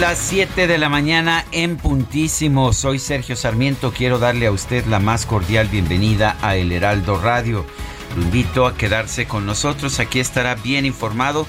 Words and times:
Las 0.00 0.18
7 0.18 0.66
de 0.66 0.76
la 0.76 0.90
mañana 0.90 1.46
en 1.52 1.78
puntísimo. 1.78 2.74
Soy 2.74 2.98
Sergio 2.98 3.34
Sarmiento. 3.34 3.92
Quiero 3.92 4.18
darle 4.18 4.46
a 4.46 4.52
usted 4.52 4.84
la 4.84 4.98
más 4.98 5.24
cordial 5.24 5.68
bienvenida 5.68 6.36
a 6.42 6.56
El 6.56 6.70
Heraldo 6.70 7.18
Radio. 7.18 7.64
Lo 8.14 8.22
invito 8.22 8.66
a 8.66 8.76
quedarse 8.76 9.26
con 9.26 9.46
nosotros. 9.46 9.98
Aquí 9.98 10.20
estará 10.20 10.54
bien 10.54 10.84
informado. 10.84 11.46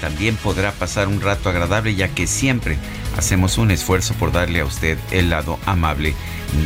También 0.00 0.34
podrá 0.34 0.72
pasar 0.72 1.06
un 1.06 1.20
rato 1.20 1.48
agradable 1.48 1.94
ya 1.94 2.08
que 2.08 2.26
siempre 2.26 2.78
hacemos 3.16 3.58
un 3.58 3.70
esfuerzo 3.70 4.14
por 4.14 4.32
darle 4.32 4.60
a 4.60 4.64
usted 4.64 4.98
el 5.10 5.30
lado 5.30 5.58
amable 5.66 6.14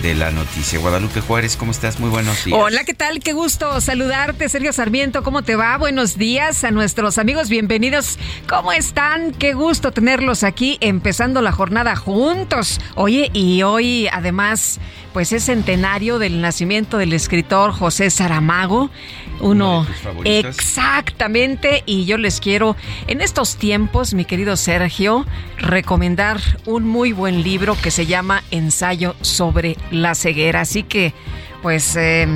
de 0.03 0.15
la 0.15 0.31
noticia. 0.31 0.79
Guadalupe 0.79 1.21
Juárez, 1.21 1.57
¿cómo 1.57 1.73
estás? 1.73 1.99
Muy 1.99 2.11
buenos 2.11 2.45
días. 2.45 2.59
Hola, 2.61 2.85
¿qué 2.85 2.95
tal? 2.95 3.21
Qué 3.21 3.33
gusto 3.33 3.81
saludarte, 3.81 4.49
Sergio 4.49 4.73
Sarmiento. 4.73 5.23
¿Cómo 5.23 5.43
te 5.43 5.57
va? 5.57 5.77
Buenos 5.79 6.19
días 6.19 6.63
a 6.65 6.71
nuestros 6.71 7.17
amigos, 7.17 7.49
bienvenidos. 7.49 8.19
¿Cómo 8.49 8.73
están? 8.73 9.33
Qué 9.33 9.55
gusto 9.55 9.91
tenerlos 9.91 10.45
aquí 10.45 10.77
empezando 10.81 11.41
la 11.41 11.53
jornada 11.53 11.97
juntos. 11.97 12.81
Oye, 12.97 13.31
y 13.33 13.63
hoy 13.63 14.09
además, 14.13 14.79
pues 15.13 15.33
es 15.33 15.45
centenario 15.45 16.19
del 16.19 16.41
nacimiento 16.41 16.99
del 16.99 17.13
escritor 17.15 17.73
José 17.73 18.11
Saramago. 18.11 18.91
Uno, 19.41 19.86
exactamente, 20.25 21.83
y 21.86 22.05
yo 22.06 22.19
les 22.19 22.41
quiero 22.41 22.77
en 23.06 23.20
estos 23.20 23.56
tiempos, 23.56 24.14
mi 24.14 24.25
querido 24.25 24.56
Sergio, 24.56 25.27
recomendar 25.58 26.41
un 26.67 26.86
muy 26.86 27.12
buen 27.12 27.42
libro 27.42 27.77
que 27.80 27.91
se 27.91 28.06
llama 28.06 28.42
Ensayo 28.50 29.14
sobre 29.20 29.77
la 29.91 30.14
ceguera. 30.14 30.62
Así 30.62 30.83
que 30.83 31.14
pues 31.62 31.97
eh, 31.97 32.27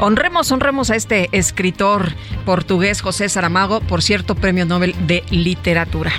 honremos, 0.00 0.50
honremos 0.52 0.90
a 0.90 0.96
este 0.96 1.28
escritor 1.32 2.12
portugués 2.44 3.00
José 3.00 3.28
Saramago, 3.28 3.80
por 3.80 4.02
cierto, 4.02 4.34
Premio 4.34 4.64
Nobel 4.64 4.94
de 5.06 5.24
Literatura. 5.30 6.12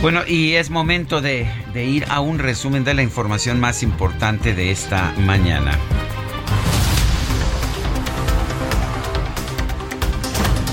Bueno, 0.00 0.22
y 0.26 0.54
es 0.54 0.68
momento 0.70 1.20
de, 1.20 1.48
de 1.72 1.84
ir 1.84 2.04
a 2.08 2.20
un 2.20 2.40
resumen 2.40 2.82
de 2.82 2.94
la 2.94 3.02
información 3.02 3.60
más 3.60 3.84
importante 3.84 4.52
de 4.52 4.72
esta 4.72 5.14
mañana. 5.18 5.78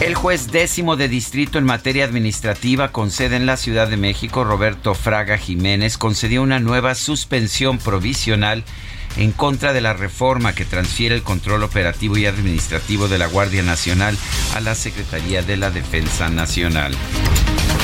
El 0.02 0.16
juez 0.16 0.50
décimo 0.50 0.96
de 0.96 1.10
distrito 1.10 1.58
en 1.58 1.66
materia 1.66 2.06
administrativa 2.06 2.94
con 2.94 3.12
sede 3.12 3.36
en 3.36 3.46
la 3.46 3.58
Ciudad 3.58 3.90
de 3.90 3.98
México, 3.98 4.46
Roberto 4.46 4.96
Fraga 4.96 5.38
Jiménez, 5.38 5.98
concedió 5.98 6.42
una 6.42 6.62
nueva 6.62 6.96
suspensión 6.96 7.80
provisional 7.80 8.64
en 9.18 9.34
contra 9.34 9.74
de 9.74 9.82
la 9.82 9.94
reforma 9.94 10.56
que 10.56 10.64
transfiere 10.64 11.16
el 11.16 11.24
control 11.24 11.64
operativo 11.64 12.18
y 12.18 12.26
administrativo 12.26 13.10
de 13.10 13.18
la 13.18 13.28
Guardia 13.28 13.62
Nacional 13.62 14.18
a 14.56 14.62
la 14.62 14.74
Secretaría 14.74 15.42
de 15.42 15.58
la 15.58 15.70
Defensa 15.70 16.30
Nacional. 16.30 16.96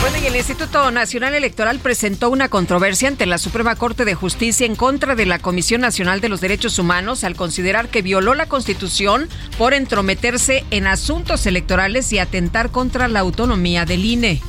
Bueno, 0.01 0.17
y 0.21 0.27
el 0.27 0.35
Instituto 0.35 0.91
Nacional 0.91 1.33
Electoral 1.33 1.79
presentó 1.79 2.29
una 2.29 2.47
controversia 2.49 3.07
ante 3.07 3.25
la 3.25 3.37
Suprema 3.37 3.75
Corte 3.75 4.05
de 4.05 4.13
Justicia 4.13 4.65
en 4.65 4.75
contra 4.75 5.15
de 5.15 5.25
la 5.25 5.39
Comisión 5.39 5.81
Nacional 5.81 6.21
de 6.21 6.29
los 6.29 6.41
Derechos 6.41 6.77
Humanos 6.77 7.23
al 7.23 7.35
considerar 7.35 7.89
que 7.89 8.01
violó 8.01 8.35
la 8.35 8.47
Constitución 8.47 9.27
por 9.57 9.73
entrometerse 9.73 10.63
en 10.69 10.87
asuntos 10.87 11.45
electorales 11.45 12.11
y 12.13 12.19
atentar 12.19 12.69
contra 12.69 13.07
la 13.07 13.21
autonomía 13.21 13.85
del 13.85 14.05
INE. 14.05 14.41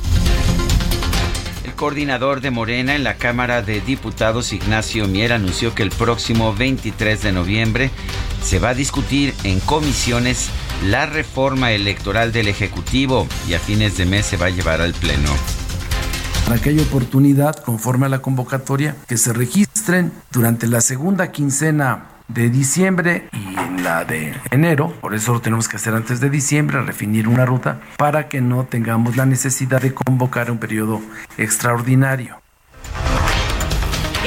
El 1.65 1.73
coordinador 1.73 2.41
de 2.41 2.51
Morena 2.51 2.95
en 2.95 3.03
la 3.03 3.15
Cámara 3.15 3.61
de 3.61 3.81
Diputados, 3.81 4.53
Ignacio 4.53 5.07
Mier, 5.07 5.33
anunció 5.33 5.73
que 5.73 5.83
el 5.83 5.89
próximo 5.89 6.53
23 6.53 7.21
de 7.21 7.31
noviembre 7.31 7.91
se 8.43 8.59
va 8.59 8.69
a 8.69 8.73
discutir 8.73 9.33
en 9.43 9.59
comisiones 9.59 10.49
la 10.85 11.05
reforma 11.05 11.71
electoral 11.71 12.31
del 12.31 12.47
Ejecutivo 12.47 13.27
y 13.47 13.53
a 13.53 13.59
fines 13.59 13.97
de 13.97 14.05
mes 14.05 14.25
se 14.25 14.37
va 14.37 14.47
a 14.47 14.49
llevar 14.49 14.81
al 14.81 14.93
Pleno. 14.93 15.29
Para 16.45 16.61
que 16.61 16.69
haya 16.69 16.83
oportunidad, 16.83 17.55
conforme 17.57 18.05
a 18.05 18.09
la 18.09 18.19
convocatoria, 18.19 18.95
que 19.07 19.17
se 19.17 19.33
registren 19.33 20.13
durante 20.31 20.67
la 20.67 20.81
segunda 20.81 21.31
quincena 21.31 22.05
de 22.27 22.49
diciembre 22.49 23.29
y 23.33 23.59
en 23.59 23.83
la 23.83 24.05
de 24.05 24.33
enero, 24.51 24.93
por 25.01 25.13
eso 25.13 25.33
lo 25.33 25.41
tenemos 25.41 25.67
que 25.67 25.77
hacer 25.77 25.93
antes 25.93 26.19
de 26.19 26.29
diciembre, 26.29 26.81
definir 26.85 27.27
una 27.27 27.45
ruta 27.45 27.79
para 27.97 28.29
que 28.29 28.41
no 28.41 28.65
tengamos 28.65 29.17
la 29.17 29.25
necesidad 29.25 29.81
de 29.81 29.93
convocar 29.93 30.51
un 30.51 30.57
periodo 30.57 31.01
extraordinario. 31.37 32.37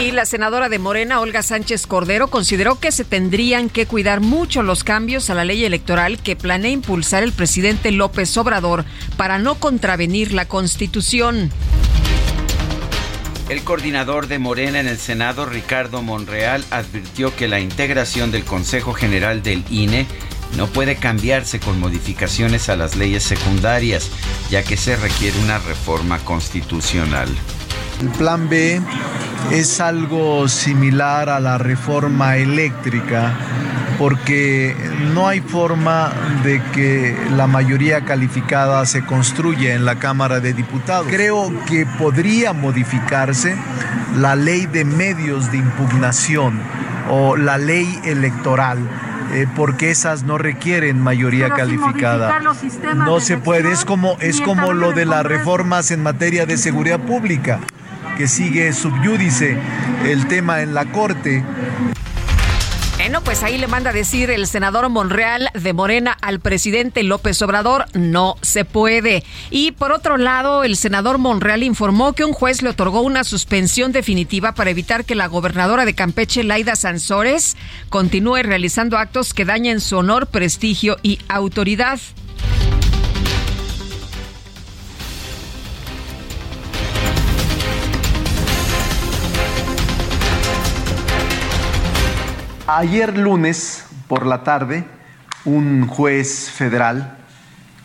Y 0.01 0.13
la 0.13 0.25
senadora 0.25 0.71
de 0.71 0.79
Morena, 0.79 1.21
Olga 1.21 1.43
Sánchez 1.43 1.87
Cordero, 1.87 2.29
consideró 2.29 2.81
que 2.81 2.91
se 2.91 3.05
tendrían 3.05 3.69
que 3.69 3.85
cuidar 3.85 4.23
mucho 4.23 4.63
los 4.63 4.83
cambios 4.83 5.29
a 5.29 5.35
la 5.35 5.45
ley 5.45 5.63
electoral 5.63 6.19
que 6.23 6.37
planea 6.37 6.71
impulsar 6.71 7.23
el 7.23 7.33
presidente 7.33 7.93
López 7.93 8.35
Obrador 8.39 8.87
para 9.19 9.39
no 9.39 9.57
contravenir 9.57 10.33
la 10.33 10.49
Constitución. 10.49 11.51
El 13.51 13.63
coordinador 13.63 14.27
de 14.27 14.39
Morena 14.39 14.81
en 14.81 14.89
el 14.89 14.97
Senado, 14.97 15.45
Ricardo 15.45 16.01
Monreal, 16.01 16.65
advirtió 16.71 17.37
que 17.37 17.47
la 17.47 17.61
integración 17.61 18.31
del 18.31 18.45
Consejo 18.45 18.95
General 18.95 19.43
del 19.43 19.65
INE 19.69 20.07
no 20.57 20.67
puede 20.67 20.97
cambiarse 20.97 21.61
con 21.61 21.79
modificaciones 21.79 22.71
a 22.71 22.77
las 22.77 22.97
leyes 22.97 23.23
secundarias, 23.23 24.11
ya 24.51 24.63
que 24.63 24.79
se 24.79 24.97
requiere 24.97 25.39
una 25.41 25.59
reforma 25.59 26.19
constitucional. 26.21 27.29
El 28.01 28.09
plan 28.09 28.49
B 28.49 28.81
es 29.51 29.79
algo 29.79 30.49
similar 30.49 31.29
a 31.29 31.39
la 31.39 31.59
reforma 31.59 32.39
eléctrica 32.39 33.35
porque 33.99 34.75
no 35.13 35.29
hay 35.29 35.43
forma 35.43 36.11
de 36.43 36.63
que 36.73 37.15
la 37.37 37.47
mayoría 37.47 38.07
calificada 38.07 38.87
se 38.87 39.05
construya 39.05 39.75
en 39.75 39.85
la 39.85 39.97
Cámara 39.97 40.41
de 40.41 40.55
Diputados. 40.55 41.07
Creo 41.11 41.53
que 41.67 41.85
podría 41.99 42.55
modificarse 42.55 43.55
la 44.17 44.35
ley 44.35 44.65
de 44.65 44.87
medios 44.87 45.53
de 45.53 45.59
impugnación 45.59 46.59
o 47.11 47.37
la 47.37 47.59
ley 47.59 48.01
electoral. 48.05 48.79
Eh, 49.33 49.47
porque 49.55 49.93
esas 49.93 50.25
no 50.25 50.39
requieren 50.39 51.01
mayoría 51.01 51.51
calificada. 51.51 52.41
no 52.97 53.21
se 53.21 53.37
puede, 53.37 53.71
es 53.71 53.85
como, 53.85 54.17
es 54.21 54.41
como 54.41 54.73
lo 54.73 54.93
de 54.93 55.05
las 55.05 55.25
reformas 55.25 55.93
en 55.93 56.03
materia 56.03 56.47
de 56.47 56.57
seguridad 56.57 56.99
pública, 56.99 57.61
que 58.17 58.29
sigue 58.29 58.73
subyúdice 58.73 59.57
el 60.05 60.27
tema 60.29 60.63
en 60.63 60.75
la 60.75 60.87
Corte. 60.93 61.45
Bueno, 63.11 63.25
pues 63.25 63.43
ahí 63.43 63.57
le 63.57 63.67
manda 63.67 63.91
a 63.91 63.93
decir 63.95 64.31
el 64.31 64.47
senador 64.47 64.87
Monreal 64.91 65.49
de 65.55 65.73
Morena 65.73 66.17
al 66.21 66.39
presidente 66.39 67.03
López 67.03 67.41
Obrador, 67.41 67.87
no 67.95 68.37
se 68.43 68.67
puede. 68.67 69.25
Y 69.51 69.73
por 69.73 69.91
otro 69.91 70.19
lado, 70.19 70.65
el 70.65 70.77
senador 70.77 71.17
Monreal 71.17 71.63
informó 71.63 72.13
que 72.13 72.27
un 72.27 72.35
juez 72.35 72.61
le 72.61 72.69
otorgó 72.69 73.01
una 73.01 73.25
suspensión 73.25 73.91
definitiva 73.91 74.53
para 74.53 74.71
evitar 74.71 75.07
que 75.07 75.15
la 75.15 75.29
gobernadora 75.29 75.87
de 75.87 75.95
Campeche, 75.95 76.45
Laida 76.45 76.77
Sansores, 76.77 77.57
continúe 77.89 78.43
realizando 78.43 78.99
actos 78.99 79.33
que 79.33 79.47
dañen 79.47 79.81
su 79.81 79.97
honor, 79.97 80.27
prestigio 80.27 80.99
y 81.03 81.21
autoridad. 81.29 81.99
Ayer 92.81 93.19
lunes 93.19 93.85
por 94.09 94.25
la 94.25 94.43
tarde, 94.43 94.85
un 95.45 95.87
juez 95.87 96.49
federal 96.49 97.19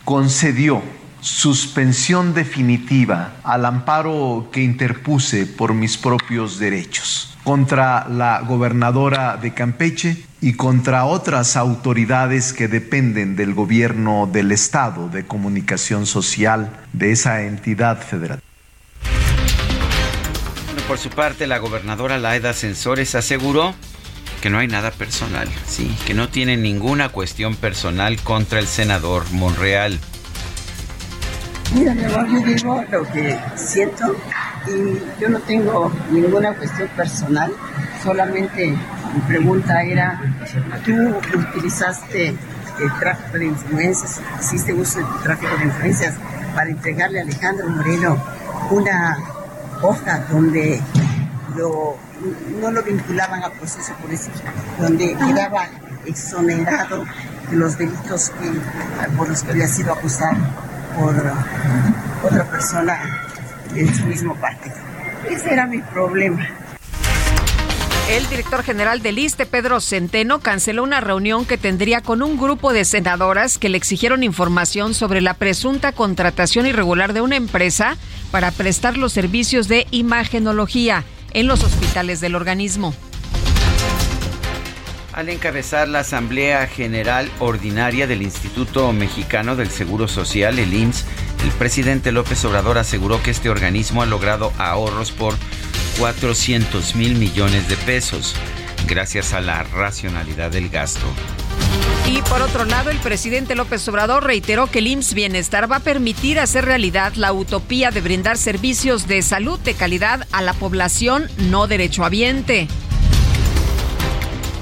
concedió 0.06 0.82
suspensión 1.20 2.34
definitiva 2.34 3.34
al 3.44 3.66
amparo 3.66 4.48
que 4.54 4.62
interpuse 4.62 5.48
por 5.48 5.74
mis 5.74 5.98
propios 5.98 6.60
derechos 6.60 7.36
contra 7.44 8.08
la 8.08 8.40
gobernadora 8.40 9.36
de 9.36 9.54
Campeche 9.54 10.24
y 10.40 10.54
contra 10.54 11.04
otras 11.04 11.58
autoridades 11.58 12.54
que 12.54 12.70
dependen 12.70 13.36
del 13.36 13.54
gobierno 13.54 14.30
del 14.32 14.54
Estado 14.54 15.10
de 15.10 15.26
comunicación 15.26 16.06
social 16.06 16.72
de 16.94 17.12
esa 17.12 17.42
entidad 17.42 18.02
federal. 18.02 18.40
por 20.88 20.98
su 20.98 21.10
parte, 21.10 21.48
la 21.48 21.58
gobernadora 21.58 22.18
Laida 22.18 22.54
Sensores 22.54 23.14
aseguró 23.16 23.76
que 24.46 24.52
no 24.52 24.60
hay 24.60 24.68
nada 24.68 24.92
personal, 24.92 25.50
sí, 25.66 25.98
que 26.06 26.14
no 26.14 26.30
tiene 26.30 26.56
ninguna 26.56 27.10
cuestión 27.10 27.56
personal 27.56 28.22
contra 28.22 28.60
el 28.60 28.68
senador 28.68 29.24
Monreal. 29.32 30.00
Mira, 31.74 31.96
mi 31.96 32.04
amor, 32.04 32.28
yo 32.30 32.40
digo 32.42 32.84
lo 32.92 33.12
que 33.12 33.40
siento 33.56 34.16
y 34.68 35.20
yo 35.20 35.30
no 35.30 35.40
tengo 35.40 35.92
ninguna 36.12 36.54
cuestión 36.54 36.88
personal, 36.90 37.52
solamente 38.04 38.68
mi 38.68 39.22
pregunta 39.28 39.82
era, 39.82 40.22
¿tú 40.86 40.94
utilizaste 41.40 42.28
el 42.28 43.00
tráfico 43.00 43.40
de 43.40 43.46
influencias, 43.48 44.22
hiciste 44.40 44.74
uso 44.76 45.00
del 45.00 45.08
tráfico 45.24 45.58
de 45.58 45.64
influencias 45.64 46.14
para 46.54 46.70
entregarle 46.70 47.18
a 47.18 47.24
Alejandro 47.24 47.68
Moreno 47.68 48.24
una 48.70 49.18
hoja 49.82 50.20
donde 50.30 50.80
lo 51.56 51.98
no 52.62 52.72
lo 52.72 52.84
vinculaban 52.84 53.44
a 53.44 53.50
proceso 53.50 53.94
político, 53.96 54.34
donde 54.80 55.16
quedaba 55.16 55.68
exonerado 56.06 57.06
de 57.50 57.56
los 57.58 57.78
delitos 57.78 58.32
por 59.18 59.30
los 59.30 59.44
que 59.44 59.52
había 59.52 59.68
sido 59.68 59.94
acusado 59.94 60.38
por 60.98 61.16
otra 62.24 62.44
persona 62.46 63.00
en 63.76 63.94
su 63.94 64.06
mismo 64.06 64.36
partido. 64.36 64.76
Ese 65.30 65.54
era 65.54 65.68
mi 65.68 65.80
problema. 65.80 66.48
El 68.10 68.28
director 68.30 68.62
general 68.62 69.02
del 69.02 69.18
ISTE, 69.18 69.48
Pedro 69.48 69.82
Centeno, 69.82 70.40
canceló 70.40 70.84
una 70.84 71.02
reunión 71.02 71.44
que 71.44 71.58
tendría 71.58 72.02
con 72.02 72.22
un 72.22 72.38
grupo 72.38 72.72
de 72.72 72.86
senadoras 72.86 73.58
que 73.58 73.68
le 73.68 73.78
exigieron 73.78 74.22
información 74.22 74.94
sobre 74.94 75.22
la 75.22 75.34
presunta 75.34 75.92
contratación 75.92 76.68
irregular 76.68 77.14
de 77.14 77.22
una 77.22 77.36
empresa 77.36 77.98
para 78.30 78.52
prestar 78.52 78.96
los 78.96 79.12
servicios 79.12 79.68
de 79.68 79.88
imagenología 79.90 81.04
en 81.36 81.48
los 81.48 81.66
hospitales 81.66 82.22
del 82.22 82.34
organismo. 82.34 82.96
Al 85.12 85.28
encabezar 85.28 85.90
la 85.90 86.00
Asamblea 86.00 86.66
General 86.66 87.30
Ordinaria 87.40 88.08
del 88.08 88.22
Instituto 88.22 88.92
Mexicano 88.94 89.58
del 89.58 89.70
Seguro 89.70 90.08
Social, 90.08 90.60
el 90.60 90.74
IMSS, 90.74 91.06
el 91.44 91.52
presidente 91.52 92.14
López 92.14 92.44
Obrador 92.46 92.78
aseguró 92.78 93.22
que 93.22 93.32
este 93.32 93.50
organismo 93.50 94.02
ha 94.02 94.06
logrado 94.06 94.54
ahorros 94.58 95.12
por 95.12 95.36
400 96.00 96.96
mil 96.96 97.16
millones 97.16 97.68
de 97.68 97.76
pesos, 97.78 98.34
gracias 98.88 99.34
a 99.34 99.42
la 99.42 99.64
racionalidad 99.64 100.52
del 100.52 100.70
gasto. 100.70 101.06
Y 102.08 102.22
por 102.22 102.42
otro 102.42 102.66
lado, 102.66 102.92
el 102.92 102.98
presidente 103.00 103.56
López 103.56 103.88
Obrador 103.88 104.24
reiteró 104.24 104.68
que 104.68 104.80
el 104.80 104.88
IMSS 104.88 105.14
Bienestar 105.16 105.72
va 105.72 105.78
a 105.78 105.80
permitir 105.82 106.40
hacer 106.40 106.66
realidad 106.66 107.14
la 107.16 107.34
utopía 107.34 107.90
de 107.90 108.02
brindar 108.02 108.38
servicios 108.38 109.08
de 109.08 109.22
salud 109.22 109.60
de 109.60 109.74
calidad 109.74 110.28
a 110.32 110.42
la 110.42 110.54
población 110.54 111.28
no 111.38 111.68
derechohabiente. 111.68 112.68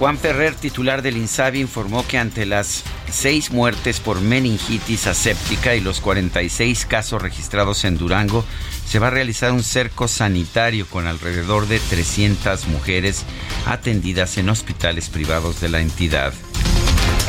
Juan 0.04 0.18
Ferrer, 0.18 0.54
titular 0.54 1.02
del 1.02 1.16
INSABI, 1.16 1.62
informó 1.62 2.06
que 2.06 2.18
ante 2.18 2.46
las 2.46 2.84
seis 3.10 3.52
muertes 3.52 4.02
por 4.02 4.20
meningitis 4.20 5.08
aséptica 5.08 5.76
y 5.76 5.80
los 5.80 6.02
46 6.02 6.86
casos 6.88 7.22
registrados 7.22 7.86
en 7.86 7.98
Durango, 7.98 8.44
se 8.86 9.00
va 9.00 9.08
a 9.08 9.12
realizar 9.12 9.54
un 9.54 9.64
cerco 9.64 10.10
sanitario 10.10 10.88
con 10.90 11.08
alrededor 11.08 11.70
de 11.70 11.80
300 11.80 12.68
mujeres 12.68 13.24
atendidas 13.66 14.38
en 14.38 14.50
hospitales 14.50 15.08
privados 15.08 15.62
de 15.62 15.70
la 15.70 15.80
entidad. 15.80 16.34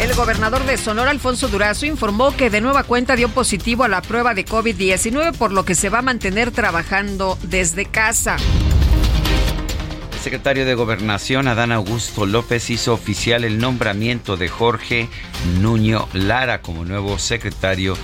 El 0.01 0.13
gobernador 0.15 0.67
de 0.67 0.77
Sonora, 0.77 1.13
Alfonso 1.13 1.47
Durazo, 1.47 1.87
informó 1.87 2.37
que 2.37 2.51
de 2.51 2.61
nueva 2.61 2.83
cuenta 2.83 3.15
dio 3.15 3.29
positivo 3.29 3.85
a 3.85 3.89
la 3.89 4.03
prueba 4.03 4.35
de 4.35 4.45
COVID-19, 4.45 5.37
por 5.37 5.53
lo 5.53 5.65
que 5.65 5.77
se 5.77 5.91
va 5.91 6.01
a 6.01 6.03
mantener 6.03 6.51
trabajando 6.51 7.39
desde 7.45 7.87
casa. 7.87 8.37
Secretario 10.25 10.65
de 10.65 10.75
Gobernación, 10.75 11.49
Adán 11.49 11.71
Augusto 11.71 12.25
López, 12.25 12.71
hizo 12.71 12.95
oficial 12.95 13.45
el 13.45 13.59
nombramiento 13.59 14.39
de 14.39 14.49
Jorge 14.49 15.11
Nuño 15.61 16.09
Lara 16.15 16.63
como 16.63 16.87
nuevo 16.87 17.19
secretario 17.19 17.95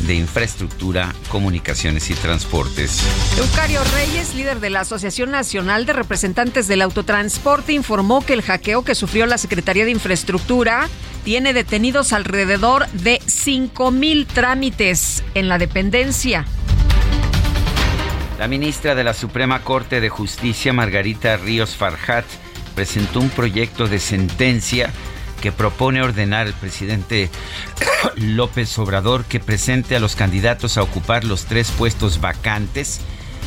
de 0.00 0.14
Infraestructura, 0.14 1.14
Comunicaciones 1.30 2.10
y 2.10 2.14
Transportes. 2.14 3.02
Eucario 3.38 3.80
Reyes, 3.94 4.34
líder 4.34 4.60
de 4.60 4.68
la 4.68 4.80
Asociación 4.80 5.30
Nacional 5.30 5.86
de 5.86 5.94
Representantes 5.94 6.68
del 6.68 6.82
Autotransporte, 6.82 7.72
informó 7.72 8.26
que 8.26 8.34
el 8.34 8.42
hackeo 8.42 8.84
que 8.84 8.94
sufrió 8.94 9.24
la 9.24 9.38
Secretaría 9.38 9.86
de 9.86 9.90
Infraestructura 9.90 10.86
tiene 11.24 11.54
detenidos 11.54 12.12
alrededor 12.12 12.88
de 12.88 13.22
5 13.24 13.90
mil 13.90 14.26
trámites 14.26 15.24
en 15.32 15.48
la 15.48 15.56
dependencia. 15.56 16.44
La 18.40 18.48
ministra 18.48 18.94
de 18.94 19.04
la 19.04 19.12
Suprema 19.12 19.60
Corte 19.64 20.00
de 20.00 20.08
Justicia, 20.08 20.72
Margarita 20.72 21.36
Ríos 21.36 21.76
Farjat, 21.76 22.24
presentó 22.74 23.20
un 23.20 23.28
proyecto 23.28 23.86
de 23.86 23.98
sentencia 23.98 24.90
que 25.42 25.52
propone 25.52 26.00
ordenar 26.00 26.46
al 26.46 26.54
presidente 26.54 27.28
López 28.16 28.78
Obrador 28.78 29.26
que 29.26 29.40
presente 29.40 29.94
a 29.94 30.00
los 30.00 30.16
candidatos 30.16 30.78
a 30.78 30.82
ocupar 30.82 31.24
los 31.24 31.44
tres 31.44 31.70
puestos 31.70 32.22
vacantes 32.22 33.02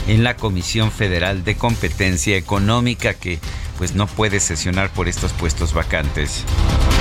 en 0.07 0.23
la 0.23 0.35
Comisión 0.35 0.91
Federal 0.91 1.43
de 1.43 1.55
Competencia 1.55 2.37
Económica 2.37 3.13
que 3.13 3.39
pues 3.77 3.95
no 3.95 4.07
puede 4.07 4.39
sesionar 4.39 4.91
por 4.91 5.07
estos 5.07 5.33
puestos 5.33 5.73
vacantes. 5.73 6.43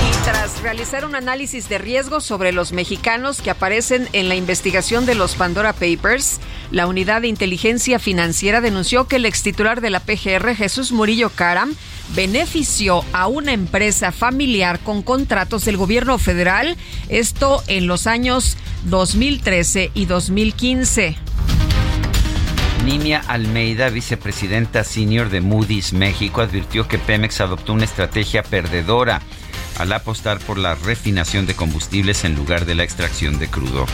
Y 0.09 0.23
tras 0.25 0.61
realizar 0.61 1.05
un 1.05 1.15
análisis 1.15 1.69
de 1.69 1.77
riesgo 1.77 2.19
sobre 2.19 2.51
los 2.51 2.71
mexicanos 2.71 3.41
que 3.41 3.51
aparecen 3.51 4.07
en 4.13 4.27
la 4.27 4.35
investigación 4.35 5.05
de 5.05 5.15
los 5.15 5.35
Pandora 5.35 5.73
Papers, 5.73 6.39
la 6.71 6.87
Unidad 6.87 7.21
de 7.21 7.27
Inteligencia 7.27 7.99
Financiera 7.99 8.59
denunció 8.59 9.07
que 9.07 9.17
el 9.17 9.25
ex 9.25 9.43
titular 9.43 9.81
de 9.81 9.91
la 9.91 9.99
PGR, 9.99 10.55
Jesús 10.55 10.91
Murillo 10.91 11.29
Caram, 11.29 11.75
benefició 12.15 13.05
a 13.13 13.27
una 13.27 13.53
empresa 13.53 14.11
familiar 14.11 14.79
con 14.79 15.03
contratos 15.03 15.65
del 15.65 15.77
gobierno 15.77 16.17
federal, 16.17 16.75
esto 17.09 17.63
en 17.67 17.87
los 17.87 18.07
años 18.07 18.57
2013 18.85 19.91
y 19.93 20.05
2015. 20.05 21.17
Nimia 22.83 23.21
Almeida, 23.27 23.89
vicepresidenta 23.89 24.83
senior 24.83 25.29
de 25.29 25.39
Moody's 25.39 25.93
México, 25.93 26.41
advirtió 26.41 26.85
que 26.85 26.97
Pemex 26.97 27.39
adoptó 27.39 27.71
una 27.71 27.85
estrategia 27.85 28.43
perdedora 28.43 29.21
al 29.77 29.93
apostar 29.93 30.39
por 30.39 30.57
la 30.57 30.75
refinación 30.75 31.45
de 31.45 31.55
combustibles 31.55 32.25
en 32.25 32.35
lugar 32.35 32.65
de 32.65 32.75
la 32.75 32.83
extracción 32.83 33.39
de 33.39 33.47
crudo. 33.47 33.85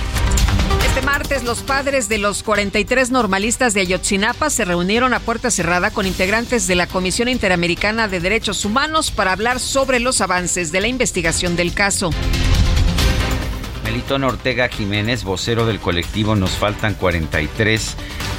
Este 0.88 1.04
martes, 1.04 1.44
los 1.44 1.62
padres 1.62 2.10
de 2.10 2.18
los 2.18 2.42
43 2.42 3.12
normalistas 3.12 3.76
de 3.76 3.82
Ayotzinapa 3.82 4.50
se 4.50 4.66
reunieron 4.66 5.14
a 5.14 5.20
puerta 5.20 5.52
cerrada 5.52 5.92
con 5.92 6.08
integrantes 6.08 6.66
de 6.66 6.74
la 6.74 6.88
Comisión 6.88 7.28
Interamericana 7.30 8.08
de 8.08 8.20
Derechos 8.20 8.66
Humanos 8.66 9.12
para 9.12 9.34
hablar 9.34 9.60
sobre 9.60 10.00
los 10.00 10.20
avances 10.20 10.72
de 10.72 10.82
la 10.82 10.88
investigación 10.88 11.56
del 11.56 11.74
caso. 11.74 12.10
Melitón 13.90 14.24
Ortega 14.24 14.70
Jiménez, 14.70 15.24
vocero 15.24 15.66
del 15.66 15.80
colectivo 15.80 16.36
Nos 16.36 16.52
Faltan 16.52 16.94
43, 16.94 17.96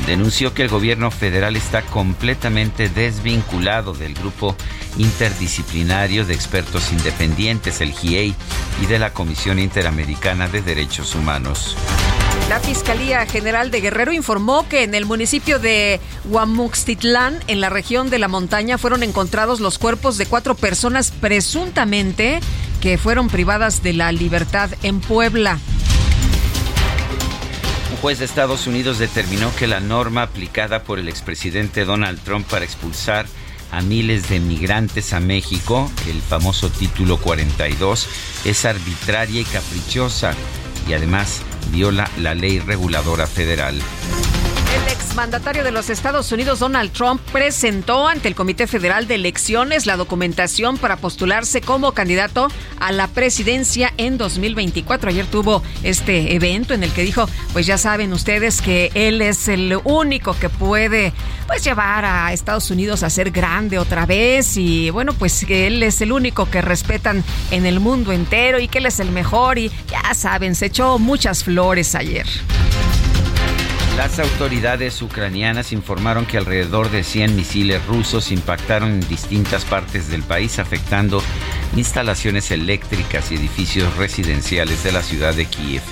denunció 0.07 0.55
que 0.55 0.63
el 0.63 0.69
gobierno 0.69 1.11
federal 1.11 1.57
está 1.57 1.83
completamente 1.83 2.89
desvinculado 2.89 3.93
del 3.93 4.15
grupo 4.15 4.55
interdisciplinario 4.97 6.25
de 6.25 6.35
expertos 6.35 6.93
independientes, 6.93 7.81
el 7.81 7.91
GIEI, 7.91 8.33
y 8.81 8.87
de 8.87 9.01
la 9.01 9.13
Comisión 9.13 9.59
Interamericana 9.59 10.47
de 10.47 10.63
Derechos 10.63 11.17
Humanos. 11.17 11.77
La 12.51 12.59
Fiscalía 12.59 13.25
General 13.27 13.71
de 13.71 13.81
Guerrero 13.81 14.13
informó 14.13 14.69
que 14.69 14.83
en 14.83 14.97
el 14.97 15.07
municipio 15.07 15.61
de 15.61 16.01
Huamuxtitlán, 16.25 17.39
en 17.47 17.61
la 17.61 17.71
región 17.71 18.11
de 18.11 18.19
la 18.19 18.27
montaña, 18.27 18.77
fueron 18.77 19.05
encontrados 19.05 19.61
los 19.61 19.79
cuerpos 19.79 20.19
de 20.19 20.27
cuatro 20.27 20.57
personas 20.57 21.13
presuntamente 21.13 22.41
que 22.81 22.99
fueron 22.99 23.29
privadas 23.29 23.85
de 23.85 23.93
la 23.93 24.11
libertad 24.11 24.69
en 24.83 24.99
Puebla. 24.99 25.61
Un 27.93 27.97
juez 27.99 28.19
de 28.19 28.25
Estados 28.25 28.67
Unidos 28.67 28.99
determinó 28.99 29.55
que 29.55 29.69
la 29.69 29.79
norma 29.79 30.23
aplicada 30.23 30.83
por 30.83 30.99
el 30.99 31.09
expresidente 31.09 31.85
Donald 31.85 32.19
Trump 32.25 32.49
para 32.49 32.65
expulsar 32.65 33.27
a 33.71 33.81
miles 33.81 34.29
de 34.29 34.41
migrantes 34.41 35.13
a 35.13 35.21
México, 35.21 35.89
el 36.09 36.21
famoso 36.21 36.69
título 36.69 37.19
42, 37.19 38.09
es 38.45 38.65
arbitraria 38.65 39.41
y 39.41 39.45
caprichosa 39.45 40.35
y 40.89 40.95
además 40.95 41.43
viola 41.69 42.09
la 42.17 42.35
ley 42.35 42.59
reguladora 42.59 43.27
federal. 43.27 43.81
El 44.81 44.93
exmandatario 44.93 45.65
de 45.65 45.73
los 45.73 45.91
Estados 45.91 46.33
Unidos, 46.33 46.61
Donald 46.61 46.93
Trump, 46.93 47.21
presentó 47.33 48.09
ante 48.09 48.29
el 48.29 48.35
Comité 48.35 48.67
Federal 48.67 49.07
de 49.07 49.17
Elecciones 49.17 49.85
la 49.85 49.97
documentación 49.97 50.79
para 50.79 50.97
postularse 50.97 51.61
como 51.61 51.93
candidato 51.93 52.49
a 52.79 52.93
la 52.93 53.09
presidencia 53.09 53.93
en 53.99 54.17
2024. 54.17 55.11
Ayer 55.11 55.27
tuvo 55.27 55.63
este 55.83 56.35
evento 56.35 56.73
en 56.73 56.83
el 56.83 56.93
que 56.93 57.03
dijo, 57.03 57.29
pues 57.53 57.67
ya 57.67 57.77
saben 57.77 58.13
ustedes 58.13 58.63
que 58.63 58.91
él 58.95 59.21
es 59.21 59.49
el 59.49 59.79
único 59.85 60.35
que 60.39 60.49
puede 60.49 61.13
pues 61.47 61.65
llevar 61.65 62.05
a 62.05 62.33
Estados 62.33 62.71
Unidos 62.71 63.03
a 63.03 63.11
ser 63.11 63.31
grande 63.31 63.79
otra 63.79 64.07
vez 64.07 64.57
y 64.57 64.91
bueno, 64.91 65.13
pues 65.13 65.45
que 65.45 65.67
él 65.67 65.83
es 65.83 66.01
el 66.01 66.13
único 66.13 66.49
que 66.49 66.63
respetan 66.63 67.23
en 67.51 67.67
el 67.67 67.81
mundo 67.81 68.13
entero 68.13 68.59
y 68.59 68.69
que 68.69 68.79
él 68.79 68.87
es 68.87 69.01
el 69.01 69.11
mejor 69.11 69.59
y 69.59 69.71
ya 69.91 70.15
saben, 70.15 70.55
se 70.55 70.67
echó 70.67 70.99
muchas 70.99 71.45
flores 71.45 71.95
ayer. 71.95 72.27
Las 73.97 74.19
autoridades 74.19 75.03
ucranianas 75.03 75.73
informaron 75.73 76.25
que 76.25 76.39
alrededor 76.39 76.91
de 76.91 77.05
100 77.05 77.37
misiles 77.37 77.85
rusos 77.87 78.33
impactaron 78.33 78.93
en 78.93 79.09
distintas 79.09 79.65
partes 79.65 80.09
del 80.09 80.23
país, 80.23 80.59
afectando 80.59 81.23
instalaciones 81.77 82.51
eléctricas 82.51 83.31
y 83.31 83.37
edificios 83.37 83.97
residenciales 83.97 84.83
de 84.85 84.93
la 84.93 85.03
ciudad 85.03 85.35
de 85.35 85.47
Kiev. 85.47 85.83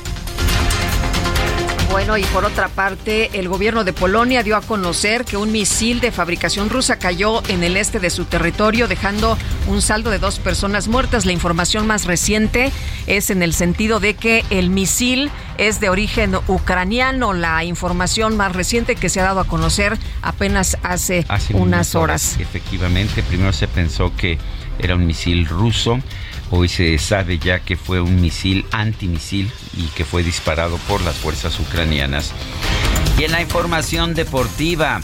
Bueno, 1.99 2.17
y 2.17 2.23
por 2.27 2.45
otra 2.45 2.69
parte, 2.69 3.29
el 3.33 3.49
gobierno 3.49 3.83
de 3.83 3.93
Polonia 3.93 4.45
dio 4.45 4.57
a 4.57 4.61
conocer 4.61 5.25
que 5.25 5.37
un 5.37 5.51
misil 5.51 5.99
de 5.99 6.13
fabricación 6.13 6.71
rusa 6.71 6.97
cayó 6.97 7.43
en 7.49 7.65
el 7.65 7.77
este 7.77 7.99
de 7.99 8.09
su 8.09 8.25
territorio, 8.25 8.87
dejando 8.87 9.37
un 9.67 9.83
saldo 9.83 10.09
de 10.11 10.21
dos 10.21 10.39
personas 10.39 10.87
muertas. 10.87 11.27
La 11.27 11.33
información 11.33 11.89
más 11.89 12.05
reciente 12.05 12.71
es 13.09 13.31
en 13.31 13.43
el 13.43 13.53
sentido 13.53 13.99
de 13.99 14.15
que 14.15 14.45
el 14.51 14.71
misil 14.71 15.33
es 15.59 15.81
de 15.81 15.89
origen 15.89 16.37
ucraniano. 16.47 17.33
La 17.33 17.65
información 17.65 18.37
más 18.37 18.53
reciente 18.53 18.95
que 18.95 19.09
se 19.09 19.19
ha 19.19 19.25
dado 19.25 19.41
a 19.41 19.45
conocer 19.45 19.99
apenas 20.23 20.79
hace, 20.85 21.27
unas 21.53 21.97
horas. 21.97 22.37
Efectivamente, 22.39 23.25
primero 23.25 23.53
se 23.53 23.67
pensó 23.67 24.15
que 24.15 24.39
era 24.79 24.95
un 24.95 25.05
misil 25.05 25.49
ruso 25.49 25.99
Hoy 26.51 26.69
se 26.69 26.97
sabe 26.99 27.39
ya 27.39 27.61
que 27.61 27.77
fue 27.77 28.01
un 28.01 28.21
misil 28.21 28.65
antimisil 28.73 29.51
y 29.77 29.87
que 29.89 30.05
fue 30.05 30.23
disparado 30.23 30.79
por 30.89 31.03
las 31.03 31.17
fuerzas 31.17 31.59
ucranianas. 31.61 32.33
Y 33.19 33.25
en 33.25 33.33
la 33.33 33.43
información 33.43 34.15
deportiva, 34.15 35.01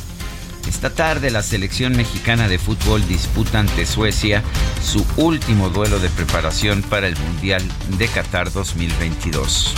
esta 0.66 0.94
tarde 0.94 1.30
la 1.30 1.42
selección 1.42 1.96
mexicana 1.96 2.48
de 2.48 2.58
fútbol 2.58 3.06
disputa 3.06 3.58
ante 3.58 3.84
Suecia 3.84 4.42
su 4.82 5.04
último 5.16 5.68
duelo 5.68 5.98
de 5.98 6.08
preparación 6.08 6.82
para 6.82 7.08
el 7.08 7.16
Mundial 7.16 7.62
de 7.98 8.08
Qatar 8.08 8.50
2022. 8.50 9.74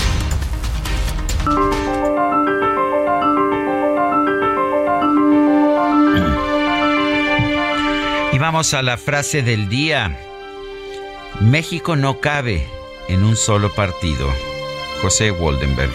Y 8.33 8.39
vamos 8.39 8.75
a 8.75 8.83
la 8.83 8.99
frase 8.99 9.43
del 9.43 9.69
día. 9.69 10.26
México 11.41 11.97
no 11.97 12.19
cabe 12.21 12.67
en 13.09 13.23
un 13.23 13.37
solo 13.37 13.71
partido. 13.75 14.33
José 15.03 15.31
Waldenberg. 15.31 15.93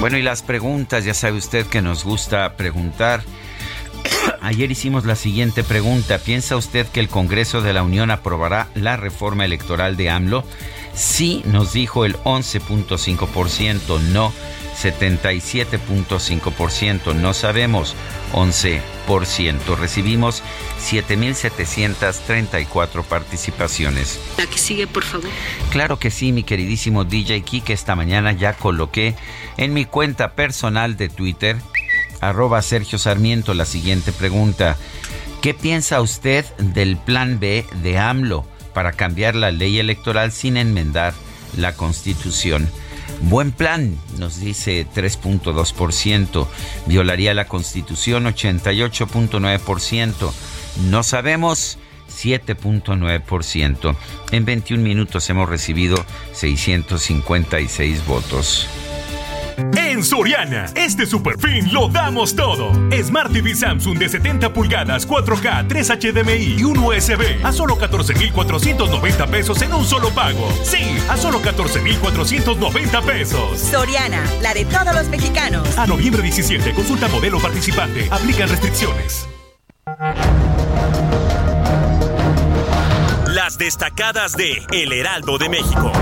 Bueno, 0.00 0.16
y 0.16 0.22
las 0.22 0.42
preguntas, 0.42 1.04
ya 1.04 1.12
sabe 1.12 1.36
usted 1.36 1.66
que 1.66 1.82
nos 1.82 2.04
gusta 2.04 2.56
preguntar. 2.56 3.22
Ayer 4.40 4.70
hicimos 4.70 5.04
la 5.04 5.16
siguiente 5.16 5.64
pregunta. 5.64 6.18
¿Piensa 6.18 6.56
usted 6.56 6.86
que 6.86 7.00
el 7.00 7.08
Congreso 7.08 7.60
de 7.60 7.74
la 7.74 7.82
Unión 7.82 8.10
aprobará 8.10 8.68
la 8.74 8.96
reforma 8.96 9.44
electoral 9.44 9.98
de 9.98 10.08
AMLO? 10.08 10.44
Sí, 10.94 11.42
nos 11.44 11.74
dijo 11.74 12.06
el 12.06 12.16
11.5%, 12.20 14.00
no 14.12 14.32
77.5%, 14.82 17.14
no 17.14 17.34
sabemos 17.34 17.94
11%. 18.32 19.76
Recibimos 19.78 20.42
7.734 20.80 23.04
participaciones. 23.04 24.18
La 24.36 24.46
que 24.46 24.58
sigue, 24.58 24.86
por 24.86 25.04
favor. 25.04 25.30
Claro 25.70 25.98
que 25.98 26.10
sí, 26.10 26.32
mi 26.32 26.42
queridísimo 26.42 27.04
DJ 27.04 27.40
Kike. 27.42 27.72
Esta 27.72 27.94
mañana 27.94 28.32
ya 28.32 28.52
coloqué 28.52 29.14
en 29.56 29.72
mi 29.72 29.86
cuenta 29.86 30.32
personal 30.32 30.96
de 30.96 31.08
Twitter, 31.08 31.56
arroba 32.20 32.60
Sergio 32.62 32.98
Sarmiento, 32.98 33.54
la 33.54 33.64
siguiente 33.64 34.10
pregunta. 34.12 34.76
¿Qué 35.40 35.54
piensa 35.54 36.00
usted 36.00 36.44
del 36.56 36.96
plan 36.96 37.38
B 37.38 37.64
de 37.82 37.98
AMLO 37.98 38.44
para 38.74 38.90
cambiar 38.92 39.36
la 39.36 39.52
ley 39.52 39.78
electoral 39.78 40.32
sin 40.32 40.56
enmendar 40.56 41.14
la 41.56 41.74
Constitución? 41.74 42.68
Buen 43.22 43.52
plan, 43.52 43.96
nos 44.18 44.40
dice 44.40 44.86
3.2%. 44.94 46.46
Violaría 46.86 47.34
la 47.34 47.48
Constitución 47.48 48.24
88.9%. 48.24 50.32
No 50.90 51.02
sabemos 51.02 51.78
7.9%. 52.10 53.96
En 54.32 54.44
21 54.44 54.82
minutos 54.82 55.30
hemos 55.30 55.48
recibido 55.48 56.04
656 56.32 58.06
votos. 58.06 58.68
En 59.56 60.04
Soriana, 60.04 60.66
este 60.74 61.06
super 61.06 61.38
fin 61.38 61.72
lo 61.72 61.88
damos 61.88 62.36
todo. 62.36 62.72
Smart 63.02 63.32
TV 63.32 63.54
Samsung 63.54 63.98
de 63.98 64.08
70 64.08 64.52
pulgadas, 64.52 65.08
4K, 65.08 65.66
3 65.68 65.90
HDMI 65.90 66.56
y 66.58 66.64
un 66.64 66.78
USB 66.78 67.42
a 67.42 67.52
solo 67.52 67.78
14,490 67.78 69.26
pesos 69.28 69.62
en 69.62 69.72
un 69.72 69.84
solo 69.84 70.10
pago. 70.10 70.52
Sí, 70.62 70.98
a 71.08 71.16
solo 71.16 71.40
14,490 71.40 73.02
pesos. 73.02 73.58
Soriana, 73.58 74.22
la 74.42 74.52
de 74.52 74.64
todos 74.66 74.94
los 74.94 75.08
mexicanos. 75.08 75.78
A 75.78 75.86
noviembre 75.86 76.22
17, 76.22 76.72
consulta 76.72 77.08
modelo 77.08 77.40
participante. 77.40 78.08
Aplican 78.10 78.48
restricciones. 78.48 79.26
Las 83.28 83.56
destacadas 83.58 84.36
de 84.36 84.62
El 84.72 84.92
Heraldo 84.92 85.38
de 85.38 85.48
México. 85.48 85.92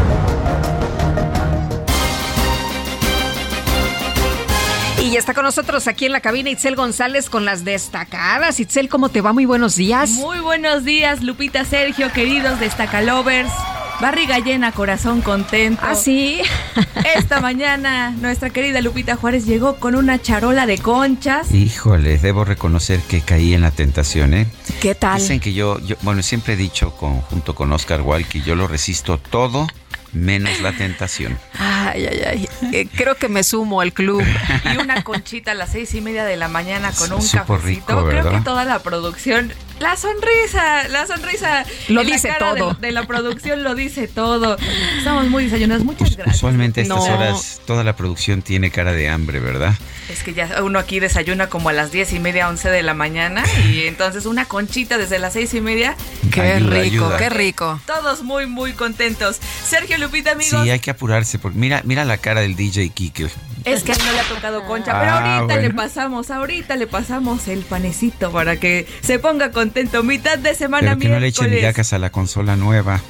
Y 5.04 5.10
ya 5.10 5.18
está 5.18 5.34
con 5.34 5.44
nosotros 5.44 5.86
aquí 5.86 6.06
en 6.06 6.12
la 6.12 6.20
cabina 6.20 6.48
Itzel 6.48 6.76
González 6.76 7.28
con 7.28 7.44
las 7.44 7.62
destacadas. 7.62 8.58
Itzel, 8.58 8.88
¿cómo 8.88 9.10
te 9.10 9.20
va? 9.20 9.34
Muy 9.34 9.44
buenos 9.44 9.76
días. 9.76 10.08
Muy 10.12 10.38
buenos 10.38 10.82
días, 10.82 11.22
Lupita 11.22 11.66
Sergio, 11.66 12.10
queridos 12.10 12.58
destacalovers. 12.58 13.52
Barriga 14.00 14.38
llena, 14.38 14.72
corazón 14.72 15.20
contento. 15.20 15.82
¿Ah, 15.84 15.94
sí? 15.94 16.40
Esta 17.16 17.42
mañana 17.42 18.12
nuestra 18.12 18.48
querida 18.48 18.80
Lupita 18.80 19.16
Juárez 19.16 19.44
llegó 19.44 19.76
con 19.76 19.94
una 19.94 20.22
charola 20.22 20.64
de 20.64 20.78
conchas. 20.78 21.52
Híjole, 21.52 22.16
debo 22.16 22.46
reconocer 22.46 23.00
que 23.00 23.20
caí 23.20 23.52
en 23.52 23.60
la 23.60 23.72
tentación, 23.72 24.32
¿eh? 24.32 24.46
¿Qué 24.80 24.94
tal? 24.94 25.18
Dicen 25.18 25.38
que 25.38 25.52
yo, 25.52 25.80
yo 25.80 25.96
bueno, 26.00 26.22
siempre 26.22 26.54
he 26.54 26.56
dicho 26.56 26.96
con, 26.96 27.20
junto 27.20 27.54
con 27.54 27.70
Oscar 27.74 28.00
Wilde 28.00 28.26
que 28.26 28.40
yo 28.40 28.54
lo 28.54 28.66
resisto 28.66 29.18
todo 29.18 29.66
menos 30.14 30.60
la 30.60 30.72
tentación. 30.72 31.38
Ay, 31.58 32.06
ay, 32.06 32.22
ay. 32.26 32.48
Eh, 32.72 32.88
creo 32.94 33.16
que 33.16 33.28
me 33.28 33.44
sumo 33.44 33.80
al 33.80 33.92
club. 33.92 34.24
Y 34.72 34.76
una 34.78 35.02
conchita 35.02 35.50
a 35.52 35.54
las 35.54 35.72
seis 35.72 35.94
y 35.94 36.00
media 36.00 36.24
de 36.24 36.36
la 36.36 36.48
mañana 36.48 36.92
con 36.92 37.12
un 37.12 37.26
cafecito. 37.28 38.06
creo 38.08 38.30
que 38.30 38.40
toda 38.40 38.64
la 38.64 38.78
producción. 38.78 39.52
La 39.80 39.96
sonrisa, 39.96 40.88
la 40.88 41.06
sonrisa. 41.06 41.64
Lo 41.88 42.04
dice 42.04 42.32
todo. 42.38 42.74
De, 42.74 42.92
la 42.92 43.06
producción 43.06 43.62
lo 43.62 43.74
dice 43.74 44.08
todo. 44.08 44.56
Estamos 44.98 45.28
muy 45.28 45.44
desayunados. 45.44 45.84
Muchas 45.84 46.16
gracias. 46.16 46.36
Usualmente 46.36 46.80
a 46.80 46.82
estas 46.84 47.08
horas 47.08 47.60
toda 47.66 47.84
la 47.84 47.96
producción 47.96 48.42
tiene 48.42 48.70
cara 48.70 48.92
de 48.92 49.08
hambre, 49.08 49.40
¿verdad? 49.40 49.74
Es 50.08 50.22
que 50.22 50.34
ya 50.34 50.62
uno 50.62 50.78
aquí 50.78 51.00
desayuna 51.00 51.48
como 51.48 51.70
a 51.70 51.72
las 51.72 51.90
diez 51.90 52.12
y 52.12 52.20
media, 52.20 52.48
once 52.48 52.70
de 52.70 52.82
la 52.82 52.94
mañana. 52.94 53.44
Y 53.68 53.86
entonces 53.86 54.26
una 54.26 54.44
conchita 54.44 54.98
desde 54.98 55.18
las 55.18 55.32
seis 55.32 55.52
y 55.54 55.60
media. 55.60 55.96
Qué 56.30 56.60
rico, 56.60 57.12
qué 57.18 57.30
rico. 57.30 57.80
Todos 57.86 58.22
muy, 58.22 58.46
muy 58.46 58.72
contentos. 58.72 59.40
Sergio 59.66 59.98
Lupita, 59.98 60.32
amigos. 60.32 60.62
Sí, 60.62 60.70
hay 60.70 60.80
que 60.80 60.90
apurarse. 60.90 61.38
Porque 61.38 61.58
mira, 61.58 61.82
mira 61.84 62.04
la 62.04 62.18
cara 62.18 62.42
del 62.42 62.54
DJ 62.54 62.90
Kike. 62.90 63.28
Es 63.64 63.82
que 63.82 63.92
a 63.92 63.96
no 63.96 64.12
le 64.12 64.20
ha 64.20 64.24
tocado 64.24 64.64
concha, 64.66 64.98
pero 65.00 65.12
ah, 65.12 65.38
ahorita 65.38 65.56
le 65.56 65.70
pasamos, 65.72 66.30
ahorita 66.30 66.76
le 66.76 66.86
pasamos 66.86 67.48
el 67.48 67.60
panecito 67.60 68.30
para 68.30 68.56
que 68.56 68.86
se 69.00 69.18
ponga 69.18 69.52
contento. 69.64 70.02
Mitad 70.02 70.38
de 70.38 70.54
semana 70.54 70.90
pero 70.90 71.00
que 71.00 71.08
no 71.08 71.20
le 71.20 71.28
echen 71.28 71.50
migajas 71.50 71.94
a 71.94 71.98
la 71.98 72.10
consola 72.10 72.54
nueva. 72.54 73.00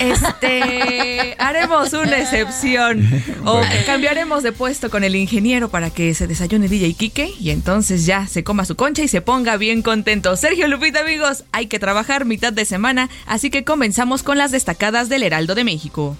Este, 0.00 1.36
haremos 1.38 1.92
una 1.92 2.18
excepción. 2.18 3.08
O 3.44 3.60
cambiaremos 3.86 4.42
de 4.42 4.50
puesto 4.50 4.90
con 4.90 5.04
el 5.04 5.14
ingeniero 5.14 5.68
para 5.68 5.90
que 5.90 6.12
se 6.14 6.26
desayune 6.26 6.68
DJ 6.68 6.94
Kike 6.94 7.34
y 7.38 7.50
entonces 7.50 8.04
ya 8.04 8.26
se 8.26 8.42
coma 8.42 8.64
su 8.64 8.74
concha 8.74 9.02
y 9.02 9.08
se 9.08 9.20
ponga 9.20 9.56
bien 9.56 9.82
contento. 9.82 10.36
Sergio 10.36 10.66
Lupita, 10.66 11.00
amigos, 11.00 11.44
hay 11.52 11.66
que 11.66 11.78
trabajar 11.78 12.24
mitad 12.24 12.52
de 12.52 12.64
semana, 12.64 13.08
así 13.26 13.50
que 13.50 13.62
comenzamos 13.62 14.24
con 14.24 14.38
las 14.38 14.50
destacadas 14.50 15.08
del 15.08 15.22
Heraldo 15.22 15.54
de 15.54 15.62
México. 15.62 16.16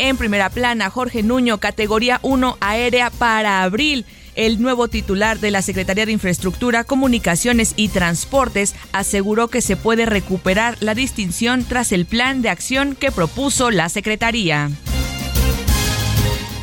En 0.00 0.16
primera 0.16 0.50
plana, 0.50 0.90
Jorge 0.90 1.22
Nuño, 1.22 1.58
categoría 1.58 2.18
1 2.22 2.58
aérea 2.60 3.10
para 3.10 3.62
abril. 3.62 4.04
El 4.38 4.62
nuevo 4.62 4.86
titular 4.86 5.40
de 5.40 5.50
la 5.50 5.62
Secretaría 5.62 6.06
de 6.06 6.12
Infraestructura, 6.12 6.84
Comunicaciones 6.84 7.74
y 7.74 7.88
Transportes 7.88 8.76
aseguró 8.92 9.48
que 9.48 9.60
se 9.60 9.76
puede 9.76 10.06
recuperar 10.06 10.76
la 10.78 10.94
distinción 10.94 11.64
tras 11.64 11.90
el 11.90 12.06
plan 12.06 12.40
de 12.40 12.48
acción 12.48 12.94
que 12.94 13.10
propuso 13.10 13.72
la 13.72 13.88
Secretaría. 13.88 14.70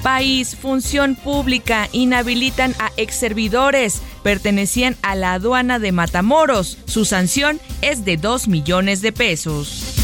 País, 0.04 0.56
función 0.56 1.16
pública, 1.16 1.90
inhabilitan 1.92 2.74
a 2.80 2.94
ex 2.96 3.14
servidores. 3.16 4.02
Pertenecían 4.24 4.96
a 5.02 5.16
la 5.16 5.34
aduana 5.34 5.78
de 5.78 5.92
Matamoros. 5.92 6.78
Su 6.86 7.04
sanción 7.04 7.60
es 7.82 8.06
de 8.06 8.16
2 8.16 8.48
millones 8.48 9.02
de 9.02 9.12
pesos. 9.12 9.96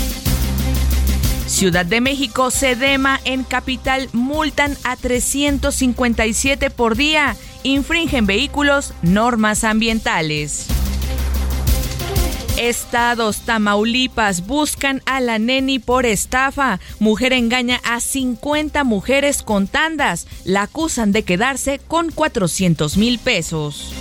Ciudad 1.51 1.85
de 1.85 2.01
México, 2.01 2.49
Sedema 2.49 3.19
en 3.23 3.43
capital 3.43 4.09
multan 4.13 4.77
a 4.83 4.95
357 4.95 6.69
por 6.69 6.95
día. 6.95 7.35
Infringen 7.63 8.25
vehículos, 8.25 8.93
normas 9.03 9.63
ambientales. 9.63 10.67
Estados 12.57 13.41
Tamaulipas 13.41 14.45
buscan 14.45 15.01
a 15.05 15.19
la 15.19 15.39
neni 15.39 15.79
por 15.79 16.05
estafa. 16.05 16.79
Mujer 16.99 17.33
engaña 17.33 17.79
a 17.83 17.99
50 17.99 18.83
mujeres 18.83 19.43
con 19.43 19.67
tandas. 19.67 20.27
La 20.43 20.63
acusan 20.63 21.11
de 21.11 21.23
quedarse 21.23 21.79
con 21.87 22.11
400 22.11 22.97
mil 22.97 23.19
pesos. 23.19 23.93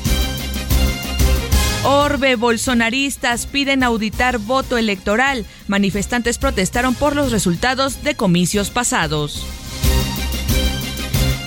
Orbe, 1.85 2.37
bolsonaristas 2.37 3.47
piden 3.47 3.83
auditar 3.83 4.39
voto 4.39 4.77
electoral. 4.77 5.47
Manifestantes 5.67 6.39
protestaron 6.39 6.95
por 6.95 7.17
los 7.17 7.33
resultados 7.33 8.03
de 8.03 8.15
comicios 8.15 8.71
pasados. 8.71 9.47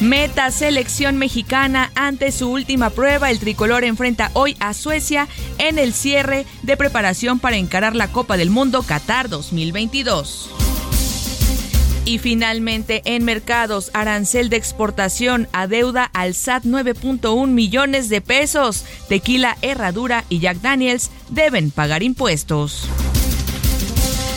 Meta 0.03 0.51
selección 0.51 1.17
mexicana 1.17 1.89
ante 1.95 2.33
su 2.33 2.51
última 2.51 2.89
prueba. 2.89 3.31
El 3.31 3.39
tricolor 3.39 3.85
enfrenta 3.85 4.31
hoy 4.33 4.57
a 4.59 4.73
Suecia 4.73 5.29
en 5.59 5.79
el 5.79 5.93
cierre 5.93 6.45
de 6.61 6.75
preparación 6.75 7.39
para 7.39 7.55
encarar 7.55 7.95
la 7.95 8.09
Copa 8.09 8.35
del 8.35 8.49
Mundo 8.49 8.83
Qatar 8.83 9.29
2022. 9.29 10.49
Y 12.03 12.17
finalmente, 12.17 13.01
en 13.05 13.23
mercados, 13.23 13.91
arancel 13.93 14.49
de 14.49 14.57
exportación 14.57 15.47
a 15.53 15.67
deuda 15.67 16.03
al 16.03 16.33
SAT 16.33 16.65
9.1 16.65 17.47
millones 17.47 18.09
de 18.09 18.19
pesos. 18.19 18.83
Tequila, 19.07 19.55
Herradura 19.61 20.25
y 20.27 20.39
Jack 20.39 20.57
Daniels 20.57 21.11
deben 21.29 21.71
pagar 21.71 22.03
impuestos. 22.03 22.89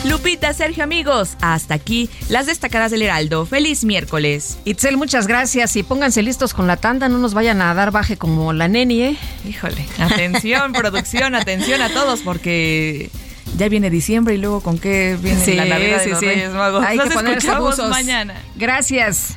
Lupita, 0.07 0.53
Sergio, 0.53 0.83
amigos, 0.83 1.35
hasta 1.41 1.73
aquí 1.73 2.09
las 2.29 2.45
destacadas 2.45 2.91
del 2.91 3.01
Heraldo. 3.01 3.45
Feliz 3.45 3.83
miércoles. 3.83 4.57
Itzel, 4.63 4.95
muchas 4.97 5.27
gracias 5.27 5.75
y 5.75 5.83
pónganse 5.83 6.23
listos 6.23 6.53
con 6.53 6.65
la 6.67 6.77
tanda, 6.77 7.09
no 7.09 7.17
nos 7.17 7.33
vayan 7.33 7.61
a 7.61 7.73
dar 7.73 7.91
baje 7.91 8.15
como 8.17 8.53
la 8.53 8.67
neni, 8.67 9.01
¿eh? 9.01 9.17
Híjole, 9.47 9.85
atención, 9.99 10.71
producción, 10.73 11.35
atención 11.35 11.81
a 11.81 11.89
todos 11.89 12.21
porque 12.21 13.09
ya 13.57 13.67
viene 13.69 13.89
diciembre 13.89 14.35
y 14.35 14.37
luego 14.37 14.61
con 14.61 14.77
qué 14.79 15.17
viene 15.21 15.55
la 15.55 15.65
Navidad 15.65 16.03
de 16.03 16.09
los 16.11 16.21
Reyes 16.21 16.51
Magos. 16.51 16.85
Hay 16.85 16.97
Nos 16.97 17.09
que 17.09 17.13
ponerse 17.15 17.47
escuchamos 17.47 17.79
abusos. 17.79 17.89
mañana. 17.89 18.35
Gracias. 18.55 19.35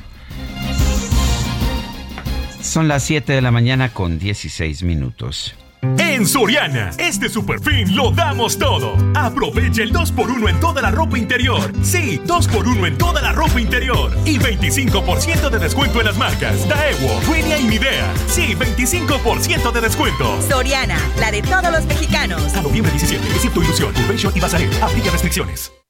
Son 2.61 2.87
las 2.87 3.03
7 3.03 3.33
de 3.33 3.41
la 3.41 3.51
mañana 3.51 3.91
con 3.93 4.19
16 4.19 4.83
minutos. 4.83 5.55
En 5.81 6.27
Soriana, 6.27 6.91
este 6.99 7.27
super 7.27 7.59
fin 7.59 7.95
lo 7.95 8.11
damos 8.11 8.59
todo. 8.59 8.95
Aprovecha 9.15 9.81
el 9.81 9.91
2x1 9.91 10.49
en 10.49 10.59
toda 10.59 10.81
la 10.81 10.91
ropa 10.91 11.17
interior. 11.17 11.71
Sí, 11.81 12.21
2x1 12.25 12.87
en 12.87 12.97
toda 12.97 13.21
la 13.21 13.31
ropa 13.31 13.59
interior. 13.59 14.11
Y 14.25 14.37
25% 14.37 15.49
de 15.49 15.59
descuento 15.59 15.99
en 15.99 16.05
las 16.05 16.17
marcas 16.17 16.67
Daewoo, 16.69 17.21
Juenia 17.25 17.57
y 17.57 17.63
Midea. 17.63 18.13
Sí, 18.27 18.55
25% 18.55 19.71
de 19.71 19.81
descuento. 19.81 20.41
Soriana, 20.47 20.99
la 21.19 21.31
de 21.31 21.41
todos 21.41 21.71
los 21.71 21.85
mexicanos. 21.85 22.53
A 22.53 22.61
noviembre 22.61 22.91
17, 22.91 23.27
excepto 23.27 23.63
Ilusión, 23.63 23.91
Urbantion 23.95 24.33
y 24.35 24.39
Bazarel. 24.39 24.69
Aplica 24.83 25.09
restricciones. 25.09 25.80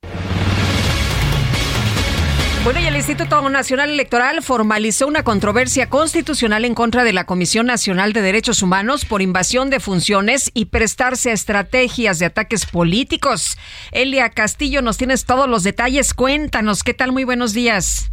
Bueno, 2.63 2.79
y 2.79 2.85
el 2.85 2.95
Instituto 2.95 3.49
Nacional 3.49 3.89
Electoral 3.89 4.43
formalizó 4.43 5.07
una 5.07 5.23
controversia 5.23 5.89
constitucional 5.89 6.63
en 6.63 6.75
contra 6.75 7.03
de 7.03 7.11
la 7.11 7.25
Comisión 7.25 7.65
Nacional 7.65 8.13
de 8.13 8.21
Derechos 8.21 8.61
Humanos 8.61 9.03
por 9.03 9.23
invasión 9.23 9.71
de 9.71 9.79
funciones 9.79 10.51
y 10.53 10.65
prestarse 10.65 11.31
a 11.31 11.33
estrategias 11.33 12.19
de 12.19 12.27
ataques 12.27 12.67
políticos. 12.67 13.57
Elia 13.91 14.29
Castillo, 14.29 14.83
nos 14.83 14.99
tienes 14.99 15.25
todos 15.25 15.49
los 15.49 15.63
detalles. 15.63 16.13
Cuéntanos, 16.13 16.83
¿qué 16.83 16.93
tal? 16.93 17.11
Muy 17.11 17.23
buenos 17.23 17.53
días. 17.53 18.11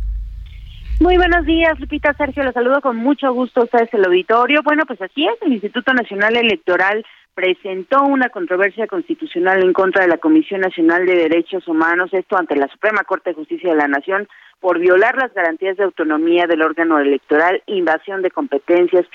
Muy 0.98 1.18
buenos 1.18 1.44
días, 1.44 1.78
Lupita 1.78 2.14
Sergio. 2.14 2.42
Los 2.42 2.54
saludo 2.54 2.80
con 2.80 2.96
mucho 2.96 3.30
gusto 3.34 3.60
a 3.60 3.64
ustedes 3.64 3.92
el 3.92 4.06
auditorio. 4.06 4.62
Bueno, 4.64 4.84
pues 4.86 5.00
así 5.02 5.26
es, 5.26 5.34
el 5.42 5.52
Instituto 5.52 5.92
Nacional 5.92 6.36
Electoral 6.38 7.04
presentó 7.38 8.02
una 8.02 8.30
controversia 8.30 8.88
constitucional 8.88 9.62
en 9.62 9.72
contra 9.72 10.02
de 10.02 10.08
la 10.08 10.18
Comisión 10.18 10.60
Nacional 10.60 11.06
de 11.06 11.14
Derechos 11.14 11.68
Humanos, 11.68 12.12
esto 12.12 12.36
ante 12.36 12.56
la 12.56 12.66
Suprema 12.66 13.04
Corte 13.04 13.30
de 13.30 13.34
Justicia 13.34 13.70
de 13.70 13.76
la 13.76 13.86
Nación, 13.86 14.26
por 14.58 14.80
violar 14.80 15.14
las 15.14 15.32
garantías 15.32 15.76
de 15.76 15.84
autonomía 15.84 16.48
del 16.48 16.62
órgano 16.62 16.98
electoral, 16.98 17.62
invasión 17.66 18.22
de 18.22 18.32
competencias, 18.32 19.06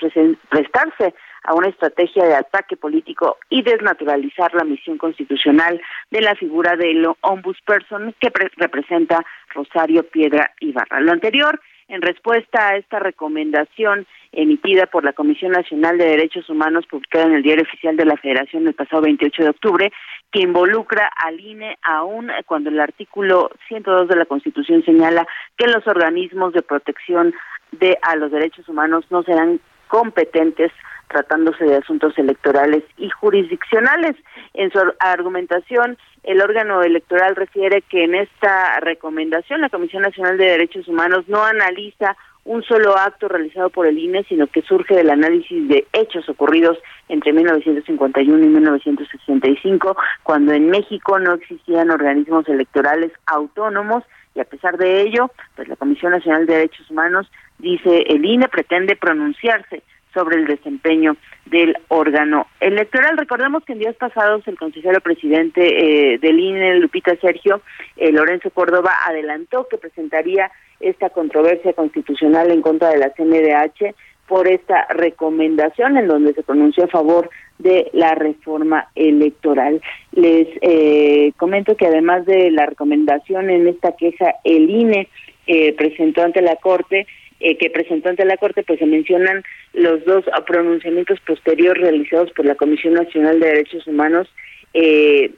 prestarse 0.48 1.14
a 1.42 1.52
una 1.52 1.68
estrategia 1.68 2.24
de 2.24 2.34
ataque 2.34 2.78
político 2.78 3.36
y 3.50 3.60
desnaturalizar 3.60 4.54
la 4.54 4.64
misión 4.64 4.96
constitucional 4.96 5.78
de 6.10 6.22
la 6.22 6.34
figura 6.34 6.76
del 6.76 7.06
ombudsperson 7.20 8.14
que 8.20 8.30
pre- 8.30 8.50
representa 8.56 9.22
Rosario 9.50 10.02
Piedra 10.02 10.50
Ibarra. 10.60 11.00
Lo 11.00 11.12
anterior, 11.12 11.60
en 11.88 12.00
respuesta 12.00 12.68
a 12.68 12.76
esta 12.78 13.00
recomendación 13.00 14.06
emitida 14.36 14.86
por 14.86 15.04
la 15.04 15.12
Comisión 15.12 15.52
Nacional 15.52 15.98
de 15.98 16.06
Derechos 16.06 16.48
Humanos 16.48 16.86
publicada 16.86 17.26
en 17.26 17.34
el 17.34 17.42
Diario 17.42 17.64
Oficial 17.64 17.96
de 17.96 18.04
la 18.04 18.16
Federación 18.16 18.66
el 18.66 18.74
pasado 18.74 19.02
28 19.02 19.42
de 19.42 19.48
octubre, 19.48 19.92
que 20.30 20.40
involucra 20.40 21.10
al 21.16 21.40
INE 21.40 21.78
aún 21.82 22.30
cuando 22.46 22.70
el 22.70 22.80
artículo 22.80 23.50
102 23.68 24.08
de 24.08 24.16
la 24.16 24.26
Constitución 24.26 24.84
señala 24.84 25.26
que 25.56 25.66
los 25.66 25.86
organismos 25.86 26.52
de 26.52 26.62
protección 26.62 27.34
de 27.72 27.98
a 28.02 28.16
los 28.16 28.30
derechos 28.30 28.68
humanos 28.68 29.04
no 29.10 29.22
serán 29.22 29.60
competentes 29.88 30.72
tratándose 31.08 31.64
de 31.64 31.76
asuntos 31.76 32.16
electorales 32.18 32.82
y 32.96 33.10
jurisdiccionales. 33.10 34.16
En 34.54 34.70
su 34.70 34.80
argumentación, 34.98 35.98
el 36.24 36.40
órgano 36.40 36.82
electoral 36.82 37.36
refiere 37.36 37.82
que 37.82 38.04
en 38.04 38.14
esta 38.14 38.80
recomendación 38.80 39.60
la 39.60 39.68
Comisión 39.68 40.02
Nacional 40.02 40.38
de 40.38 40.46
Derechos 40.46 40.88
Humanos 40.88 41.24
no 41.28 41.44
analiza 41.44 42.16
un 42.44 42.62
solo 42.62 42.96
acto 42.96 43.28
realizado 43.28 43.70
por 43.70 43.86
el 43.86 43.98
INE, 43.98 44.24
sino 44.28 44.46
que 44.46 44.62
surge 44.62 44.94
del 44.94 45.10
análisis 45.10 45.66
de 45.68 45.86
hechos 45.92 46.28
ocurridos 46.28 46.78
entre 47.08 47.32
1951 47.32 48.44
y 48.44 48.48
1965, 48.48 49.96
cuando 50.22 50.52
en 50.52 50.68
México 50.68 51.18
no 51.18 51.34
existían 51.34 51.90
organismos 51.90 52.48
electorales 52.48 53.12
autónomos 53.26 54.04
y 54.34 54.40
a 54.40 54.44
pesar 54.44 54.76
de 54.76 55.02
ello, 55.02 55.30
pues 55.54 55.68
la 55.68 55.76
Comisión 55.76 56.12
Nacional 56.12 56.46
de 56.46 56.54
Derechos 56.54 56.90
Humanos 56.90 57.30
dice 57.58 58.02
el 58.08 58.24
INE 58.24 58.48
pretende 58.48 58.96
pronunciarse 58.96 59.82
sobre 60.14 60.36
el 60.36 60.46
desempeño 60.46 61.16
del 61.46 61.76
órgano 61.88 62.46
electoral. 62.60 63.18
Recordemos 63.18 63.64
que 63.64 63.74
en 63.74 63.80
días 63.80 63.96
pasados 63.96 64.46
el 64.48 64.56
consejero 64.56 65.00
presidente 65.00 66.14
eh, 66.14 66.18
del 66.18 66.38
INE, 66.38 66.76
Lupita 66.76 67.14
Sergio, 67.16 67.60
eh, 67.96 68.12
Lorenzo 68.12 68.50
Córdoba, 68.50 68.92
adelantó 69.06 69.66
que 69.68 69.76
presentaría 69.76 70.50
esta 70.80 71.10
controversia 71.10 71.72
constitucional 71.72 72.50
en 72.50 72.62
contra 72.62 72.90
de 72.90 72.98
la 72.98 73.10
CNDH 73.10 73.94
por 74.26 74.48
esta 74.48 74.86
recomendación 74.88 75.98
en 75.98 76.08
donde 76.08 76.32
se 76.32 76.42
pronunció 76.42 76.84
a 76.84 76.88
favor 76.88 77.28
de 77.58 77.90
la 77.92 78.14
reforma 78.14 78.88
electoral. 78.94 79.80
Les 80.12 80.48
eh, 80.62 81.32
comento 81.36 81.76
que 81.76 81.86
además 81.86 82.24
de 82.26 82.50
la 82.50 82.66
recomendación 82.66 83.50
en 83.50 83.68
esta 83.68 83.92
queja, 83.92 84.34
el 84.44 84.70
INE 84.70 85.08
eh, 85.46 85.74
presentó 85.74 86.22
ante 86.22 86.40
la 86.40 86.56
Corte 86.56 87.06
eh, 87.44 87.58
que 87.58 87.68
presentó 87.68 88.08
ante 88.08 88.24
la 88.24 88.38
Corte, 88.38 88.62
pues 88.62 88.78
se 88.78 88.86
mencionan 88.86 89.42
los 89.74 90.02
dos 90.06 90.24
pronunciamientos 90.46 91.20
posteriores 91.20 91.82
realizados 91.82 92.30
por 92.32 92.46
la 92.46 92.54
Comisión 92.54 92.94
Nacional 92.94 93.38
de 93.38 93.48
Derechos 93.48 93.86
Humanos 93.86 94.32
eh, 94.72 95.30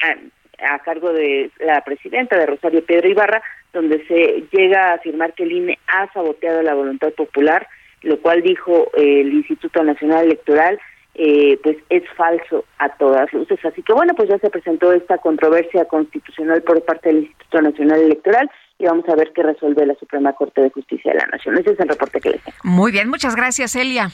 a, 0.00 0.74
a, 0.74 0.78
cargo 0.78 1.12
de 1.12 1.50
la 1.58 1.82
presidenta 1.82 2.38
de 2.38 2.46
Rosario 2.46 2.84
Pedro 2.84 3.08
Ibarra, 3.08 3.42
donde 3.72 4.06
se 4.06 4.44
llega 4.56 4.90
a 4.90 4.94
afirmar 4.94 5.34
que 5.34 5.42
el 5.42 5.50
INE 5.50 5.78
ha 5.88 6.12
saboteado 6.12 6.62
la 6.62 6.74
voluntad 6.74 7.12
popular, 7.14 7.66
lo 8.02 8.20
cual 8.20 8.42
dijo 8.42 8.88
eh, 8.96 9.22
el 9.22 9.32
Instituto 9.32 9.82
Nacional 9.82 10.26
Electoral, 10.26 10.78
eh, 11.16 11.58
pues 11.64 11.78
es 11.88 12.04
falso 12.16 12.64
a 12.78 12.90
todas 12.90 13.32
luces. 13.32 13.58
Así 13.64 13.82
que 13.82 13.92
bueno, 13.92 14.14
pues 14.14 14.28
ya 14.28 14.38
se 14.38 14.50
presentó 14.50 14.92
esta 14.92 15.18
controversia 15.18 15.84
constitucional 15.86 16.62
por 16.62 16.80
parte 16.84 17.08
del 17.08 17.24
Instituto 17.24 17.60
Nacional 17.60 18.02
Electoral 18.02 18.48
y 18.80 18.86
vamos 18.86 19.06
a 19.08 19.14
ver 19.14 19.32
qué 19.34 19.42
resuelve 19.42 19.84
la 19.84 19.94
Suprema 19.96 20.32
Corte 20.32 20.62
de 20.62 20.70
Justicia 20.70 21.12
de 21.12 21.18
la 21.18 21.26
Nación. 21.26 21.58
Ese 21.58 21.72
es 21.72 21.80
el 21.80 21.88
reporte 21.88 22.18
que 22.20 22.30
les 22.30 22.42
tengo. 22.42 22.56
Muy 22.64 22.90
bien, 22.90 23.08
muchas 23.10 23.36
gracias, 23.36 23.76
Elia. 23.76 24.10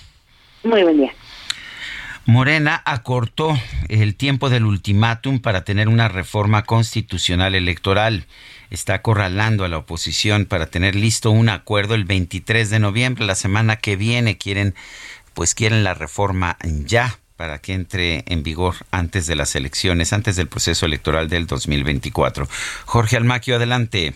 Muy 0.64 0.83
buen 0.83 0.96
día. 0.96 1.12
Morena 2.26 2.83
acortó 2.85 3.57
el 3.88 4.16
tiempo 4.16 4.50
del 4.50 4.64
ultimátum 4.64 5.38
para 5.38 5.62
tener 5.62 5.88
una 5.88 6.09
reforma 6.09 6.64
constitucional 6.64 7.55
electoral. 7.55 8.24
Está 8.68 8.94
acorralando 8.94 9.64
a 9.64 9.68
la 9.68 9.79
oposición 9.79 10.46
para 10.46 10.66
tener 10.66 10.96
listo 10.96 11.31
un 11.31 11.48
acuerdo 11.48 11.94
el 11.94 12.05
23 12.05 12.68
de 12.68 12.81
noviembre, 12.81 13.24
la 13.24 13.37
semana 13.37 13.76
que 13.76 13.94
viene. 13.94 14.37
Quieren 14.37 14.74
pues 15.35 15.55
quieren 15.55 15.85
la 15.85 15.94
reforma 15.94 16.57
ya 16.64 17.18
para 17.37 17.59
que 17.59 17.74
entre 17.74 18.24
en 18.26 18.42
vigor 18.42 18.74
antes 18.90 19.29
de 19.29 19.37
las 19.37 19.55
elecciones, 19.55 20.12
antes 20.12 20.35
del 20.35 20.48
proceso 20.48 20.87
electoral 20.87 21.29
del 21.29 21.46
2024. 21.46 22.48
Jorge 22.87 23.16
Almaquio, 23.16 23.57
adelante. 23.57 24.14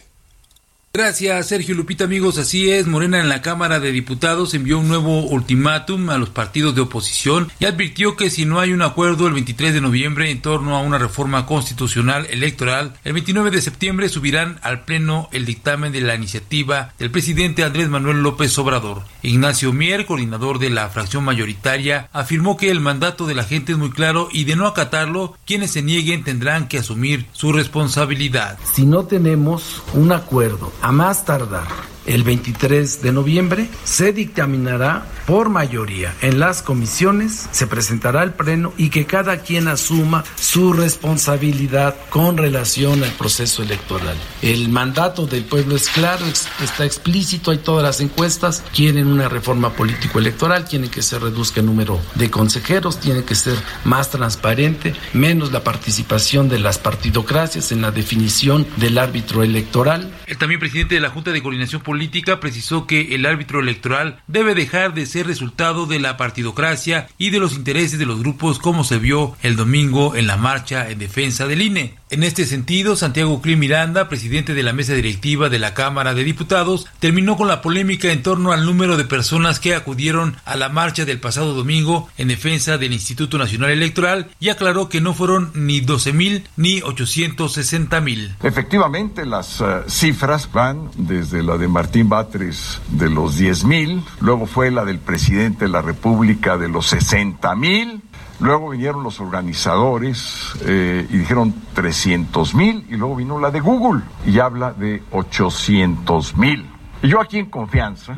Gracias, 0.93 1.47
Sergio 1.47 1.77
Lupita, 1.77 2.03
amigos. 2.03 2.37
Así 2.37 2.69
es, 2.69 2.89
Morena 2.89 3.21
en 3.21 3.29
la 3.29 3.43
Cámara 3.43 3.79
de 3.79 3.93
Diputados 3.93 4.55
envió 4.55 4.81
un 4.81 4.89
nuevo 4.89 5.21
ultimátum 5.21 6.11
a 6.11 6.19
los 6.19 6.31
partidos 6.31 6.75
de 6.75 6.81
oposición 6.81 7.49
y 7.61 7.67
advirtió 7.67 8.17
que 8.17 8.29
si 8.29 8.45
no 8.45 8.59
hay 8.59 8.73
un 8.73 8.83
acuerdo 8.83 9.29
el 9.29 9.35
23 9.35 9.73
de 9.73 9.81
noviembre 9.81 10.33
en 10.33 10.43
torno 10.43 10.75
a 10.75 10.81
una 10.81 10.99
reforma 10.99 11.47
constitucional 11.47 12.27
electoral, 12.29 12.95
el 13.05 13.13
29 13.13 13.53
de 13.53 13.63
septiembre 13.63 14.09
subirán 14.09 14.59
al 14.63 14.85
Pleno 14.85 15.29
el 15.31 15.47
dictamen 15.47 15.93
de 15.93 16.01
la 16.01 16.17
iniciativa 16.17 16.93
del 16.99 17.13
presidente 17.13 17.63
Andrés 17.63 17.89
Manuel 17.89 18.25
López 18.25 18.59
Obrador. 18.59 19.05
Ignacio 19.23 19.73
Mier, 19.73 20.07
coordinador 20.07 20.59
de 20.59 20.71
la 20.71 20.89
fracción 20.89 21.23
mayoritaria, 21.23 22.09
afirmó 22.13 22.57
que 22.57 22.69
el 22.69 22.81
mandato 22.81 23.29
de 23.29 23.37
la 23.37 23.45
gente 23.45 23.71
es 23.71 23.79
muy 23.79 23.91
claro 23.91 24.29
y 24.33 24.43
de 24.43 24.57
no 24.57 24.67
acatarlo, 24.67 25.37
quienes 25.47 25.71
se 25.71 25.83
nieguen 25.83 26.25
tendrán 26.25 26.67
que 26.67 26.79
asumir 26.79 27.27
su 27.33 27.53
responsabilidad. 27.53 28.59
Si 28.73 28.85
no 28.85 29.05
tenemos 29.05 29.85
un 29.95 30.11
acuerdo 30.11 30.73
a 30.83 30.93
más 30.93 31.25
tardar 31.25 31.67
el 32.07 32.23
23 32.25 33.03
de 33.03 33.13
noviembre, 33.13 33.69
se 33.85 34.13
dictaminará 34.13 35.07
por 35.27 35.49
mayoría 35.49 36.15
en 36.23 36.41
las 36.41 36.63
comisiones, 36.63 37.49
se 37.53 37.67
presentará 37.67 38.23
al 38.23 38.35
pleno 38.35 38.73
y 38.77 38.91
que 38.91 39.07
cada 39.07 39.39
quien 39.43 39.69
asuma 39.69 40.25
su 40.37 40.73
responsabilidad 40.73 41.95
con 42.09 42.37
relación 42.37 43.05
al 43.05 43.13
proceso 43.13 43.63
electoral. 43.63 44.17
El 44.43 44.69
mandato 44.69 45.27
del 45.27 45.45
pueblo 45.45 45.77
es 45.77 45.89
claro, 45.89 46.25
está 46.27 46.85
explícito, 46.85 47.51
hay 47.51 47.59
todas 47.59 47.85
las 47.85 48.01
encuestas, 48.01 48.63
quieren 48.75 49.07
una 49.07 49.29
reforma 49.29 49.71
político-electoral, 49.71 50.65
quieren 50.65 50.91
que 50.91 51.03
se 51.03 51.19
reduzca 51.19 51.61
el 51.61 51.67
número 51.67 52.01
de 52.15 52.31
consejeros, 52.31 52.99
tiene 53.01 53.25
que 53.25 53.35
ser 53.35 53.57
más 53.85 54.11
transparente, 54.11 54.95
menos 55.13 55.53
la 55.53 55.63
participación 55.63 56.49
de 56.49 56.59
las 56.59 56.79
partidocracias 56.79 57.73
en 57.73 57.83
la 57.83 57.91
definición 57.91 58.67
del 58.77 58.99
árbitro 58.99 59.43
electoral. 59.43 60.13
El 60.27 60.39
también 60.39 60.61
presidente 60.61 60.95
de 60.95 61.01
la 61.01 61.11
Junta 61.11 61.31
de 61.31 61.43
Coordinación 61.43 61.83
Política 61.91 62.39
precisó 62.39 62.87
que 62.87 63.17
el 63.17 63.27
árbitro 63.27 63.59
electoral 63.59 64.21
debe 64.29 64.55
dejar 64.55 64.95
de 64.95 65.07
ser 65.07 65.27
resultado 65.27 65.87
de 65.87 65.99
la 65.99 66.17
partidocracia 66.17 67.09
y 67.19 67.31
de 67.31 67.41
los 67.41 67.57
intereses 67.57 67.99
de 67.99 68.07
los 68.07 68.21
grupos 68.21 68.61
como 68.61 68.85
se 68.85 68.99
vio 68.99 69.37
el 69.43 69.57
domingo 69.57 70.15
en 70.15 70.29
la 70.29 70.37
marcha 70.37 70.89
en 70.89 71.01
defensa 71.01 71.49
del 71.49 71.63
INE. 71.63 72.00
En 72.13 72.25
este 72.25 72.45
sentido, 72.45 72.97
Santiago 72.97 73.41
Clim 73.41 73.61
Miranda, 73.61 74.09
presidente 74.09 74.53
de 74.53 74.65
la 74.65 74.73
mesa 74.73 74.95
directiva 74.95 75.49
de 75.49 75.61
la 75.61 75.75
Cámara 75.75 76.13
de 76.13 76.25
Diputados, 76.25 76.89
terminó 76.99 77.37
con 77.37 77.47
la 77.47 77.63
polémica 77.63 78.11
en 78.11 78.25
torno 78.25 78.51
al 78.51 78.67
número 78.67 78.97
de 78.97 79.05
personas 79.05 79.61
que 79.61 79.77
acudieron 79.77 80.35
a 80.45 80.57
la 80.57 80.69
marcha 80.71 81.05
del 81.05 81.21
pasado 81.21 81.55
domingo 81.55 82.09
en 82.19 82.27
defensa 82.27 82.79
del 82.79 82.95
Instituto 82.95 83.39
Nacional 83.39 83.71
Electoral 83.71 84.29
y 84.41 84.49
aclaró 84.49 84.89
que 84.89 85.01
no 85.01 85.15
fueron 85.15 85.53
ni 85.55 85.81
12 85.81 86.13
mil 86.13 86.49
ni 86.57 86.83
860 86.83 88.01
mil. 88.01 88.35
Efectivamente, 88.43 89.25
las 89.25 89.61
uh, 89.61 89.85
cifras 89.87 90.51
van 90.53 90.91
desde 90.97 91.45
la 91.45 91.59
de 91.59 91.69
Martín 91.69 92.09
Batres 92.09 92.81
de 92.89 93.09
los 93.09 93.37
10 93.37 93.63
mil, 93.67 94.03
luego 94.21 94.47
fue 94.47 94.73
la 94.73 94.85
del 94.85 94.99
presidente 94.99 95.67
de 95.67 95.71
la 95.71 95.81
República 95.81 96.59
de 96.59 96.69
los 96.69 96.89
60 96.89 97.55
mil, 97.55 98.03
Luego 98.41 98.71
vinieron 98.71 99.03
los 99.03 99.21
organizadores 99.21 100.55
eh, 100.63 101.07
y 101.11 101.19
dijeron 101.19 101.55
300 101.75 102.55
mil 102.55 102.87
y 102.89 102.97
luego 102.97 103.17
vino 103.17 103.39
la 103.39 103.51
de 103.51 103.61
Google 103.61 104.03
y 104.27 104.39
habla 104.39 104.73
de 104.73 105.03
800 105.11 106.37
mil. 106.37 106.67
Y 107.03 107.09
yo 107.09 107.21
aquí 107.21 107.39
en 107.39 107.47
confianza, 107.47 108.17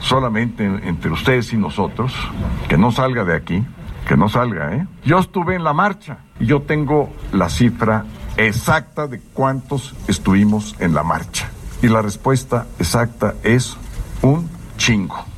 solamente 0.00 0.64
entre 0.64 1.10
ustedes 1.10 1.52
y 1.52 1.58
nosotros, 1.58 2.14
que 2.68 2.78
no 2.78 2.92
salga 2.92 3.24
de 3.24 3.36
aquí, 3.36 3.62
que 4.08 4.16
no 4.16 4.28
salga, 4.28 4.74
¿eh? 4.74 4.86
Yo 5.04 5.18
estuve 5.18 5.54
en 5.54 5.64
la 5.64 5.74
marcha 5.74 6.18
y 6.40 6.46
yo 6.46 6.62
tengo 6.62 7.12
la 7.32 7.50
cifra 7.50 8.04
exacta 8.38 9.06
de 9.06 9.20
cuántos 9.20 9.94
estuvimos 10.08 10.74
en 10.78 10.94
la 10.94 11.02
marcha. 11.02 11.50
Y 11.82 11.88
la 11.88 12.00
respuesta 12.00 12.66
exacta 12.78 13.34
es 13.42 13.76
un 14.22 14.48
chingo. 14.78 15.31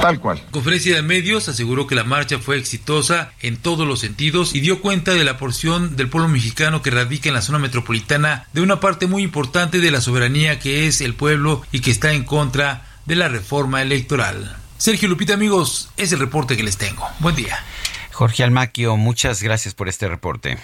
Tal 0.00 0.20
cual. 0.20 0.42
Conferencia 0.50 0.94
de 0.94 1.02
medios 1.02 1.48
aseguró 1.48 1.86
que 1.86 1.94
la 1.94 2.04
marcha 2.04 2.38
fue 2.38 2.58
exitosa 2.58 3.32
en 3.40 3.56
todos 3.56 3.86
los 3.86 4.00
sentidos 4.00 4.54
y 4.54 4.60
dio 4.60 4.80
cuenta 4.82 5.12
de 5.12 5.24
la 5.24 5.38
porción 5.38 5.96
del 5.96 6.10
pueblo 6.10 6.28
mexicano 6.28 6.82
que 6.82 6.90
radica 6.90 7.28
en 7.28 7.34
la 7.34 7.42
zona 7.42 7.58
metropolitana 7.58 8.46
de 8.52 8.60
una 8.60 8.80
parte 8.80 9.06
muy 9.06 9.22
importante 9.22 9.78
de 9.78 9.90
la 9.90 10.00
soberanía 10.00 10.58
que 10.58 10.86
es 10.86 11.00
el 11.00 11.14
pueblo 11.14 11.62
y 11.72 11.80
que 11.80 11.90
está 11.90 12.12
en 12.12 12.24
contra 12.24 12.86
de 13.06 13.16
la 13.16 13.28
reforma 13.28 13.82
electoral. 13.82 14.56
Sergio 14.76 15.08
Lupita, 15.08 15.34
amigos, 15.34 15.88
es 15.96 16.12
el 16.12 16.18
reporte 16.18 16.56
que 16.56 16.62
les 16.62 16.76
tengo. 16.76 17.06
Buen 17.20 17.36
día. 17.36 17.56
Jorge 18.12 18.44
Almaquio, 18.44 18.96
muchas 18.96 19.42
gracias 19.42 19.74
por 19.74 19.88
este 19.88 20.08
reporte. 20.08 20.58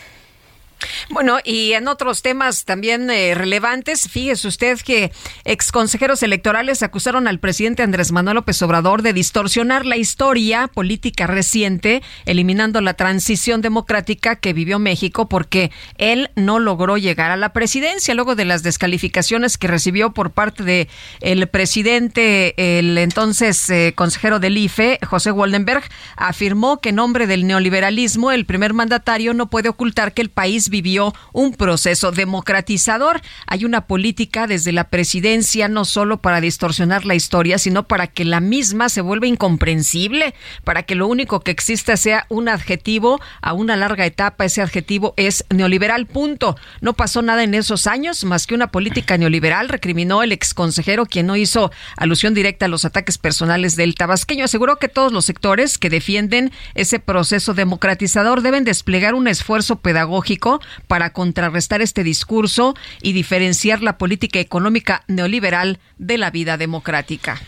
Bueno, 1.11 1.38
y 1.45 1.73
en 1.73 1.88
otros 1.88 2.23
temas 2.23 2.64
también 2.64 3.11
eh, 3.11 3.35
relevantes, 3.35 4.09
fíjese 4.09 4.49
usted 4.49 4.79
que 4.81 5.12
exconsejeros 5.45 6.23
electorales 6.23 6.83
acusaron 6.83 7.29
al 7.29 7.40
presidente 7.40 7.83
Andrés 7.83 8.12
Manuel 8.12 8.37
López 8.37 8.61
Obrador 8.62 9.03
de 9.03 9.12
distorsionar 9.12 9.87
la 9.87 9.97
historia 9.97 10.69
política 10.69 11.27
reciente, 11.27 12.03
eliminando 12.27 12.81
la 12.81 12.95
transición 12.95 13.61
democrática 13.61 14.37
que 14.37 14.53
vivió 14.53 14.79
México 14.79 15.29
porque 15.29 15.71
él 15.99 16.31
no 16.37 16.59
logró 16.59 16.97
llegar 16.97 17.31
a 17.31 17.37
la 17.37 17.53
presidencia. 17.53 18.14
Luego 18.14 18.35
de 18.35 18.45
las 18.45 18.62
descalificaciones 18.62 19.59
que 19.59 19.66
recibió 19.69 20.12
por 20.12 20.31
parte 20.31 20.62
de 20.62 20.88
el 21.21 21.47
presidente, 21.49 22.79
el 22.79 22.97
entonces 22.99 23.69
eh, 23.69 23.93
consejero 23.95 24.38
del 24.38 24.57
IFE, 24.57 24.99
José 25.05 25.33
Waldenberg, 25.33 25.83
afirmó 26.16 26.81
que 26.81 26.90
en 26.90 26.97
nombre 26.97 27.27
del 27.27 27.47
neoliberalismo 27.47 28.31
el 28.33 28.47
primer 28.47 28.75
mandatario 28.75 29.35
no 29.35 29.51
puede 29.51 29.69
ocultar 29.69 30.12
que 30.14 30.23
el 30.23 30.31
país 30.31 30.70
vivió 30.71 31.15
un 31.33 31.53
proceso 31.53 32.13
democratizador. 32.13 33.21
Hay 33.47 33.65
una 33.65 33.87
política 33.87 34.47
desde 34.47 34.73
la 34.73 34.85
presidencia 34.85 35.69
no 35.69 35.85
solo 35.85 36.23
para 36.23 36.41
distorsionar 36.41 37.05
la 37.05 37.15
historia, 37.15 37.59
sino 37.59 37.87
para 37.87 38.07
que 38.07 38.25
la 38.25 38.41
misma 38.41 38.89
se 38.89 39.01
vuelva 39.01 39.27
incomprensible, 39.27 40.35
para 40.65 40.85
que 40.85 40.95
lo 40.95 41.07
único 41.07 41.41
que 41.41 41.51
exista 41.51 41.97
sea 41.97 42.27
un 42.29 42.49
adjetivo 42.49 43.21
a 43.43 43.53
una 43.53 43.77
larga 43.77 44.07
etapa. 44.07 44.45
Ese 44.45 44.63
adjetivo 44.63 45.15
es 45.17 45.45
neoliberal, 45.51 46.07
punto. 46.07 46.57
No 46.81 46.95
pasó 46.95 47.23
nada 47.23 47.43
en 47.43 47.55
esos 47.55 47.87
años 47.87 48.25
más 48.25 48.47
que 48.47 48.55
una 48.55 48.71
política 48.71 49.19
neoliberal, 49.19 49.69
recriminó 49.69 50.23
el 50.23 50.33
exconsejero, 50.33 51.07
quien 51.07 51.27
no 51.27 51.37
hizo 51.37 51.71
alusión 51.97 52.35
directa 52.35 52.67
a 52.67 52.69
los 52.69 52.85
ataques 52.85 53.19
personales 53.19 53.77
del 53.77 53.95
tabasqueño. 53.95 54.45
Aseguró 54.45 54.77
que 54.77 54.89
todos 54.89 55.13
los 55.13 55.25
sectores 55.25 55.79
que 55.79 55.91
defienden 55.91 56.53
ese 56.75 57.01
proceso 57.01 57.55
democratizador 57.55 58.43
deben 58.43 58.65
desplegar 58.65 59.15
un 59.15 59.29
esfuerzo 59.29 59.77
pedagógico 59.77 60.60
para 60.87 61.12
contrarrestar 61.12 61.83
este 61.83 62.05
discurso 62.05 62.75
y 63.03 63.12
diferenciar 63.12 63.83
la 63.83 63.99
política 63.99 64.40
económica 64.40 65.03
neoliberal 65.09 65.79
de 65.99 66.18
la 66.18 66.31
vida 66.31 66.57
democrática. 66.57 67.40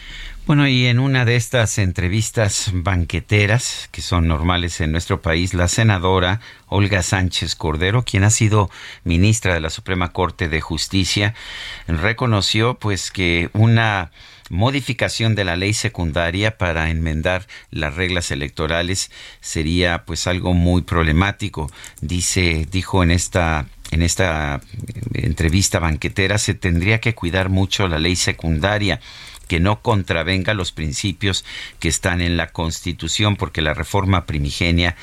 Bueno, 0.45 0.67
y 0.67 0.87
en 0.87 0.99
una 0.99 1.25
de 1.25 1.37
estas 1.37 1.79
entrevistas 1.79 2.71
banqueteras 2.75 3.89
que 3.93 4.03
son 4.03 4.27
normales 4.27 4.81
en 4.81 4.91
nuestro 4.91 5.23
país, 5.23 5.55
la 5.55 5.69
senadora 5.69 6.41
Olga 6.67 7.05
Sánchez 7.05 7.55
Cordero, 7.55 8.03
quien 8.03 8.25
ha 8.25 8.31
sido 8.31 8.69
ministra 9.05 9.55
de 9.55 9.61
la 9.61 9.71
Suprema 9.71 10.13
Corte 10.13 10.49
de 10.49 10.61
Justicia, 10.61 11.35
reconoció 11.87 12.75
pues 12.75 13.13
que 13.13 13.51
una 13.53 14.11
modificación 14.53 15.35
de 15.35 15.45
la 15.45 15.57
ley 15.57 15.73
secundaria 15.73 16.59
para 16.59 16.91
enmendar 16.91 17.47
las 17.71 17.95
reglas 17.95 18.31
electorales 18.31 19.11
sería 19.41 20.05
pues 20.05 20.27
algo 20.27 20.53
muy 20.53 20.83
problemático. 20.83 21.73
Dice, 22.03 22.69
dijo 22.71 23.03
en 23.03 23.11
esta 23.11 23.67
en 23.91 24.03
esta 24.03 24.61
entrevista 25.15 25.79
banquetera 25.79 26.37
se 26.39 26.55
tendría 26.55 27.01
que 27.01 27.15
cuidar 27.15 27.49
mucho 27.49 27.89
la 27.89 27.99
ley 27.99 28.15
secundaria 28.15 29.01
que 29.49 29.59
no 29.59 29.81
contravenga 29.81 30.55
los 30.55 30.73
principios 30.73 31.45
que 31.79 31.89
están 31.89 32.21
en 32.21 32.37
la 32.37 32.49
Constitución, 32.49 33.37
porque 33.37 33.61
la 33.61 33.75
reforma 33.75 34.25
primigenia 34.25 34.97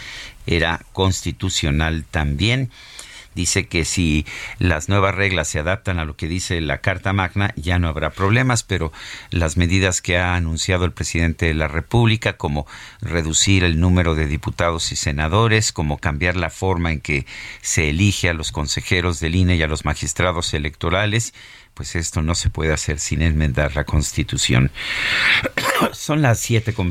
era 0.47 0.81
constitucional 0.93 2.05
también 2.09 2.71
dice 3.39 3.67
que 3.67 3.85
si 3.85 4.25
las 4.57 4.89
nuevas 4.89 5.15
reglas 5.15 5.47
se 5.47 5.59
adaptan 5.59 5.97
a 5.97 6.03
lo 6.03 6.17
que 6.17 6.27
dice 6.27 6.59
la 6.59 6.79
Carta 6.79 7.13
Magna, 7.13 7.53
ya 7.55 7.79
no 7.79 7.87
habrá 7.87 8.09
problemas, 8.09 8.63
pero 8.63 8.91
las 9.31 9.55
medidas 9.55 10.01
que 10.01 10.17
ha 10.17 10.35
anunciado 10.35 10.83
el 10.83 10.91
presidente 10.91 11.45
de 11.45 11.53
la 11.53 11.69
República, 11.69 12.33
como 12.33 12.67
reducir 12.99 13.63
el 13.63 13.79
número 13.79 14.13
de 14.13 14.27
diputados 14.27 14.91
y 14.91 14.97
senadores, 14.97 15.71
como 15.71 15.99
cambiar 15.99 16.35
la 16.35 16.49
forma 16.49 16.91
en 16.91 16.99
que 16.99 17.25
se 17.61 17.89
elige 17.89 18.27
a 18.27 18.33
los 18.33 18.51
consejeros 18.51 19.21
del 19.21 19.35
INE 19.35 19.55
y 19.55 19.63
a 19.63 19.67
los 19.67 19.85
magistrados 19.85 20.53
electorales, 20.53 21.33
pues 21.73 21.95
esto 21.95 22.21
no 22.21 22.35
se 22.35 22.49
puede 22.49 22.73
hacer 22.73 22.99
sin 22.99 23.21
enmendar 23.21 23.73
la 23.73 23.85
Constitución. 23.85 24.69
Son 25.93 26.21
las 26.21 26.39
7 26.39 26.73
con 26.73 26.89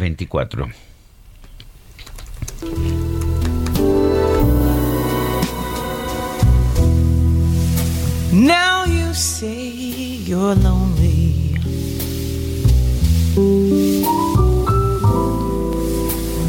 Now 8.33 8.85
you 8.85 9.15
say 9.15 9.69
you're 9.69 10.55
lonely. 10.55 11.55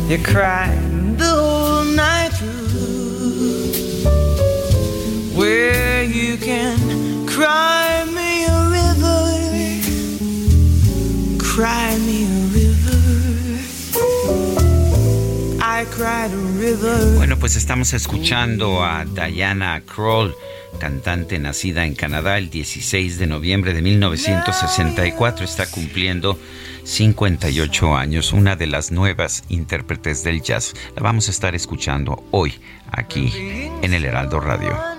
You 0.09 0.17
cried 0.23 1.17
the 1.17 1.25
whole 1.25 1.85
night 1.85 2.31
through. 2.33 2.59
Where 5.37 6.03
you 6.03 6.35
can 6.37 7.25
cry 7.25 8.03
me 8.11 8.45
a 8.45 8.69
river, 8.69 9.29
cry 11.39 11.97
me 11.99 12.25
a 12.25 12.27
river. 12.51 12.99
I 15.61 15.85
cried 15.85 16.33
a 16.33 16.37
river. 16.57 17.15
Bueno, 17.15 17.37
pues 17.37 17.55
estamos 17.55 17.93
escuchando 17.93 18.83
a 18.83 19.05
Diana 19.05 19.81
Kroll, 19.85 20.35
cantante 20.79 21.37
nacida 21.37 21.85
en 21.85 21.93
Canadá 21.93 22.39
el 22.39 22.49
16 22.49 23.19
de 23.19 23.27
noviembre 23.27 23.73
de 23.73 23.83
1964. 23.83 25.45
Está 25.45 25.69
cumpliendo 25.69 26.39
58 26.83 27.95
años, 27.95 28.33
una 28.33 28.55
de 28.55 28.65
las 28.65 28.91
nuevas 28.91 29.43
intérpretes 29.49 30.23
del 30.23 30.41
jazz. 30.41 30.73
La 30.95 31.03
vamos 31.03 31.27
a 31.27 31.31
estar 31.31 31.53
escuchando 31.53 32.23
hoy 32.31 32.55
aquí 32.91 33.31
en 33.83 33.93
el 33.93 34.05
Heraldo 34.05 34.39
Radio. 34.39 34.98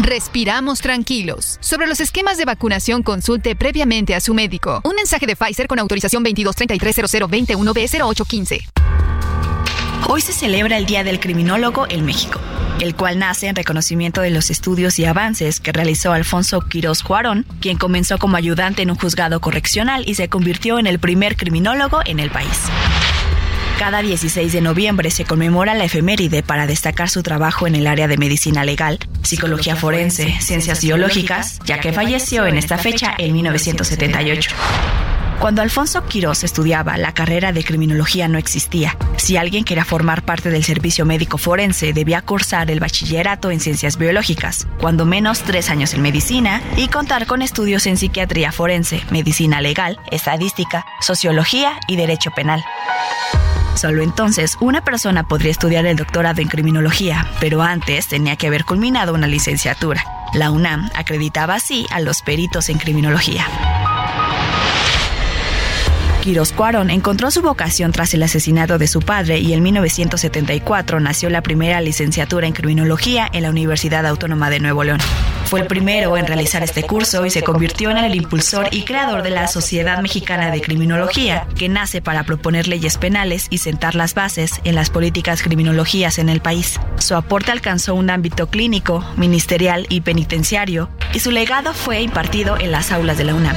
Respiramos 0.00 0.80
tranquilos. 0.80 1.58
Sobre 1.60 1.88
los 1.88 2.00
esquemas 2.00 2.38
de 2.38 2.44
vacunación, 2.44 3.02
consulte 3.02 3.56
previamente 3.56 4.14
a 4.14 4.20
su 4.20 4.32
médico. 4.32 4.80
Un 4.84 4.94
mensaje 4.94 5.26
de 5.26 5.34
Pfizer 5.34 5.66
con 5.66 5.80
autorización 5.80 6.24
22330021B0815. 6.24 8.60
Hoy 10.08 10.20
se 10.20 10.32
celebra 10.32 10.78
el 10.78 10.86
Día 10.86 11.02
del 11.02 11.18
Criminólogo 11.18 11.86
en 11.88 12.04
México, 12.04 12.38
el 12.80 12.94
cual 12.94 13.18
nace 13.18 13.48
en 13.48 13.56
reconocimiento 13.56 14.20
de 14.20 14.30
los 14.30 14.50
estudios 14.50 15.00
y 15.00 15.04
avances 15.04 15.58
que 15.58 15.72
realizó 15.72 16.12
Alfonso 16.12 16.60
Quirós 16.60 17.02
Cuarón, 17.02 17.44
quien 17.60 17.76
comenzó 17.76 18.18
como 18.18 18.36
ayudante 18.36 18.82
en 18.82 18.92
un 18.92 18.96
juzgado 18.96 19.40
correccional 19.40 20.04
y 20.06 20.14
se 20.14 20.28
convirtió 20.28 20.78
en 20.78 20.86
el 20.86 21.00
primer 21.00 21.36
criminólogo 21.36 22.02
en 22.06 22.20
el 22.20 22.30
país. 22.30 22.68
Cada 23.78 24.02
16 24.02 24.52
de 24.52 24.60
noviembre 24.60 25.08
se 25.12 25.24
conmemora 25.24 25.72
la 25.74 25.84
efeméride 25.84 26.42
para 26.42 26.66
destacar 26.66 27.08
su 27.08 27.22
trabajo 27.22 27.68
en 27.68 27.76
el 27.76 27.86
área 27.86 28.08
de 28.08 28.18
medicina 28.18 28.64
legal, 28.64 28.98
psicología 29.22 29.76
forense, 29.76 30.36
ciencias 30.40 30.82
biológicas, 30.82 31.60
ya 31.64 31.78
que 31.78 31.92
falleció 31.92 32.44
en 32.44 32.58
esta 32.58 32.76
fecha 32.76 33.14
en 33.16 33.32
1978. 33.34 34.50
Cuando 35.38 35.62
Alfonso 35.62 36.04
Quirós 36.06 36.42
estudiaba, 36.42 36.98
la 36.98 37.14
carrera 37.14 37.52
de 37.52 37.62
criminología 37.62 38.26
no 38.26 38.38
existía. 38.38 38.96
Si 39.16 39.36
alguien 39.36 39.62
quería 39.62 39.84
formar 39.84 40.24
parte 40.24 40.50
del 40.50 40.64
servicio 40.64 41.04
médico 41.06 41.38
forense, 41.38 41.92
debía 41.92 42.20
cursar 42.22 42.72
el 42.72 42.80
bachillerato 42.80 43.52
en 43.52 43.60
ciencias 43.60 43.96
biológicas, 43.96 44.66
cuando 44.80 45.04
menos 45.04 45.42
tres 45.42 45.70
años 45.70 45.94
en 45.94 46.02
medicina, 46.02 46.60
y 46.76 46.88
contar 46.88 47.26
con 47.26 47.42
estudios 47.42 47.86
en 47.86 47.96
psiquiatría 47.96 48.50
forense, 48.50 49.04
medicina 49.10 49.60
legal, 49.60 50.00
estadística, 50.10 50.84
sociología 51.00 51.78
y 51.86 51.94
derecho 51.94 52.32
penal. 52.32 52.64
Solo 53.78 54.02
entonces 54.02 54.56
una 54.58 54.80
persona 54.80 55.22
podría 55.22 55.52
estudiar 55.52 55.86
el 55.86 55.96
doctorado 55.96 56.40
en 56.40 56.48
criminología, 56.48 57.28
pero 57.38 57.62
antes 57.62 58.08
tenía 58.08 58.34
que 58.34 58.48
haber 58.48 58.64
culminado 58.64 59.14
una 59.14 59.28
licenciatura. 59.28 60.04
La 60.34 60.50
UNAM 60.50 60.90
acreditaba 60.96 61.54
así 61.54 61.86
a 61.92 62.00
los 62.00 62.22
peritos 62.22 62.70
en 62.70 62.78
criminología. 62.78 63.46
Quirós 66.22 66.52
Cuarón 66.52 66.90
encontró 66.90 67.30
su 67.30 67.42
vocación 67.42 67.92
tras 67.92 68.12
el 68.12 68.22
asesinato 68.22 68.76
de 68.76 68.88
su 68.88 69.00
padre 69.00 69.38
y 69.38 69.52
en 69.52 69.62
1974 69.62 71.00
nació 71.00 71.30
la 71.30 71.42
primera 71.42 71.80
licenciatura 71.80 72.46
en 72.46 72.52
criminología 72.52 73.28
en 73.32 73.44
la 73.44 73.50
Universidad 73.50 74.04
Autónoma 74.04 74.50
de 74.50 74.58
Nuevo 74.60 74.82
León. 74.82 74.98
Fue 75.46 75.60
el 75.60 75.66
primero 75.66 76.16
en 76.16 76.26
realizar 76.26 76.62
este 76.62 76.82
curso 76.82 77.24
y 77.24 77.30
se 77.30 77.42
convirtió 77.42 77.90
en 77.90 77.98
el 77.98 78.14
impulsor 78.14 78.68
y 78.70 78.82
creador 78.82 79.22
de 79.22 79.30
la 79.30 79.48
Sociedad 79.48 80.02
Mexicana 80.02 80.50
de 80.50 80.60
Criminología, 80.60 81.46
que 81.56 81.70
nace 81.70 82.02
para 82.02 82.24
proponer 82.24 82.68
leyes 82.68 82.98
penales 82.98 83.46
y 83.48 83.58
sentar 83.58 83.94
las 83.94 84.14
bases 84.14 84.60
en 84.64 84.74
las 84.74 84.90
políticas 84.90 85.42
criminologías 85.42 86.18
en 86.18 86.28
el 86.28 86.40
país. 86.40 86.78
Su 86.98 87.14
aporte 87.14 87.52
alcanzó 87.52 87.94
un 87.94 88.10
ámbito 88.10 88.48
clínico, 88.48 89.02
ministerial 89.16 89.86
y 89.88 90.02
penitenciario, 90.02 90.90
y 91.14 91.20
su 91.20 91.30
legado 91.30 91.72
fue 91.72 92.02
impartido 92.02 92.58
en 92.58 92.72
las 92.72 92.92
aulas 92.92 93.16
de 93.16 93.24
la 93.24 93.34
UNAM. 93.34 93.56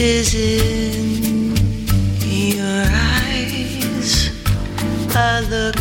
Is 0.00 0.34
in 0.34 1.56
your 2.20 2.86
eyes. 2.90 4.30
A 5.16 5.42
look 5.48 5.76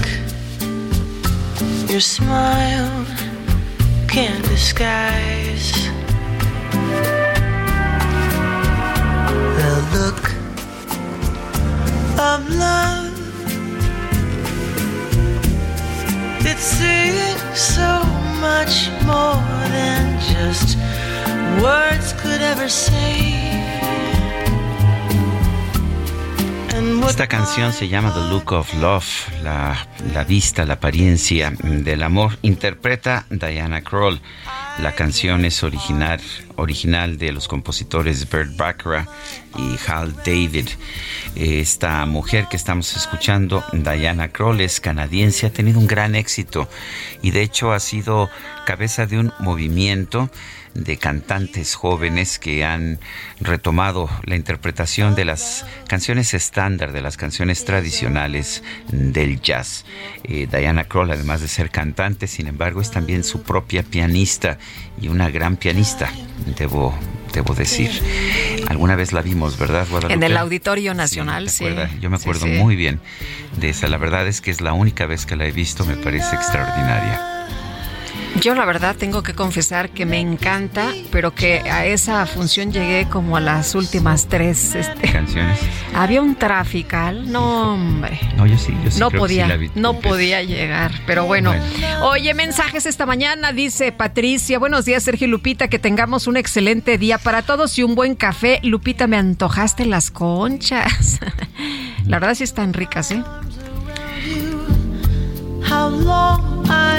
your 1.90 2.00
smile 2.00 3.06
can't 4.08 4.44
disguise. 4.46 5.72
The 9.60 9.74
look 9.94 10.24
of 12.20 12.50
love. 12.50 13.14
It's 16.46 16.62
saying 16.62 17.38
so 17.56 18.04
much 18.42 18.90
more 19.06 19.42
than 19.70 20.20
just 20.34 20.78
words 21.62 22.14
could 22.14 22.42
ever 22.42 22.70
say. 22.70 23.43
Esta 26.84 27.28
canción 27.28 27.72
se 27.72 27.88
llama 27.88 28.14
The 28.14 28.30
Look 28.30 28.52
of 28.52 28.74
Love, 28.74 29.06
la, 29.42 29.88
la 30.14 30.24
vista, 30.26 30.66
la 30.66 30.74
apariencia 30.74 31.54
del 31.62 32.04
amor. 32.04 32.38
Interpreta 32.42 33.26
Diana 33.30 33.82
Kroll. 33.82 34.20
La 34.82 34.92
canción 34.94 35.46
es 35.46 35.64
original, 35.64 36.20
original 36.56 37.18
de 37.18 37.32
los 37.32 37.48
compositores 37.48 38.30
Bert 38.30 38.58
Baccarat 38.58 39.08
y 39.58 39.78
Hal 39.88 40.14
David. 40.26 40.68
Esta 41.36 42.06
mujer 42.06 42.48
que 42.50 42.58
estamos 42.58 42.96
escuchando, 42.98 43.64
Diana 43.72 44.30
Kroll, 44.30 44.60
es 44.62 44.82
canadiense, 44.82 45.46
ha 45.46 45.54
tenido 45.54 45.80
un 45.80 45.88
gran 45.88 46.16
éxito 46.16 46.68
y 47.22 47.32
de 47.32 47.44
hecho 47.44 47.72
ha 47.72 47.80
sido 47.80 48.30
cabeza 48.66 49.06
de 49.06 49.20
un 49.20 49.32
movimiento 49.40 50.30
de 50.74 50.98
cantantes 50.98 51.76
jóvenes 51.76 52.40
que 52.40 52.64
han 52.64 53.00
retomado 53.40 54.10
la 54.24 54.36
interpretación 54.36 55.16
de 55.16 55.26
las 55.26 55.66
canciones 55.88 56.34
estándar, 56.34 56.92
de 56.92 57.02
las 57.02 57.18
canciones 57.18 57.66
tradicionales 57.66 58.64
del 58.92 59.42
jazz. 59.42 59.86
Eh, 60.24 60.48
Diana 60.52 60.86
Kroll, 60.86 61.12
además 61.12 61.42
de 61.42 61.48
ser 61.48 61.70
cantante, 61.70 62.28
sin 62.28 62.48
embargo, 62.48 62.82
es 62.82 62.92
también 62.92 63.24
su 63.24 63.44
propia 63.44 63.84
pianista 63.84 64.58
y 65.00 65.10
una 65.10 65.30
gran 65.30 65.58
pianista, 65.58 66.12
debo 66.58 66.98
debo 67.34 67.54
decir. 67.56 67.90
Alguna 68.68 68.96
vez 68.96 69.12
la 69.12 69.22
vimos, 69.22 69.58
¿verdad, 69.58 69.88
Guadalupe? 69.90 70.14
En 70.14 70.24
el 70.24 70.38
Auditorio 70.38 70.94
Nacional, 70.94 71.50
sí. 71.50 71.66
Yo 72.00 72.10
me 72.10 72.18
acuerdo 72.18 72.46
muy 72.46 72.76
bien 72.76 73.00
de 73.58 73.70
esa. 73.70 73.88
La 73.88 73.98
verdad 73.98 74.28
es 74.28 74.40
que 74.40 74.52
es 74.52 74.62
la 74.62 74.74
única 74.74 75.06
vez 75.08 75.26
que 75.26 75.36
la 75.36 75.48
he 75.48 75.52
visto, 75.52 75.84
me 75.86 75.98
parece 75.98 76.36
extraordinaria. 76.36 77.33
Yo 78.42 78.56
la 78.56 78.66
verdad 78.66 78.96
tengo 78.98 79.24
que 79.24 79.34
confesar 79.34 79.92
que 79.92 80.06
me 80.06 80.20
encanta, 80.20 80.92
pero 81.12 81.34
que 81.34 81.60
a 81.60 81.86
esa 81.86 82.26
función 82.26 82.72
llegué 82.72 83.08
como 83.10 83.38
a 83.38 83.40
las 83.40 83.76
últimas 83.76 84.28
tres 84.28 84.76
este, 84.76 85.12
canciones. 85.12 85.60
Había 85.96 86.22
un 86.22 86.36
trafical, 86.36 87.32
no 87.32 87.74
hombre. 87.74 88.20
No, 88.36 88.46
yo 88.46 88.58
sí, 88.58 88.76
yo 88.84 88.92
sí 88.92 89.00
No 89.00 89.12
podía, 89.12 89.58
no 89.76 90.00
podía 90.00 90.42
llegar, 90.44 90.92
pero 91.06 91.26
bueno. 91.26 91.54
Oye, 92.02 92.34
mensajes 92.34 92.86
esta 92.86 93.06
mañana, 93.06 93.54
dice 93.54 93.92
Patricia. 93.92 94.60
Buenos 94.60 94.86
días, 94.86 95.04
Sergio 95.04 95.28
Lupita, 95.28 95.68
que 95.68 95.80
tengamos 95.80 96.28
un 96.28 96.36
excelente 96.36 96.98
día 96.98 97.20
para 97.20 97.44
todos 97.44 97.78
y 97.78 97.84
un 97.84 97.96
buen 97.96 98.16
café. 98.16 98.60
Lupita, 98.64 99.08
me 99.08 99.18
antojaste 99.18 99.86
las 99.86 100.12
conchas. 100.12 101.20
la 102.06 102.20
verdad 102.20 102.36
sí 102.36 102.44
están 102.44 102.74
ricas, 102.74 103.12
¿eh? 103.12 103.24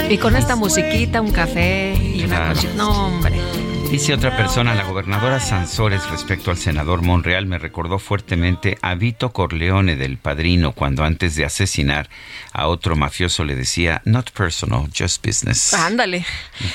Y 0.09 0.17
con 0.17 0.35
esta 0.35 0.55
musiquita, 0.55 1.21
un 1.21 1.31
café 1.31 1.95
y 1.95 2.23
una 2.23 2.53
No, 2.75 3.07
hombre. 3.07 3.64
Dice 3.95 4.13
otra 4.13 4.35
persona, 4.35 4.75
la 4.75 4.83
gobernadora 4.83 5.39
Sansores 5.39 6.09
respecto 6.09 6.51
al 6.51 6.57
senador 6.57 7.01
Monreal 7.01 7.45
me 7.45 7.57
recordó 7.57 7.97
fuertemente 7.97 8.77
a 8.81 8.93
Vito 8.95 9.31
Corleone 9.31 9.95
del 9.95 10.17
Padrino 10.17 10.73
cuando 10.73 11.05
antes 11.05 11.37
de 11.37 11.45
asesinar 11.45 12.09
a 12.51 12.67
otro 12.67 12.97
mafioso 12.97 13.45
le 13.45 13.55
decía 13.55 14.01
not 14.03 14.31
personal, 14.31 14.89
just 14.93 15.25
business. 15.25 15.73
Ándale. 15.73 16.25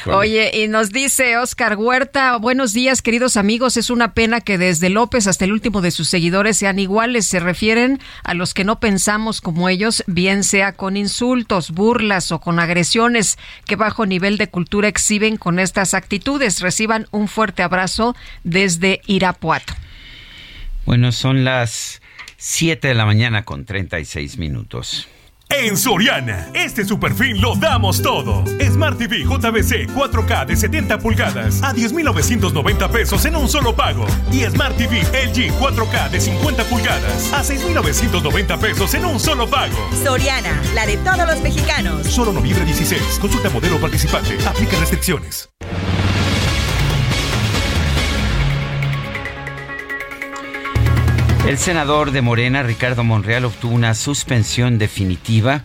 Oye, 0.07 0.63
y 0.63 0.69
nos 0.69 0.93
dice 0.93 1.37
Oscar 1.37 1.77
Huerta, 1.77 2.39
buenos 2.39 2.73
días 2.73 3.03
queridos 3.03 3.37
amigos, 3.37 3.77
es 3.77 3.91
una 3.91 4.15
pena 4.15 4.41
que 4.41 4.57
desde 4.57 4.89
López 4.89 5.27
hasta 5.27 5.45
el 5.45 5.53
último 5.53 5.83
de 5.83 5.91
sus 5.91 6.09
seguidores 6.09 6.57
sean 6.57 6.79
iguales, 6.79 7.27
se 7.27 7.39
refieren 7.39 8.01
a 8.25 8.33
los 8.33 8.55
que 8.55 8.65
no 8.65 8.81
pensamos 8.81 9.43
como 9.43 9.69
ellos, 9.69 10.05
bien 10.07 10.43
sea 10.43 10.73
con 10.73 10.97
insultos, 10.97 11.73
burlas 11.73 12.33
o 12.33 12.41
con 12.41 12.59
agresiones, 12.59 13.37
que 13.67 13.77
bajo 13.77 14.07
nivel 14.07 14.39
de 14.39 14.49
cultura 14.49 14.89
exhiben 14.89 15.37
con 15.37 15.59
estas 15.59 15.93
actitudes, 15.93 16.61
reciban 16.61 17.09
un 17.11 17.29
fuerte 17.29 17.63
abrazo 17.63 18.17
desde 18.45 19.01
Irapuato. 19.07 19.75
Bueno, 20.87 21.13
son 21.13 21.45
las 21.45 22.01
7 22.37 22.89
de 22.89 22.95
la 22.95 23.05
mañana 23.05 23.45
con 23.45 23.65
36 23.65 24.39
minutos. 24.39 25.09
En 25.51 25.77
Soriana, 25.77 26.49
este 26.55 26.85
super 26.85 27.13
fin 27.13 27.41
lo 27.41 27.57
damos 27.57 28.01
todo. 28.01 28.45
Smart 28.65 28.97
TV 28.97 29.25
JBC 29.25 29.91
4K 29.93 30.47
de 30.47 30.57
70 30.57 30.99
pulgadas 31.01 31.61
a 31.65 31.73
10,990 31.73 32.89
pesos 32.89 33.25
en 33.25 33.35
un 33.35 33.49
solo 33.49 33.75
pago. 33.75 34.07
Y 34.31 34.45
Smart 34.45 34.77
TV 34.77 35.01
LG 35.01 35.53
4K 35.59 36.11
de 36.11 36.21
50 36.21 36.65
pulgadas 36.65 37.33
a 37.33 37.43
6,990 37.43 38.59
pesos 38.59 38.95
en 38.95 39.05
un 39.05 39.19
solo 39.19 39.51
pago. 39.51 39.77
Soriana, 40.05 40.63
la 40.73 40.87
de 40.87 40.97
todos 40.99 41.27
los 41.27 41.41
mexicanos. 41.41 42.07
Solo 42.07 42.33
noviembre 42.33 42.65
16. 42.65 43.19
Consulta 43.21 43.51
modelo 43.51 43.81
participante. 43.81 44.39
Aplica 44.47 44.79
restricciones. 44.79 45.51
El 51.47 51.57
senador 51.59 52.13
de 52.13 52.23
Morena, 52.23 52.63
Ricardo 52.63 53.03
Monreal, 53.03 53.45
obtuvo 53.45 53.75
una 53.75 53.95
suspensión 53.95 54.79
definitiva 54.79 55.65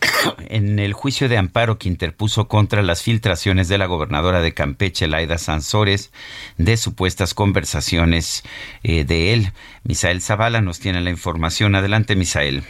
en 0.48 0.78
el 0.78 0.92
juicio 0.92 1.28
de 1.28 1.36
amparo 1.36 1.76
que 1.76 1.88
interpuso 1.88 2.48
contra 2.48 2.82
las 2.82 3.02
filtraciones 3.02 3.68
de 3.68 3.78
la 3.78 3.86
gobernadora 3.86 4.40
de 4.40 4.54
Campeche, 4.54 5.08
Laida 5.08 5.36
Sansores, 5.36 6.12
de 6.56 6.76
supuestas 6.76 7.34
conversaciones 7.34 8.42
eh, 8.84 9.04
de 9.04 9.34
él. 9.34 9.46
Misael 9.84 10.22
Zavala 10.22 10.60
nos 10.60 10.80
tiene 10.80 11.00
la 11.00 11.10
información. 11.10 11.74
Adelante, 11.74 12.16
Misael. 12.16 12.62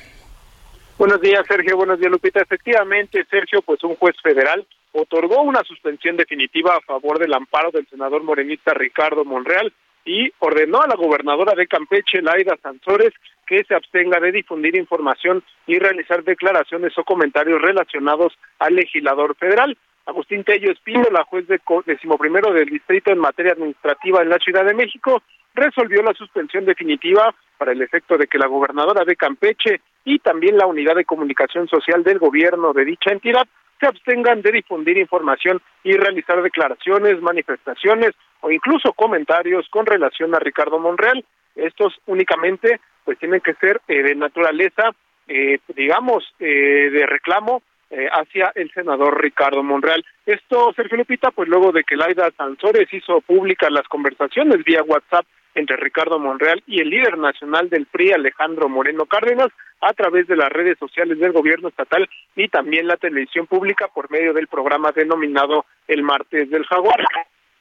Buenos 0.97 1.21
días, 1.21 1.45
Sergio. 1.47 1.77
Buenos 1.77 2.01
días, 2.01 2.11
Lupita. 2.11 2.41
Efectivamente, 2.41 3.25
Sergio, 3.31 3.63
pues 3.63 3.85
un 3.85 3.95
juez 3.95 4.17
federal 4.21 4.67
otorgó 4.93 5.43
una 5.43 5.63
suspensión 5.63 6.17
definitiva 6.17 6.75
a 6.75 6.81
favor 6.81 7.19
del 7.19 7.35
amparo 7.35 7.71
del 7.71 7.87
senador 7.89 8.25
morenista 8.25 8.75
Ricardo 8.75 9.25
Monreal 9.25 9.73
y 10.09 10.33
ordenó 10.39 10.81
a 10.81 10.87
la 10.87 10.97
gobernadora 10.97 11.55
de 11.55 11.67
Campeche, 11.67 12.23
Laida 12.23 12.57
Sansores, 12.63 13.13
que 13.47 13.63
se 13.65 13.75
abstenga 13.75 14.19
de 14.19 14.33
difundir 14.33 14.75
información 14.75 15.45
y 15.67 15.79
realizar 15.79 16.25
declaraciones 16.25 16.97
o 16.97 17.05
comentarios 17.05 17.61
relacionados 17.61 18.33
al 18.59 18.75
legislador 18.75 19.37
federal. 19.37 19.77
Agustín 20.07 20.45
Tello 20.45 20.73
Espino, 20.73 21.05
la 21.13 21.25
juez 21.25 21.47
de 21.47 21.61
decimoprimero 21.85 22.55
del 22.55 22.71
distrito 22.71 23.13
en 23.13 23.19
materia 23.19 23.53
administrativa 23.53 24.23
en 24.23 24.31
la 24.31 24.39
Ciudad 24.39 24.65
de 24.65 24.73
México, 24.73 25.23
resolvió 25.55 26.03
la 26.03 26.15
suspensión 26.15 26.65
definitiva 26.65 27.35
para 27.59 27.73
el 27.73 27.83
efecto 27.83 28.17
de 28.17 28.29
que 28.29 28.39
la 28.39 28.47
gobernadora 28.47 29.05
de 29.05 29.17
Campeche 29.17 29.83
y 30.07 30.21
también 30.21 30.57
la 30.57 30.67
unidad 30.67 30.95
de 30.95 31.05
comunicación 31.05 31.69
social 31.69 32.03
del 32.03 32.19
gobierno 32.19 32.73
de 32.73 32.87
dicha 32.87 33.11
entidad 33.11 33.47
se 33.79 33.87
abstengan 33.87 34.43
de 34.43 34.53
difundir 34.53 34.99
información 34.99 35.61
y 35.85 35.93
realizar 35.93 36.43
declaraciones, 36.43 37.21
manifestaciones 37.21 38.13
o 38.41 38.51
incluso 38.51 38.93
comentarios 38.93 39.67
con 39.71 39.87
relación 39.87 40.35
a 40.35 40.39
Ricardo 40.39 40.79
Monreal. 40.79 41.25
Estos 41.55 41.95
únicamente 42.07 42.81
pues 43.05 43.19
tienen 43.19 43.41
que 43.41 43.55
ser 43.55 43.81
eh, 43.89 44.03
de 44.03 44.15
naturaleza, 44.15 44.91
eh, 45.27 45.59
digamos, 45.75 46.25
eh, 46.39 46.91
de 46.93 47.07
reclamo 47.07 47.63
hacia 47.91 48.53
el 48.55 48.71
senador 48.73 49.21
Ricardo 49.21 49.63
Monreal. 49.63 50.05
Esto, 50.27 50.73
Sergio 50.77 50.99
Lupita, 50.99 51.31
pues 51.31 51.49
luego 51.49 51.73
de 51.73 51.85
que 51.85 51.97
Laida 51.97 52.31
Sansores 52.37 52.93
hizo 52.93 53.21
públicas 53.23 53.71
las 53.71 53.89
conversaciones 53.89 54.63
vía 54.65 54.83
WhatsApp 54.83 55.25
entre 55.55 55.77
Ricardo 55.77 56.19
Monreal 56.19 56.63
y 56.67 56.81
el 56.81 56.91
líder 56.91 57.19
nacional 57.19 57.69
del 57.69 57.87
PRI, 57.87 58.13
Alejandro 58.13 58.69
Moreno 58.69 59.07
Cárdenas, 59.07 59.49
a 59.81 59.93
través 59.93 60.27
de 60.27 60.37
las 60.37 60.51
redes 60.51 60.79
sociales 60.79 61.19
del 61.19 61.33
gobierno 61.33 61.69
estatal 61.69 62.09
y 62.37 62.49
también 62.49 62.87
la 62.87 62.97
televisión 62.97 63.47
pública 63.47 63.89
por 63.89 64.11
medio 64.11 64.33
del 64.33 64.49
programa 64.49 64.93
denominado 64.93 65.65
El 65.87 66.03
Martes 66.03 66.51
del 66.51 66.65
Jaguar. 66.65 67.05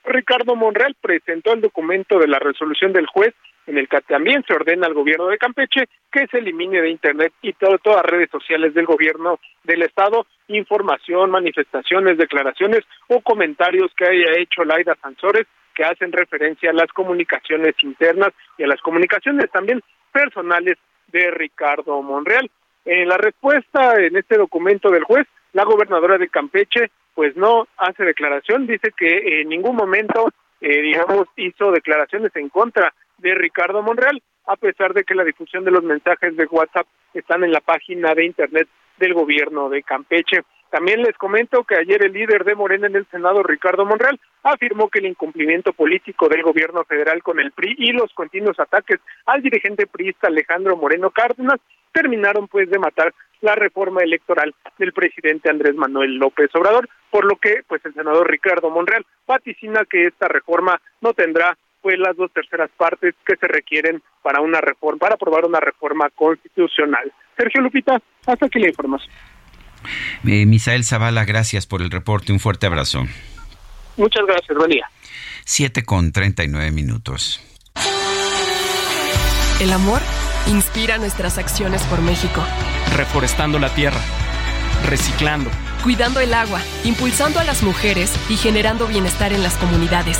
Ricardo 0.03 0.55
Monreal 0.55 0.95
presentó 0.99 1.53
el 1.53 1.61
documento 1.61 2.17
de 2.19 2.27
la 2.27 2.39
resolución 2.39 2.93
del 2.93 3.07
juez 3.07 3.33
en 3.67 3.77
el 3.77 3.87
que 3.87 4.01
también 4.01 4.43
se 4.47 4.53
ordena 4.53 4.87
al 4.87 4.93
gobierno 4.93 5.27
de 5.27 5.37
Campeche 5.37 5.87
que 6.11 6.25
se 6.27 6.39
elimine 6.39 6.81
de 6.81 6.89
Internet 6.89 7.33
y 7.41 7.53
todas 7.53 7.79
las 7.85 8.05
redes 8.05 8.29
sociales 8.31 8.73
del 8.73 8.85
gobierno 8.85 9.39
del 9.63 9.83
Estado 9.83 10.25
información, 10.47 11.29
manifestaciones, 11.29 12.17
declaraciones 12.17 12.81
o 13.07 13.21
comentarios 13.21 13.91
que 13.95 14.05
haya 14.05 14.39
hecho 14.39 14.63
Laida 14.63 14.95
Sansores 15.01 15.45
que 15.75 15.83
hacen 15.83 16.11
referencia 16.11 16.71
a 16.71 16.73
las 16.73 16.91
comunicaciones 16.91 17.75
internas 17.83 18.33
y 18.57 18.63
a 18.63 18.67
las 18.67 18.81
comunicaciones 18.81 19.51
también 19.51 19.81
personales 20.11 20.77
de 21.11 21.29
Ricardo 21.29 22.01
Monreal. 22.01 22.49
En 22.83 23.07
la 23.07 23.17
respuesta 23.17 23.93
en 24.01 24.15
este 24.15 24.37
documento 24.37 24.89
del 24.89 25.03
juez, 25.03 25.27
la 25.53 25.65
gobernadora 25.65 26.17
de 26.17 26.29
Campeche 26.29 26.89
pues 27.13 27.35
no 27.35 27.67
hace 27.77 28.03
declaración, 28.03 28.65
dice 28.65 28.91
que 28.97 29.41
en 29.41 29.49
ningún 29.49 29.75
momento, 29.75 30.29
eh, 30.61 30.81
digamos, 30.81 31.27
hizo 31.35 31.71
declaraciones 31.71 32.35
en 32.35 32.49
contra 32.49 32.93
de 33.17 33.35
Ricardo 33.35 33.81
Monreal, 33.81 34.21
a 34.45 34.55
pesar 34.55 34.93
de 34.93 35.03
que 35.03 35.15
la 35.15 35.23
difusión 35.23 35.63
de 35.65 35.71
los 35.71 35.83
mensajes 35.83 36.35
de 36.35 36.45
WhatsApp 36.45 36.87
están 37.13 37.43
en 37.43 37.51
la 37.51 37.61
página 37.61 38.13
de 38.13 38.25
Internet 38.25 38.67
del 38.97 39.13
gobierno 39.13 39.69
de 39.69 39.83
Campeche. 39.83 40.41
También 40.69 41.01
les 41.01 41.17
comento 41.17 41.63
que 41.63 41.75
ayer 41.75 42.03
el 42.03 42.13
líder 42.13 42.43
de 42.43 42.55
Morena 42.55 42.87
en 42.87 42.95
el 42.95 43.07
Senado, 43.07 43.41
Ricardo 43.41 43.85
Monreal, 43.85 44.19
afirmó 44.43 44.89
que 44.89 44.99
el 44.99 45.05
incumplimiento 45.05 45.71
político 45.71 46.27
del 46.27 46.43
gobierno 46.43 46.83
federal 46.83 47.23
con 47.23 47.39
el 47.39 47.51
PRI 47.51 47.75
y 47.77 47.91
los 47.93 48.13
continuos 48.13 48.59
ataques 48.59 48.99
al 49.25 49.41
dirigente 49.41 49.87
priista 49.87 50.27
Alejandro 50.27 50.75
Moreno 50.75 51.09
Cárdenas 51.11 51.59
terminaron 51.93 52.47
pues 52.47 52.69
de 52.69 52.79
matar 52.79 53.13
la 53.41 53.55
reforma 53.55 54.01
electoral 54.01 54.53
del 54.77 54.93
presidente 54.93 55.49
Andrés 55.49 55.75
Manuel 55.75 56.15
López 56.15 56.49
Obrador, 56.53 56.89
por 57.09 57.25
lo 57.25 57.37
que 57.37 57.61
pues 57.67 57.83
el 57.85 57.93
senador 57.93 58.29
Ricardo 58.29 58.69
Monreal 58.69 59.05
vaticina 59.25 59.85
que 59.89 60.07
esta 60.07 60.27
reforma 60.27 60.81
no 61.01 61.13
tendrá 61.13 61.57
fue 61.87 61.95
las 61.95 62.17
dos 62.17 62.29
terceras 62.33 62.69
partes 62.75 63.15
que 63.25 63.37
se 63.37 63.47
requieren 63.47 64.03
para 64.21 64.41
una 64.41 64.59
reforma, 64.59 64.99
para 64.99 65.15
aprobar 65.15 65.45
una 65.45 65.61
reforma 65.61 66.09
constitucional. 66.09 67.13
Sergio 67.37 67.61
Lupita, 67.61 67.97
hasta 68.25 68.45
aquí 68.45 68.59
la 68.59 68.67
información. 68.67 69.09
Eh, 70.27 70.45
Misael 70.45 70.83
Zavala, 70.83 71.23
gracias 71.23 71.65
por 71.65 71.81
el 71.81 71.89
reporte. 71.89 72.33
Un 72.33 72.41
fuerte 72.41 72.65
abrazo. 72.65 73.05
Muchas 73.95 74.25
gracias, 74.27 74.57
buen 74.57 74.69
día. 74.69 74.85
7 75.45 75.85
con 75.85 76.11
39 76.11 76.71
minutos. 76.71 77.39
El 79.61 79.71
amor 79.71 80.01
inspira 80.47 80.97
nuestras 80.97 81.37
acciones 81.37 81.81
por 81.83 82.01
México. 82.01 82.43
Reforestando 82.97 83.59
la 83.59 83.73
tierra, 83.73 84.01
reciclando, 84.89 85.49
cuidando 85.83 86.19
el 86.19 86.33
agua, 86.33 86.59
impulsando 86.83 87.39
a 87.39 87.45
las 87.45 87.63
mujeres 87.63 88.13
y 88.27 88.35
generando 88.35 88.87
bienestar 88.87 89.31
en 89.31 89.41
las 89.41 89.55
comunidades. 89.55 90.19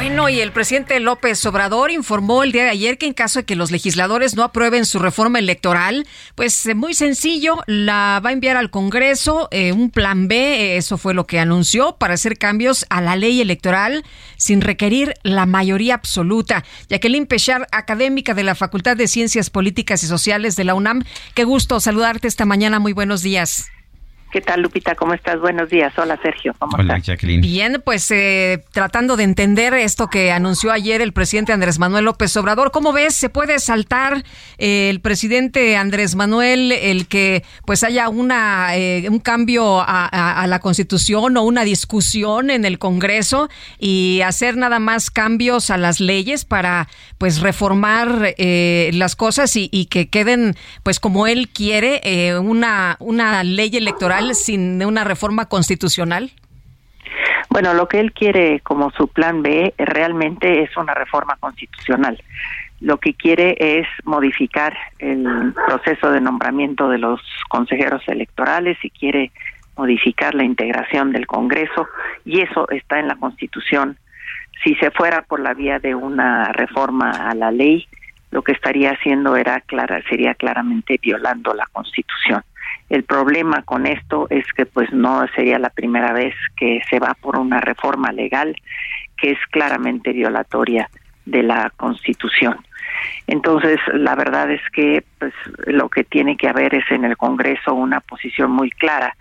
Bueno, 0.00 0.30
y 0.30 0.40
el 0.40 0.50
presidente 0.50 0.98
López 0.98 1.44
Obrador 1.44 1.90
informó 1.90 2.42
el 2.42 2.52
día 2.52 2.64
de 2.64 2.70
ayer 2.70 2.96
que 2.96 3.04
en 3.04 3.12
caso 3.12 3.40
de 3.40 3.44
que 3.44 3.54
los 3.54 3.70
legisladores 3.70 4.34
no 4.34 4.44
aprueben 4.44 4.86
su 4.86 4.98
reforma 4.98 5.38
electoral, 5.38 6.06
pues 6.34 6.64
eh, 6.64 6.74
muy 6.74 6.94
sencillo, 6.94 7.58
la 7.66 8.18
va 8.24 8.30
a 8.30 8.32
enviar 8.32 8.56
al 8.56 8.70
Congreso 8.70 9.48
eh, 9.50 9.72
un 9.72 9.90
plan 9.90 10.26
B, 10.26 10.36
eh, 10.36 10.76
eso 10.78 10.96
fue 10.96 11.12
lo 11.12 11.26
que 11.26 11.38
anunció, 11.38 11.96
para 11.98 12.14
hacer 12.14 12.38
cambios 12.38 12.86
a 12.88 13.02
la 13.02 13.14
ley 13.14 13.42
electoral 13.42 14.02
sin 14.38 14.62
requerir 14.62 15.12
la 15.22 15.44
mayoría 15.44 15.96
absoluta. 15.96 16.64
Jacqueline 16.88 17.26
Pechar, 17.26 17.68
académica 17.70 18.32
de 18.32 18.44
la 18.44 18.54
Facultad 18.54 18.96
de 18.96 19.06
Ciencias 19.06 19.50
Políticas 19.50 20.02
y 20.02 20.06
Sociales 20.06 20.56
de 20.56 20.64
la 20.64 20.72
UNAM, 20.72 21.04
qué 21.34 21.44
gusto 21.44 21.78
saludarte 21.78 22.26
esta 22.26 22.46
mañana, 22.46 22.78
muy 22.78 22.94
buenos 22.94 23.20
días. 23.20 23.70
¿Qué 24.30 24.40
tal, 24.40 24.62
Lupita? 24.62 24.94
¿Cómo 24.94 25.12
estás? 25.12 25.40
Buenos 25.40 25.70
días. 25.70 25.92
Hola, 25.98 26.16
Sergio. 26.22 26.54
¿Cómo 26.58 26.76
Hola, 26.78 26.94
estás? 26.94 27.08
Jacqueline. 27.08 27.40
Bien, 27.40 27.82
pues 27.84 28.08
eh, 28.12 28.62
tratando 28.72 29.16
de 29.16 29.24
entender 29.24 29.74
esto 29.74 30.06
que 30.08 30.30
anunció 30.30 30.70
ayer 30.70 31.00
el 31.00 31.12
presidente 31.12 31.52
Andrés 31.52 31.80
Manuel 31.80 32.04
López 32.04 32.36
Obrador, 32.36 32.70
¿cómo 32.70 32.92
ves? 32.92 33.16
¿Se 33.16 33.28
puede 33.28 33.58
saltar 33.58 34.22
eh, 34.58 34.88
el 34.88 35.00
presidente 35.00 35.76
Andrés 35.76 36.14
Manuel 36.14 36.70
el 36.70 37.08
que 37.08 37.42
pues 37.64 37.82
haya 37.82 38.08
una 38.08 38.76
eh, 38.76 39.08
un 39.10 39.18
cambio 39.18 39.80
a, 39.80 40.04
a, 40.06 40.42
a, 40.42 40.46
la 40.46 40.60
Constitución 40.60 41.36
o 41.36 41.42
una 41.42 41.64
discusión 41.64 42.50
en 42.50 42.64
el 42.64 42.78
Congreso 42.78 43.48
y 43.78 44.20
hacer 44.24 44.56
nada 44.56 44.78
más 44.78 45.10
cambios 45.10 45.70
a 45.70 45.76
las 45.76 45.98
leyes 45.98 46.44
para 46.44 46.88
pues 47.18 47.40
reformar 47.40 48.34
eh, 48.38 48.90
las 48.94 49.16
cosas 49.16 49.56
y, 49.56 49.68
y, 49.72 49.86
que 49.86 50.08
queden 50.08 50.54
pues 50.82 51.00
como 51.00 51.26
él 51.26 51.48
quiere 51.48 52.00
eh, 52.04 52.38
una 52.38 52.96
una 53.00 53.42
ley 53.44 53.70
electoral 53.76 54.19
sin 54.34 54.84
una 54.84 55.04
reforma 55.04 55.46
constitucional? 55.46 56.30
Bueno, 57.48 57.74
lo 57.74 57.88
que 57.88 57.98
él 57.98 58.12
quiere 58.12 58.60
como 58.60 58.90
su 58.92 59.08
plan 59.08 59.42
B 59.42 59.74
realmente 59.76 60.62
es 60.62 60.76
una 60.76 60.94
reforma 60.94 61.36
constitucional. 61.40 62.22
Lo 62.80 62.98
que 62.98 63.14
quiere 63.14 63.56
es 63.58 63.86
modificar 64.04 64.76
el 64.98 65.52
proceso 65.66 66.10
de 66.12 66.20
nombramiento 66.20 66.88
de 66.88 66.98
los 66.98 67.20
consejeros 67.48 68.02
electorales 68.06 68.78
y 68.82 68.90
quiere 68.90 69.32
modificar 69.76 70.34
la 70.34 70.44
integración 70.44 71.12
del 71.12 71.26
Congreso 71.26 71.88
y 72.24 72.40
eso 72.40 72.68
está 72.70 73.00
en 73.00 73.08
la 73.08 73.16
Constitución. 73.16 73.98
Si 74.62 74.74
se 74.76 74.90
fuera 74.90 75.22
por 75.22 75.40
la 75.40 75.54
vía 75.54 75.78
de 75.78 75.94
una 75.94 76.52
reforma 76.52 77.10
a 77.10 77.34
la 77.34 77.50
ley, 77.50 77.88
lo 78.30 78.42
que 78.42 78.52
estaría 78.52 78.92
haciendo 78.92 79.36
era 79.36 79.60
clara, 79.60 80.02
sería 80.08 80.34
claramente 80.34 80.98
violando 81.02 81.52
la 81.54 81.66
Constitución. 81.72 82.44
El 82.90 83.04
problema 83.04 83.62
con 83.62 83.86
esto 83.86 84.26
es 84.30 84.44
que 84.52 84.66
pues 84.66 84.92
no 84.92 85.24
sería 85.36 85.60
la 85.60 85.70
primera 85.70 86.12
vez 86.12 86.34
que 86.56 86.80
se 86.90 86.98
va 86.98 87.14
por 87.14 87.38
una 87.38 87.60
reforma 87.60 88.10
legal 88.10 88.56
que 89.16 89.30
es 89.30 89.38
claramente 89.50 90.12
violatoria 90.12 90.90
de 91.24 91.44
la 91.44 91.70
Constitución. 91.76 92.56
Entonces, 93.28 93.78
la 93.94 94.16
verdad 94.16 94.50
es 94.50 94.60
que 94.72 95.04
pues 95.20 95.32
lo 95.66 95.88
que 95.88 96.02
tiene 96.02 96.36
que 96.36 96.48
haber 96.48 96.74
es 96.74 96.90
en 96.90 97.04
el 97.04 97.16
Congreso 97.16 97.74
una 97.74 98.00
posición 98.00 98.50
muy 98.50 98.70
clara 98.70 99.16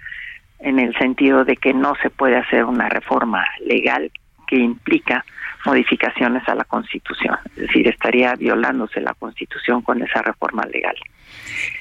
en 0.59 0.79
el 0.79 0.97
sentido 0.97 1.45
de 1.45 1.55
que 1.55 1.73
no 1.73 1.93
se 2.01 2.09
puede 2.09 2.37
hacer 2.37 2.65
una 2.65 2.89
reforma 2.89 3.45
legal 3.63 4.11
que 4.47 4.57
implica 4.57 5.23
modificaciones 5.65 6.47
a 6.47 6.55
la 6.55 6.63
Constitución. 6.63 7.37
Es 7.55 7.67
decir, 7.67 7.87
estaría 7.87 8.35
violándose 8.35 9.01
la 9.01 9.13
Constitución 9.13 9.81
con 9.81 10.01
esa 10.01 10.21
reforma 10.21 10.63
legal. 10.65 10.95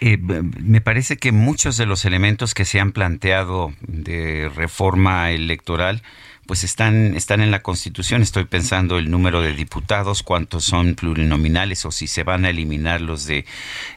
Eh, 0.00 0.18
me 0.18 0.80
parece 0.80 1.16
que 1.16 1.32
muchos 1.32 1.76
de 1.76 1.86
los 1.86 2.04
elementos 2.04 2.54
que 2.54 2.64
se 2.64 2.80
han 2.80 2.92
planteado 2.92 3.72
de 3.80 4.50
reforma 4.54 5.30
electoral 5.30 6.02
pues 6.48 6.64
están, 6.64 7.14
están 7.14 7.42
en 7.42 7.50
la 7.50 7.60
Constitución. 7.60 8.22
Estoy 8.22 8.46
pensando 8.46 8.96
el 8.96 9.10
número 9.10 9.42
de 9.42 9.52
diputados, 9.52 10.22
cuántos 10.22 10.64
son 10.64 10.94
plurinominales 10.94 11.84
o 11.84 11.90
si 11.92 12.06
se 12.06 12.24
van 12.24 12.46
a 12.46 12.48
eliminar 12.48 13.02
los 13.02 13.26
de 13.26 13.44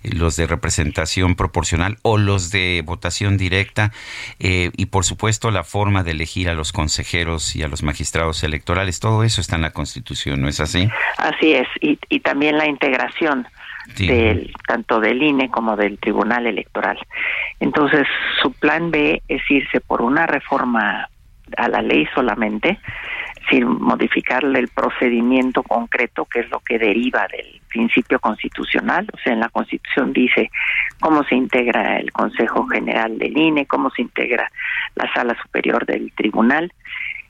los 0.03 0.35
de 0.35 0.47
representación 0.47 1.35
proporcional 1.35 1.97
o 2.01 2.17
los 2.17 2.51
de 2.51 2.83
votación 2.85 3.37
directa 3.37 3.93
eh, 4.39 4.71
y 4.75 4.87
por 4.87 5.05
supuesto 5.05 5.49
la 5.49 5.63
forma 5.63 6.03
de 6.03 6.11
elegir 6.11 6.49
a 6.49 6.53
los 6.53 6.73
consejeros 6.73 7.55
y 7.55 7.63
a 7.63 7.69
los 7.69 7.83
magistrados 7.83 8.43
electorales. 8.43 8.99
Todo 8.99 9.23
eso 9.23 9.39
está 9.39 9.55
en 9.55 9.61
la 9.61 9.71
Constitución, 9.71 10.41
¿no 10.41 10.49
es 10.49 10.59
así? 10.59 10.89
Así 11.17 11.53
es 11.53 11.67
y, 11.79 11.97
y 12.09 12.19
también 12.19 12.57
la 12.57 12.67
integración 12.67 13.47
Sí. 13.95 14.07
del 14.07 14.53
tanto 14.67 14.99
del 14.99 15.21
INE 15.23 15.49
como 15.49 15.75
del 15.75 15.97
Tribunal 15.97 16.45
Electoral. 16.45 16.99
Entonces, 17.59 18.05
su 18.41 18.53
plan 18.53 18.91
B 18.91 19.23
es 19.27 19.41
irse 19.49 19.81
por 19.81 20.03
una 20.03 20.27
reforma 20.27 21.09
a 21.57 21.67
la 21.67 21.81
ley 21.81 22.07
solamente, 22.13 22.79
sin 23.49 23.65
modificarle 23.65 24.59
el 24.59 24.67
procedimiento 24.67 25.63
concreto, 25.63 26.25
que 26.25 26.41
es 26.41 26.49
lo 26.49 26.59
que 26.59 26.77
deriva 26.77 27.27
del 27.31 27.61
principio 27.67 28.19
constitucional. 28.19 29.07
O 29.13 29.17
sea, 29.17 29.33
en 29.33 29.39
la 29.39 29.49
Constitución 29.49 30.13
dice 30.13 30.49
cómo 30.99 31.23
se 31.23 31.35
integra 31.35 31.97
el 31.97 32.11
Consejo 32.11 32.67
General 32.67 33.17
del 33.17 33.37
INE, 33.37 33.65
cómo 33.65 33.89
se 33.89 34.03
integra 34.03 34.51
la 34.95 35.11
Sala 35.13 35.35
Superior 35.41 35.85
del 35.85 36.11
Tribunal, 36.13 36.71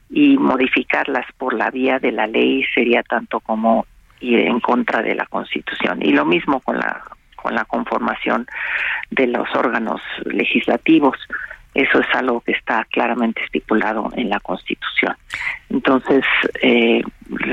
y 0.10 0.38
modificarlas 0.38 1.26
por 1.38 1.54
la 1.54 1.72
vía 1.72 1.98
de 2.00 2.12
la 2.12 2.28
ley 2.28 2.66
sería 2.76 3.02
tanto 3.04 3.40
como 3.40 3.86
ir 4.20 4.40
en 4.40 4.60
contra 4.60 5.02
de 5.02 5.16
la 5.16 5.26
Constitución. 5.26 6.00
Y 6.02 6.12
lo 6.12 6.26
mismo 6.26 6.60
con 6.60 6.78
la 6.78 7.02
con 7.42 7.56
la 7.56 7.66
conformación 7.66 8.48
de 9.10 9.28
los 9.28 9.48
órganos 9.56 10.02
legislativos. 10.26 11.18
Eso 11.74 12.00
es 12.00 12.08
algo 12.14 12.42
que 12.42 12.52
está 12.52 12.86
claramente 12.92 13.44
estipulado 13.44 14.10
en 14.16 14.30
la 14.30 14.40
Constitución. 14.42 15.16
Entonces, 15.70 16.26
eh, 16.62 17.02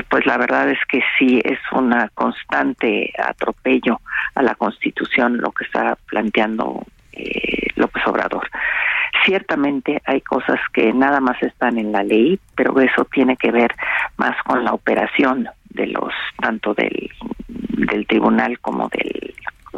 pues 0.09 0.25
la 0.25 0.37
verdad 0.37 0.69
es 0.69 0.79
que 0.89 1.01
sí 1.17 1.41
es 1.43 1.59
una 1.71 2.09
constante 2.09 3.13
atropello 3.17 4.01
a 4.35 4.43
la 4.43 4.55
Constitución 4.55 5.37
lo 5.37 5.51
que 5.51 5.63
está 5.63 5.97
planteando 6.07 6.83
eh, 7.13 7.67
López 7.75 8.05
Obrador. 8.07 8.49
Ciertamente 9.25 10.01
hay 10.05 10.21
cosas 10.21 10.59
que 10.73 10.91
nada 10.93 11.21
más 11.21 11.41
están 11.41 11.77
en 11.77 11.91
la 11.91 12.03
ley, 12.03 12.39
pero 12.55 12.77
eso 12.79 13.05
tiene 13.05 13.37
que 13.37 13.51
ver 13.51 13.73
más 14.17 14.35
con 14.43 14.65
la 14.65 14.73
operación 14.73 15.47
de 15.69 15.87
los 15.87 16.13
tanto 16.41 16.73
del, 16.73 17.09
del 17.47 18.05
tribunal 18.05 18.59
como 18.59 18.89
del, 18.89 19.33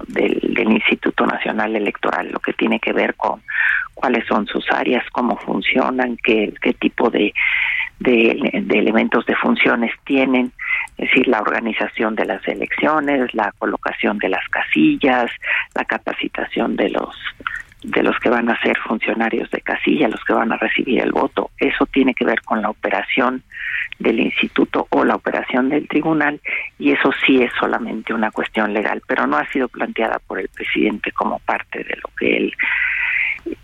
del, 0.08 0.39
del 0.54 0.72
Instituto 0.72 1.26
Nacional 1.26 1.76
Electoral, 1.76 2.32
lo 2.32 2.39
que 2.39 2.54
tiene 2.54 2.80
que 2.80 2.94
ver 2.94 3.16
con 3.16 3.42
cuáles 3.94 4.26
son 4.28 4.48
sus 4.48 4.70
áreas, 4.72 5.04
cómo 5.12 5.38
funcionan, 5.38 6.18
qué, 6.24 6.54
qué 6.62 6.74
tipo 6.74 7.10
de, 7.10 7.34
de, 8.00 8.64
de 8.64 8.80
elementos 8.80 9.26
de 9.26 9.36
funciones 9.36 9.92
tienen, 10.06 10.52
es 10.98 11.10
decir, 11.10 11.28
la 11.28 11.42
organización 11.42 12.16
de 12.16 12.26
las 12.26 12.46
elecciones, 12.48 13.34
la 13.34 13.52
colocación 13.60 14.18
de 14.18 14.30
las 14.30 14.48
casillas, 14.50 15.32
la 15.76 15.86
capacitación 15.86 16.76
de 16.76 16.89
los 16.89 17.16
de 17.84 18.04
los 18.04 18.18
que 18.20 18.30
van 18.30 18.50
a 18.50 18.62
ser 18.62 18.78
funcionarios 18.78 19.50
de 19.52 19.62
casilla, 19.62 20.08
los 20.08 20.24
que 20.24 20.34
van 20.34 20.52
a 20.52 20.58
recibir 20.58 21.02
el 21.02 21.12
voto. 21.12 21.52
Eso 21.58 21.86
tiene 21.88 22.14
que 22.14 22.26
ver 22.26 22.42
con 22.42 22.62
la 22.62 22.70
operación 22.70 23.44
del 24.00 24.20
instituto 24.20 24.88
o 24.90 25.04
la 25.04 25.16
operación 25.16 25.70
del 25.70 25.88
tribunal 25.88 26.40
y 26.80 26.92
eso 26.92 27.12
sí 27.26 27.42
es 27.42 27.52
solamente 27.60 28.14
una 28.14 28.32
cuestión 28.32 28.74
legal, 28.74 29.02
pero 29.08 29.28
no 29.28 29.38
ha 29.38 29.48
sido 29.48 29.68
planteada 29.68 30.20
por 30.20 30.40
el 30.40 30.50
presidente 30.50 31.12
como 31.12 31.40
parte 31.40 31.84
de 31.84 31.96
lo 31.96 32.10
que 32.18 32.38
él 32.38 32.54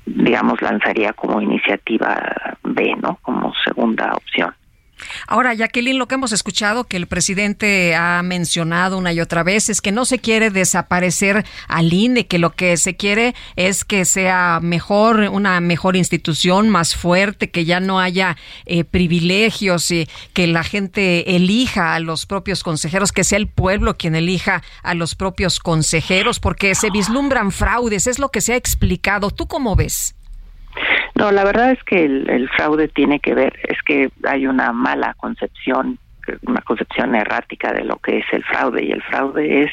digamos 0.05 0.61
lanzaría 0.61 1.13
como 1.13 1.41
iniciativa 1.41 2.57
B, 2.63 2.95
¿no? 3.01 3.19
Como 3.21 3.53
segunda 3.63 4.13
opción. 4.13 4.53
Ahora, 5.27 5.53
Jacqueline, 5.53 5.97
lo 5.97 6.07
que 6.07 6.15
hemos 6.15 6.31
escuchado 6.31 6.85
que 6.85 6.97
el 6.97 7.07
presidente 7.07 7.95
ha 7.95 8.21
mencionado 8.23 8.97
una 8.97 9.13
y 9.13 9.19
otra 9.19 9.43
vez 9.43 9.69
es 9.69 9.81
que 9.81 9.91
no 9.91 10.05
se 10.05 10.19
quiere 10.19 10.49
desaparecer 10.49 11.45
al 11.67 11.93
INE, 11.93 12.27
que 12.27 12.39
lo 12.39 12.51
que 12.51 12.77
se 12.77 12.95
quiere 12.95 13.35
es 13.55 13.85
que 13.85 14.05
sea 14.05 14.59
mejor, 14.61 15.19
una 15.31 15.59
mejor 15.61 15.95
institución, 15.95 16.69
más 16.69 16.95
fuerte, 16.95 17.49
que 17.51 17.65
ya 17.65 17.79
no 17.79 17.99
haya 17.99 18.37
eh, 18.65 18.83
privilegios 18.83 19.91
y 19.91 20.07
que 20.33 20.47
la 20.47 20.63
gente 20.63 21.35
elija 21.35 21.95
a 21.95 21.99
los 21.99 22.25
propios 22.25 22.63
consejeros, 22.63 23.11
que 23.11 23.23
sea 23.23 23.37
el 23.37 23.47
pueblo 23.47 23.97
quien 23.97 24.15
elija 24.15 24.63
a 24.83 24.93
los 24.93 25.15
propios 25.15 25.59
consejeros, 25.59 26.39
porque 26.39 26.75
se 26.75 26.89
vislumbran 26.89 27.51
fraudes, 27.51 28.07
es 28.07 28.19
lo 28.19 28.29
que 28.29 28.41
se 28.41 28.53
ha 28.53 28.57
explicado. 28.57 29.31
¿Tú 29.31 29.47
cómo 29.47 29.75
ves? 29.75 30.16
No, 31.17 31.31
la 31.31 31.43
verdad 31.43 31.71
es 31.71 31.83
que 31.83 32.05
el, 32.05 32.49
fraude 32.49 32.87
tiene 32.89 33.19
que 33.19 33.33
ver, 33.33 33.59
es 33.63 33.81
que 33.81 34.09
hay 34.23 34.45
una 34.45 34.71
mala 34.71 35.15
concepción, 35.15 35.97
una 36.43 36.61
concepción 36.61 37.15
errática 37.15 37.73
de 37.73 37.85
lo 37.85 37.97
que 37.97 38.19
es 38.19 38.25
el 38.31 38.43
fraude 38.43 38.85
y 38.85 38.91
el 38.91 39.01
fraude 39.01 39.63
es 39.63 39.71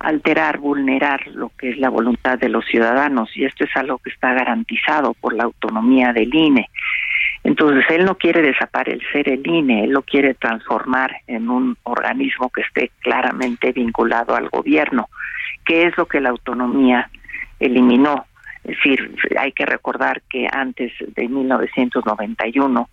alterar, 0.00 0.58
vulnerar 0.58 1.26
lo 1.28 1.50
que 1.50 1.70
es 1.70 1.78
la 1.78 1.90
voluntad 1.90 2.38
de 2.38 2.48
los 2.48 2.64
ciudadanos 2.66 3.30
y 3.36 3.44
esto 3.44 3.64
es 3.64 3.76
algo 3.76 3.98
que 3.98 4.10
está 4.10 4.32
garantizado 4.32 5.14
por 5.14 5.32
la 5.32 5.44
autonomía 5.44 6.12
del 6.12 6.34
INE. 6.34 6.68
Entonces, 7.44 7.84
él 7.90 8.04
no 8.04 8.16
quiere 8.16 8.42
desaparecer 8.42 9.28
el 9.28 9.46
INE, 9.46 9.84
él 9.84 9.90
lo 9.90 10.02
quiere 10.02 10.34
transformar 10.34 11.18
en 11.28 11.50
un 11.50 11.76
organismo 11.84 12.50
que 12.50 12.62
esté 12.62 12.90
claramente 13.00 13.70
vinculado 13.70 14.34
al 14.34 14.48
gobierno, 14.48 15.08
que 15.64 15.84
es 15.86 15.96
lo 15.96 16.06
que 16.06 16.20
la 16.20 16.30
autonomía 16.30 17.08
eliminó. 17.60 18.26
Es 18.68 18.76
decir, 18.76 19.16
hay 19.38 19.52
que 19.52 19.64
recordar 19.64 20.22
que 20.28 20.46
antes 20.50 20.92
de 21.00 21.28
1991 21.28 22.88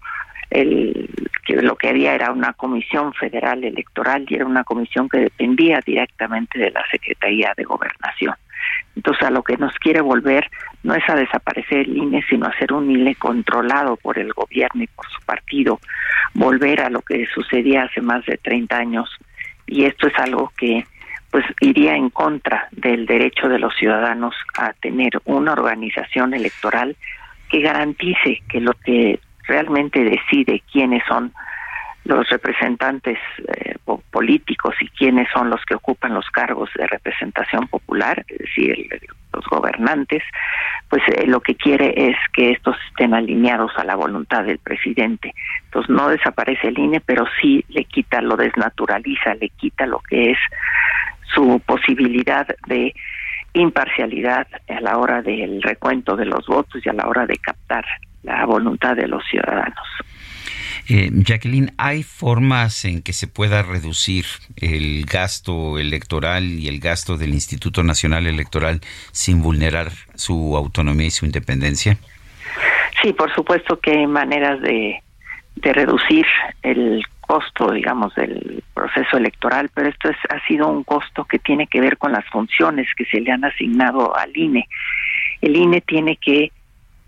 el, 0.49 1.09
que 1.45 1.55
lo 1.61 1.76
que 1.76 1.89
había 1.89 2.15
era 2.15 2.32
una 2.32 2.53
comisión 2.53 3.13
federal 3.13 3.63
electoral 3.63 4.26
y 4.30 4.36
era 4.36 4.45
una 4.45 4.63
comisión 4.63 5.09
que 5.09 5.19
dependía 5.19 5.80
directamente 5.86 6.59
de 6.59 6.71
la 6.71 6.84
Secretaría 6.89 7.53
de 7.57 7.63
Gobernación. 7.63 8.36
Entonces, 8.95 9.28
a 9.28 9.32
lo 9.32 9.43
que 9.43 9.57
nos 9.57 9.76
quiere 9.76 9.99
volver 9.99 10.49
no 10.84 10.95
es 10.95 11.03
a 11.09 11.15
desaparecer 11.15 11.80
el 11.80 11.97
INE, 11.97 12.23
sino 12.30 12.45
a 12.45 12.49
hacer 12.49 12.71
un 12.71 12.89
INE 12.89 13.15
controlado 13.15 13.97
por 13.97 14.17
el 14.17 14.32
gobierno 14.32 14.84
y 14.84 14.88
por 14.88 15.05
su 15.09 15.21
partido, 15.26 15.80
volver 16.34 16.82
a 16.82 16.89
lo 16.89 17.01
que 17.01 17.26
sucedía 17.28 17.84
hace 17.84 18.01
más 18.01 18.26
de 18.26 18.38
30 18.38 18.78
años. 18.78 19.09
Y 19.67 19.86
esto 19.86 20.07
es 20.07 20.17
algo 20.17 20.53
que 20.57 20.86
pues 21.36 21.47
iría 21.59 21.97
en 21.97 22.09
contra 22.11 22.69
del 22.71 23.05
derecho 23.05 23.49
de 23.49 23.59
los 23.59 23.75
ciudadanos 23.75 24.33
a 24.57 24.71
tener 24.71 25.19
una 25.25 25.51
organización 25.51 26.33
electoral 26.33 26.95
que 27.49 27.59
garantice 27.59 28.41
que 28.47 28.61
lo 28.61 28.71
que 28.71 29.19
realmente 29.45 30.01
decide 30.05 30.63
quiénes 30.71 31.03
son 31.05 31.33
los 32.05 32.29
representantes 32.29 33.17
eh, 33.49 33.75
políticos 34.11 34.75
y 34.79 34.88
quiénes 34.88 35.27
son 35.33 35.49
los 35.49 35.59
que 35.65 35.75
ocupan 35.75 36.13
los 36.13 36.29
cargos 36.29 36.69
de 36.73 36.88
representación 36.88 37.67
popular, 37.67 38.23
es 38.29 38.38
decir, 38.38 38.88
los 39.33 39.45
gobernantes, 39.47 40.23
pues 40.88 41.03
eh, 41.17 41.27
lo 41.27 41.41
que 41.41 41.55
quiere 41.55 42.11
es 42.11 42.15
que 42.31 42.51
estos 42.51 42.77
estén 42.88 43.13
alineados 43.13 43.73
a 43.75 43.83
la 43.83 43.95
voluntad 43.95 44.45
del 44.45 44.59
presidente. 44.59 45.33
Entonces 45.65 45.89
no 45.89 46.07
desaparece 46.07 46.69
el 46.69 46.79
INE, 46.79 47.01
pero 47.01 47.25
sí 47.41 47.65
le 47.67 47.83
quita, 47.83 48.21
lo 48.21 48.38
desnaturaliza, 48.38 49.33
le 49.36 49.49
quita 49.49 49.86
lo 49.86 49.99
que 49.99 50.31
es 50.31 50.38
su 51.36 51.61
posibilidad 51.65 52.47
de 52.67 52.95
imparcialidad 53.53 54.47
a 54.67 54.81
la 54.81 54.97
hora 54.97 55.21
del 55.21 55.61
recuento 55.61 56.15
de 56.15 56.25
los 56.25 56.45
votos 56.47 56.81
y 56.83 56.89
a 56.89 56.93
la 56.93 57.07
hora 57.07 57.25
de 57.25 57.38
captar 57.38 57.86
la 58.23 58.45
voluntad 58.45 58.95
de 58.95 59.07
los 59.07 59.23
ciudadanos. 59.29 59.86
Eh, 60.88 61.09
Jacqueline, 61.11 61.71
¿hay 61.77 62.03
formas 62.03 62.86
en 62.86 63.01
que 63.01 63.13
se 63.13 63.27
pueda 63.27 63.63
reducir 63.63 64.25
el 64.57 65.05
gasto 65.05 65.79
electoral 65.79 66.43
y 66.43 66.67
el 66.67 66.79
gasto 66.79 67.17
del 67.17 67.33
Instituto 67.33 67.81
Nacional 67.81 68.27
Electoral 68.27 68.81
sin 69.11 69.41
vulnerar 69.41 69.89
su 70.13 70.55
autonomía 70.55 71.07
y 71.07 71.11
su 71.11 71.25
independencia? 71.25 71.97
Sí, 73.01 73.13
por 73.13 73.33
supuesto 73.33 73.79
que 73.79 73.91
hay 73.91 74.07
maneras 74.07 74.61
de, 74.61 75.01
de 75.55 75.73
reducir 75.73 76.25
el 76.61 77.03
costo, 77.26 77.71
digamos, 77.71 78.13
del 78.15 78.63
proceso 78.73 79.17
electoral, 79.17 79.69
pero 79.73 79.89
esto 79.89 80.09
es, 80.09 80.17
ha 80.30 80.45
sido 80.47 80.67
un 80.67 80.84
costo 80.84 81.26
que 81.26 81.39
tiene 81.39 81.67
que 81.67 81.82
ver 81.82 81.97
con 81.97 82.11
las 82.11 82.26
funciones 82.26 82.88
que 82.95 83.05
se 83.05 83.19
le 83.19 83.32
han 83.32 83.43
asignado 83.45 84.15
al 84.15 84.36
INE. 84.36 84.67
El 85.41 85.55
INE 85.55 85.82
tiene 85.82 86.17
que 86.17 86.51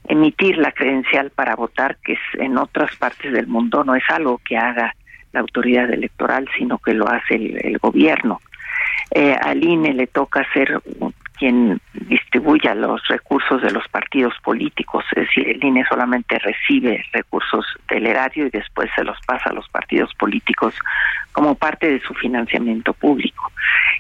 emitir 0.08 0.58
la 0.58 0.72
credencial 0.72 1.32
para 1.32 1.56
votar, 1.56 1.98
que 2.04 2.14
es 2.14 2.20
en 2.34 2.58
otras 2.58 2.96
partes 2.96 3.32
del 3.34 3.48
mundo 3.48 3.84
no 3.84 3.96
es 3.96 4.04
algo 4.10 4.40
que 4.40 4.58
haga 4.58 4.96
la 5.34 5.42
autoridad 5.42 5.92
electoral, 5.92 6.48
sino 6.58 6.78
que 6.78 6.94
lo 6.94 7.08
hace 7.08 7.36
el, 7.36 7.78
gobierno. 7.80 8.40
Eh, 9.12 9.36
al 9.40 9.64
INE 9.64 9.94
le 9.94 10.08
toca 10.08 10.42
hacer 10.42 10.82
quien 11.38 11.80
distribuya 11.94 12.76
los 12.76 13.06
recursos 13.08 13.62
de 13.62 13.72
los 13.72 13.88
partidos 13.88 14.34
políticos, 14.44 15.06
es 15.16 15.28
decir, 15.28 15.50
el 15.50 15.64
INE 15.64 15.86
solamente 15.88 16.40
recibe 16.40 17.04
recursos 17.14 17.66
del 17.90 18.08
erario 18.08 18.48
y 18.48 18.50
después 18.50 18.90
se 18.96 19.04
los 19.04 19.18
pasa 19.26 19.50
a 19.50 19.54
los 19.54 19.68
partidos 19.70 20.14
políticos 20.16 20.74
como 21.32 21.56
parte 21.56 21.90
de 21.90 22.00
su 22.02 22.14
financiamiento 22.14 22.94
público. 22.94 23.52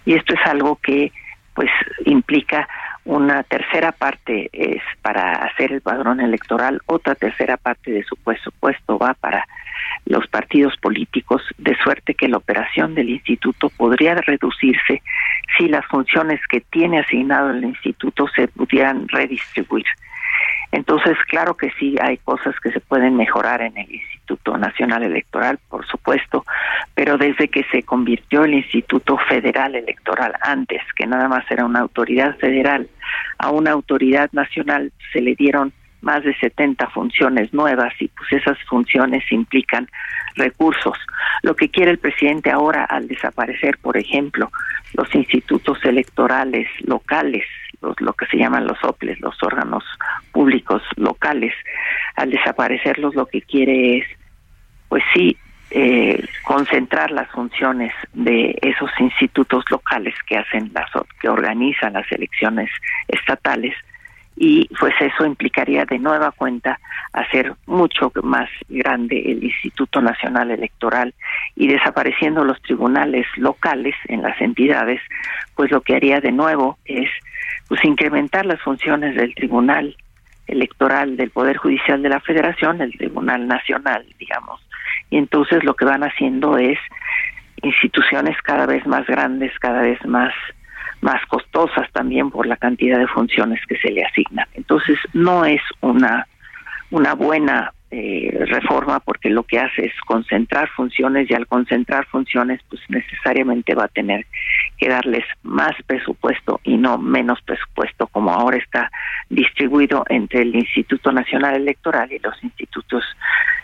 Y 0.05 0.13
esto 0.13 0.33
es 0.33 0.45
algo 0.45 0.77
que 0.77 1.11
pues 1.53 1.69
implica 2.05 2.67
una 3.05 3.41
tercera 3.43 3.91
parte 3.91 4.49
es 4.51 4.81
para 5.01 5.31
hacer 5.45 5.71
el 5.71 5.81
padrón 5.81 6.19
electoral, 6.19 6.81
otra 6.85 7.15
tercera 7.15 7.57
parte 7.57 7.91
de 7.91 8.03
su 8.03 8.15
presupuesto 8.17 8.99
va 8.99 9.13
para 9.13 9.47
los 10.05 10.27
partidos 10.27 10.75
políticos, 10.77 11.41
de 11.57 11.75
suerte 11.77 12.15
que 12.15 12.27
la 12.27 12.37
operación 12.37 12.95
del 12.95 13.09
instituto 13.09 13.69
podría 13.69 14.15
reducirse 14.15 15.01
si 15.57 15.67
las 15.67 15.85
funciones 15.85 16.39
que 16.49 16.61
tiene 16.61 16.99
asignado 16.99 17.51
el 17.51 17.63
instituto 17.63 18.27
se 18.35 18.47
pudieran 18.47 19.07
redistribuir. 19.07 19.85
Entonces, 20.71 21.17
claro 21.29 21.55
que 21.55 21.71
sí 21.79 21.95
hay 22.01 22.17
cosas 22.17 22.53
que 22.59 22.71
se 22.71 22.81
pueden 22.81 23.15
mejorar 23.15 23.61
en 23.61 23.77
el 23.77 23.89
Instituto 23.89 24.57
Nacional 24.57 25.03
Electoral, 25.03 25.59
por 25.69 25.87
supuesto, 25.87 26.45
pero 26.93 27.17
desde 27.17 27.47
que 27.47 27.63
se 27.71 27.83
convirtió 27.83 28.43
el 28.43 28.53
Instituto 28.53 29.17
Federal 29.29 29.75
Electoral 29.75 30.33
antes, 30.41 30.81
que 30.95 31.07
nada 31.07 31.29
más 31.29 31.49
era 31.49 31.65
una 31.65 31.79
autoridad 31.79 32.35
federal, 32.37 32.89
a 33.37 33.49
una 33.51 33.71
autoridad 33.71 34.29
nacional 34.33 34.91
se 35.13 35.21
le 35.21 35.35
dieron 35.35 35.71
más 36.01 36.23
de 36.23 36.35
70 36.35 36.87
funciones 36.89 37.53
nuevas 37.53 37.93
y 37.99 38.07
pues 38.09 38.31
esas 38.33 38.57
funciones 38.67 39.23
implican 39.31 39.87
recursos. 40.35 40.97
Lo 41.41 41.55
que 41.55 41.69
quiere 41.69 41.91
el 41.91 41.97
presidente 41.97 42.51
ahora 42.51 42.85
al 42.85 43.07
desaparecer, 43.07 43.77
por 43.79 43.97
ejemplo, 43.97 44.51
los 44.93 45.13
institutos 45.15 45.83
electorales 45.83 46.67
locales, 46.81 47.45
los, 47.81 47.99
lo 47.99 48.13
que 48.13 48.25
se 48.27 48.37
llaman 48.37 48.67
los 48.67 48.83
OPLES, 48.83 49.19
los 49.19 49.41
órganos 49.43 49.83
públicos 50.31 50.81
locales, 50.95 51.53
al 52.15 52.31
desaparecerlos 52.31 53.15
lo 53.15 53.25
que 53.25 53.41
quiere 53.41 53.97
es, 53.97 54.05
pues 54.89 55.03
sí, 55.13 55.37
eh, 55.69 56.25
concentrar 56.43 57.11
las 57.11 57.29
funciones 57.29 57.93
de 58.13 58.57
esos 58.61 58.89
institutos 58.99 59.65
locales 59.69 60.15
que 60.25 60.37
hacen 60.37 60.71
las 60.73 60.89
que 61.19 61.27
organizan 61.27 61.93
las 61.93 62.09
elecciones 62.11 62.69
estatales 63.09 63.73
y 64.39 64.69
pues 64.79 64.93
eso 65.01 65.25
implicaría 65.25 65.85
de 65.85 65.97
nueva 65.97 66.31
cuenta 66.31 66.79
hacer 67.11 67.55
mucho 67.65 68.11
más 68.21 68.47
grande 68.69 69.19
el 69.31 69.43
Instituto 69.43 69.99
Nacional 69.99 70.51
Electoral 70.51 71.15
y 71.55 71.67
desapareciendo 71.67 72.43
los 72.43 72.61
tribunales 72.61 73.25
locales 73.35 73.95
en 74.07 74.21
las 74.21 74.39
entidades, 74.39 75.01
pues 75.55 75.71
lo 75.71 75.81
que 75.81 75.95
haría 75.95 76.21
de 76.21 76.31
nuevo 76.31 76.77
es 76.85 77.09
pues 77.67 77.83
incrementar 77.83 78.45
las 78.45 78.61
funciones 78.61 79.15
del 79.15 79.33
Tribunal 79.33 79.97
Electoral 80.45 81.17
del 81.17 81.31
Poder 81.31 81.57
Judicial 81.57 82.03
de 82.03 82.09
la 82.09 82.19
Federación, 82.19 82.79
el 82.81 82.95
Tribunal 82.95 83.47
Nacional, 83.47 84.05
digamos. 84.19 84.61
Y 85.09 85.17
entonces 85.17 85.63
lo 85.63 85.73
que 85.73 85.85
van 85.85 86.03
haciendo 86.03 86.59
es 86.59 86.77
instituciones 87.63 88.39
cada 88.43 88.67
vez 88.67 88.85
más 88.85 89.07
grandes, 89.07 89.57
cada 89.57 89.81
vez 89.81 90.03
más 90.05 90.31
más 91.01 91.25
costosas 91.27 91.91
también 91.91 92.31
por 92.31 92.47
la 92.47 92.57
cantidad 92.57 92.99
de 92.99 93.07
funciones 93.07 93.59
que 93.67 93.77
se 93.77 93.91
le 93.91 94.03
asignan. 94.03 94.47
Entonces, 94.53 94.97
no 95.13 95.45
es 95.45 95.61
una, 95.81 96.27
una 96.91 97.13
buena 97.13 97.73
eh, 97.89 98.45
reforma 98.49 98.99
porque 98.99 99.29
lo 99.29 99.43
que 99.43 99.59
hace 99.59 99.85
es 99.85 99.93
concentrar 100.05 100.67
funciones 100.69 101.31
y 101.31 101.33
al 101.33 101.47
concentrar 101.47 102.05
funciones, 102.07 102.59
pues 102.69 102.81
necesariamente 102.89 103.75
va 103.75 103.85
a 103.85 103.87
tener 103.87 104.25
que 104.77 104.89
darles 104.89 105.23
más 105.43 105.71
presupuesto 105.85 106.59
y 106.63 106.75
no 106.75 106.97
menos 106.97 107.41
presupuesto 107.43 108.07
como 108.07 108.31
ahora 108.31 108.57
está 108.57 108.91
distribuido 109.29 110.03
entre 110.09 110.41
el 110.41 110.53
Instituto 110.53 111.13
Nacional 111.13 111.55
Electoral 111.55 112.11
y 112.11 112.19
los 112.19 112.43
institutos 112.43 113.05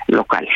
locales. 0.08 0.54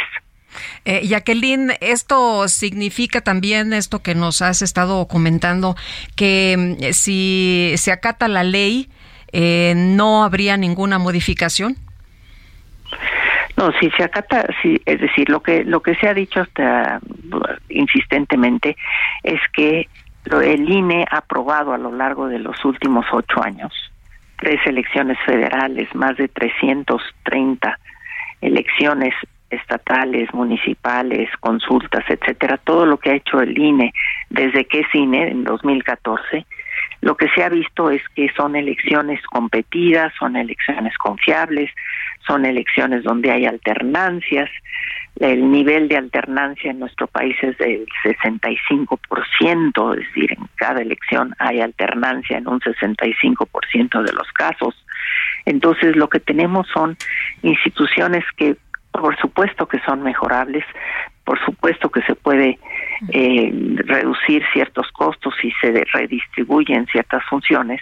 Eh, 0.86 1.08
Jacqueline, 1.08 1.78
esto 1.82 2.48
significa 2.48 3.22
también 3.22 3.74
esto 3.74 4.02
que 4.02 4.16
nos 4.16 4.42
has 4.42 4.62
estado 4.62 5.08
comentando, 5.08 5.76
que 6.16 6.56
mm, 6.58 6.94
si 6.94 7.74
se 7.78 7.92
acata 7.92 8.28
la 8.28 8.44
ley, 8.44 8.90
eh, 9.32 9.74
no 9.76 10.24
habría 10.24 10.58
ninguna 10.58 11.00
modificación. 11.00 11.76
No, 13.58 13.72
si 13.80 13.90
se 13.92 14.04
acata, 14.04 14.46
sí, 14.62 14.80
es 14.86 15.02
decir, 15.02 15.30
lo 15.30 15.42
que 15.42 15.64
lo 15.64 15.82
que 15.82 15.96
se 15.96 16.08
ha 16.08 16.14
dicho 16.14 16.42
hasta 16.42 17.00
insistentemente 17.70 18.78
es 19.24 19.40
que 19.52 19.90
el 20.26 20.70
INE 20.70 21.06
ha 21.10 21.18
aprobado 21.18 21.74
a 21.74 21.78
lo 21.78 21.92
largo 21.92 22.28
de 22.28 22.38
los 22.38 22.64
últimos 22.66 23.06
ocho 23.12 23.44
años 23.44 23.74
tres 24.38 24.60
elecciones 24.66 25.18
federales, 25.26 25.94
más 25.96 26.16
de 26.18 26.28
330 26.28 27.80
elecciones 28.42 29.14
estatales, 29.50 30.34
municipales, 30.34 31.30
consultas, 31.40 32.04
etcétera, 32.08 32.58
todo 32.58 32.86
lo 32.86 32.98
que 32.98 33.12
ha 33.12 33.16
hecho 33.16 33.40
el 33.42 33.58
INE 33.58 33.94
desde 34.30 34.66
que 34.66 34.82
es 34.82 34.88
INE 34.94 35.30
en 35.30 35.44
2014, 35.44 36.46
lo 37.02 37.16
que 37.16 37.30
se 37.30 37.44
ha 37.44 37.50
visto 37.50 37.92
es 37.92 38.02
que 38.16 38.30
son 38.36 38.56
elecciones 38.56 39.22
competidas, 39.28 40.12
son 40.18 40.36
elecciones 40.36 40.98
confiables, 40.98 41.70
son 42.26 42.46
elecciones 42.46 43.04
donde 43.04 43.32
hay 43.32 43.46
alternancias. 43.46 44.50
El 45.20 45.52
nivel 45.52 45.88
de 45.90 45.98
alternancia 45.98 46.72
en 46.72 46.80
nuestro 46.80 47.08
país 47.08 47.36
es 47.42 47.58
del 47.58 47.86
65%, 48.04 49.94
es 49.94 50.08
decir, 50.08 50.32
en 50.32 50.48
cada 50.56 50.82
elección 50.82 51.36
hay 51.40 51.62
alternancia 51.62 52.38
en 52.38 52.48
un 52.48 52.60
65% 52.60 54.04
de 54.04 54.14
los 54.14 54.32
casos. 54.34 54.76
Entonces, 55.46 55.96
lo 55.96 56.10
que 56.10 56.20
tenemos 56.20 56.68
son 56.74 56.98
instituciones 57.42 58.26
que 58.36 58.58
por 58.98 59.18
supuesto 59.18 59.68
que 59.68 59.80
son 59.80 60.04
mejorables, 60.04 60.66
por 61.24 61.44
supuesto 61.44 61.90
que 61.90 62.02
se 62.04 62.16
puede 62.16 62.60
eh, 63.12 63.52
reducir 63.86 64.44
ciertos 64.54 64.92
costos 64.92 65.34
y 65.44 65.52
se 65.62 65.86
redistribuyen 65.94 66.86
ciertas 66.88 67.24
funciones, 67.30 67.82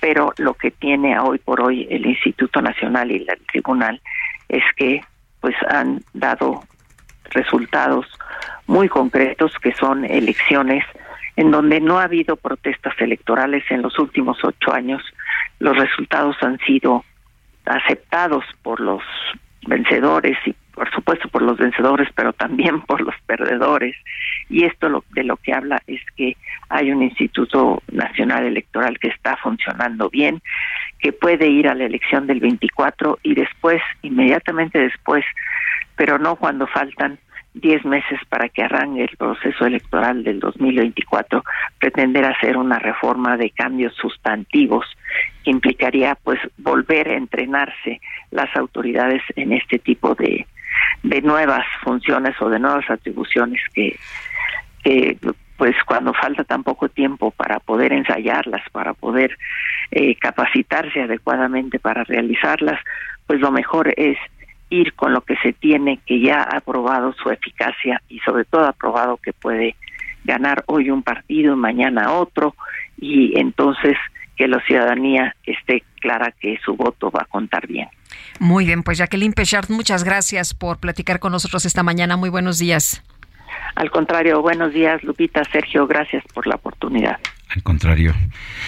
pero 0.00 0.32
lo 0.38 0.54
que 0.54 0.70
tiene 0.70 1.18
hoy 1.18 1.38
por 1.38 1.60
hoy 1.60 1.86
el 1.90 2.06
Instituto 2.06 2.60
Nacional 2.60 3.10
y 3.10 3.16
el 3.16 3.46
Tribunal 3.50 4.00
es 4.48 4.62
que 4.76 5.00
pues 5.40 5.54
han 5.68 6.00
dado 6.14 6.62
resultados 7.30 8.06
muy 8.66 8.88
concretos 8.88 9.52
que 9.62 9.72
son 9.72 10.04
elecciones 10.04 10.84
en 11.36 11.50
donde 11.50 11.80
no 11.80 11.98
ha 11.98 12.04
habido 12.04 12.36
protestas 12.36 12.94
electorales 12.98 13.62
en 13.70 13.82
los 13.82 13.98
últimos 13.98 14.38
ocho 14.42 14.72
años. 14.72 15.02
Los 15.58 15.76
resultados 15.76 16.36
han 16.40 16.58
sido 16.60 17.04
aceptados 17.66 18.44
por 18.62 18.80
los 18.80 19.02
vencedores 19.66 20.36
y 20.46 20.54
por 20.74 20.90
supuesto 20.92 21.28
por 21.28 21.42
los 21.42 21.56
vencedores, 21.56 22.08
pero 22.14 22.32
también 22.34 22.82
por 22.82 23.00
los 23.00 23.14
perdedores. 23.26 23.96
Y 24.48 24.64
esto 24.64 24.88
lo, 24.88 25.04
de 25.14 25.24
lo 25.24 25.36
que 25.38 25.54
habla 25.54 25.80
es 25.86 26.00
que 26.16 26.36
hay 26.68 26.92
un 26.92 27.02
Instituto 27.02 27.82
Nacional 27.90 28.44
Electoral 28.44 28.98
que 28.98 29.08
está 29.08 29.36
funcionando 29.38 30.10
bien, 30.10 30.42
que 30.98 31.12
puede 31.12 31.48
ir 31.48 31.68
a 31.68 31.74
la 31.74 31.84
elección 31.84 32.26
del 32.26 32.40
24 32.40 33.18
y 33.22 33.34
después, 33.34 33.80
inmediatamente 34.02 34.78
después, 34.78 35.24
pero 35.96 36.18
no 36.18 36.36
cuando 36.36 36.66
faltan 36.66 37.18
10 37.60 37.84
meses 37.86 38.20
para 38.28 38.48
que 38.48 38.62
arranque 38.62 39.04
el 39.04 39.16
proceso 39.16 39.64
electoral 39.64 40.22
del 40.24 40.40
2024, 40.40 41.42
pretender 41.78 42.24
hacer 42.24 42.56
una 42.56 42.78
reforma 42.78 43.36
de 43.36 43.50
cambios 43.50 43.94
sustantivos 43.94 44.84
que 45.42 45.50
implicaría 45.50 46.16
pues 46.22 46.38
volver 46.58 47.08
a 47.08 47.16
entrenarse 47.16 48.00
las 48.30 48.54
autoridades 48.56 49.22
en 49.36 49.52
este 49.52 49.78
tipo 49.78 50.14
de, 50.14 50.46
de 51.02 51.22
nuevas 51.22 51.64
funciones 51.82 52.34
o 52.40 52.50
de 52.50 52.58
nuevas 52.58 52.88
atribuciones 52.90 53.60
que, 53.72 53.98
que 54.84 55.16
pues 55.56 55.74
cuando 55.86 56.12
falta 56.12 56.44
tan 56.44 56.62
poco 56.62 56.90
tiempo 56.90 57.30
para 57.30 57.58
poder 57.60 57.94
ensayarlas, 57.94 58.68
para 58.70 58.92
poder 58.92 59.36
eh, 59.90 60.14
capacitarse 60.16 61.00
adecuadamente 61.00 61.78
para 61.78 62.04
realizarlas, 62.04 62.78
pues 63.26 63.40
lo 63.40 63.50
mejor 63.50 63.94
es 63.96 64.18
ir 64.70 64.94
con 64.94 65.12
lo 65.12 65.20
que 65.20 65.36
se 65.36 65.52
tiene, 65.52 66.00
que 66.06 66.20
ya 66.20 66.42
ha 66.42 66.60
probado 66.60 67.12
su 67.12 67.30
eficacia 67.30 68.02
y 68.08 68.18
sobre 68.20 68.44
todo 68.44 68.64
ha 68.64 68.72
probado 68.72 69.16
que 69.18 69.32
puede 69.32 69.76
ganar 70.24 70.64
hoy 70.66 70.90
un 70.90 71.02
partido, 71.02 71.56
mañana 71.56 72.12
otro, 72.12 72.54
y 72.98 73.38
entonces 73.38 73.96
que 74.36 74.48
la 74.48 74.60
ciudadanía 74.66 75.34
esté 75.44 75.82
clara 76.00 76.32
que 76.40 76.58
su 76.64 76.74
voto 76.74 77.10
va 77.10 77.22
a 77.22 77.24
contar 77.26 77.66
bien. 77.66 77.88
Muy 78.38 78.66
bien, 78.66 78.82
pues 78.82 78.98
Jacqueline 78.98 79.32
Pechard, 79.32 79.70
muchas 79.70 80.04
gracias 80.04 80.52
por 80.52 80.78
platicar 80.78 81.20
con 81.20 81.32
nosotros 81.32 81.64
esta 81.64 81.82
mañana. 81.82 82.16
Muy 82.16 82.28
buenos 82.28 82.58
días. 82.58 83.02
Al 83.74 83.90
contrario, 83.90 84.42
buenos 84.42 84.72
días, 84.72 85.02
Lupita, 85.02 85.42
Sergio, 85.50 85.86
gracias 85.86 86.22
por 86.34 86.46
la 86.46 86.56
oportunidad. 86.56 87.18
Al 87.54 87.62
contrario, 87.62 88.14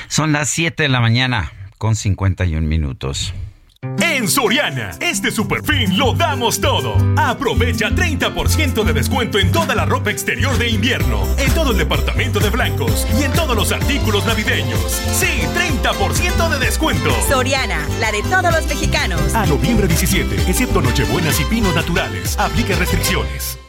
son 0.07 0.32
las 0.32 0.49
7 0.49 0.84
de 0.84 0.88
la 0.88 1.01
mañana 1.01 1.53
con 1.76 1.94
51 1.94 2.66
minutos. 2.66 3.34
En 3.83 4.26
Soriana, 4.26 4.91
este 5.01 5.31
super 5.31 5.62
fin 5.62 5.97
lo 5.97 6.12
damos 6.12 6.61
todo. 6.61 6.97
Aprovecha 7.16 7.91
30% 7.91 8.83
de 8.83 8.93
descuento 8.93 9.39
en 9.39 9.53
toda 9.53 9.76
la 9.76 9.85
ropa 9.85 10.11
exterior 10.11 10.59
de 10.59 10.68
invierno, 10.68 11.24
en 11.39 11.55
todo 11.55 11.70
el 11.70 11.79
departamento 11.79 12.41
de 12.41 12.51
blancos 12.51 13.07
y 13.20 13.22
en 13.22 13.33
todos 13.33 13.55
los 13.55 13.70
artículos 13.70 14.26
navideños. 14.26 14.81
Sí, 15.12 15.43
30% 15.83 16.49
de 16.49 16.59
descuento. 16.59 17.11
Soriana, 17.29 17.87
la 18.01 18.11
de 18.11 18.22
todos 18.22 18.53
los 18.53 18.66
mexicanos. 18.66 19.33
A 19.37 19.47
noviembre 19.47 19.87
17, 19.87 20.51
excepto 20.51 20.83
Nochebuenas 20.83 21.39
y 21.41 21.45
Pinos 21.45 21.72
Naturales. 21.76 22.37
Aplica 22.37 22.74
restricciones. 22.74 23.61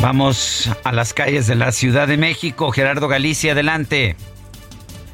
Vamos 0.00 0.70
a 0.82 0.92
las 0.92 1.12
calles 1.12 1.46
de 1.46 1.56
la 1.56 1.72
Ciudad 1.72 2.08
de 2.08 2.16
México. 2.16 2.70
Gerardo 2.70 3.06
Galicia, 3.06 3.52
adelante. 3.52 4.16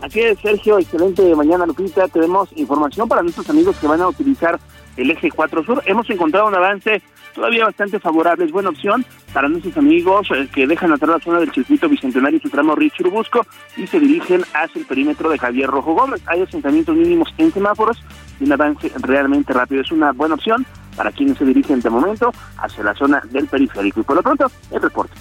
Así 0.05 0.21
es, 0.21 0.39
Sergio, 0.39 0.79
excelente 0.79 1.35
mañana, 1.35 1.65
Lupita. 1.65 2.07
Tenemos 2.09 2.51
información 2.57 3.09
para 3.09 3.23
nuestros 3.23 3.49
amigos 3.49 3.75
que 3.79 3.87
van 3.87 4.03
a 4.03 4.09
utilizar 4.09 4.61
el 4.99 5.11
eje 5.11 5.31
4 5.31 5.65
Sur. 5.65 5.83
Hemos 5.87 6.11
encontrado 6.11 6.47
un 6.47 6.55
avance 6.55 7.01
todavía 7.35 7.65
bastante 7.65 7.99
favorable. 7.99 8.45
Es 8.45 8.53
buena 8.53 8.69
opción 8.69 9.07
para 9.33 9.49
nuestros 9.49 9.75
amigos 9.79 10.29
eh, 10.31 10.47
que 10.55 10.67
dejan 10.67 10.93
atrás 10.93 11.09
la 11.09 11.21
zona 11.21 11.41
del 11.41 11.51
circuito 11.53 11.89
bicentenario 11.89 12.39
su 12.39 12.51
tramo 12.51 12.75
Río 12.75 12.91
Churubusco 12.91 13.47
y 13.79 13.87
se 13.87 13.99
dirigen 13.99 14.45
hacia 14.53 14.79
el 14.79 14.85
perímetro 14.85 15.31
de 15.31 15.39
Javier 15.39 15.71
Rojo 15.71 15.95
Gómez. 15.95 16.21
Hay 16.27 16.43
asentamientos 16.43 16.95
mínimos 16.95 17.33
en 17.39 17.51
semáforos 17.51 17.97
y 18.39 18.45
un 18.45 18.53
avance 18.53 18.93
realmente 19.01 19.55
rápido. 19.55 19.81
Es 19.81 19.91
una 19.91 20.13
buena 20.13 20.35
opción 20.35 20.67
para 20.99 21.13
quienes 21.13 21.39
se 21.39 21.47
dirigen 21.47 21.81
de 21.81 21.89
momento 21.89 22.31
hacia 22.59 22.85
la 22.85 22.95
zona 22.95 23.23
del 23.31 23.47
periférico. 23.47 24.01
Y 24.01 24.03
por 24.03 24.17
lo 24.17 24.23
pronto, 24.23 24.53
el 24.71 24.83
reporte. 24.83 25.15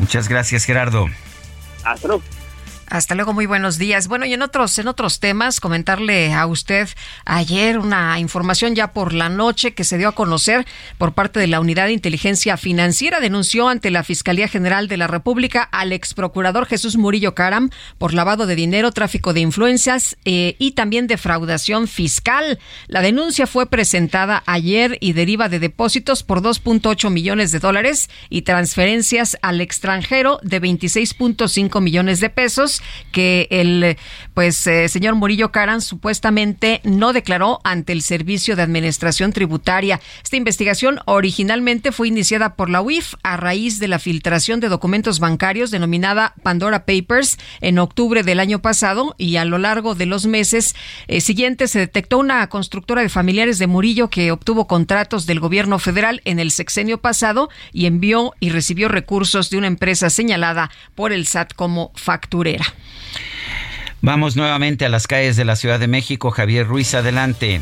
Muchas 0.00 0.28
gracias, 0.28 0.64
Gerardo. 0.64 1.06
Hasta 1.84 2.08
luego. 2.08 2.22
Hasta 2.92 3.14
luego, 3.14 3.32
muy 3.32 3.46
buenos 3.46 3.78
días. 3.78 4.06
Bueno, 4.06 4.26
y 4.26 4.34
en 4.34 4.42
otros, 4.42 4.78
en 4.78 4.86
otros 4.86 5.18
temas, 5.18 5.60
comentarle 5.60 6.34
a 6.34 6.44
usted 6.44 6.90
ayer 7.24 7.78
una 7.78 8.18
información 8.18 8.74
ya 8.74 8.92
por 8.92 9.14
la 9.14 9.30
noche 9.30 9.72
que 9.72 9.84
se 9.84 9.96
dio 9.96 10.08
a 10.08 10.12
conocer 10.12 10.66
por 10.98 11.14
parte 11.14 11.40
de 11.40 11.46
la 11.46 11.58
Unidad 11.58 11.86
de 11.86 11.94
Inteligencia 11.94 12.58
Financiera. 12.58 13.20
Denunció 13.20 13.70
ante 13.70 13.90
la 13.90 14.04
Fiscalía 14.04 14.46
General 14.46 14.88
de 14.88 14.98
la 14.98 15.06
República 15.06 15.62
al 15.62 15.90
ex 15.92 16.12
procurador 16.12 16.66
Jesús 16.66 16.98
Murillo 16.98 17.34
Caram 17.34 17.70
por 17.96 18.12
lavado 18.12 18.44
de 18.44 18.56
dinero, 18.56 18.92
tráfico 18.92 19.32
de 19.32 19.40
influencias 19.40 20.18
eh, 20.26 20.56
y 20.58 20.72
también 20.72 21.06
defraudación 21.06 21.88
fiscal. 21.88 22.58
La 22.88 23.00
denuncia 23.00 23.46
fue 23.46 23.70
presentada 23.70 24.42
ayer 24.44 24.98
y 25.00 25.14
deriva 25.14 25.48
de 25.48 25.60
depósitos 25.60 26.22
por 26.24 26.42
2.8 26.42 27.08
millones 27.08 27.52
de 27.52 27.58
dólares 27.58 28.10
y 28.28 28.42
transferencias 28.42 29.38
al 29.40 29.62
extranjero 29.62 30.40
de 30.42 30.60
26.5 30.60 31.80
millones 31.80 32.20
de 32.20 32.28
pesos 32.28 32.81
que 33.10 33.48
el 33.50 33.96
pues 34.34 34.66
eh, 34.66 34.88
señor 34.88 35.14
Murillo 35.14 35.52
Caran 35.52 35.80
supuestamente 35.80 36.80
no 36.84 37.12
declaró 37.12 37.60
ante 37.64 37.92
el 37.92 38.02
Servicio 38.02 38.56
de 38.56 38.62
Administración 38.62 39.32
Tributaria. 39.32 40.00
Esta 40.22 40.36
investigación 40.36 41.00
originalmente 41.04 41.92
fue 41.92 42.08
iniciada 42.08 42.54
por 42.56 42.70
la 42.70 42.80
UIF 42.80 43.14
a 43.22 43.36
raíz 43.36 43.78
de 43.78 43.88
la 43.88 43.98
filtración 43.98 44.60
de 44.60 44.68
documentos 44.68 45.18
bancarios 45.18 45.70
denominada 45.70 46.34
Pandora 46.42 46.86
Papers 46.86 47.38
en 47.60 47.78
octubre 47.78 48.22
del 48.22 48.40
año 48.40 48.60
pasado 48.60 49.14
y 49.18 49.36
a 49.36 49.44
lo 49.44 49.58
largo 49.58 49.94
de 49.94 50.06
los 50.06 50.26
meses 50.26 50.74
eh, 51.08 51.20
siguientes 51.20 51.70
se 51.70 51.78
detectó 51.78 52.18
una 52.18 52.46
constructora 52.48 53.02
de 53.02 53.08
familiares 53.08 53.58
de 53.58 53.66
Murillo 53.66 54.08
que 54.08 54.32
obtuvo 54.32 54.66
contratos 54.66 55.26
del 55.26 55.40
gobierno 55.40 55.78
federal 55.78 56.20
en 56.24 56.38
el 56.38 56.50
sexenio 56.50 57.00
pasado 57.00 57.50
y 57.72 57.86
envió 57.86 58.32
y 58.40 58.50
recibió 58.50 58.88
recursos 58.88 59.50
de 59.50 59.58
una 59.58 59.66
empresa 59.66 60.10
señalada 60.10 60.70
por 60.94 61.12
el 61.12 61.26
SAT 61.26 61.54
como 61.54 61.92
facturera. 61.94 62.71
Vamos 64.00 64.36
nuevamente 64.36 64.84
a 64.84 64.88
las 64.88 65.06
calles 65.06 65.36
de 65.36 65.44
la 65.44 65.56
Ciudad 65.56 65.78
de 65.78 65.86
México. 65.86 66.30
Javier 66.30 66.66
Ruiz, 66.66 66.94
adelante. 66.94 67.60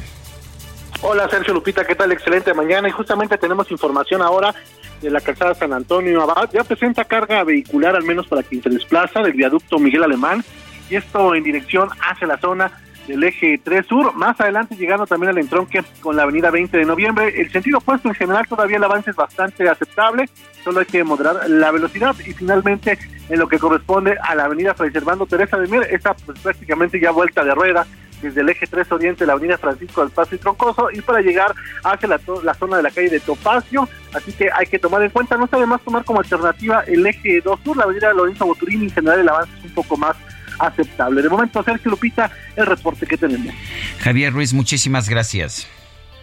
Hola 1.02 1.28
Sergio 1.28 1.54
Lupita, 1.54 1.84
¿qué 1.86 1.94
tal? 1.94 2.12
Excelente 2.12 2.52
mañana. 2.54 2.88
Y 2.88 2.92
justamente 2.92 3.38
tenemos 3.38 3.70
información 3.70 4.22
ahora 4.22 4.54
de 5.00 5.10
la 5.10 5.20
calzada 5.20 5.54
San 5.54 5.72
Antonio 5.72 6.22
Abad. 6.22 6.50
Ya 6.52 6.64
presenta 6.64 7.04
carga 7.04 7.44
vehicular, 7.44 7.96
al 7.96 8.04
menos 8.04 8.26
para 8.26 8.42
quien 8.42 8.62
se 8.62 8.70
desplaza, 8.70 9.20
del 9.20 9.32
viaducto 9.32 9.78
Miguel 9.78 10.02
Alemán. 10.02 10.44
Y 10.88 10.96
esto 10.96 11.34
en 11.34 11.42
dirección 11.44 11.88
hacia 12.00 12.26
la 12.26 12.38
zona 12.38 12.72
del 13.10 13.24
eje 13.24 13.60
3 13.62 13.86
Sur, 13.86 14.14
más 14.14 14.40
adelante 14.40 14.76
llegando 14.76 15.04
también 15.04 15.30
al 15.30 15.38
entronque 15.38 15.82
con 16.00 16.14
la 16.14 16.22
avenida 16.22 16.50
20 16.50 16.78
de 16.78 16.84
noviembre. 16.84 17.40
El 17.40 17.50
sentido 17.50 17.78
opuesto 17.78 18.08
en 18.08 18.14
general 18.14 18.46
todavía 18.46 18.76
el 18.76 18.84
avance 18.84 19.10
es 19.10 19.16
bastante 19.16 19.68
aceptable, 19.68 20.28
solo 20.62 20.80
hay 20.80 20.86
que 20.86 21.02
moderar 21.02 21.48
la 21.48 21.72
velocidad 21.72 22.14
y 22.20 22.32
finalmente 22.32 22.98
en 23.28 23.38
lo 23.38 23.48
que 23.48 23.58
corresponde 23.58 24.16
a 24.22 24.34
la 24.36 24.44
avenida 24.44 24.74
Fray 24.74 24.92
Servando 24.92 25.26
Teresa 25.26 25.58
de 25.58 25.66
Mier, 25.66 25.88
esta 25.90 26.14
pues 26.14 26.38
prácticamente 26.38 27.00
ya 27.00 27.10
vuelta 27.10 27.42
de 27.44 27.52
rueda 27.52 27.84
desde 28.22 28.42
el 28.42 28.48
eje 28.50 28.66
3 28.66 28.92
Oriente, 28.92 29.26
la 29.26 29.32
avenida 29.32 29.58
Francisco 29.58 30.02
del 30.02 30.12
y 30.30 30.36
Troncoso, 30.36 30.90
y 30.92 31.00
para 31.00 31.20
llegar 31.20 31.54
hacia 31.82 32.08
la, 32.08 32.20
la 32.44 32.54
zona 32.54 32.76
de 32.76 32.82
la 32.82 32.90
calle 32.90 33.08
de 33.08 33.18
Topacio, 33.18 33.88
así 34.12 34.32
que 34.32 34.50
hay 34.52 34.66
que 34.66 34.78
tomar 34.78 35.02
en 35.02 35.10
cuenta, 35.10 35.36
no 35.36 35.46
está 35.46 35.58
de 35.58 35.66
más 35.66 35.80
tomar 35.80 36.04
como 36.04 36.20
alternativa 36.20 36.84
el 36.86 37.04
eje 37.06 37.40
2 37.40 37.60
Sur, 37.64 37.76
la 37.76 37.84
avenida 37.84 38.12
Lorenzo 38.12 38.46
Boturini, 38.46 38.84
en 38.84 38.90
general 38.90 39.20
el 39.20 39.28
avance 39.28 39.52
es 39.58 39.64
un 39.64 39.74
poco 39.74 39.96
más 39.96 40.16
aceptable. 40.60 41.22
De 41.22 41.28
momento, 41.28 41.62
Sergio 41.62 41.90
Lupita, 41.90 42.30
el 42.56 42.66
reporte 42.66 43.06
que 43.06 43.16
tenemos. 43.16 43.54
Javier 44.00 44.32
Ruiz, 44.32 44.52
muchísimas 44.52 45.08
gracias. 45.08 45.68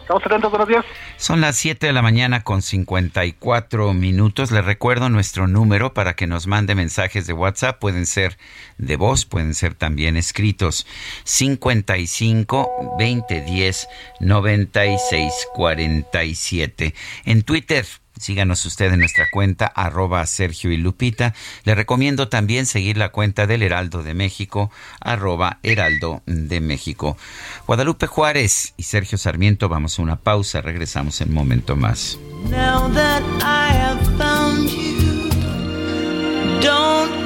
Estamos 0.07 0.25
atentos, 0.25 0.49
buenos 0.49 0.69
días. 0.69 0.85
Son 1.17 1.41
las 1.41 1.57
7 1.57 1.85
de 1.85 1.91
la 1.91 2.01
mañana 2.01 2.41
con 2.45 2.61
54 2.61 3.93
minutos. 3.93 4.51
Les 4.51 4.63
recuerdo 4.63 5.09
nuestro 5.09 5.47
número 5.47 5.93
para 5.93 6.15
que 6.15 6.27
nos 6.27 6.47
mande 6.47 6.75
mensajes 6.75 7.27
de 7.27 7.33
WhatsApp. 7.33 7.77
Pueden 7.77 8.05
ser 8.05 8.37
de 8.77 8.95
voz, 8.95 9.25
pueden 9.25 9.53
ser 9.53 9.73
también 9.73 10.15
escritos. 10.15 10.87
55 11.25 12.95
20 12.97 13.41
10 13.41 13.87
96 14.21 15.33
47. 15.53 16.93
En 17.25 17.41
Twitter 17.41 17.85
Síganos 18.19 18.65
usted 18.65 18.91
en 18.91 18.99
nuestra 18.99 19.25
cuenta 19.31 19.67
arroba 19.67 20.25
Sergio 20.25 20.71
y 20.71 20.77
Lupita. 20.77 21.33
Le 21.63 21.75
recomiendo 21.75 22.29
también 22.29 22.65
seguir 22.65 22.97
la 22.97 23.09
cuenta 23.09 23.47
del 23.47 23.63
Heraldo 23.63 24.03
de 24.03 24.13
México 24.13 24.71
arroba 24.99 25.59
Heraldo 25.63 26.21
de 26.25 26.59
México. 26.59 27.17
Guadalupe 27.65 28.07
Juárez 28.07 28.73
y 28.77 28.83
Sergio 28.83 29.17
Sarmiento, 29.17 29.69
vamos 29.69 29.99
a 29.99 30.01
una 30.01 30.17
pausa, 30.17 30.61
regresamos 30.61 31.21
en 31.21 31.29
un 31.29 31.35
momento 31.35 31.75
más. 31.75 32.17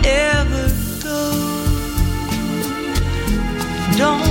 Ever 0.04 0.72
go. 4.02 4.31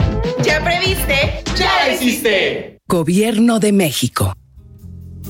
¿Ya 0.43 0.63
previste? 0.63 1.43
¡Ya 1.55 1.87
la 1.87 1.93
hiciste! 1.93 2.77
Gobierno 2.87 3.59
de 3.59 3.71
México. 3.71 4.33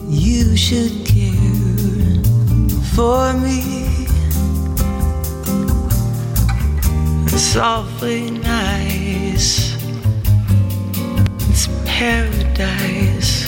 You 0.10 0.56
should 0.56 1.06
care 1.06 2.22
for 2.96 3.34
me. 3.34 4.08
Softly 7.28 8.32
nice. 8.32 9.76
It's 11.50 11.68
paradise. 11.86 13.48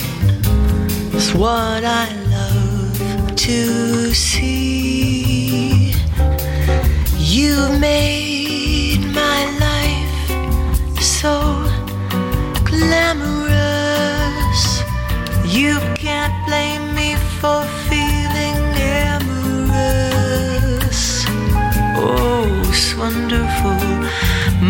It's 1.14 1.34
what 1.34 1.84
I 1.84 2.08
love 2.30 3.34
to 3.36 4.14
see. 4.14 5.94
You 7.18 7.78
made 7.78 9.00
my 9.12 9.44
life 9.58 9.73
so 11.24 11.40
glamorous. 12.68 14.62
You 15.58 15.74
can't 16.04 16.36
blame 16.46 16.94
me 16.94 17.16
for 17.40 17.60
feeling 17.88 18.60
amorous. 19.08 20.04
Oh, 21.96 22.44
it's 22.68 22.88
wonderful, 23.02 23.80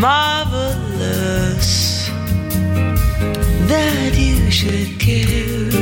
marvelous 0.07 1.71
that 3.71 4.13
you 4.17 4.39
should 4.59 4.91
care 5.01 5.73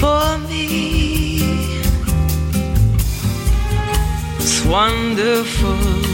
for 0.00 0.24
me. 0.48 0.64
It's 4.38 4.58
wonderful. 4.64 6.05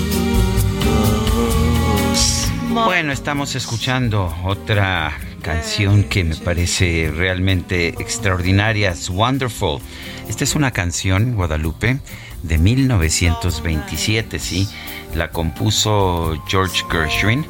Bueno, 2.72 3.12
estamos 3.12 3.54
escuchando 3.54 4.34
otra 4.44 5.12
canción 5.42 6.04
que 6.04 6.24
me 6.24 6.36
parece 6.36 7.12
realmente 7.14 7.88
extraordinaria, 7.88 8.92
es 8.92 9.10
Wonderful. 9.10 9.78
Esta 10.26 10.44
es 10.44 10.54
una 10.54 10.70
canción, 10.70 11.34
Guadalupe, 11.34 11.98
de 12.42 12.56
1927, 12.56 14.38
¿sí? 14.38 14.66
La 15.14 15.28
compuso 15.28 16.42
George 16.48 16.82
Gershwin 16.90 17.44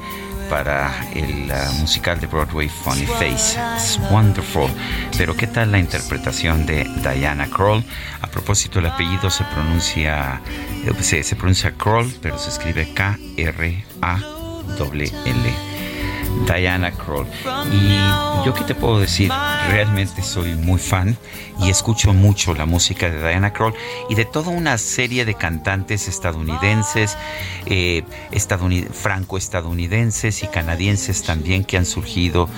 para 0.50 0.92
el 1.14 1.52
musical 1.78 2.20
de 2.20 2.26
Broadway 2.26 2.68
Funny 2.68 3.06
Face. 3.06 3.56
Es 3.76 4.00
wonderful. 4.10 4.70
Pero 5.16 5.36
¿qué 5.36 5.46
tal 5.46 5.70
la 5.70 5.78
interpretación 5.78 6.66
de 6.66 6.84
Diana 7.00 7.46
Kroll? 7.46 7.84
A 8.22 8.26
propósito, 8.26 8.80
el 8.80 8.86
apellido 8.86 9.30
se 9.30 9.44
pronuncia, 9.44 10.42
eh, 10.84 11.22
se, 11.22 11.36
pronuncia 11.36 11.70
Kroll, 11.70 12.12
pero 12.20 12.38
se 12.38 12.50
escribe 12.50 12.92
K-R-A 12.92 14.18
doble 14.18 14.26
L. 14.26 14.41
Diana 16.46 16.90
Kroll. 16.92 17.26
Y 17.72 18.44
yo 18.44 18.54
qué 18.54 18.64
te 18.64 18.74
puedo 18.74 18.98
decir, 18.98 19.30
realmente 19.68 20.22
soy 20.22 20.54
muy 20.54 20.78
fan 20.78 21.16
y 21.60 21.70
escucho 21.70 22.12
mucho 22.12 22.54
la 22.54 22.66
música 22.66 23.10
de 23.10 23.18
Diana 23.18 23.52
Kroll 23.52 23.74
y 24.08 24.14
de 24.14 24.24
toda 24.24 24.50
una 24.50 24.78
serie 24.78 25.24
de 25.24 25.34
cantantes 25.34 26.08
estadounidenses, 26.08 27.16
eh, 27.66 28.02
franco-estadounidenses 28.92 30.42
y 30.42 30.46
canadienses 30.48 31.22
también 31.22 31.64
que 31.64 31.76
han 31.76 31.86
surgido 31.86 32.48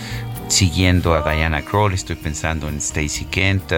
siguiendo 0.48 1.14
a 1.14 1.22
Diana 1.22 1.62
Kroll. 1.62 1.94
Estoy 1.94 2.16
pensando 2.16 2.68
en 2.68 2.78
Stacy 2.78 3.26
Kent, 3.26 3.72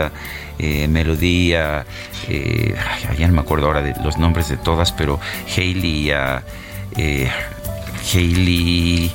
eh, 0.59 0.89
Melodía, 0.89 1.87
eh, 2.29 2.75
ya 3.19 3.27
no 3.27 3.35
me 3.35 3.41
acuerdo 3.41 3.67
ahora 3.67 3.83
de 3.83 3.95
los 4.03 4.19
nombres 4.19 4.49
de 4.49 4.57
todas, 4.57 4.93
pero 4.93 5.19
Hayley. 5.57 6.13
Uh, 6.13 7.56
Hailey. 8.13 9.11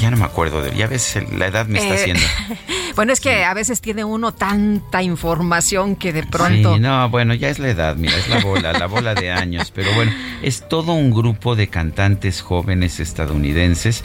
ya 0.00 0.10
no 0.10 0.16
me 0.16 0.24
acuerdo 0.24 0.62
de 0.62 0.74
Ya 0.76 0.86
ves, 0.86 1.18
la 1.36 1.46
edad 1.46 1.66
me 1.66 1.78
está 1.78 1.94
eh, 1.94 1.96
haciendo. 1.96 2.22
bueno, 2.96 3.12
es 3.12 3.20
que 3.20 3.44
a 3.44 3.54
veces 3.54 3.80
tiene 3.80 4.04
uno 4.04 4.32
tanta 4.32 5.02
información 5.02 5.96
que 5.96 6.12
de 6.12 6.22
pronto. 6.24 6.74
Sí, 6.74 6.80
no, 6.80 7.08
bueno, 7.10 7.34
ya 7.34 7.48
es 7.48 7.58
la 7.58 7.68
edad, 7.68 7.96
mira, 7.96 8.16
es 8.16 8.28
la 8.28 8.40
bola, 8.40 8.72
la 8.72 8.86
bola 8.86 9.14
de 9.14 9.30
años. 9.30 9.70
Pero 9.74 9.92
bueno, 9.94 10.12
es 10.42 10.68
todo 10.68 10.92
un 10.92 11.10
grupo 11.10 11.56
de 11.56 11.68
cantantes 11.68 12.42
jóvenes 12.42 13.00
estadounidenses 13.00 14.04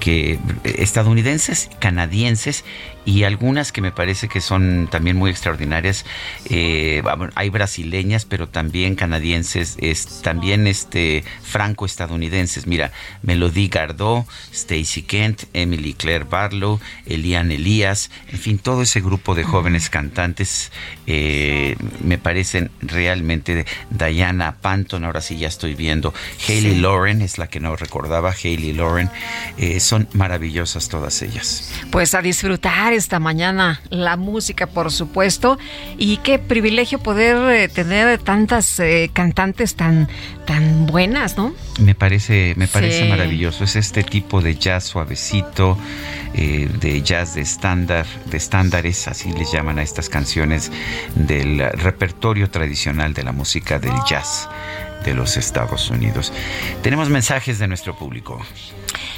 que 0.00 0.38
estadounidenses, 0.64 1.70
canadienses 1.78 2.64
y 3.06 3.22
algunas 3.22 3.70
que 3.70 3.80
me 3.80 3.92
parece 3.92 4.28
que 4.28 4.40
son 4.40 4.88
también 4.90 5.16
muy 5.16 5.30
extraordinarias. 5.30 6.04
Eh, 6.50 7.02
hay 7.36 7.50
brasileñas, 7.50 8.24
pero 8.24 8.48
también 8.48 8.96
canadienses, 8.96 9.76
es, 9.80 10.22
también 10.22 10.66
este 10.66 11.24
franco-estadounidenses. 11.42 12.66
Mira, 12.66 12.90
Melody 13.22 13.68
Gardot, 13.68 14.26
Stacy 14.52 15.02
Kent, 15.02 15.44
Emily 15.52 15.94
Claire 15.94 16.24
Barlow, 16.24 16.80
Elian 17.06 17.52
Elías, 17.52 18.10
en 18.28 18.38
fin, 18.38 18.58
todo 18.58 18.82
ese 18.82 19.00
grupo 19.00 19.36
de 19.36 19.44
jóvenes 19.44 19.88
cantantes 19.88 20.72
eh, 21.06 21.76
me 22.02 22.18
parecen 22.18 22.72
realmente. 22.80 23.66
Diana 23.88 24.56
Panton, 24.60 25.04
ahora 25.04 25.20
sí 25.20 25.38
ya 25.38 25.46
estoy 25.46 25.76
viendo. 25.76 26.12
Hayley 26.48 26.80
Lauren 26.80 27.22
es 27.22 27.38
la 27.38 27.46
que 27.46 27.60
no 27.60 27.76
recordaba, 27.76 28.32
Hayley 28.32 28.72
Lauren. 28.72 29.10
Eh, 29.58 29.78
son 29.78 30.08
maravillosas 30.12 30.88
todas 30.88 31.22
ellas. 31.22 31.72
Pues 31.92 32.12
a 32.14 32.20
disfrutar 32.20 32.95
esta 32.96 33.18
mañana 33.18 33.80
la 33.90 34.16
música, 34.16 34.66
por 34.66 34.90
supuesto. 34.90 35.58
Y 35.98 36.18
qué 36.18 36.38
privilegio 36.38 36.98
poder 36.98 37.36
eh, 37.50 37.68
tener 37.68 38.18
tantas 38.18 38.80
eh, 38.80 39.10
cantantes 39.12 39.74
tan, 39.74 40.08
tan 40.46 40.86
buenas, 40.86 41.36
¿no? 41.36 41.54
Me 41.80 41.94
parece, 41.94 42.54
me 42.56 42.68
parece 42.68 43.08
maravilloso. 43.08 43.64
Es 43.64 43.76
este 43.76 44.02
tipo 44.02 44.40
de 44.40 44.56
jazz 44.56 44.84
suavecito, 44.84 45.78
eh, 46.34 46.68
de 46.80 47.02
jazz 47.02 47.34
de 47.34 47.42
estándar, 47.42 48.06
de 48.26 48.36
estándares, 48.36 49.08
así 49.08 49.32
les 49.32 49.52
llaman 49.52 49.78
a 49.78 49.82
estas 49.82 50.08
canciones 50.08 50.72
del 51.14 51.58
repertorio 51.72 52.50
tradicional 52.50 53.14
de 53.14 53.22
la 53.22 53.32
música 53.32 53.78
del 53.78 53.94
jazz 54.08 54.48
de 55.04 55.14
los 55.14 55.36
Estados 55.36 55.90
Unidos. 55.90 56.32
Tenemos 56.82 57.08
mensajes 57.08 57.58
de 57.58 57.68
nuestro 57.68 57.96
público. 57.96 58.44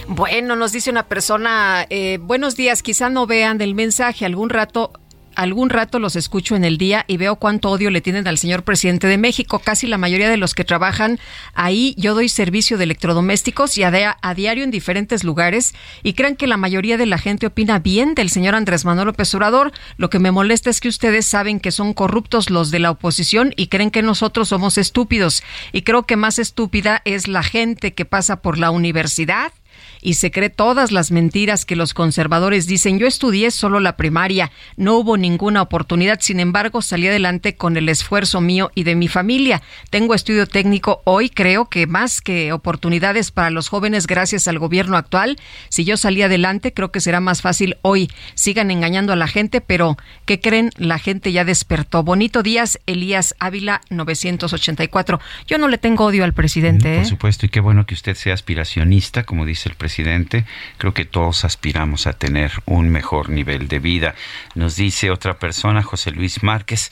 Bueno, 0.08 0.56
nos 0.56 0.72
dice 0.72 0.88
una 0.88 1.02
persona, 1.02 1.86
eh, 1.90 2.18
buenos 2.22 2.56
días, 2.56 2.82
quizá 2.82 3.10
no 3.10 3.26
vean 3.26 3.60
el 3.60 3.74
mensaje, 3.74 4.24
algún 4.24 4.48
rato 4.48 4.90
algún 5.34 5.70
rato 5.70 6.00
los 6.00 6.16
escucho 6.16 6.56
en 6.56 6.64
el 6.64 6.78
día 6.78 7.04
y 7.06 7.16
veo 7.16 7.36
cuánto 7.36 7.70
odio 7.70 7.90
le 7.90 8.00
tienen 8.00 8.26
al 8.26 8.38
señor 8.38 8.64
presidente 8.64 9.06
de 9.06 9.18
México. 9.18 9.60
Casi 9.60 9.86
la 9.86 9.96
mayoría 9.96 10.28
de 10.28 10.36
los 10.36 10.52
que 10.52 10.64
trabajan 10.64 11.20
ahí, 11.54 11.94
yo 11.96 12.14
doy 12.14 12.28
servicio 12.28 12.76
de 12.76 12.82
electrodomésticos 12.82 13.78
y 13.78 13.84
a, 13.84 14.18
a, 14.20 14.34
diario 14.34 14.64
en 14.64 14.72
diferentes 14.72 15.22
lugares 15.22 15.76
y 16.02 16.14
crean 16.14 16.34
que 16.34 16.48
la 16.48 16.56
mayoría 16.56 16.96
de 16.96 17.06
la 17.06 17.18
gente 17.18 17.46
opina 17.46 17.78
bien 17.78 18.16
del 18.16 18.30
señor 18.30 18.56
Andrés 18.56 18.84
Manuel 18.84 19.06
López 19.06 19.32
Obrador. 19.36 19.70
Lo 19.96 20.10
que 20.10 20.18
me 20.18 20.32
molesta 20.32 20.70
es 20.70 20.80
que 20.80 20.88
ustedes 20.88 21.24
saben 21.26 21.60
que 21.60 21.70
son 21.70 21.94
corruptos 21.94 22.50
los 22.50 22.72
de 22.72 22.80
la 22.80 22.90
oposición 22.90 23.54
y 23.56 23.68
creen 23.68 23.92
que 23.92 24.02
nosotros 24.02 24.48
somos 24.48 24.76
estúpidos. 24.76 25.44
Y 25.70 25.82
creo 25.82 26.02
que 26.02 26.16
más 26.16 26.40
estúpida 26.40 27.00
es 27.04 27.28
la 27.28 27.44
gente 27.44 27.94
que 27.94 28.04
pasa 28.04 28.42
por 28.42 28.58
la 28.58 28.72
universidad 28.72 29.52
y 30.00 30.14
se 30.14 30.30
cree 30.30 30.50
todas 30.50 30.92
las 30.92 31.10
mentiras 31.10 31.64
que 31.64 31.76
los 31.76 31.94
conservadores 31.94 32.66
dicen. 32.66 32.98
Yo 32.98 33.06
estudié 33.06 33.50
solo 33.50 33.80
la 33.80 33.96
primaria, 33.96 34.50
no 34.76 34.96
hubo 34.96 35.16
ninguna 35.16 35.62
oportunidad, 35.62 36.20
sin 36.20 36.40
embargo 36.40 36.82
salí 36.82 37.08
adelante 37.08 37.56
con 37.56 37.76
el 37.76 37.88
esfuerzo 37.88 38.40
mío 38.40 38.70
y 38.74 38.84
de 38.84 38.94
mi 38.94 39.08
familia. 39.08 39.62
Tengo 39.90 40.14
estudio 40.14 40.46
técnico 40.46 41.02
hoy, 41.04 41.30
creo 41.30 41.68
que 41.68 41.86
más 41.86 42.20
que 42.20 42.52
oportunidades 42.52 43.30
para 43.30 43.50
los 43.50 43.68
jóvenes 43.68 44.06
gracias 44.06 44.48
al 44.48 44.58
gobierno 44.58 44.96
actual. 44.96 45.38
Si 45.68 45.84
yo 45.84 45.96
salí 45.96 46.22
adelante, 46.22 46.72
creo 46.72 46.92
que 46.92 47.00
será 47.00 47.20
más 47.20 47.42
fácil 47.42 47.76
hoy. 47.82 48.10
Sigan 48.34 48.70
engañando 48.70 49.12
a 49.12 49.16
la 49.16 49.26
gente, 49.26 49.60
pero 49.60 49.96
¿qué 50.24 50.40
creen? 50.40 50.70
La 50.76 50.98
gente 50.98 51.32
ya 51.32 51.44
despertó. 51.44 52.02
Bonito 52.02 52.42
días, 52.42 52.78
Elías 52.86 53.34
Ávila 53.38 53.80
984. 53.90 55.20
Yo 55.46 55.58
no 55.58 55.68
le 55.68 55.78
tengo 55.78 56.04
odio 56.04 56.24
al 56.24 56.34
presidente. 56.34 56.94
Por 56.94 57.02
¿eh? 57.02 57.06
supuesto, 57.06 57.46
y 57.46 57.48
qué 57.48 57.60
bueno 57.60 57.86
que 57.86 57.94
usted 57.94 58.14
sea 58.14 58.34
aspiracionista, 58.34 59.24
como 59.24 59.44
dice 59.44 59.68
el 59.68 59.74
presidente 59.74 59.87
presidente, 59.88 60.44
creo 60.76 60.92
que 60.92 61.06
todos 61.06 61.46
aspiramos 61.46 62.06
a 62.06 62.12
tener 62.12 62.52
un 62.66 62.90
mejor 62.90 63.30
nivel 63.30 63.68
de 63.68 63.78
vida. 63.78 64.14
Nos 64.54 64.76
dice 64.76 65.10
otra 65.10 65.38
persona, 65.38 65.82
José 65.82 66.10
Luis 66.10 66.42
Márquez, 66.42 66.90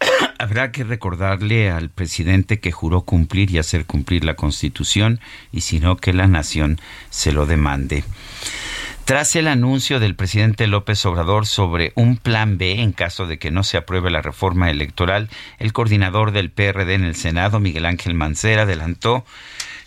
habrá 0.38 0.70
que 0.70 0.84
recordarle 0.84 1.70
al 1.70 1.88
presidente 1.88 2.60
que 2.60 2.72
juró 2.72 3.06
cumplir 3.06 3.50
y 3.50 3.56
hacer 3.56 3.86
cumplir 3.86 4.22
la 4.22 4.34
Constitución 4.34 5.18
y 5.50 5.62
si 5.62 5.80
no 5.80 5.96
que 5.96 6.12
la 6.12 6.26
nación 6.26 6.78
se 7.08 7.32
lo 7.32 7.46
demande. 7.46 8.04
Tras 9.06 9.34
el 9.36 9.48
anuncio 9.48 9.98
del 9.98 10.14
presidente 10.14 10.66
López 10.66 11.06
Obrador 11.06 11.46
sobre 11.46 11.92
un 11.94 12.18
plan 12.18 12.58
B 12.58 12.82
en 12.82 12.92
caso 12.92 13.26
de 13.26 13.38
que 13.38 13.50
no 13.50 13.62
se 13.62 13.78
apruebe 13.78 14.10
la 14.10 14.20
reforma 14.20 14.68
electoral, 14.68 15.30
el 15.58 15.72
coordinador 15.72 16.32
del 16.32 16.50
PRD 16.50 16.92
en 16.92 17.04
el 17.04 17.14
Senado, 17.14 17.60
Miguel 17.60 17.86
Ángel 17.86 18.12
Mancera, 18.12 18.62
adelantó 18.62 19.24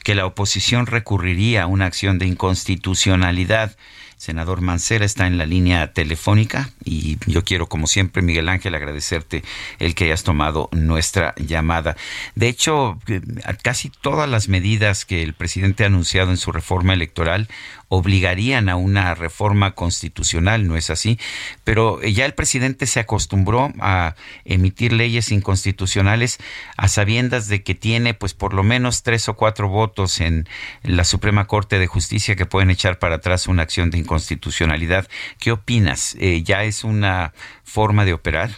que 0.04 0.16
la 0.16 0.26
oposición 0.26 0.86
recurriría 0.86 1.64
a 1.64 1.68
una 1.68 1.86
acción 1.86 2.20
de 2.20 2.26
inconstitucionalidad. 2.26 3.76
Senador 4.18 4.60
Mancera 4.60 5.06
está 5.06 5.28
en 5.28 5.38
la 5.38 5.46
línea 5.46 5.94
telefónica 5.94 6.72
y 6.84 7.18
yo 7.26 7.46
quiero, 7.46 7.70
como 7.70 7.88
siempre, 7.88 8.22
Miguel 8.22 8.50
Ángel, 8.50 8.76
agradecerte 8.76 9.46
el 9.80 9.96
que 9.96 10.06
hayas 10.06 10.24
tomado 10.24 10.68
nuestra 10.74 11.34
llamada. 11.38 11.96
De 12.36 12.50
hecho, 12.50 13.00
eh, 13.08 13.22
casi 13.64 13.90
todas 13.90 14.30
las 14.30 14.50
medidas 14.50 15.06
que 15.06 15.24
el 15.24 15.34
presidente 15.34 15.86
ha 15.86 15.88
anunciado 15.88 16.32
en 16.32 16.38
su 16.38 16.52
reforma 16.52 16.94
electoral 16.94 17.48
obligarían 17.90 18.70
a 18.70 18.76
una 18.76 19.16
reforma 19.16 19.72
constitucional, 19.72 20.68
¿no 20.68 20.78
es 20.78 20.90
así? 20.90 21.20
Pero 21.64 22.02
ya 22.02 22.26
el 22.26 22.34
presidente 22.34 22.86
se 22.86 23.00
acostumbró 23.00 23.74
a 23.80 24.16
emitir 24.46 24.94
leyes 24.94 25.32
inconstitucionales 25.32 26.38
a 26.78 26.88
sabiendas 26.88 27.48
de 27.48 27.64
que 27.64 27.76
tiene 27.76 28.14
pues 28.14 28.34
por 28.34 28.54
lo 28.54 28.64
menos 28.64 29.04
tres 29.04 29.28
o 29.28 29.34
cuatro 29.34 29.68
votos 29.68 30.22
en 30.22 30.48
la 30.84 31.04
Suprema 31.04 31.48
Corte 31.48 31.80
de 31.80 31.88
Justicia 31.88 32.36
que 32.36 32.46
pueden 32.46 32.70
echar 32.70 33.00
para 33.00 33.16
atrás 33.16 33.48
una 33.48 33.64
acción 33.64 33.90
de 33.90 33.98
inconstitucionalidad. 33.98 35.08
¿Qué 35.40 35.52
opinas? 35.52 36.16
Eh, 36.20 36.44
¿Ya 36.44 36.64
es 36.64 36.84
una 36.84 37.34
forma 37.64 38.06
de 38.06 38.14
operar? 38.14 38.52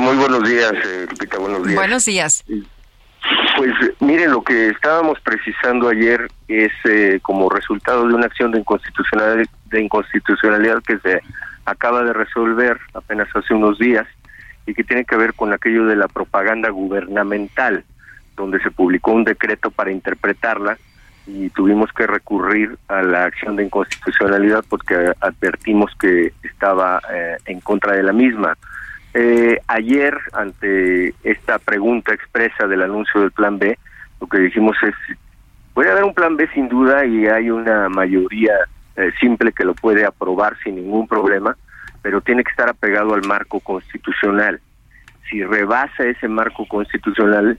muy 0.00 0.16
buenos 0.16 0.48
días, 0.48 0.72
eh, 0.72 1.06
buenos 1.38 1.64
días. 1.64 1.74
Buenos 1.74 2.04
días. 2.04 2.44
Pues 3.56 3.72
miren, 4.00 4.30
lo 4.30 4.42
que 4.42 4.68
estábamos 4.68 5.18
precisando 5.20 5.88
ayer 5.88 6.28
es 6.48 6.72
eh, 6.84 7.18
como 7.22 7.48
resultado 7.48 8.06
de 8.06 8.14
una 8.14 8.26
acción 8.26 8.52
de 8.52 8.58
inconstitucionalidad, 8.58 9.46
de 9.66 9.82
inconstitucionalidad 9.82 10.82
que 10.82 10.98
se 10.98 11.20
acaba 11.64 12.02
de 12.02 12.12
resolver 12.12 12.78
apenas 12.94 13.28
hace 13.34 13.54
unos 13.54 13.78
días 13.78 14.06
y 14.66 14.74
que 14.74 14.84
tiene 14.84 15.04
que 15.04 15.16
ver 15.16 15.34
con 15.34 15.52
aquello 15.52 15.86
de 15.86 15.96
la 15.96 16.08
propaganda 16.08 16.68
gubernamental, 16.70 17.84
donde 18.36 18.60
se 18.60 18.70
publicó 18.70 19.12
un 19.12 19.24
decreto 19.24 19.70
para 19.70 19.90
interpretarla 19.90 20.76
y 21.26 21.50
tuvimos 21.50 21.92
que 21.92 22.06
recurrir 22.06 22.76
a 22.88 23.02
la 23.02 23.24
acción 23.24 23.56
de 23.56 23.64
inconstitucionalidad 23.64 24.64
porque 24.68 25.12
advertimos 25.20 25.92
que 25.98 26.32
estaba 26.42 27.00
eh, 27.12 27.36
en 27.46 27.60
contra 27.60 27.96
de 27.96 28.02
la 28.02 28.12
misma. 28.12 28.56
Eh, 29.18 29.58
ayer, 29.68 30.14
ante 30.34 31.14
esta 31.24 31.58
pregunta 31.58 32.12
expresa 32.12 32.66
del 32.66 32.82
anuncio 32.82 33.22
del 33.22 33.32
Plan 33.32 33.58
B, 33.58 33.78
lo 34.20 34.26
que 34.26 34.36
dijimos 34.36 34.76
es, 34.82 34.94
puede 35.72 35.90
haber 35.90 36.04
un 36.04 36.12
Plan 36.12 36.36
B 36.36 36.46
sin 36.52 36.68
duda 36.68 37.06
y 37.06 37.26
hay 37.26 37.48
una 37.48 37.88
mayoría 37.88 38.52
eh, 38.94 39.10
simple 39.18 39.52
que 39.52 39.64
lo 39.64 39.72
puede 39.72 40.04
aprobar 40.04 40.58
sin 40.62 40.74
ningún 40.74 41.08
problema, 41.08 41.56
pero 42.02 42.20
tiene 42.20 42.44
que 42.44 42.50
estar 42.50 42.68
apegado 42.68 43.14
al 43.14 43.26
marco 43.26 43.58
constitucional. 43.60 44.60
Si 45.30 45.42
rebasa 45.42 46.04
ese 46.04 46.28
marco 46.28 46.68
constitucional, 46.68 47.58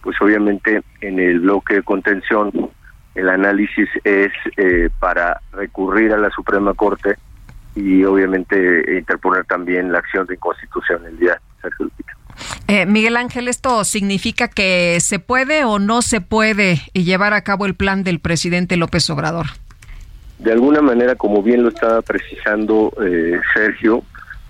pues 0.00 0.18
obviamente 0.22 0.80
en 1.02 1.18
el 1.18 1.40
bloque 1.40 1.74
de 1.74 1.82
contención 1.82 2.50
el 3.14 3.28
análisis 3.28 3.90
es 4.02 4.32
eh, 4.56 4.88
para 4.98 5.42
recurrir 5.52 6.14
a 6.14 6.16
la 6.16 6.30
Suprema 6.30 6.72
Corte 6.72 7.16
y 7.76 8.02
obviamente 8.04 8.96
interponer 8.98 9.44
también 9.44 9.92
la 9.92 9.98
acción 9.98 10.26
de 10.26 10.34
inconstitucionalidad. 10.34 11.38
Eh, 12.68 12.86
Miguel 12.86 13.16
Ángel, 13.16 13.48
¿esto 13.48 13.84
significa 13.84 14.48
que 14.48 14.98
se 15.00 15.18
puede 15.18 15.64
o 15.64 15.78
no 15.78 16.02
se 16.02 16.20
puede 16.20 16.80
llevar 16.94 17.32
a 17.34 17.42
cabo 17.42 17.66
el 17.66 17.74
plan 17.74 18.02
del 18.02 18.18
presidente 18.18 18.76
López 18.76 19.08
Obrador? 19.10 19.46
De 20.38 20.52
alguna 20.52 20.82
manera, 20.82 21.14
como 21.14 21.42
bien 21.42 21.62
lo 21.62 21.68
estaba 21.68 22.02
precisando 22.02 22.92
eh, 23.04 23.40
Sergio, 23.54 24.02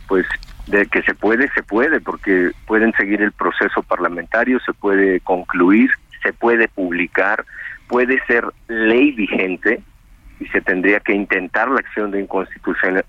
pues 0.08 0.24
de 0.66 0.86
que 0.86 1.02
se 1.02 1.14
puede, 1.14 1.48
se 1.52 1.62
puede, 1.62 2.00
porque 2.00 2.50
pueden 2.66 2.92
seguir 2.94 3.22
el 3.22 3.32
proceso 3.32 3.82
parlamentario, 3.82 4.58
se 4.60 4.72
puede 4.72 5.20
concluir, 5.20 5.90
se 6.22 6.32
puede 6.32 6.68
publicar, 6.68 7.44
puede 7.88 8.20
ser 8.26 8.44
ley 8.68 9.12
vigente, 9.12 9.80
y 10.40 10.46
se 10.48 10.60
tendría 10.60 11.00
que 11.00 11.14
intentar 11.14 11.70
la 11.70 11.80
acción 11.80 12.10
de 12.10 12.20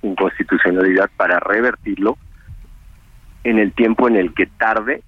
inconstitucionalidad 0.02 1.10
para 1.18 1.40
revertirlo 1.40 2.18
en 3.44 3.60
el 3.60 3.74
tiempo 3.74 4.08
en 4.08 4.16
el 4.16 4.34
que 4.34 4.46
tarde 4.46 5.02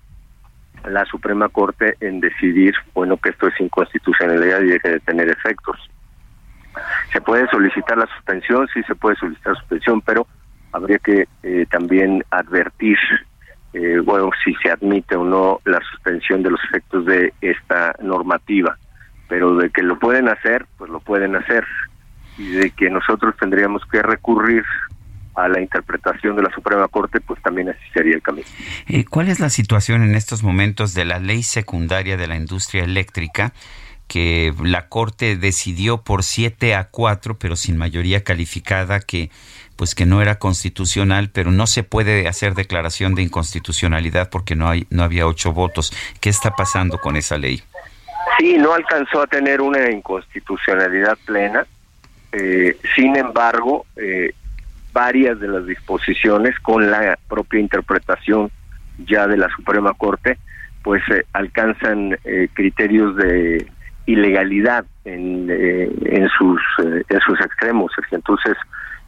la 0.85 1.05
Suprema 1.05 1.49
Corte 1.49 1.95
en 1.99 2.19
decidir, 2.19 2.73
bueno, 2.93 3.17
que 3.17 3.29
esto 3.29 3.47
es 3.47 3.59
inconstitucionalidad 3.59 4.61
y 4.61 4.67
deje 4.67 4.89
de 4.89 4.99
tener 5.01 5.29
efectos. 5.29 5.77
Se 7.11 7.21
puede 7.21 7.47
solicitar 7.49 7.97
la 7.97 8.07
suspensión, 8.07 8.67
sí 8.73 8.81
se 8.83 8.95
puede 8.95 9.15
solicitar 9.17 9.55
suspensión, 9.57 10.01
pero 10.01 10.27
habría 10.71 10.99
que 10.99 11.27
eh, 11.43 11.65
también 11.69 12.23
advertir, 12.29 12.97
eh, 13.73 13.99
bueno, 14.03 14.29
si 14.43 14.53
se 14.55 14.71
admite 14.71 15.15
o 15.15 15.23
no 15.23 15.59
la 15.65 15.79
suspensión 15.91 16.43
de 16.43 16.51
los 16.51 16.63
efectos 16.65 17.05
de 17.05 17.33
esta 17.41 17.95
normativa. 18.01 18.77
Pero 19.27 19.55
de 19.55 19.69
que 19.69 19.83
lo 19.83 19.99
pueden 19.99 20.29
hacer, 20.29 20.65
pues 20.77 20.89
lo 20.89 20.99
pueden 20.99 21.35
hacer 21.35 21.65
y 22.39 22.51
de 22.51 22.71
que 22.71 22.89
nosotros 22.89 23.35
tendríamos 23.39 23.83
que 23.91 24.01
recurrir 24.01 24.63
a 25.35 25.47
la 25.47 25.61
interpretación 25.61 26.35
de 26.35 26.43
la 26.43 26.51
Suprema 26.51 26.87
Corte, 26.87 27.19
pues 27.21 27.41
también 27.41 27.69
así 27.69 27.79
sería 27.93 28.15
el 28.15 28.21
camino. 28.21 28.47
Eh, 28.87 29.05
¿Cuál 29.05 29.27
es 29.27 29.39
la 29.39 29.49
situación 29.49 30.03
en 30.03 30.15
estos 30.15 30.41
momentos 30.41 30.93
de 30.93 31.05
la 31.05 31.19
ley 31.19 31.43
secundaria 31.43 32.17
de 32.17 32.27
la 32.27 32.35
industria 32.35 32.83
eléctrica? 32.83 33.53
que 34.07 34.51
la 34.63 34.89
Corte 34.89 35.37
decidió 35.37 36.01
por 36.01 36.23
7 36.23 36.73
a 36.73 36.85
4, 36.85 37.37
pero 37.37 37.55
sin 37.55 37.77
mayoría 37.77 38.23
calificada, 38.23 39.01
que 39.01 39.29
pues 39.75 39.93
que 39.93 40.07
no 40.07 40.21
era 40.21 40.39
constitucional, 40.39 41.29
pero 41.31 41.51
no 41.51 41.67
se 41.67 41.83
puede 41.83 42.27
hacer 42.27 42.55
declaración 42.55 43.13
de 43.13 43.21
inconstitucionalidad 43.21 44.31
porque 44.31 44.55
no 44.55 44.67
hay 44.67 44.87
no 44.89 45.03
había 45.03 45.27
ocho 45.27 45.53
votos. 45.53 45.93
¿Qué 46.19 46.29
está 46.29 46.55
pasando 46.55 46.97
con 46.97 47.17
esa 47.17 47.37
ley? 47.37 47.61
Sí, 48.39 48.57
no 48.57 48.73
alcanzó 48.73 49.21
a 49.21 49.27
tener 49.27 49.61
una 49.61 49.91
inconstitucionalidad 49.91 51.15
plena. 51.25 51.67
Eh, 52.31 52.77
sin 52.95 53.15
embargo, 53.15 53.85
eh, 53.95 54.33
varias 54.93 55.39
de 55.39 55.47
las 55.47 55.65
disposiciones 55.65 56.59
con 56.59 56.89
la 56.89 57.17
propia 57.27 57.59
interpretación 57.59 58.51
ya 59.05 59.27
de 59.27 59.37
la 59.37 59.49
Suprema 59.49 59.93
Corte, 59.93 60.37
pues 60.83 61.01
eh, 61.09 61.25
alcanzan 61.33 62.17
criterios 62.53 63.15
de 63.15 63.67
ilegalidad 64.05 64.85
en, 65.05 65.47
en 65.49 66.29
sus 66.29 66.61
en 66.77 67.19
sus 67.19 67.39
extremos. 67.41 67.91
Entonces, 68.11 68.55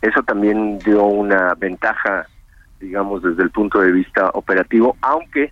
eso 0.01 0.21
también 0.23 0.79
dio 0.79 1.03
una 1.03 1.53
ventaja, 1.55 2.25
digamos, 2.79 3.23
desde 3.23 3.43
el 3.43 3.51
punto 3.51 3.81
de 3.81 3.91
vista 3.91 4.29
operativo, 4.33 4.95
aunque 5.01 5.51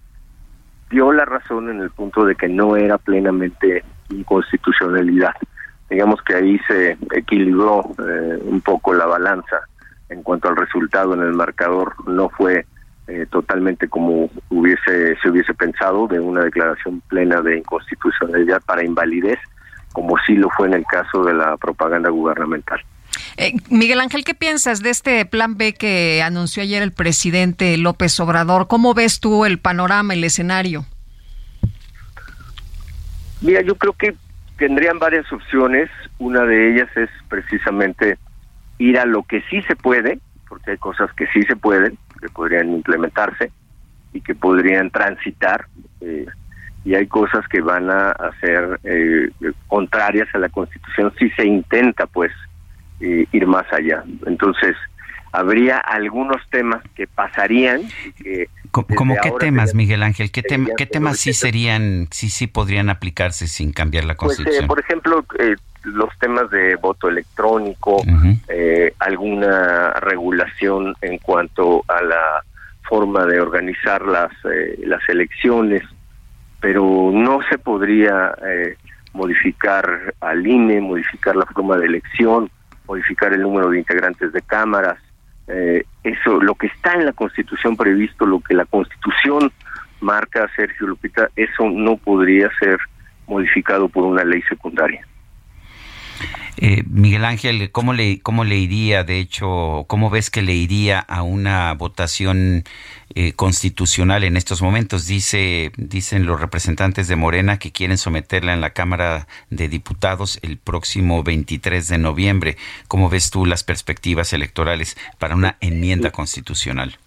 dio 0.89 1.11
la 1.11 1.25
razón 1.25 1.69
en 1.69 1.81
el 1.81 1.91
punto 1.91 2.25
de 2.25 2.35
que 2.35 2.47
no 2.47 2.75
era 2.75 2.97
plenamente 2.97 3.83
inconstitucionalidad. 4.09 5.33
Digamos 5.89 6.21
que 6.21 6.35
ahí 6.35 6.59
se 6.67 6.97
equilibró 7.15 7.91
eh, 7.97 8.39
un 8.43 8.61
poco 8.61 8.93
la 8.93 9.05
balanza 9.05 9.61
en 10.09 10.23
cuanto 10.23 10.49
al 10.49 10.55
resultado 10.55 11.13
en 11.13 11.21
el 11.21 11.33
marcador, 11.33 11.95
no 12.07 12.29
fue 12.29 12.65
eh, 13.07 13.25
totalmente 13.31 13.87
como 13.87 14.29
hubiese 14.49 15.17
se 15.21 15.29
hubiese 15.29 15.53
pensado 15.55 16.07
de 16.07 16.19
una 16.19 16.43
declaración 16.43 17.01
plena 17.07 17.41
de 17.41 17.57
inconstitucionalidad 17.57 18.61
para 18.61 18.85
invalidez, 18.85 19.39
como 19.93 20.15
sí 20.27 20.35
lo 20.35 20.49
fue 20.51 20.67
en 20.67 20.75
el 20.75 20.85
caso 20.85 21.23
de 21.23 21.33
la 21.33 21.57
propaganda 21.57 22.09
gubernamental. 22.09 22.79
Eh, 23.37 23.53
Miguel 23.69 23.99
Ángel, 23.99 24.23
¿qué 24.23 24.35
piensas 24.35 24.81
de 24.81 24.91
este 24.91 25.25
plan 25.25 25.57
B 25.57 25.73
que 25.73 26.21
anunció 26.21 26.61
ayer 26.61 26.83
el 26.83 26.91
presidente 26.91 27.77
López 27.77 28.19
Obrador? 28.19 28.67
¿Cómo 28.67 28.93
ves 28.93 29.19
tú 29.19 29.45
el 29.45 29.59
panorama, 29.59 30.13
el 30.13 30.23
escenario? 30.23 30.85
Mira, 33.41 33.61
yo 33.61 33.75
creo 33.75 33.93
que 33.93 34.15
tendrían 34.59 34.99
varias 34.99 35.31
opciones. 35.31 35.89
Una 36.19 36.43
de 36.43 36.71
ellas 36.71 36.89
es 36.95 37.09
precisamente 37.29 38.17
ir 38.77 38.99
a 38.99 39.05
lo 39.05 39.23
que 39.23 39.41
sí 39.49 39.61
se 39.63 39.75
puede, 39.75 40.19
porque 40.47 40.71
hay 40.71 40.77
cosas 40.77 41.11
que 41.13 41.25
sí 41.27 41.41
se 41.43 41.55
pueden, 41.55 41.97
que 42.21 42.29
podrían 42.29 42.69
implementarse 42.69 43.51
y 44.13 44.21
que 44.21 44.35
podrían 44.35 44.91
transitar, 44.91 45.65
eh, 46.01 46.25
y 46.83 46.95
hay 46.95 47.07
cosas 47.07 47.47
que 47.47 47.61
van 47.61 47.89
a, 47.89 48.13
ser 48.39 48.79
eh, 48.83 49.29
contrarias 49.67 50.27
a 50.33 50.39
la 50.39 50.49
Constitución 50.49 51.13
si 51.19 51.29
se 51.31 51.45
intenta, 51.45 52.05
pues, 52.07 52.31
eh, 52.99 53.25
ir 53.31 53.47
más 53.47 53.65
allá. 53.71 54.03
Entonces, 54.25 54.75
habría 55.31 55.77
algunos 55.77 56.41
temas 56.49 56.83
que 56.95 57.07
pasarían. 57.07 57.81
Que 58.21 58.49
¿Cómo 58.71 59.15
qué 59.21 59.31
temas, 59.39 59.73
Miguel 59.73 60.03
Ángel? 60.03 60.31
¿Qué, 60.31 60.43
qué 60.43 60.85
temas 60.85 61.17
sí 61.17 61.33
serían, 61.33 62.07
sí, 62.11 62.29
sí 62.29 62.47
podrían 62.47 62.89
aplicarse 62.89 63.47
sin 63.47 63.71
cambiar 63.71 64.05
la 64.05 64.15
pues, 64.15 64.33
eh, 64.33 64.43
Constitución? 64.43 64.67
por 64.67 64.79
ejemplo, 64.79 65.25
eh, 65.39 65.55
los 65.83 66.09
temas 66.19 66.49
de 66.51 66.75
voto 66.75 67.09
electrónico, 67.09 68.01
alguna 68.99 69.91
regulación 70.01 70.93
en 71.01 71.17
cuanto 71.19 71.83
a 71.87 72.01
la 72.03 72.43
forma 72.87 73.25
de 73.25 73.39
organizar 73.39 74.05
las, 74.05 74.31
las 74.79 75.01
elecciones, 75.07 75.83
pero 76.59 77.11
no 77.13 77.39
se 77.49 77.57
podría 77.57 78.35
modificar 79.13 80.13
al 80.19 80.45
INE, 80.45 80.81
modificar 80.81 81.35
la 81.35 81.45
forma 81.45 81.77
de 81.77 81.85
elección, 81.85 82.49
modificar 82.87 83.33
el 83.33 83.41
número 83.41 83.69
de 83.69 83.79
integrantes 83.79 84.31
de 84.33 84.41
cámaras, 84.41 84.97
eh, 85.49 85.83
eso, 86.03 86.39
lo 86.41 86.55
que 86.55 86.67
está 86.67 86.93
en 86.93 87.05
la 87.05 87.13
Constitución 87.13 87.75
previsto, 87.75 88.25
lo 88.25 88.39
que 88.39 88.53
la 88.53 88.65
Constitución 88.65 89.51
marca, 89.99 90.49
Sergio 90.55 90.87
Lupita, 90.87 91.29
eso 91.35 91.69
no 91.69 91.97
podría 91.97 92.49
ser 92.59 92.77
modificado 93.27 93.89
por 93.89 94.05
una 94.05 94.23
ley 94.23 94.41
secundaria. 94.43 95.05
Eh, 96.57 96.83
Miguel 96.89 97.23
Ángel, 97.23 97.71
¿cómo 97.71 97.93
le, 97.93 98.19
¿cómo 98.21 98.43
le 98.43 98.57
iría, 98.57 99.03
de 99.03 99.19
hecho, 99.19 99.85
cómo 99.87 100.09
ves 100.09 100.29
que 100.29 100.41
le 100.41 100.53
iría 100.53 100.99
a 100.99 101.23
una 101.23 101.73
votación 101.73 102.65
eh, 103.15 103.33
constitucional 103.33 104.25
en 104.25 104.35
estos 104.35 104.61
momentos? 104.61 105.07
Dice, 105.07 105.71
dicen 105.77 106.25
los 106.25 106.41
representantes 106.41 107.07
de 107.07 107.15
Morena 107.15 107.59
que 107.59 107.71
quieren 107.71 107.97
someterla 107.97 108.53
en 108.53 108.61
la 108.61 108.71
Cámara 108.71 109.27
de 109.49 109.69
Diputados 109.69 110.39
el 110.41 110.57
próximo 110.57 111.23
23 111.23 111.87
de 111.87 111.97
noviembre. 111.97 112.57
¿Cómo 112.89 113.09
ves 113.09 113.31
tú 113.31 113.45
las 113.45 113.63
perspectivas 113.63 114.33
electorales 114.33 114.97
para 115.17 115.35
una 115.35 115.55
enmienda 115.61 116.11
constitucional? 116.11 116.97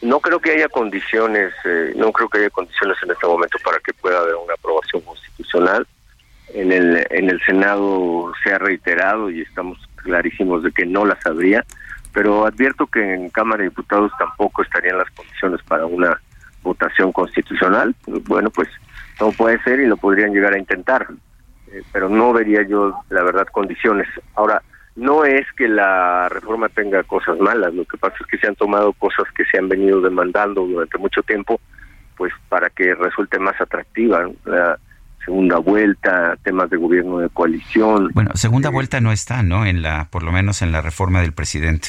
No 0.00 0.20
creo 0.20 0.38
que 0.38 0.52
haya 0.52 0.68
condiciones, 0.68 1.52
eh, 1.64 1.92
no 1.96 2.12
creo 2.12 2.28
que 2.28 2.38
haya 2.38 2.50
condiciones 2.50 2.96
en 3.02 3.10
este 3.10 3.26
momento 3.26 3.58
para 3.64 3.80
que 3.80 3.92
pueda 3.94 4.20
haber 4.20 4.36
una 4.36 4.54
aprobación 4.54 5.02
constitucional 5.02 5.84
en 6.54 6.72
el, 6.72 7.06
en 7.10 7.30
el 7.30 7.40
Senado 7.42 8.32
se 8.42 8.52
ha 8.52 8.58
reiterado 8.58 9.30
y 9.30 9.42
estamos 9.42 9.78
clarísimos 9.96 10.62
de 10.62 10.72
que 10.72 10.86
no 10.86 11.04
las 11.04 11.24
habría, 11.26 11.64
pero 12.12 12.46
advierto 12.46 12.86
que 12.86 13.14
en 13.14 13.30
Cámara 13.30 13.62
de 13.62 13.68
Diputados 13.68 14.12
tampoco 14.18 14.62
estarían 14.62 14.98
las 14.98 15.10
condiciones 15.10 15.62
para 15.62 15.86
una 15.86 16.20
votación 16.62 17.12
constitucional. 17.12 17.94
Bueno, 18.26 18.50
pues 18.50 18.68
no 19.20 19.30
puede 19.32 19.62
ser 19.62 19.80
y 19.80 19.86
lo 19.86 19.96
podrían 19.96 20.32
llegar 20.32 20.54
a 20.54 20.58
intentar, 20.58 21.06
eh, 21.72 21.82
pero 21.92 22.08
no 22.08 22.32
vería 22.32 22.62
yo, 22.62 23.00
la 23.10 23.22
verdad, 23.22 23.46
condiciones. 23.52 24.08
Ahora, 24.34 24.62
no 24.96 25.24
es 25.24 25.46
que 25.56 25.68
la 25.68 26.28
reforma 26.28 26.68
tenga 26.68 27.02
cosas 27.04 27.38
malas, 27.38 27.72
lo 27.72 27.84
que 27.84 27.98
pasa 27.98 28.16
es 28.20 28.26
que 28.26 28.38
se 28.38 28.48
han 28.48 28.56
tomado 28.56 28.92
cosas 28.94 29.26
que 29.36 29.44
se 29.44 29.58
han 29.58 29.68
venido 29.68 30.00
demandando 30.00 30.66
durante 30.66 30.98
mucho 30.98 31.22
tiempo, 31.22 31.60
pues 32.16 32.32
para 32.48 32.68
que 32.70 32.94
resulte 32.94 33.38
más 33.38 33.60
atractiva. 33.60 34.28
La, 34.44 34.78
segunda 35.24 35.58
vuelta, 35.58 36.36
temas 36.42 36.70
de 36.70 36.76
gobierno 36.76 37.18
de 37.18 37.28
coalición. 37.28 38.10
Bueno, 38.14 38.30
segunda 38.34 38.70
vuelta 38.70 39.00
no 39.00 39.12
está, 39.12 39.42
¿no? 39.42 39.66
En 39.66 39.82
la, 39.82 40.08
por 40.10 40.22
lo 40.22 40.32
menos 40.32 40.62
en 40.62 40.72
la 40.72 40.80
reforma 40.80 41.20
del 41.20 41.32
presidente. 41.32 41.88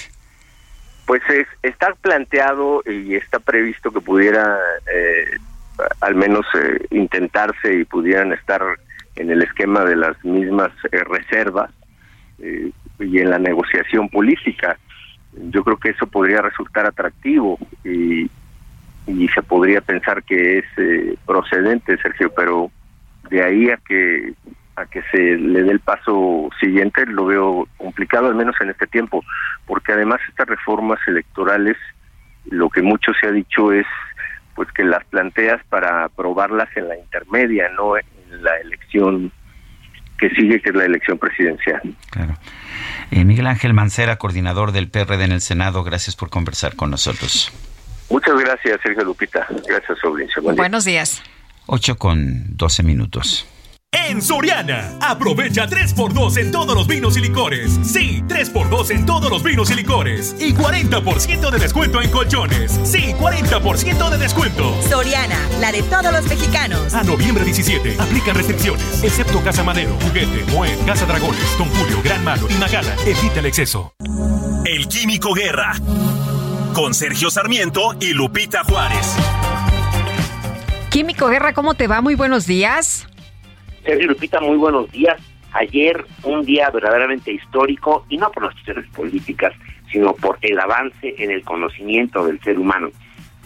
Pues 1.05 1.21
es, 1.29 1.47
está 1.63 1.93
planteado 2.01 2.83
y 2.85 3.15
está 3.15 3.39
previsto 3.39 3.91
que 3.91 4.01
pudiera 4.01 4.57
eh, 4.93 5.37
al 6.01 6.15
menos 6.15 6.45
eh, 6.53 6.85
intentarse 6.91 7.73
y 7.73 7.85
pudieran 7.85 8.33
estar 8.33 8.61
en 9.15 9.31
el 9.31 9.41
esquema 9.41 9.85
de 9.85 9.95
las 9.95 10.23
mismas 10.23 10.71
eh, 10.91 11.03
reservas 11.03 11.71
y 12.37 13.19
en 13.19 13.29
la 13.29 13.39
negociación 13.39 14.07
política. 14.07 14.77
Yo 15.51 15.63
creo 15.63 15.77
que 15.77 15.89
eso 15.89 16.07
podría 16.07 16.41
resultar 16.41 16.85
atractivo 16.85 17.57
y, 17.83 18.29
y 19.07 19.27
se 19.33 19.41
podría 19.41 19.81
pensar 19.81 20.23
que 20.23 20.59
es 20.59 20.65
procedente, 21.25 21.97
Sergio, 21.97 22.31
pero 22.33 22.71
de 23.29 23.43
ahí 23.43 23.69
a 23.69 23.77
que 23.77 24.33
a 24.75 24.85
que 24.85 25.01
se 25.11 25.17
le 25.17 25.63
dé 25.63 25.71
el 25.71 25.79
paso 25.79 26.49
siguiente 26.59 27.05
lo 27.05 27.25
veo 27.25 27.67
complicado 27.77 28.27
al 28.27 28.35
menos 28.35 28.55
en 28.61 28.69
este 28.69 28.87
tiempo 28.87 29.23
porque 29.65 29.91
además 29.91 30.19
estas 30.27 30.47
reformas 30.47 30.99
electorales 31.07 31.75
lo 32.45 32.69
que 32.69 32.81
mucho 32.81 33.11
se 33.19 33.27
ha 33.27 33.31
dicho 33.31 33.73
es 33.73 33.85
pues 34.55 34.71
que 34.71 34.83
las 34.83 35.03
planteas 35.05 35.61
para 35.69 36.05
aprobarlas 36.05 36.69
en 36.75 36.87
la 36.87 36.97
intermedia 36.97 37.69
no 37.75 37.97
en 37.97 38.05
la 38.43 38.55
elección 38.57 39.31
que 40.17 40.29
sigue 40.29 40.61
que 40.61 40.69
es 40.69 40.75
la 40.75 40.85
elección 40.85 41.17
presidencial. 41.17 41.81
Claro. 42.11 42.35
Eh, 43.11 43.23
Miguel 43.23 43.47
Ángel 43.47 43.73
Mancera 43.73 44.17
coordinador 44.17 44.71
del 44.71 44.89
PRD 44.89 45.23
en 45.23 45.31
el 45.31 45.41
Senado 45.41 45.83
gracias 45.83 46.15
por 46.15 46.29
conversar 46.29 46.75
con 46.75 46.89
nosotros. 46.89 47.51
Muchas 48.09 48.39
gracias 48.39 48.79
Sergio 48.81 49.03
Lupita. 49.03 49.45
Gracias 49.67 49.97
audiencia. 50.03 50.41
Buenos 50.41 50.85
días 50.85 51.21
8 51.69 51.97
con 51.97 52.57
12 52.57 52.83
minutos. 52.83 53.45
En 53.91 54.21
Soriana, 54.21 54.97
aprovecha 55.01 55.67
3x2 55.67 56.37
en 56.37 56.51
todos 56.51 56.75
los 56.75 56.87
vinos 56.87 57.17
y 57.17 57.21
licores. 57.21 57.79
Sí, 57.83 58.23
3x2 58.27 58.91
en 58.91 59.05
todos 59.05 59.31
los 59.31 59.41
vinos 59.43 59.71
y 59.71 59.75
licores. 59.75 60.35
Y 60.39 60.53
40% 60.53 61.49
de 61.49 61.59
descuento 61.59 62.01
en 62.01 62.11
colchones. 62.11 62.79
Sí, 62.83 63.13
40% 63.19 64.09
de 64.09 64.17
descuento. 64.17 64.75
Soriana, 64.87 65.39
la 65.59 65.71
de 65.71 65.81
todos 65.83 66.11
los 66.11 66.25
mexicanos. 66.27 66.93
A 66.93 67.03
noviembre 67.03 67.43
17, 67.43 67.97
aplican 67.99 68.35
restricciones. 68.35 69.03
Excepto 69.03 69.43
Casa 69.43 69.63
Madero, 69.63 69.95
Juguete, 70.01 70.45
Moed, 70.51 70.77
Casa 70.85 71.05
Dragones, 71.05 71.57
Don 71.57 71.67
Julio, 71.69 72.01
Gran 72.03 72.23
Malo 72.23 72.47
y 72.49 72.53
Magala. 72.55 72.95
Evita 73.05 73.39
el 73.39 73.47
exceso. 73.47 73.93
El 74.65 74.87
Químico 74.87 75.33
Guerra. 75.33 75.73
Con 76.73 76.93
Sergio 76.93 77.31
Sarmiento 77.31 77.95
y 77.99 78.13
Lupita 78.13 78.63
Juárez. 78.63 79.15
Químico 80.89 81.27
Guerra, 81.27 81.53
¿cómo 81.53 81.75
te 81.75 81.85
va? 81.85 82.01
Muy 82.01 82.15
buenos 82.15 82.47
días. 82.47 83.07
Sergio 83.85 84.07
Lupita, 84.07 84.41
muy 84.41 84.57
buenos 84.57 84.91
días. 84.91 85.21
Ayer 85.51 86.03
un 86.23 86.43
día 86.43 86.71
verdaderamente 86.71 87.31
histórico 87.31 88.07
y 88.09 88.17
no 88.17 88.31
por 88.31 88.45
las 88.45 88.53
cuestiones 88.53 88.89
políticas, 88.95 89.53
sino 89.91 90.13
por 90.13 90.39
el 90.41 90.59
avance 90.59 91.13
en 91.19 91.29
el 91.29 91.43
conocimiento 91.43 92.25
del 92.25 92.41
ser 92.41 92.57
humano. 92.57 92.89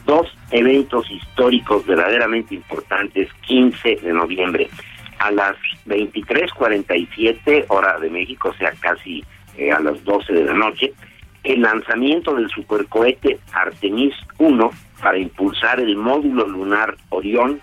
Dos 0.05 0.33
eventos 0.51 1.11
históricos 1.11 1.85
verdaderamente 1.85 2.55
importantes, 2.55 3.27
15 3.45 3.97
de 3.97 4.13
noviembre. 4.13 4.69
A 5.19 5.29
las 5.31 5.57
23:47 5.85 7.65
hora 7.67 7.99
de 7.99 8.09
México, 8.09 8.49
o 8.49 8.53
sea, 8.53 8.71
casi 8.79 9.21
eh, 9.57 9.69
a 9.69 9.81
las 9.81 10.01
12 10.05 10.31
de 10.31 10.45
la 10.45 10.53
noche, 10.53 10.93
el 11.43 11.61
lanzamiento 11.61 12.35
del 12.35 12.49
supercohete 12.49 13.37
Artemis 13.51 14.13
1 14.37 14.69
para 15.03 15.17
impulsar 15.17 15.79
el 15.79 15.97
módulo 15.97 16.47
lunar 16.47 16.95
Orión 17.09 17.59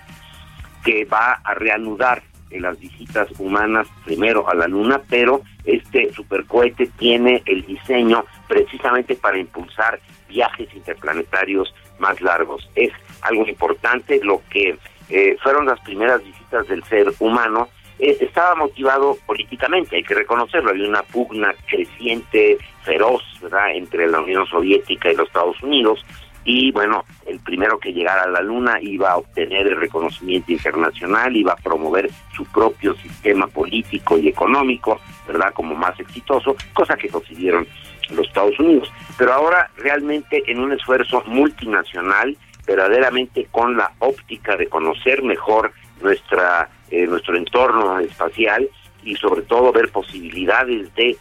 que 0.84 1.04
va 1.06 1.40
a 1.42 1.54
reanudar 1.54 2.22
en 2.50 2.62
las 2.62 2.78
visitas 2.78 3.28
humanas 3.38 3.86
primero 4.04 4.48
a 4.48 4.54
la 4.54 4.66
Luna, 4.66 5.00
pero 5.08 5.42
este 5.64 6.12
supercohete 6.12 6.86
tiene 6.98 7.42
el 7.46 7.64
diseño 7.64 8.24
precisamente 8.48 9.14
para 9.14 9.38
impulsar 9.38 10.00
viajes 10.28 10.68
interplanetarios 10.74 11.74
más 11.98 12.20
largos. 12.20 12.68
Es 12.74 12.92
algo 13.22 13.46
importante, 13.46 14.20
lo 14.22 14.42
que 14.50 14.76
eh, 15.08 15.36
fueron 15.42 15.66
las 15.66 15.80
primeras 15.80 16.24
visitas 16.24 16.66
del 16.68 16.82
ser 16.84 17.12
humano, 17.20 17.68
eh, 17.98 18.16
estaba 18.20 18.54
motivado 18.54 19.16
políticamente, 19.26 19.96
hay 19.96 20.02
que 20.02 20.14
reconocerlo, 20.14 20.70
había 20.70 20.88
una 20.88 21.02
pugna 21.02 21.54
creciente, 21.68 22.58
feroz, 22.82 23.22
¿verdad?, 23.42 23.72
entre 23.74 24.08
la 24.08 24.20
Unión 24.20 24.46
Soviética 24.46 25.12
y 25.12 25.16
los 25.16 25.26
Estados 25.28 25.62
Unidos, 25.62 26.04
y 26.44 26.72
bueno, 26.72 27.04
el 27.26 27.38
primero 27.40 27.78
que 27.78 27.92
llegara 27.92 28.22
a 28.22 28.28
la 28.28 28.40
Luna 28.40 28.78
iba 28.80 29.10
a 29.10 29.18
obtener 29.18 29.66
el 29.66 29.76
reconocimiento 29.76 30.52
internacional, 30.52 31.36
iba 31.36 31.52
a 31.52 31.56
promover 31.56 32.10
su 32.34 32.44
propio 32.46 32.94
sistema 32.96 33.46
político 33.46 34.18
y 34.18 34.28
económico, 34.28 35.00
¿verdad?, 35.26 35.52
como 35.52 35.74
más 35.74 35.98
exitoso, 36.00 36.56
cosa 36.72 36.96
que 36.96 37.08
consiguieron 37.08 37.66
los 38.10 38.26
Estados 38.26 38.58
Unidos. 38.58 38.90
Pero 39.18 39.32
ahora 39.32 39.70
realmente 39.76 40.42
en 40.46 40.60
un 40.60 40.72
esfuerzo 40.72 41.22
multinacional, 41.26 42.36
verdaderamente 42.66 43.46
con 43.50 43.76
la 43.76 43.92
óptica 43.98 44.56
de 44.56 44.66
conocer 44.68 45.22
mejor 45.22 45.72
nuestra 46.02 46.70
eh, 46.90 47.06
nuestro 47.06 47.36
entorno 47.36 48.00
espacial 48.00 48.68
y 49.04 49.14
sobre 49.14 49.42
todo 49.42 49.72
ver 49.72 49.90
posibilidades 49.90 50.92
de 50.96 51.16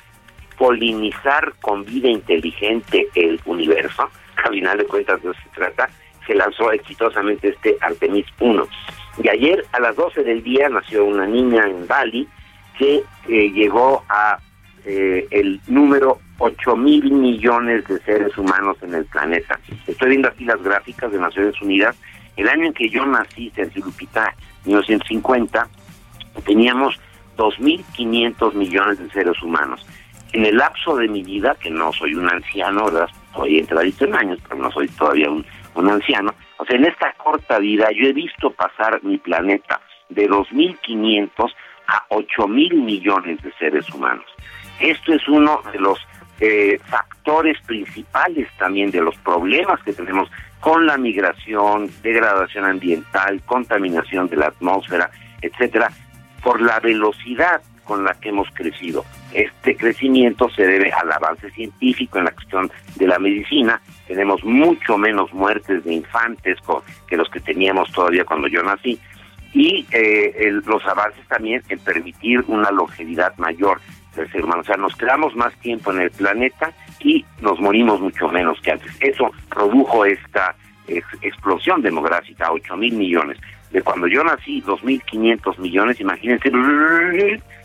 polinizar 0.58 1.54
con 1.62 1.86
vida 1.86 2.10
inteligente 2.10 3.08
el 3.14 3.40
universo, 3.46 4.10
al 4.44 4.52
final 4.52 4.78
de 4.78 4.86
cuentas 4.86 5.20
eso 5.20 5.34
se 5.34 5.50
trata, 5.56 5.90
se 6.26 6.36
lanzó 6.36 6.72
exitosamente 6.72 7.50
este 7.50 7.78
Artemis 7.82 8.26
1. 8.40 8.68
Y 9.24 9.30
ayer 9.30 9.66
a 9.72 9.80
las 9.80 9.96
12 9.96 10.24
del 10.24 10.44
día 10.44 10.70
nació 10.70 11.06
una 11.06 11.26
niña 11.26 11.64
en 11.66 11.88
Bali 11.88 12.28
que 12.78 13.04
eh, 13.28 13.52
llegó 13.52 14.04
a 14.08 14.40
eh, 14.86 15.28
el 15.32 15.60
número 15.68 16.20
8 16.38 16.76
mil 16.78 17.12
millones 17.12 17.86
de 17.88 18.00
seres 18.02 18.38
humanos 18.38 18.78
en 18.82 18.96
el 18.96 19.06
planeta. 19.06 19.60
Estoy 19.86 20.10
viendo 20.10 20.30
aquí 20.30 20.46
las 20.46 20.62
gráficas 20.64 21.12
de 21.12 21.20
Naciones 21.20 21.62
Unidas. 21.62 21.96
El 22.38 22.48
año 22.48 22.68
en 22.68 22.74
que 22.74 22.90
yo 22.90 23.06
nací, 23.06 23.52
Sergio 23.54 23.84
Lupita, 23.84 24.34
1950, 24.66 25.68
teníamos 26.46 26.98
2.500 27.38 28.54
millones 28.54 29.00
de 29.00 29.10
seres 29.10 29.42
humanos. 29.44 29.86
En 30.32 30.46
el 30.46 30.58
lapso 30.58 30.96
de 30.96 31.08
mi 31.08 31.24
vida, 31.24 31.56
que 31.60 31.70
no 31.70 31.92
soy 31.92 32.16
un 32.16 32.30
anciano, 32.30 32.86
¿verdad? 32.86 33.10
Estoy 33.40 33.60
entradito 33.60 34.06
en 34.06 34.16
años, 34.16 34.40
pero 34.48 34.62
no 34.62 34.72
soy 34.72 34.88
todavía 34.90 35.30
un, 35.30 35.46
un 35.76 35.90
anciano. 35.90 36.34
O 36.58 36.66
sea, 36.66 36.78
en 36.78 36.86
esta 36.86 37.14
corta 37.14 37.58
vida 37.60 37.88
yo 37.96 38.08
he 38.08 38.14
visto 38.14 38.52
pasar 38.52 39.02
mi 39.04 39.18
planeta 39.18 39.80
de 40.10 40.30
2.500 40.30 41.54
a 41.88 42.08
8.000 42.10 42.74
millones 42.74 43.42
de 43.42 43.52
seres 43.54 43.90
humanos. 43.94 44.26
Esto 44.80 45.14
es 45.14 45.28
uno 45.28 45.62
de 45.72 45.80
los 45.80 46.00
eh, 46.42 46.80
factores 46.86 47.58
principales 47.66 48.48
también 48.58 48.92
de 48.92 49.02
los 49.02 49.16
problemas 49.18 49.82
que 49.84 49.94
tenemos 49.94 50.30
con 50.60 50.86
la 50.86 50.98
migración, 50.98 51.90
degradación 52.02 52.66
ambiental, 52.66 53.42
contaminación 53.46 54.28
de 54.28 54.38
la 54.38 54.48
atmósfera, 54.48 55.10
etcétera, 55.42 55.92
por 56.44 56.62
la 56.62 56.80
velocidad 56.80 57.62
con 57.90 58.04
la 58.04 58.14
que 58.14 58.30
hemos 58.30 58.48
crecido. 58.52 59.04
Este 59.34 59.76
crecimiento 59.76 60.48
se 60.52 60.62
debe 60.68 60.92
al 60.92 61.12
avance 61.12 61.50
científico 61.50 62.20
en 62.20 62.26
la 62.26 62.32
cuestión 62.32 62.72
de 62.98 63.08
la 63.08 63.18
medicina. 63.18 63.82
Tenemos 64.08 64.44
mucho 64.44 64.96
menos 64.96 65.34
muertes 65.34 65.84
de 65.84 65.96
infantes 65.96 66.60
que 67.08 67.18
los 67.18 67.28
que 67.32 67.40
teníamos 67.40 67.92
todavía 67.92 68.26
cuando 68.26 68.48
yo 68.48 68.62
nací. 68.62 69.00
Y 69.54 69.88
eh, 69.92 70.52
los 70.68 70.86
avances 70.86 71.28
también 71.28 71.64
en 71.68 71.80
permitir 71.80 72.44
una 72.46 72.70
longevidad 72.70 73.36
mayor 73.38 73.82
del 74.16 74.32
ser 74.32 74.46
humano. 74.46 74.62
O 74.62 74.66
sea, 74.66 74.78
nos 74.78 74.96
quedamos 74.96 75.36
más 75.36 75.52
tiempo 75.56 75.92
en 75.92 76.02
el 76.02 76.12
planeta 76.12 76.72
y 77.00 77.26
nos 77.42 77.60
morimos 77.60 78.00
mucho 78.00 78.28
menos 78.28 78.62
que 78.62 78.70
antes. 78.70 78.92
Eso 79.02 79.32
produjo 79.50 80.06
esta 80.06 80.56
explosión 80.88 81.82
demográfica, 81.82 82.52
8 82.52 82.78
mil 82.78 82.94
millones. 82.94 83.40
De 83.72 83.82
cuando 83.82 84.08
yo 84.08 84.24
nací, 84.24 84.62
2.500 84.64 85.58
millones, 85.60 86.00
imagínense, 86.00 86.52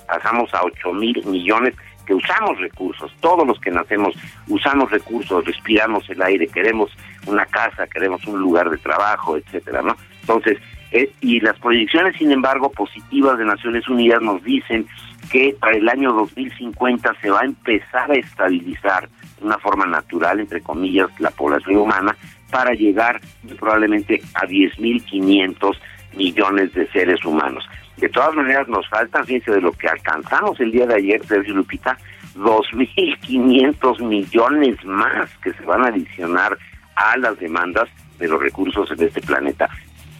pasamos 0.06 0.52
a 0.52 0.62
8 0.64 0.92
mil 0.92 1.24
millones 1.26 1.74
que 2.04 2.14
usamos 2.14 2.58
recursos, 2.58 3.10
todos 3.20 3.46
los 3.46 3.58
que 3.60 3.70
nacemos 3.70 4.14
usamos 4.48 4.90
recursos, 4.90 5.44
respiramos 5.44 6.08
el 6.10 6.20
aire, 6.22 6.46
queremos 6.48 6.90
una 7.26 7.46
casa, 7.46 7.86
queremos 7.86 8.24
un 8.26 8.40
lugar 8.40 8.68
de 8.68 8.76
trabajo, 8.76 9.36
etcétera, 9.38 9.80
¿no? 9.82 9.96
Entonces, 10.20 10.58
eh, 10.92 11.10
y 11.20 11.40
las 11.40 11.58
proyecciones, 11.58 12.16
sin 12.16 12.30
embargo, 12.30 12.70
positivas 12.70 13.38
de 13.38 13.44
Naciones 13.44 13.88
Unidas 13.88 14.22
nos 14.22 14.42
dicen 14.44 14.86
que 15.30 15.56
para 15.58 15.76
el 15.76 15.88
año 15.88 16.12
2050 16.12 17.14
se 17.20 17.30
va 17.30 17.40
a 17.40 17.44
empezar 17.44 18.10
a 18.10 18.14
estabilizar 18.14 19.08
de 19.40 19.46
una 19.46 19.58
forma 19.58 19.86
natural, 19.86 20.40
entre 20.40 20.60
comillas, 20.60 21.08
la 21.18 21.30
población 21.30 21.78
humana, 21.78 22.16
para 22.50 22.72
llegar 22.74 23.20
probablemente 23.58 24.22
a 24.34 24.46
10.500 24.46 25.76
millones 26.16 26.72
de 26.74 26.86
seres 26.88 27.24
humanos. 27.24 27.64
De 27.96 28.08
todas 28.08 28.34
maneras, 28.34 28.68
nos 28.68 28.88
faltan, 28.88 29.24
fíjense, 29.24 29.52
de 29.52 29.60
lo 29.60 29.72
que 29.72 29.88
alcanzamos 29.88 30.58
el 30.60 30.72
día 30.72 30.86
de 30.86 30.96
ayer, 30.96 31.24
Sergio 31.26 31.54
Lupita, 31.54 31.96
2.500 32.36 34.00
millones 34.02 34.84
más 34.84 35.30
que 35.42 35.52
se 35.52 35.62
van 35.64 35.84
a 35.84 35.88
adicionar 35.88 36.58
a 36.96 37.16
las 37.16 37.38
demandas 37.38 37.88
de 38.18 38.28
los 38.28 38.40
recursos 38.40 38.88
de 38.96 39.06
este 39.06 39.20
planeta. 39.20 39.68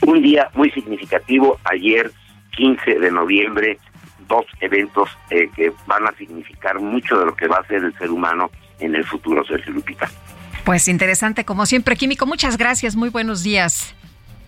Un 0.06 0.22
día 0.22 0.48
muy 0.54 0.70
significativo, 0.70 1.58
ayer, 1.64 2.10
15 2.56 2.98
de 3.00 3.10
noviembre, 3.10 3.78
dos 4.28 4.46
eventos 4.60 5.10
eh, 5.30 5.48
que 5.54 5.72
van 5.86 6.06
a 6.06 6.12
significar 6.12 6.80
mucho 6.80 7.18
de 7.18 7.26
lo 7.26 7.36
que 7.36 7.48
va 7.48 7.58
a 7.58 7.66
ser 7.66 7.84
el 7.84 7.96
ser 7.98 8.10
humano 8.10 8.50
en 8.78 8.94
el 8.94 9.04
futuro, 9.04 9.44
Sergio 9.44 9.72
Lupita. 9.72 10.08
Pues 10.64 10.88
interesante, 10.88 11.44
como 11.44 11.66
siempre, 11.66 11.96
Químico. 11.96 12.26
Muchas 12.26 12.56
gracias, 12.56 12.96
muy 12.96 13.10
buenos 13.10 13.42
días. 13.42 13.94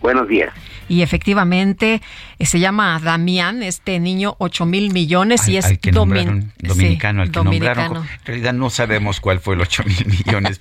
Buenos 0.01 0.27
días. 0.27 0.53
Y 0.89 1.01
efectivamente 1.01 2.01
eh, 2.39 2.45
se 2.45 2.59
llama 2.59 2.99
Damián, 3.03 3.61
este 3.61 3.99
niño 3.99 4.35
8 4.39 4.65
mil 4.65 4.93
millones 4.93 5.47
y 5.47 5.57
es 5.57 5.65
dominicano, 5.91 7.23
al 7.23 7.31
que 7.31 7.43
nombraron. 7.43 7.97
En 7.97 8.25
realidad 8.25 8.53
no 8.53 8.69
sabemos 8.69 9.19
cuál 9.19 9.39
fue 9.39 9.55
el 9.55 9.61
8 9.61 9.83
mil 9.85 10.05
millones. 10.25 10.59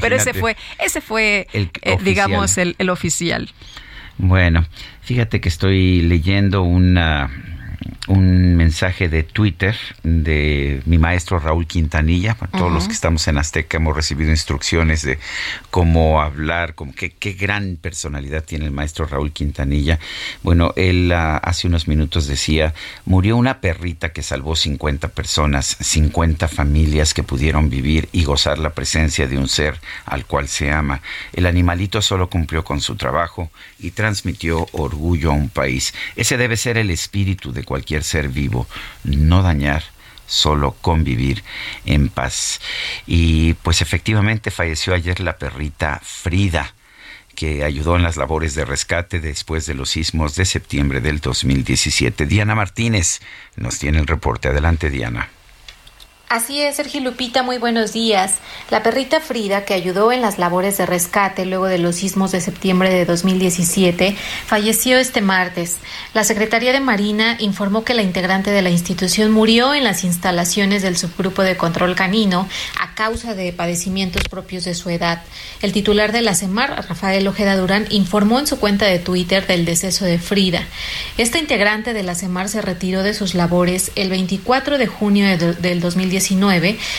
Pero 0.00 0.16
ese 0.16 0.34
fue, 0.34 0.56
ese 0.78 1.00
fue, 1.00 1.46
el 1.52 1.70
eh, 1.82 1.96
digamos, 2.02 2.58
el, 2.58 2.74
el 2.78 2.90
oficial. 2.90 3.50
Bueno, 4.18 4.66
fíjate 5.00 5.40
que 5.40 5.48
estoy 5.48 6.02
leyendo 6.02 6.62
una 6.62 7.30
un 8.06 8.56
mensaje 8.56 9.08
de 9.08 9.22
Twitter 9.22 9.76
de 10.02 10.82
mi 10.86 10.98
maestro 10.98 11.38
Raúl 11.38 11.66
Quintanilla. 11.66 12.36
todos 12.52 12.72
los 12.72 12.86
que 12.86 12.92
estamos 12.92 13.26
en 13.28 13.38
Azteca 13.38 13.76
hemos 13.76 13.96
recibido 13.96 14.30
instrucciones 14.30 15.02
de 15.02 15.18
cómo 15.70 16.20
hablar, 16.20 16.74
como 16.74 16.94
qué, 16.94 17.10
qué 17.10 17.32
gran 17.32 17.76
personalidad 17.76 18.44
tiene 18.44 18.66
el 18.66 18.70
maestro 18.70 19.06
Raúl 19.06 19.32
Quintanilla. 19.32 19.98
Bueno, 20.42 20.72
él 20.76 21.12
ah, 21.12 21.36
hace 21.38 21.66
unos 21.66 21.88
minutos 21.88 22.26
decía, 22.26 22.74
murió 23.04 23.36
una 23.36 23.60
perrita 23.60 24.12
que 24.12 24.22
salvó 24.22 24.56
50 24.56 25.08
personas, 25.08 25.76
50 25.80 26.48
familias 26.48 27.14
que 27.14 27.22
pudieron 27.22 27.70
vivir 27.70 28.08
y 28.12 28.24
gozar 28.24 28.58
la 28.58 28.70
presencia 28.70 29.26
de 29.26 29.38
un 29.38 29.48
ser 29.48 29.80
al 30.04 30.26
cual 30.26 30.48
se 30.48 30.70
ama. 30.70 31.00
El 31.32 31.46
animalito 31.46 32.02
solo 32.02 32.28
cumplió 32.28 32.64
con 32.64 32.80
su 32.80 32.96
trabajo 32.96 33.50
y 33.78 33.92
transmitió 33.92 34.66
orgullo 34.72 35.30
a 35.30 35.34
un 35.34 35.48
país. 35.48 35.94
Ese 36.16 36.36
debe 36.36 36.56
ser 36.56 36.78
el 36.78 36.90
espíritu 36.90 37.52
de 37.52 37.64
cualquier 37.64 37.73
ser 38.02 38.28
vivo, 38.28 38.66
no 39.04 39.42
dañar, 39.42 39.82
solo 40.26 40.76
convivir 40.80 41.44
en 41.84 42.08
paz. 42.08 42.60
Y 43.06 43.54
pues 43.54 43.82
efectivamente 43.82 44.50
falleció 44.50 44.94
ayer 44.94 45.20
la 45.20 45.38
perrita 45.38 46.00
Frida 46.02 46.74
que 47.34 47.64
ayudó 47.64 47.96
en 47.96 48.02
las 48.02 48.16
labores 48.16 48.54
de 48.54 48.64
rescate 48.64 49.20
después 49.20 49.66
de 49.66 49.74
los 49.74 49.90
sismos 49.90 50.36
de 50.36 50.44
septiembre 50.44 51.00
del 51.00 51.20
2017. 51.20 52.26
Diana 52.26 52.54
Martínez 52.54 53.20
nos 53.56 53.78
tiene 53.78 53.98
el 53.98 54.06
reporte. 54.06 54.48
Adelante, 54.48 54.88
Diana. 54.90 55.28
Así 56.30 56.60
es, 56.60 56.76
Sergio 56.76 57.02
Lupita, 57.02 57.42
muy 57.42 57.58
buenos 57.58 57.92
días. 57.92 58.34
La 58.70 58.82
perrita 58.82 59.20
Frida, 59.20 59.66
que 59.66 59.74
ayudó 59.74 60.10
en 60.10 60.22
las 60.22 60.38
labores 60.38 60.78
de 60.78 60.86
rescate 60.86 61.44
luego 61.44 61.66
de 61.66 61.78
los 61.78 61.96
sismos 61.96 62.32
de 62.32 62.40
septiembre 62.40 62.88
de 62.88 63.04
2017, 63.04 64.16
falleció 64.46 64.98
este 64.98 65.20
martes. 65.20 65.76
La 66.14 66.24
Secretaría 66.24 66.72
de 66.72 66.80
Marina 66.80 67.36
informó 67.40 67.84
que 67.84 67.94
la 67.94 68.02
integrante 68.02 68.50
de 68.50 68.62
la 68.62 68.70
institución 68.70 69.32
murió 69.32 69.74
en 69.74 69.84
las 69.84 70.02
instalaciones 70.02 70.82
del 70.82 70.96
subgrupo 70.96 71.42
de 71.42 71.58
control 71.58 71.94
canino 71.94 72.48
a 72.80 72.94
causa 72.94 73.34
de 73.34 73.52
padecimientos 73.52 74.22
propios 74.24 74.64
de 74.64 74.74
su 74.74 74.88
edad. 74.88 75.22
El 75.60 75.72
titular 75.72 76.10
de 76.10 76.22
la 76.22 76.34
CEMAR, 76.34 76.86
Rafael 76.88 77.28
Ojeda 77.28 77.54
Durán, 77.56 77.86
informó 77.90 78.40
en 78.40 78.46
su 78.46 78.58
cuenta 78.58 78.86
de 78.86 78.98
Twitter 78.98 79.46
del 79.46 79.66
deceso 79.66 80.06
de 80.06 80.18
Frida. 80.18 80.66
Esta 81.18 81.38
integrante 81.38 81.92
de 81.92 82.02
la 82.02 82.14
CEMAR 82.14 82.48
se 82.48 82.62
retiró 82.62 83.02
de 83.02 83.14
sus 83.14 83.34
labores 83.34 83.92
el 83.94 84.08
24 84.08 84.78
de 84.78 84.86
junio 84.86 85.36
del 85.36 85.80
2017 85.80 86.13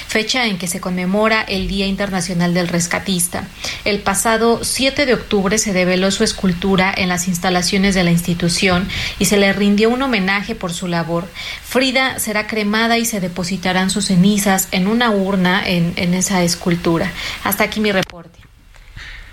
fecha 0.08 0.48
en 0.48 0.58
que 0.58 0.68
se 0.68 0.80
conmemora 0.80 1.42
el 1.42 1.68
Día 1.68 1.86
Internacional 1.86 2.54
del 2.54 2.68
Rescatista. 2.68 3.48
El 3.84 4.00
pasado 4.00 4.64
7 4.64 5.06
de 5.06 5.14
octubre 5.14 5.58
se 5.58 5.74
develó 5.74 6.12
su 6.12 6.24
escultura 6.24 6.94
en 6.96 7.10
las 7.10 7.28
instalaciones 7.28 7.96
de 7.96 8.04
la 8.04 8.12
institución 8.12 8.88
y 9.20 9.26
se 9.26 9.38
le 9.38 9.52
rindió 9.54 9.90
un 9.90 10.02
homenaje 10.02 10.56
por 10.56 10.74
su 10.74 10.88
labor. 10.88 11.28
Frida 11.64 12.20
será 12.20 12.48
cremada 12.48 12.98
y 12.98 13.06
se 13.06 13.20
depositarán 13.20 13.90
sus 13.90 14.06
cenizas 14.06 14.68
en 14.72 14.88
una 14.88 15.12
urna 15.12 15.68
en, 15.68 15.94
en 15.96 16.14
esa 16.14 16.44
escultura. 16.44 17.12
Hasta 17.44 17.64
aquí 17.64 17.80
mi 17.80 17.92
reporte. 17.92 18.40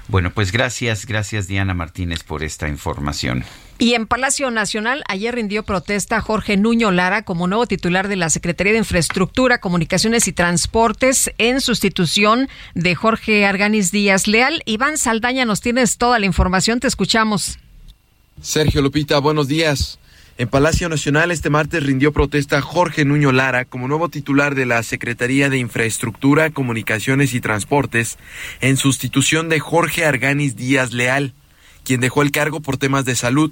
Bueno, 0.09 0.31
pues 0.31 0.53
gracias, 0.53 1.07
gracias 1.07 1.47
Diana 1.47 1.75
Martínez 1.75 2.23
por 2.23 2.43
esta 2.43 2.69
información. 2.69 3.45
Y 3.83 3.95
en 3.95 4.07
Palacio 4.07 4.49
Nacional 4.53 5.03
ayer 5.09 5.35
rindió 5.35 5.65
protesta 5.65 6.21
Jorge 6.21 6.57
Nuño 6.57 6.93
Lara 6.93 7.23
como 7.23 7.49
nuevo 7.49 7.67
titular 7.67 8.07
de 8.07 8.15
la 8.15 8.31
Secretaría 8.31 8.75
de 8.75 8.79
Infraestructura, 8.79 9.59
Comunicaciones 9.59 10.29
y 10.29 10.33
Transportes 10.33 11.33
en 11.39 11.61
sustitución 11.61 12.49
de 12.77 12.95
Jorge 12.95 13.45
Arganis 13.45 13.91
Díaz 13.91 14.29
Leal. 14.29 14.63
Iván 14.67 14.99
Saldaña, 14.99 15.45
nos 15.47 15.63
tienes 15.63 15.99
toda 15.99 16.21
la 16.21 16.27
información, 16.27 16.79
te 16.79 16.87
escuchamos. 16.87 17.59
Sergio 18.41 18.83
Lupita, 18.83 19.19
buenos 19.19 19.49
días. 19.49 19.99
En 20.39 20.47
Palacio 20.47 20.89
Nacional 20.89 21.33
este 21.33 21.51
martes 21.51 21.83
rindió 21.83 22.13
protesta 22.13 22.63
Jorge 22.63 23.05
Nuño 23.05 23.33
Lara 23.33 23.65
como 23.65 23.89
nuevo 23.89 24.09
titular 24.09 24.55
de 24.55 24.65
la 24.65 24.85
Secretaría 24.85 25.51
de 25.51 25.59
Infraestructura, 25.59 26.51
Comunicaciones 26.51 27.35
y 27.35 27.41
Transportes, 27.41 28.17
en 28.61 28.77
sustitución 28.77 29.49
de 29.49 29.59
Jorge 29.59 30.05
Arganis 30.05 30.55
Díaz 30.55 30.93
Leal, 30.93 31.33
quien 31.83 32.01
dejó 32.01 32.23
el 32.23 32.31
cargo 32.31 32.61
por 32.61 32.77
temas 32.77 33.05
de 33.05 33.17
salud. 33.17 33.51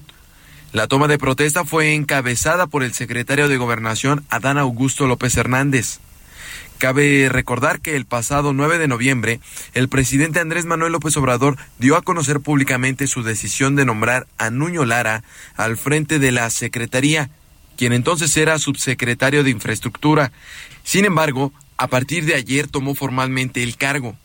La 0.73 0.87
toma 0.87 1.09
de 1.09 1.19
protesta 1.19 1.65
fue 1.65 1.95
encabezada 1.95 2.69
por 2.69 2.85
el 2.85 2.93
secretario 2.93 3.49
de 3.49 3.57
Gobernación 3.57 4.25
Adán 4.31 4.57
Augusto 4.57 5.09
López 5.09 5.37
Hernández. 5.37 5.99
Cabe 6.79 7.29
recordar 7.29 7.81
que 7.81 7.97
el 7.97 8.07
pasado 8.07 8.53
9 8.53 8.79
de 8.79 8.87
noviembre, 8.87 9.41
el 9.75 9.89
presidente 9.89 10.39
Andrés 10.39 10.67
Manuel 10.67 10.93
López 10.93 11.17
Obrador 11.17 11.57
dio 11.81 11.97
a 11.97 12.03
conocer 12.03 12.39
públicamente 12.39 13.09
su 13.09 13.25
decisión 13.25 13.75
de 13.75 13.85
nombrar 13.85 14.29
a 14.39 14.51
Nuño 14.51 14.85
Lara 14.85 15.25
al 15.57 15.77
frente 15.77 16.21
de 16.21 16.31
la 16.31 16.49
Secretaría, 16.51 17.31
quien 17.77 17.93
entonces 17.93 18.37
era 18.37 18.61
subsecretario 18.61 19.43
de 19.43 19.51
Infraestructura. 19.51 20.31
Sin 20.85 21.05
embargo, 21.05 21.53
a 21.79 21.89
partir 21.89 22.27
de 22.27 22.37
ayer 22.37 22.69
tomó 22.69 22.95
formalmente 22.95 23.65
el 23.65 23.77
cargo. 23.77 24.17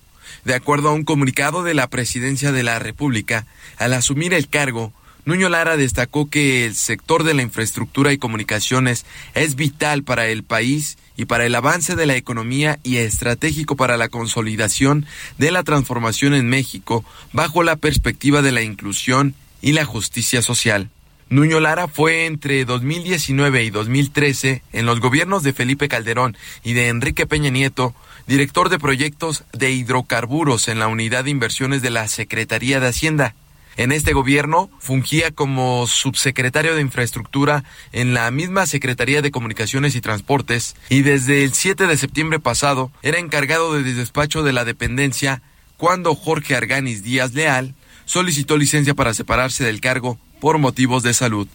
De 0.44 0.54
acuerdo 0.54 0.90
a 0.90 0.94
un 0.94 1.06
comunicado 1.06 1.64
de 1.64 1.74
la 1.74 1.88
Presidencia 1.88 2.52
de 2.52 2.62
la 2.62 2.78
República, 2.78 3.48
al 3.78 3.94
asumir 3.94 4.32
el 4.36 4.48
cargo, 4.48 4.94
Nuño 5.26 5.50
Lara 5.50 5.76
destacó 5.76 6.30
que 6.30 6.68
el 6.68 6.76
sector 6.76 7.24
de 7.24 7.34
la 7.34 7.42
infraestructura 7.42 8.14
y 8.14 8.20
comunicaciones 8.20 9.08
es 9.34 9.56
vital 9.56 10.04
para 10.04 10.28
el 10.28 10.44
país 10.44 11.00
y 11.18 11.26
para 11.26 11.48
el 11.48 11.56
avance 11.56 11.96
de 11.96 12.06
la 12.06 12.16
economía 12.16 12.80
y 12.84 12.98
estratégico 12.98 13.76
para 13.76 13.98
la 13.98 14.08
consolidación 14.08 15.08
de 15.40 15.50
la 15.50 15.64
transformación 15.64 16.36
en 16.36 16.48
México 16.48 17.04
bajo 17.34 17.64
la 17.64 17.76
perspectiva 17.76 18.44
de 18.44 18.52
la 18.52 18.62
inclusión 18.62 19.34
y 19.64 19.72
la 19.72 19.84
justicia 19.84 20.44
social. 20.44 20.92
Nuño 21.28 21.60
Lara 21.60 21.88
fue 21.88 22.28
entre 22.28 22.64
2019 22.64 23.64
y 23.64 23.72
2013 23.72 24.62
en 24.74 24.86
los 24.86 25.00
gobiernos 25.00 25.42
de 25.42 25.54
Felipe 25.54 25.88
Calderón 25.88 26.38
y 26.64 26.74
de 26.74 26.90
Enrique 26.90 27.26
Peña 27.26 27.50
Nieto, 27.50 27.96
director 28.28 28.70
de 28.70 28.78
proyectos 28.78 29.44
de 29.54 29.72
hidrocarburos 29.72 30.68
en 30.68 30.78
la 30.78 30.88
unidad 30.88 31.24
de 31.24 31.32
inversiones 31.32 31.82
de 31.82 31.90
la 31.90 32.08
Secretaría 32.10 32.80
de 32.80 32.90
Hacienda. 32.90 33.34
En 33.78 33.92
este 33.92 34.14
gobierno 34.14 34.70
fungía 34.80 35.32
como 35.32 35.86
subsecretario 35.88 36.76
de 36.76 36.82
Infraestructura 36.82 37.64
en 37.92 38.14
la 38.14 38.32
misma 38.32 38.66
Secretaría 38.66 39.22
de 39.22 39.32
Comunicaciones 39.32 39.96
y 39.96 40.02
Transportes 40.02 40.76
y 40.90 41.02
desde 41.02 41.44
el 41.44 41.54
7 41.54 41.88
de 41.88 41.98
septiembre 41.98 42.40
pasado 42.40 42.92
era 43.04 43.20
encargado 43.20 43.74
de 43.74 43.84
despacho 43.94 44.44
de 44.44 44.54
la 44.54 44.64
dependencia 44.64 45.42
cuando 45.78 46.16
Jorge 46.16 46.56
Arganis 46.56 47.04
Díaz 47.04 47.34
Leal 47.34 47.76
solicitó 48.06 48.58
licencia 48.58 48.94
para 48.94 49.14
separarse 49.14 49.66
del 49.66 49.82
cargo 49.82 50.18
por 50.40 50.58
motivos 50.58 51.04
de 51.04 51.14
salud. 51.14 51.48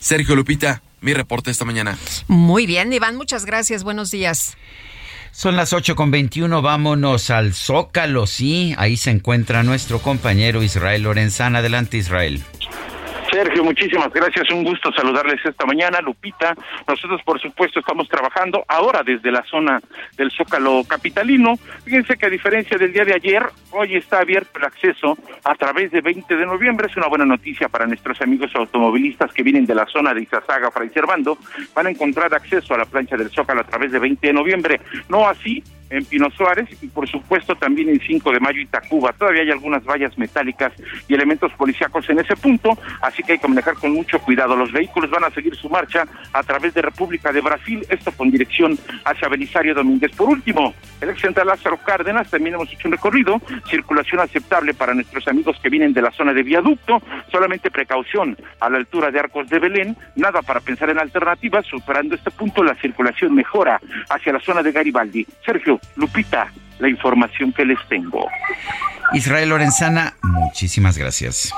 Sergio 0.00 0.34
Lupita, 0.34 0.82
mi 1.00 1.14
reporte 1.14 1.50
esta 1.50 1.64
mañana. 1.64 1.96
Muy 2.26 2.66
bien, 2.66 2.92
Iván, 2.92 3.16
muchas 3.16 3.44
gracias. 3.44 3.84
Buenos 3.84 4.10
días. 4.10 4.56
Son 5.38 5.54
las 5.54 5.72
8 5.72 5.94
con 5.94 6.10
21, 6.10 6.62
vámonos 6.62 7.30
al 7.30 7.54
Zócalo, 7.54 8.26
sí, 8.26 8.74
ahí 8.76 8.96
se 8.96 9.10
encuentra 9.10 9.62
nuestro 9.62 10.00
compañero 10.00 10.64
Israel 10.64 11.04
Lorenzana. 11.04 11.60
Adelante 11.60 11.96
Israel. 11.96 12.42
Sergio, 13.30 13.62
muchísimas 13.62 14.12
gracias. 14.12 14.50
Un 14.50 14.64
gusto 14.64 14.92
saludarles 14.92 15.44
esta 15.44 15.66
mañana. 15.66 16.00
Lupita, 16.00 16.54
nosotros 16.86 17.20
por 17.24 17.40
supuesto 17.40 17.80
estamos 17.80 18.08
trabajando 18.08 18.64
ahora 18.68 19.02
desde 19.02 19.30
la 19.30 19.42
zona 19.44 19.80
del 20.16 20.30
Zócalo 20.30 20.82
Capitalino. 20.88 21.56
Fíjense 21.84 22.16
que 22.16 22.26
a 22.26 22.30
diferencia 22.30 22.78
del 22.78 22.92
día 22.92 23.04
de 23.04 23.14
ayer, 23.14 23.44
hoy 23.72 23.96
está 23.96 24.20
abierto 24.20 24.58
el 24.58 24.64
acceso 24.64 25.16
a 25.44 25.54
través 25.54 25.90
de 25.90 26.00
20 26.00 26.36
de 26.36 26.46
noviembre. 26.46 26.88
Es 26.88 26.96
una 26.96 27.08
buena 27.08 27.24
noticia 27.24 27.68
para 27.68 27.86
nuestros 27.86 28.20
amigos 28.22 28.50
automovilistas 28.54 29.32
que 29.32 29.42
vienen 29.42 29.66
de 29.66 29.74
la 29.74 29.86
zona 29.86 30.14
de 30.14 30.22
Izazaga, 30.22 30.70
Fray 30.70 30.88
Servando. 30.90 31.38
Van 31.74 31.86
a 31.86 31.90
encontrar 31.90 32.32
acceso 32.34 32.74
a 32.74 32.78
la 32.78 32.84
plancha 32.84 33.16
del 33.16 33.30
Zócalo 33.30 33.60
a 33.60 33.64
través 33.64 33.92
de 33.92 33.98
20 33.98 34.26
de 34.26 34.32
noviembre. 34.32 34.80
No 35.08 35.28
así 35.28 35.62
en 35.90 36.04
Pino 36.04 36.30
Suárez 36.30 36.68
y 36.82 36.86
por 36.88 37.08
supuesto 37.08 37.54
también 37.56 37.88
en 37.88 38.00
5 38.00 38.32
de 38.32 38.40
mayo 38.40 38.60
y 38.60 38.66
Tacuba. 38.66 39.12
Todavía 39.12 39.42
hay 39.42 39.50
algunas 39.50 39.84
vallas 39.84 40.16
metálicas 40.18 40.72
y 41.08 41.14
elementos 41.14 41.52
policíacos 41.52 42.08
en 42.10 42.20
ese 42.20 42.36
punto, 42.36 42.76
así 43.00 43.22
que 43.22 43.32
hay 43.32 43.38
que 43.38 43.48
manejar 43.48 43.74
con 43.74 43.92
mucho 43.92 44.18
cuidado. 44.20 44.56
Los 44.56 44.72
vehículos 44.72 45.10
van 45.10 45.24
a 45.24 45.30
seguir 45.30 45.54
su 45.56 45.68
marcha 45.68 46.04
a 46.32 46.42
través 46.42 46.74
de 46.74 46.82
República 46.82 47.32
de 47.32 47.40
Brasil, 47.40 47.84
esto 47.88 48.12
con 48.12 48.30
dirección 48.30 48.78
hacia 49.04 49.28
Belisario 49.28 49.74
Domínguez. 49.74 50.12
Por 50.12 50.28
último, 50.28 50.74
el 51.00 51.10
ex 51.10 51.20
central 51.20 51.48
Lázaro 51.48 51.78
Cárdenas, 51.78 52.30
también 52.30 52.54
hemos 52.54 52.72
hecho 52.72 52.88
un 52.88 52.92
recorrido, 52.92 53.40
circulación 53.68 54.20
aceptable 54.20 54.74
para 54.74 54.94
nuestros 54.94 55.26
amigos 55.28 55.58
que 55.62 55.68
vienen 55.68 55.92
de 55.92 56.02
la 56.02 56.10
zona 56.10 56.32
de 56.32 56.42
viaducto, 56.42 57.02
solamente 57.30 57.70
precaución 57.70 58.36
a 58.60 58.68
la 58.68 58.78
altura 58.78 59.10
de 59.10 59.20
Arcos 59.20 59.48
de 59.48 59.58
Belén, 59.58 59.96
nada 60.16 60.42
para 60.42 60.60
pensar 60.60 60.90
en 60.90 60.98
alternativas, 60.98 61.66
superando 61.66 62.14
este 62.14 62.30
punto 62.30 62.62
la 62.62 62.74
circulación 62.74 63.34
mejora 63.34 63.80
hacia 64.10 64.32
la 64.32 64.40
zona 64.40 64.62
de 64.62 64.72
Garibaldi. 64.72 65.26
Sergio, 65.44 65.77
Lupita, 65.96 66.52
la 66.78 66.88
información 66.88 67.52
que 67.52 67.64
les 67.64 67.78
tengo. 67.88 68.26
Israel 69.12 69.48
Lorenzana, 69.48 70.14
muchísimas 70.22 70.98
gracias. 70.98 71.52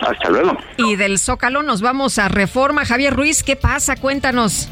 Hasta 0.00 0.30
luego. 0.30 0.56
Y 0.78 0.96
del 0.96 1.18
Zócalo 1.18 1.62
nos 1.62 1.82
vamos 1.82 2.18
a 2.18 2.28
Reforma. 2.28 2.84
Javier 2.84 3.14
Ruiz, 3.14 3.42
¿qué 3.42 3.56
pasa? 3.56 3.96
Cuéntanos. 3.96 4.68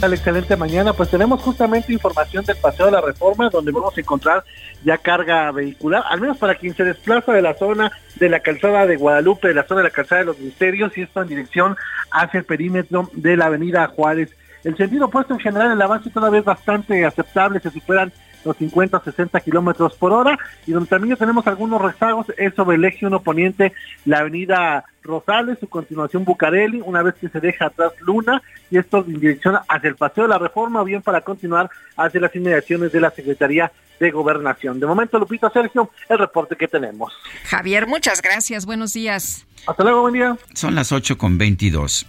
Al 0.00 0.14
excelente 0.14 0.56
mañana, 0.56 0.94
pues 0.94 1.10
tenemos 1.10 1.42
justamente 1.42 1.92
información 1.92 2.42
del 2.46 2.56
Paseo 2.56 2.86
de 2.86 2.92
la 2.92 3.02
Reforma, 3.02 3.50
donde 3.50 3.70
vamos 3.70 3.94
a 3.94 4.00
encontrar 4.00 4.44
ya 4.82 4.96
carga 4.96 5.50
vehicular, 5.50 6.04
al 6.08 6.22
menos 6.22 6.38
para 6.38 6.54
quien 6.54 6.74
se 6.74 6.84
desplaza 6.84 7.32
de 7.32 7.42
la 7.42 7.52
zona 7.52 7.92
de 8.16 8.30
la 8.30 8.40
calzada 8.40 8.86
de 8.86 8.96
Guadalupe, 8.96 9.48
de 9.48 9.54
la 9.54 9.66
zona 9.66 9.80
de 9.80 9.88
la 9.88 9.90
calzada 9.90 10.20
de 10.20 10.26
los 10.26 10.38
ministerios, 10.38 10.96
y 10.96 11.02
esto 11.02 11.20
en 11.20 11.28
dirección 11.28 11.76
hacia 12.10 12.38
el 12.38 12.44
perímetro 12.44 13.10
de 13.12 13.36
la 13.36 13.46
avenida 13.46 13.86
Juárez. 13.88 14.34
El 14.64 14.76
sentido 14.76 15.06
opuesto 15.06 15.34
en 15.34 15.40
general, 15.40 15.72
el 15.72 15.82
avance 15.82 16.10
todavía 16.10 16.40
es 16.40 16.44
bastante 16.44 17.04
aceptable, 17.04 17.60
se 17.60 17.70
superan 17.70 18.12
los 18.44 18.56
50 18.56 19.00
60 19.00 19.40
kilómetros 19.40 19.94
por 19.96 20.12
hora 20.12 20.38
y 20.66 20.72
donde 20.72 20.88
también 20.88 21.16
tenemos 21.16 21.46
algunos 21.46 21.80
rezagos 21.80 22.26
es 22.36 22.54
sobre 22.54 22.76
el 22.76 22.84
eje 22.84 23.06
1 23.06 23.20
poniente 23.22 23.72
la 24.04 24.18
avenida 24.18 24.84
Rosales, 25.02 25.58
su 25.58 25.68
continuación 25.68 26.24
Bucareli, 26.24 26.80
una 26.84 27.02
vez 27.02 27.14
que 27.14 27.28
se 27.28 27.40
deja 27.40 27.66
atrás 27.66 27.92
Luna 28.00 28.42
y 28.70 28.78
esto 28.78 29.04
en 29.06 29.20
dirección 29.20 29.58
hacia 29.68 29.88
el 29.88 29.96
Paseo 29.96 30.24
de 30.24 30.30
la 30.30 30.38
Reforma, 30.38 30.84
bien 30.84 31.02
para 31.02 31.20
continuar 31.22 31.70
hacia 31.96 32.20
las 32.20 32.34
inmediaciones 32.34 32.92
de 32.92 33.00
la 33.00 33.10
Secretaría 33.10 33.72
de 33.98 34.10
Gobernación. 34.10 34.80
De 34.80 34.86
momento, 34.86 35.18
Lupita 35.18 35.50
Sergio, 35.50 35.90
el 36.08 36.18
reporte 36.18 36.56
que 36.56 36.68
tenemos. 36.68 37.12
Javier, 37.44 37.86
muchas 37.86 38.22
gracias, 38.22 38.64
buenos 38.64 38.92
días. 38.92 39.46
Hasta 39.66 39.82
luego, 39.82 40.02
buen 40.02 40.14
día. 40.14 40.36
Son 40.54 40.74
las 40.74 40.92
8 40.92 41.18
con 41.18 41.36
22. 41.36 42.06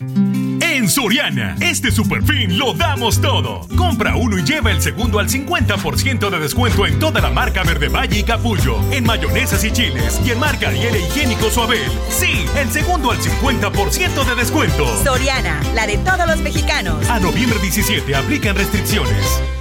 En 0.00 0.88
Soriana, 0.88 1.56
este 1.60 1.90
super 1.90 2.22
fin 2.22 2.56
lo 2.56 2.72
damos 2.72 3.20
todo. 3.20 3.66
Compra 3.76 4.16
uno 4.16 4.38
y 4.38 4.42
lleva 4.42 4.70
el 4.70 4.80
segundo 4.80 5.18
al 5.18 5.28
50% 5.28 6.30
de 6.30 6.38
descuento 6.38 6.86
en 6.86 6.98
toda 6.98 7.20
la 7.20 7.30
marca 7.30 7.62
Verde 7.64 7.88
Valle 7.88 8.20
y 8.20 8.22
Capullo, 8.22 8.78
en 8.90 9.04
mayonesas 9.04 9.62
y 9.62 9.70
chiles 9.70 10.18
y 10.24 10.30
en 10.30 10.38
marca 10.38 10.68
Ariel 10.68 10.94
e 10.94 11.00
Higiénico 11.00 11.50
Suabel. 11.50 11.90
Sí, 12.08 12.46
el 12.56 12.70
segundo 12.70 13.10
al 13.10 13.18
50% 13.18 14.24
de 14.24 14.34
descuento. 14.34 15.04
Soriana, 15.04 15.60
la 15.74 15.86
de 15.86 15.98
todos 15.98 16.26
los 16.26 16.38
mexicanos. 16.38 17.08
A 17.10 17.20
noviembre 17.20 17.58
17 17.58 18.14
aplican 18.14 18.56
restricciones. 18.56 19.59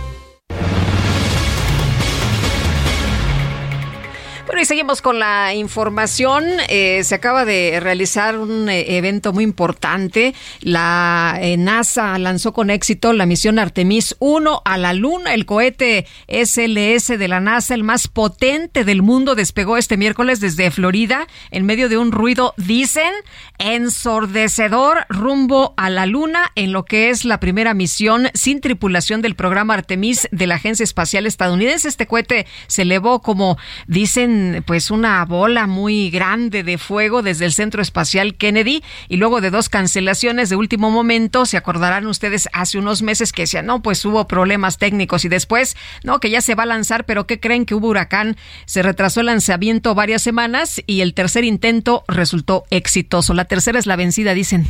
Bueno, 4.50 4.64
y 4.64 4.66
seguimos 4.66 5.04
con 5.04 5.20
la 5.20 5.54
información. 5.54 6.44
Eh, 6.70 7.04
se 7.04 7.14
acaba 7.14 7.46
de 7.46 7.80
realizar 7.80 8.36
un 8.40 8.68
eh, 8.68 8.98
evento 8.98 9.32
muy 9.32 9.44
importante. 9.44 10.34
La 10.62 11.38
eh, 11.40 11.56
NASA 11.56 12.18
lanzó 12.18 12.52
con 12.52 12.72
éxito 12.72 13.14
la 13.14 13.28
misión 13.28 13.60
Artemis 13.60 14.16
1 14.18 14.64
a 14.66 14.78
la 14.80 14.94
Luna. 14.94 15.36
El 15.36 15.46
cohete 15.46 16.08
SLS 16.28 17.20
de 17.20 17.28
la 17.28 17.42
NASA, 17.42 17.76
el 17.76 17.84
más 17.84 18.08
potente 18.08 18.86
del 18.86 19.04
mundo, 19.04 19.36
despegó 19.36 19.78
este 19.78 19.98
miércoles 19.98 20.40
desde 20.40 20.72
Florida 20.72 21.28
en 21.52 21.68
medio 21.68 21.88
de 21.88 22.00
un 22.00 22.12
ruido, 22.12 22.56
dicen, 22.58 23.14
ensordecedor 23.60 25.06
rumbo 25.10 25.76
a 25.78 25.92
la 25.92 26.08
Luna 26.08 26.52
en 26.56 26.72
lo 26.72 26.86
que 26.86 27.12
es 27.12 27.24
la 27.24 27.40
primera 27.40 27.76
misión 27.76 28.32
sin 28.34 28.62
tripulación 28.62 29.22
del 29.22 29.36
programa 29.36 29.76
Artemis 29.76 30.28
de 30.32 30.48
la 30.48 30.56
Agencia 30.56 30.84
Espacial 30.84 31.28
Estadounidense. 31.28 31.88
Este 31.88 32.08
cohete 32.08 32.48
se 32.66 32.82
elevó 32.82 33.22
como 33.22 33.60
dicen 33.86 34.39
pues 34.66 34.92
una 34.92 35.24
bola 35.26 35.68
muy 35.68 36.10
grande 36.10 36.64
de 36.64 36.78
fuego 36.78 37.22
desde 37.22 37.46
el 37.46 37.54
Centro 37.54 37.82
Espacial 37.82 38.36
Kennedy 38.36 38.84
y 39.08 39.18
luego 39.18 39.42
de 39.42 39.52
dos 39.52 39.70
cancelaciones 39.70 40.50
de 40.50 40.56
último 40.56 40.92
momento, 40.92 41.46
se 41.46 41.58
acordarán 41.58 42.08
ustedes 42.08 42.50
hace 42.54 42.78
unos 42.78 43.02
meses 43.02 43.32
que 43.32 43.44
decían, 43.44 43.66
no, 43.66 43.82
pues 43.82 44.04
hubo 44.06 44.28
problemas 44.28 44.78
técnicos 44.78 45.26
y 45.26 45.30
después, 45.30 45.76
no, 46.04 46.20
que 46.20 46.30
ya 46.30 46.42
se 46.42 46.56
va 46.56 46.64
a 46.64 46.68
lanzar, 46.68 47.06
pero 47.06 47.28
¿qué 47.28 47.40
creen 47.40 47.66
que 47.66 47.76
hubo 47.76 47.88
huracán? 47.88 48.38
Se 48.66 48.82
retrasó 48.82 49.22
el 49.22 49.28
lanzamiento 49.28 49.96
varias 49.96 50.22
semanas 50.22 50.82
y 50.86 51.02
el 51.02 51.14
tercer 51.14 51.44
intento 51.44 52.04
resultó 52.08 52.66
exitoso. 52.70 53.34
La 53.34 53.46
tercera 53.46 53.80
es 53.80 53.86
la 53.86 53.96
vencida, 53.96 54.34
dicen. 54.34 54.68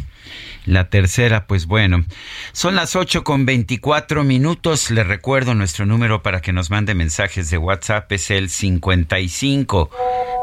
La 0.66 0.90
tercera, 0.90 1.48
pues 1.48 1.66
bueno, 1.66 2.06
son 2.52 2.76
las 2.76 2.96
8 2.96 3.24
con 3.24 3.46
24 3.46 4.24
minutos. 4.24 4.92
Le 4.92 5.04
recuerdo 5.04 5.56
nuestro 5.56 5.86
número 5.86 6.22
para 6.22 6.42
que 6.42 6.54
nos 6.54 6.70
mande 6.70 6.94
mensajes 6.94 7.50
de 7.50 7.58
WhatsApp 7.58 8.12
es 8.12 8.30
el 8.30 8.50
55 8.50 8.80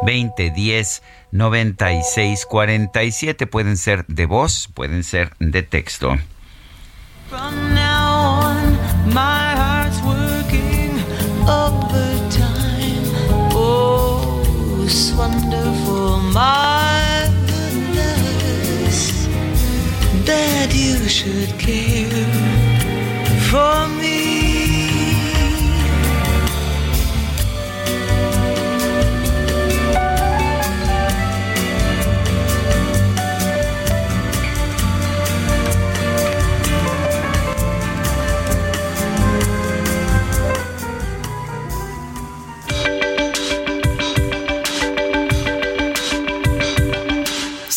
20 0.02 0.50
10 0.50 1.02
96 1.32 2.46
47. 2.46 3.46
Pueden 3.46 3.76
ser 3.76 4.04
de 4.06 4.26
voz, 4.26 4.68
pueden 4.74 5.04
ser 5.04 5.32
de 5.38 5.62
texto. 5.62 6.16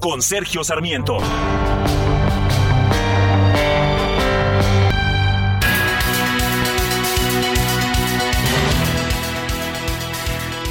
Con 0.00 0.20
Sergio 0.20 0.62
Sarmiento. 0.64 1.16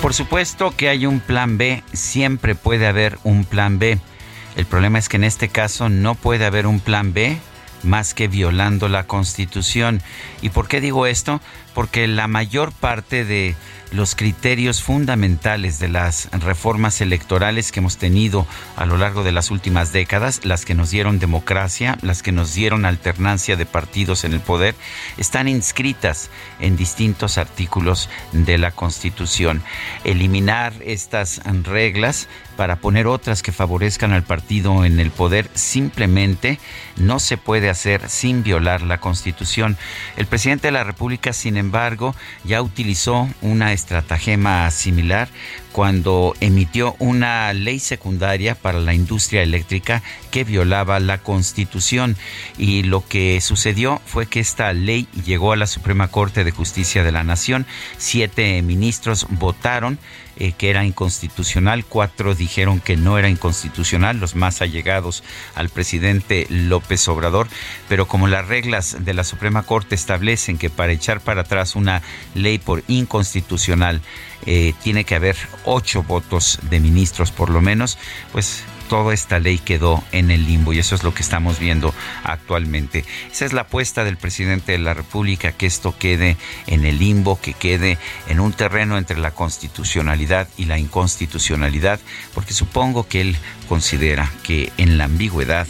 Por 0.03 0.13
supuesto 0.13 0.71
que 0.77 0.89
hay 0.89 1.07
un 1.07 1.19
plan 1.19 1.57
B, 1.57 1.83
siempre 1.93 2.53
puede 2.53 2.85
haber 2.85 3.17
un 3.23 3.43
plan 3.43 3.79
B. 3.79 3.97
El 4.55 4.67
problema 4.67 4.99
es 4.99 5.09
que 5.09 5.17
en 5.17 5.23
este 5.23 5.49
caso 5.49 5.89
no 5.89 6.13
puede 6.13 6.45
haber 6.45 6.67
un 6.67 6.79
plan 6.79 7.11
B 7.11 7.39
más 7.81 8.13
que 8.13 8.27
violando 8.27 8.87
la 8.87 9.07
Constitución. 9.07 10.03
¿Y 10.43 10.49
por 10.49 10.67
qué 10.67 10.79
digo 10.79 11.07
esto? 11.07 11.41
Porque 11.73 12.07
la 12.07 12.27
mayor 12.27 12.71
parte 12.71 13.25
de 13.25 13.55
los 13.91 14.15
criterios 14.15 14.81
fundamentales 14.81 15.79
de 15.79 15.87
las 15.87 16.29
reformas 16.31 17.01
electorales 17.01 17.71
que 17.71 17.79
hemos 17.79 17.97
tenido 17.97 18.47
a 18.75 18.85
lo 18.85 18.97
largo 18.97 19.23
de 19.23 19.31
las 19.31 19.51
últimas 19.51 19.91
décadas, 19.93 20.41
las 20.43 20.65
que 20.65 20.75
nos 20.75 20.89
dieron 20.89 21.19
democracia, 21.19 21.97
las 22.01 22.23
que 22.23 22.31
nos 22.31 22.53
dieron 22.53 22.85
alternancia 22.85 23.55
de 23.55 23.65
partidos 23.65 24.23
en 24.23 24.33
el 24.33 24.39
poder, 24.39 24.75
están 25.17 25.47
inscritas 25.47 26.29
en 26.59 26.77
distintos 26.77 27.37
artículos 27.37 28.09
de 28.31 28.57
la 28.57 28.71
Constitución. 28.71 29.63
Eliminar 30.03 30.73
estas 30.83 31.41
reglas 31.63 32.27
para 32.55 32.77
poner 32.77 33.07
otras 33.07 33.43
que 33.43 33.51
favorezcan 33.51 34.13
al 34.13 34.23
partido 34.23 34.85
en 34.85 34.99
el 34.99 35.11
poder 35.11 35.49
simplemente 35.53 36.59
no 36.95 37.19
se 37.19 37.37
puede 37.37 37.69
hacer 37.69 38.09
sin 38.09 38.43
violar 38.43 38.81
la 38.81 38.99
Constitución. 38.99 39.77
El 40.15 40.25
presidente 40.25 40.67
de 40.67 40.71
la 40.71 40.83
República, 40.83 41.33
sin 41.33 41.57
embargo, 41.57 42.15
ya 42.43 42.61
utilizó 42.61 43.27
una 43.41 43.73
estratagema 43.85 44.69
similar 44.71 45.29
cuando 45.71 46.33
emitió 46.39 46.95
una 46.99 47.53
ley 47.53 47.79
secundaria 47.79 48.55
para 48.55 48.79
la 48.79 48.93
industria 48.93 49.43
eléctrica 49.43 50.01
que 50.31 50.43
violaba 50.43 50.99
la 50.99 51.19
Constitución. 51.19 52.17
Y 52.57 52.83
lo 52.83 53.05
que 53.05 53.39
sucedió 53.41 54.01
fue 54.05 54.25
que 54.25 54.39
esta 54.39 54.73
ley 54.73 55.07
llegó 55.25 55.51
a 55.51 55.57
la 55.57 55.67
Suprema 55.67 56.07
Corte 56.07 56.43
de 56.43 56.51
Justicia 56.51 57.03
de 57.03 57.11
la 57.11 57.23
Nación. 57.23 57.65
Siete 57.97 58.61
ministros 58.61 59.27
votaron 59.29 59.99
eh, 60.37 60.51
que 60.51 60.69
era 60.69 60.85
inconstitucional, 60.85 61.85
cuatro 61.85 62.35
dijeron 62.35 62.79
que 62.79 62.97
no 62.97 63.17
era 63.17 63.29
inconstitucional, 63.29 64.19
los 64.19 64.35
más 64.35 64.61
allegados 64.61 65.23
al 65.55 65.69
presidente 65.69 66.47
López 66.49 67.07
Obrador, 67.07 67.47
pero 67.87 68.07
como 68.07 68.27
las 68.27 68.47
reglas 68.47 68.97
de 68.99 69.13
la 69.13 69.23
Suprema 69.23 69.63
Corte 69.63 69.95
establecen 69.95 70.57
que 70.57 70.69
para 70.69 70.91
echar 70.91 71.21
para 71.21 71.41
atrás 71.41 71.75
una 71.75 72.01
ley 72.33 72.57
por 72.57 72.83
inconstitucional 72.87 74.01
eh, 74.45 74.73
tiene 74.83 75.05
que 75.05 75.15
haber 75.15 75.35
ocho 75.63 76.03
votos 76.03 76.59
de 76.63 76.79
ministros 76.79 77.31
por 77.31 77.49
lo 77.49 77.61
menos, 77.61 77.97
pues 78.31 78.63
toda 78.89 79.13
esta 79.13 79.39
ley 79.39 79.57
quedó 79.57 80.03
en 80.11 80.31
el 80.31 80.45
limbo 80.45 80.73
y 80.73 80.79
eso 80.79 80.95
es 80.95 81.03
lo 81.03 81.13
que 81.13 81.21
estamos 81.21 81.59
viendo 81.59 81.93
actualmente. 82.23 83.05
Esa 83.31 83.45
es 83.45 83.53
la 83.53 83.61
apuesta 83.61 84.03
del 84.03 84.17
presidente 84.17 84.73
de 84.73 84.77
la 84.79 84.93
República, 84.93 85.51
que 85.51 85.65
esto 85.65 85.95
quede 85.97 86.37
en 86.67 86.85
el 86.85 86.99
limbo, 86.99 87.39
que 87.39 87.53
quede 87.53 87.97
en 88.27 88.39
un 88.39 88.53
terreno 88.53 88.97
entre 88.97 89.17
la 89.17 89.31
constitucionalidad 89.31 90.47
y 90.57 90.65
la 90.65 90.77
inconstitucionalidad, 90.77 91.99
porque 92.33 92.53
supongo 92.53 93.07
que 93.07 93.21
él 93.21 93.37
considera 93.67 94.31
que 94.43 94.71
en 94.77 94.97
la 94.97 95.05
ambigüedad 95.05 95.67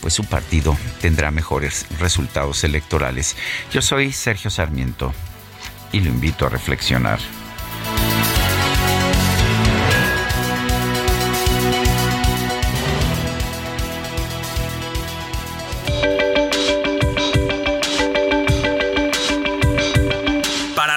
pues 0.00 0.14
su 0.14 0.24
partido 0.24 0.76
tendrá 1.00 1.30
mejores 1.30 1.86
resultados 1.98 2.64
electorales. 2.64 3.36
Yo 3.72 3.82
soy 3.82 4.12
Sergio 4.12 4.50
Sarmiento 4.50 5.12
y 5.92 6.00
lo 6.00 6.08
invito 6.08 6.46
a 6.46 6.48
reflexionar. 6.48 7.20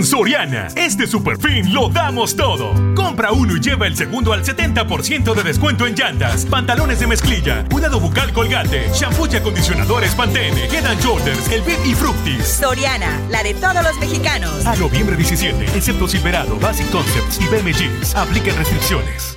En 0.00 0.06
Soriana, 0.06 0.68
este 0.76 1.06
super 1.06 1.36
fin 1.38 1.74
lo 1.74 1.90
damos 1.90 2.34
todo. 2.34 2.72
Compra 2.94 3.32
uno 3.32 3.54
y 3.54 3.60
lleva 3.60 3.86
el 3.86 3.94
segundo 3.94 4.32
al 4.32 4.42
70% 4.42 5.34
de 5.34 5.42
descuento 5.42 5.86
en 5.86 5.94
llantas, 5.94 6.46
pantalones 6.46 7.00
de 7.00 7.06
mezclilla, 7.06 7.66
cuidado 7.68 8.00
bucal 8.00 8.32
colgate, 8.32 8.88
shampoo 8.94 9.28
y 9.30 9.36
acondicionadores 9.36 10.14
Pantene, 10.14 10.64
Head 10.72 11.00
Shoulders, 11.00 11.52
El 11.52 11.60
Bit 11.60 11.84
y 11.84 11.92
Fructis. 11.94 12.46
Soriana, 12.46 13.20
la 13.28 13.42
de 13.42 13.52
todos 13.52 13.84
los 13.84 13.98
mexicanos. 14.00 14.64
A 14.64 14.74
noviembre 14.76 15.16
17, 15.16 15.66
excepto 15.76 16.08
Silverado, 16.08 16.58
Basic 16.58 16.90
Concepts 16.90 17.38
y 17.38 17.44
BM 17.48 17.70
Jeans. 17.70 18.14
Apliquen 18.14 18.56
restricciones. 18.56 19.36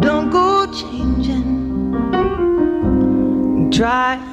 Don't 0.00 0.28
go 0.32 0.66
changing. 0.72 1.62
Try 3.70 4.31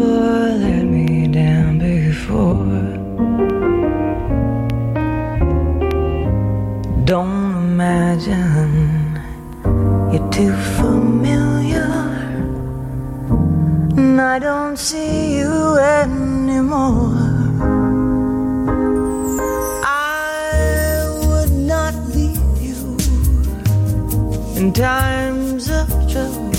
never 0.00 0.58
let 0.58 0.84
me 0.84 1.28
down 1.28 1.78
before. 1.78 2.56
Don't 7.04 7.54
imagine 7.72 9.20
you're 10.12 10.30
too 10.30 10.54
familiar. 10.78 11.92
And 13.96 14.20
I 14.20 14.38
don't 14.38 14.76
see 14.76 15.38
you 15.38 15.78
anymore. 15.78 17.16
I 19.84 21.06
would 21.24 21.52
not 21.52 21.94
leave 22.14 22.62
you 22.66 22.96
in 24.56 24.72
times 24.72 25.70
of 25.70 25.88
trouble. 26.10 26.49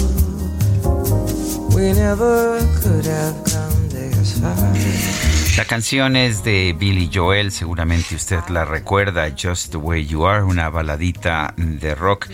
La 5.57 5.65
canción 5.65 6.15
es 6.15 6.43
de 6.43 6.75
Billy 6.77 7.09
Joel, 7.11 7.51
seguramente 7.51 8.13
usted 8.13 8.37
la 8.49 8.65
recuerda, 8.65 9.27
Just 9.35 9.71
the 9.71 9.77
Way 9.77 10.05
You 10.05 10.27
Are, 10.27 10.43
una 10.43 10.69
baladita 10.69 11.55
de 11.57 11.95
rock, 11.95 12.27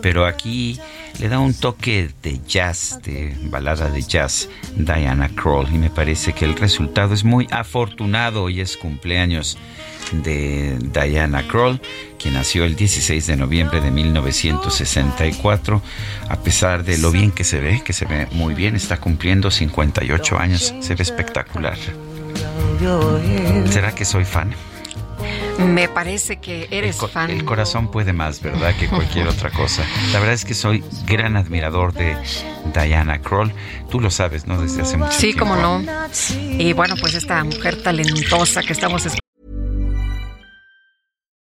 pero 0.00 0.24
aquí 0.24 0.80
le 1.18 1.28
da 1.28 1.38
un 1.40 1.52
toque 1.52 2.10
de 2.22 2.40
jazz, 2.46 2.98
de 3.04 3.36
balada 3.50 3.90
de 3.90 4.00
jazz, 4.00 4.48
Diana 4.76 5.28
Kroll, 5.28 5.68
y 5.74 5.76
me 5.76 5.90
parece 5.90 6.32
que 6.32 6.46
el 6.46 6.56
resultado 6.56 7.12
es 7.12 7.22
muy 7.22 7.46
afortunado 7.50 8.48
y 8.48 8.62
es 8.62 8.78
cumpleaños 8.78 9.58
de 10.12 10.78
Diana 10.80 11.46
Kroll, 11.48 11.80
quien 12.18 12.34
nació 12.34 12.64
el 12.64 12.76
16 12.76 13.26
de 13.26 13.36
noviembre 13.36 13.80
de 13.80 13.90
1964. 13.90 15.82
A 16.28 16.36
pesar 16.36 16.84
de 16.84 16.98
lo 16.98 17.10
bien 17.10 17.30
que 17.32 17.44
se 17.44 17.60
ve, 17.60 17.82
que 17.84 17.92
se 17.92 18.04
ve 18.04 18.26
muy 18.32 18.54
bien, 18.54 18.76
está 18.76 18.98
cumpliendo 18.98 19.50
58 19.50 20.38
años, 20.38 20.74
se 20.80 20.94
ve 20.94 21.02
espectacular. 21.02 21.76
¿Será 23.70 23.94
que 23.94 24.04
soy 24.04 24.24
fan? 24.24 24.54
Me 25.58 25.88
parece 25.88 26.36
que 26.36 26.68
eres 26.70 26.98
fan. 26.98 27.30
El 27.30 27.44
corazón 27.46 27.90
puede 27.90 28.12
más, 28.12 28.42
¿verdad? 28.42 28.74
Que 28.78 28.88
cualquier 28.88 29.26
otra 29.28 29.50
cosa. 29.50 29.82
La 30.12 30.18
verdad 30.18 30.34
es 30.34 30.44
que 30.44 30.52
soy 30.52 30.84
gran 31.06 31.36
admirador 31.38 31.94
de 31.94 32.14
Diana 32.74 33.20
Kroll. 33.22 33.52
Tú 33.90 33.98
lo 34.00 34.10
sabes, 34.10 34.46
¿no? 34.46 34.60
Desde 34.60 34.82
hace 34.82 34.98
mucho 34.98 35.12
Sí, 35.12 35.28
tiempo. 35.32 35.40
cómo 35.46 35.56
no. 35.56 35.82
Y 36.58 36.74
bueno, 36.74 36.94
pues 37.00 37.14
esta 37.14 37.42
mujer 37.42 37.82
talentosa 37.82 38.62
que 38.62 38.74
estamos 38.74 39.06
escuchando. 39.06 39.25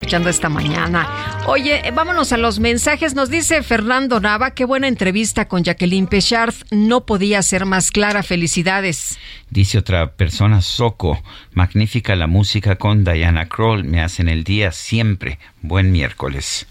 Escuchando 0.00 0.28
esta 0.28 0.48
mañana. 0.48 1.08
Oye, 1.46 1.80
eh, 1.88 1.90
vámonos 1.90 2.30
a 2.32 2.36
los 2.36 2.60
mensajes. 2.60 3.14
Nos 3.14 3.30
dice 3.30 3.62
Fernando 3.62 4.20
Nava, 4.20 4.52
qué 4.52 4.64
buena 4.64 4.88
entrevista 4.88 5.48
con 5.48 5.64
Jacqueline 5.64 6.06
Pechard. 6.06 6.54
No 6.70 7.06
podía 7.06 7.42
ser 7.42 7.64
más 7.64 7.90
clara. 7.90 8.22
Felicidades. 8.22 9.18
Dice 9.50 9.78
otra 9.78 10.12
persona, 10.12 10.60
Soco, 10.60 11.20
magnífica 11.54 12.14
la 12.14 12.26
música 12.28 12.76
con 12.76 13.04
Diana 13.04 13.48
Kroll, 13.48 13.84
me 13.84 14.00
hacen 14.00 14.28
el 14.28 14.44
día 14.44 14.70
siempre. 14.70 15.40
Buen 15.62 15.90
miércoles. 15.90 16.66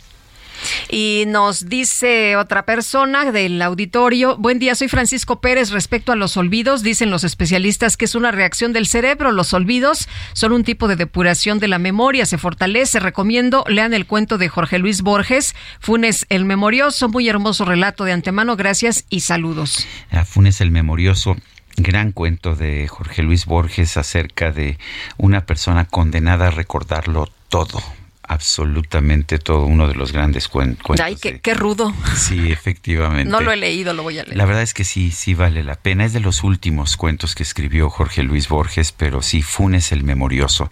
Y 0.90 1.24
nos 1.28 1.68
dice 1.68 2.36
otra 2.36 2.66
persona 2.66 3.32
del 3.32 3.62
auditorio, 3.62 4.38
buen 4.38 4.60
día, 4.60 4.76
soy 4.76 4.88
Francisco 4.88 5.40
Pérez. 5.42 5.72
Respecto 5.72 6.12
a 6.12 6.16
los 6.16 6.38
olvidos, 6.38 6.84
dicen 6.84 7.10
los 7.10 7.24
especialistas 7.24 7.98
que 7.98 8.06
es 8.06 8.16
una 8.16 8.32
reacción 8.32 8.74
del 8.74 8.88
cerebro. 8.88 9.32
Los 9.32 9.54
olvidos 9.54 10.08
son 10.34 10.54
un 10.54 10.64
tipo 10.64 10.88
de 10.88 10.96
depuración 10.96 11.60
de 11.60 11.68
la 11.68 11.80
memoria, 11.80 12.26
se 12.26 12.38
fortalece. 12.38 13.00
Recomiendo, 13.00 13.64
lean 13.68 13.94
el 13.94 14.06
cuento 14.06 14.38
de 14.38 14.50
Jorge 14.50 14.80
Luis 14.80 15.02
Borges, 15.02 15.56
Funes 15.80 16.26
el 16.30 16.46
Memorioso, 16.46 17.10
muy 17.10 17.28
hermoso 17.30 17.66
relato 17.66 18.04
de 18.04 18.14
antemano. 18.14 18.56
Gracias 18.56 19.06
y 19.10 19.22
saludos. 19.22 19.88
A 20.12 20.26
Funes 20.26 20.62
el 20.62 20.72
Memorioso, 20.72 21.36
gran 21.78 22.12
cuento 22.12 22.56
de 22.56 22.88
Jorge 22.88 23.24
Luis 23.24 23.46
Borges 23.46 23.98
acerca 23.98 24.52
de 24.52 24.78
una 25.18 25.46
persona 25.46 25.86
condenada 25.86 26.48
a 26.48 26.52
recordarlo 26.52 27.30
todo, 27.50 27.82
absolutamente 28.28 29.40
todo, 29.40 29.66
uno 29.66 29.88
de 29.88 29.96
los 29.96 30.12
grandes 30.12 30.50
cuen- 30.50 30.78
cuentos. 30.82 31.00
Ay, 31.06 31.16
qué, 31.22 31.40
qué 31.40 31.54
rudo. 31.54 31.94
Sí, 32.16 32.52
efectivamente. 32.52 33.30
No 33.32 33.42
lo 33.42 33.52
he 33.52 33.56
leído, 33.58 33.94
lo 33.94 34.04
voy 34.04 34.20
a 34.20 34.24
leer. 34.24 34.36
La 34.38 34.46
verdad 34.46 34.64
es 34.64 34.74
que 34.74 34.84
sí, 34.84 35.12
sí 35.12 35.34
vale 35.34 35.64
la 35.64 35.76
pena. 35.76 36.06
Es 36.06 36.14
de 36.14 36.20
los 36.20 36.44
últimos 36.44 36.98
cuentos 36.98 37.36
que 37.36 37.44
escribió 37.44 37.90
Jorge 37.90 38.24
Luis 38.24 38.48
Borges, 38.50 38.92
pero 38.92 39.22
sí, 39.22 39.42
Funes 39.42 39.92
el 39.92 40.04
Memorioso. 40.04 40.70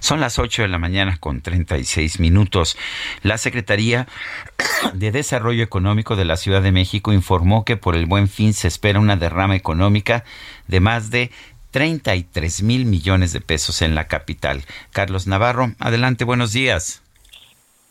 Son 0.00 0.20
las 0.20 0.38
8 0.38 0.62
de 0.62 0.68
la 0.68 0.78
mañana 0.78 1.16
con 1.18 1.40
36 1.40 2.20
minutos. 2.20 2.76
La 3.22 3.38
Secretaría 3.38 4.06
de 4.94 5.12
Desarrollo 5.12 5.62
Económico 5.62 6.16
de 6.16 6.24
la 6.24 6.36
Ciudad 6.36 6.62
de 6.62 6.72
México 6.72 7.12
informó 7.12 7.64
que 7.64 7.76
por 7.76 7.96
el 7.96 8.06
buen 8.06 8.28
fin 8.28 8.54
se 8.54 8.68
espera 8.68 9.00
una 9.00 9.16
derrama 9.16 9.56
económica 9.56 10.24
de 10.66 10.80
más 10.80 11.10
de 11.10 11.30
33 11.76 12.62
mil 12.62 12.86
millones 12.86 13.34
de 13.34 13.42
pesos 13.42 13.82
en 13.82 13.94
la 13.94 14.08
capital. 14.08 14.62
Carlos 14.92 15.26
Navarro, 15.26 15.72
adelante, 15.78 16.24
buenos 16.24 16.54
días. 16.54 17.02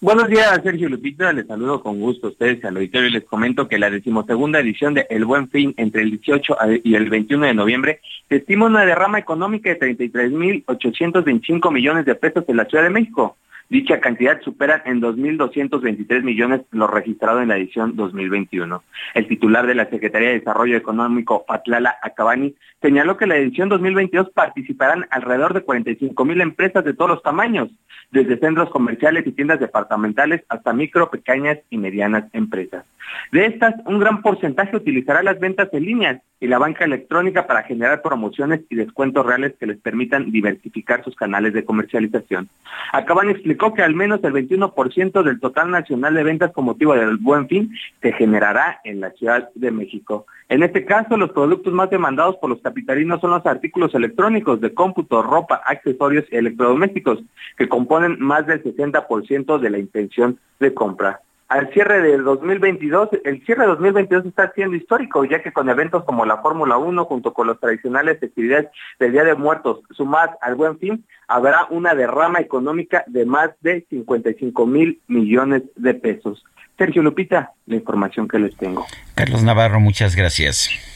Buenos 0.02 0.28
días, 0.28 0.60
Sergio 0.64 0.90
Lupita. 0.90 1.32
Les 1.32 1.45
saludo 1.45 1.84
con 1.84 1.99
gusto 1.99 2.26
a 2.26 2.30
ustedes 2.32 2.66
al 2.66 2.78
auditorio 2.78 3.10
y 3.10 3.12
les 3.12 3.26
comento 3.26 3.68
que 3.68 3.78
la 3.78 3.91
decimosegunda 3.91 4.60
edición 4.60 4.95
de 4.95 5.06
El 5.07 5.26
Buen 5.26 5.49
Fin 5.49 5.76
entre 5.78 6.02
el 6.02 6.10
18 6.20 6.57
y 6.84 6.95
el 6.95 7.12
21 7.12 7.45
de 7.45 7.53
noviembre 7.53 8.02
se 8.28 8.38
estima 8.38 8.66
una 8.66 8.88
derrama 8.88 9.20
económica 9.20 9.70
de 9.70 9.80
33.825 9.80 11.72
millones 11.72 12.06
de 12.07 12.16
pesos 12.16 12.44
en 12.48 12.57
la 12.57 12.66
Ciudad 12.66 12.86
de 12.86 12.90
México. 12.90 13.38
Dicha 13.67 13.99
cantidad 13.99 14.39
supera 14.41 14.83
en 14.85 15.01
2.223 15.01 16.21
millones 16.21 16.61
lo 16.69 16.85
registrado 16.85 17.41
en 17.41 17.47
la 17.47 17.57
edición 17.57 17.95
2021. 17.95 18.83
El 19.15 19.27
titular 19.27 19.65
de 19.65 19.73
la 19.73 19.89
Secretaría 19.89 20.29
de 20.29 20.39
Desarrollo 20.39 20.77
Económico, 20.77 21.45
Patlala 21.47 21.97
Acabani, 22.03 22.53
señaló 22.79 23.17
que 23.17 23.25
en 23.25 23.29
la 23.29 23.37
edición 23.37 23.69
2022 23.69 24.29
participarán 24.29 25.07
alrededor 25.09 25.55
de 25.55 25.65
45.000 25.65 26.41
empresas 26.41 26.85
de 26.85 26.93
todos 26.93 27.09
los 27.09 27.23
tamaños, 27.23 27.69
desde 28.11 28.37
centros 28.37 28.69
comerciales 28.69 29.25
y 29.25 29.31
tiendas 29.31 29.59
departamentales 29.59 30.43
hasta 30.47 30.71
micro, 30.71 31.09
pequeñas 31.09 31.57
y 31.71 31.77
medianas 31.77 32.25
empresas. 32.33 32.85
De 33.32 33.45
estas, 33.45 33.76
un 33.86 33.99
gran 33.99 34.22
porcentaje 34.22 34.76
utilizará 34.76 35.23
las 35.23 35.40
ventas 35.40 35.69
en 35.73 35.84
línea 35.84 36.22
y 36.40 36.48
la 36.48 36.60
banca 36.60 36.86
electrónica 36.86 37.48
para 37.48 37.64
generar 37.64 38.02
promociones 38.02 38.61
y 38.69 38.76
descuentos 38.76 39.26
reales 39.26 39.53
que 39.60 39.65
les 39.65 39.77
permitan 39.77 40.32
diversificar 40.32 41.03
sus 41.03 41.15
canales 41.15 41.53
de 41.53 41.65
comercialización. 41.65 42.49
Acaban 42.91 43.30
explicó 43.30 43.73
que 43.73 43.82
al 43.82 43.95
menos 43.95 44.23
el 44.23 44.34
21% 44.34 45.23
del 45.23 45.40
total 45.40 45.72
nacional 45.72 46.14
de 46.14 46.23
ventas 46.23 46.52
con 46.52 46.65
motivo 46.65 46.94
del 46.94 47.18
buen 47.18 47.48
fin 47.48 47.72
se 48.02 48.14
generará 48.14 48.80
en 48.84 48.99
la 48.99 49.11
Ciudad 49.11 49.49
de 49.56 49.72
México. 49.72 50.26
En 50.49 50.61
este 50.61 50.86
caso, 50.86 51.18
los 51.18 51.32
productos 51.32 51.73
más 51.73 51.90
demandados 51.90 52.36
por 52.38 52.49
los 52.49 52.61
capitalinos 52.61 53.22
son 53.22 53.32
los 53.32 53.45
artículos 53.45 53.95
electrónicos 53.95 54.61
de 54.61 54.73
cómputo, 54.73 55.23
ropa, 55.23 55.61
accesorios 55.65 56.26
y 56.32 56.36
electrodomésticos, 56.36 57.23
que 57.57 57.68
componen 57.68 58.18
más 58.19 58.45
del 58.45 58.64
60% 58.64 59.57
de 59.57 59.69
la 59.69 59.80
intención 59.80 60.38
de 60.60 60.73
compra 60.73 61.22
al 61.47 61.72
cierre 61.73 62.01
del 62.01 62.23
2022, 62.23 63.09
el 63.23 63.45
cierre 63.45 63.63
de 63.63 63.67
2022 63.67 64.26
está 64.26 64.51
siendo 64.53 64.76
histórico, 64.76 65.26
ya 65.26 65.43
que 65.43 65.53
con 65.53 65.69
eventos 65.69 66.03
como 66.03 66.26
la 66.26 66.38
Fórmula 66.38 66.77
1, 66.77 67.05
junto 67.05 67.34
con 67.34 67.47
las 67.47 67.59
tradicionales 67.59 68.22
actividades 68.22 68.69
del 68.99 69.11
Día 69.11 69.23
de 69.23 69.35
Muertos, 69.35 69.81
sumadas 69.91 70.35
al 70.41 70.55
buen 70.55 70.80
fin, 70.80 71.05
habrá 71.27 71.65
una 71.69 71.93
derrama 71.93 72.39
económica 72.39 73.03
de 73.07 73.26
más 73.26 73.51
de 73.61 73.85
55 73.89 74.65
mil 74.65 75.01
millones 75.07 75.63
de 75.76 75.93
pesos. 75.93 76.43
Sergio 76.77 77.01
Lupita, 77.01 77.53
la 77.67 77.76
información 77.76 78.27
que 78.27 78.39
les 78.39 78.55
tengo. 78.57 78.85
Carlos 79.13 79.43
Navarro, 79.43 79.80
muchas 79.80 80.15
gracias. 80.15 80.94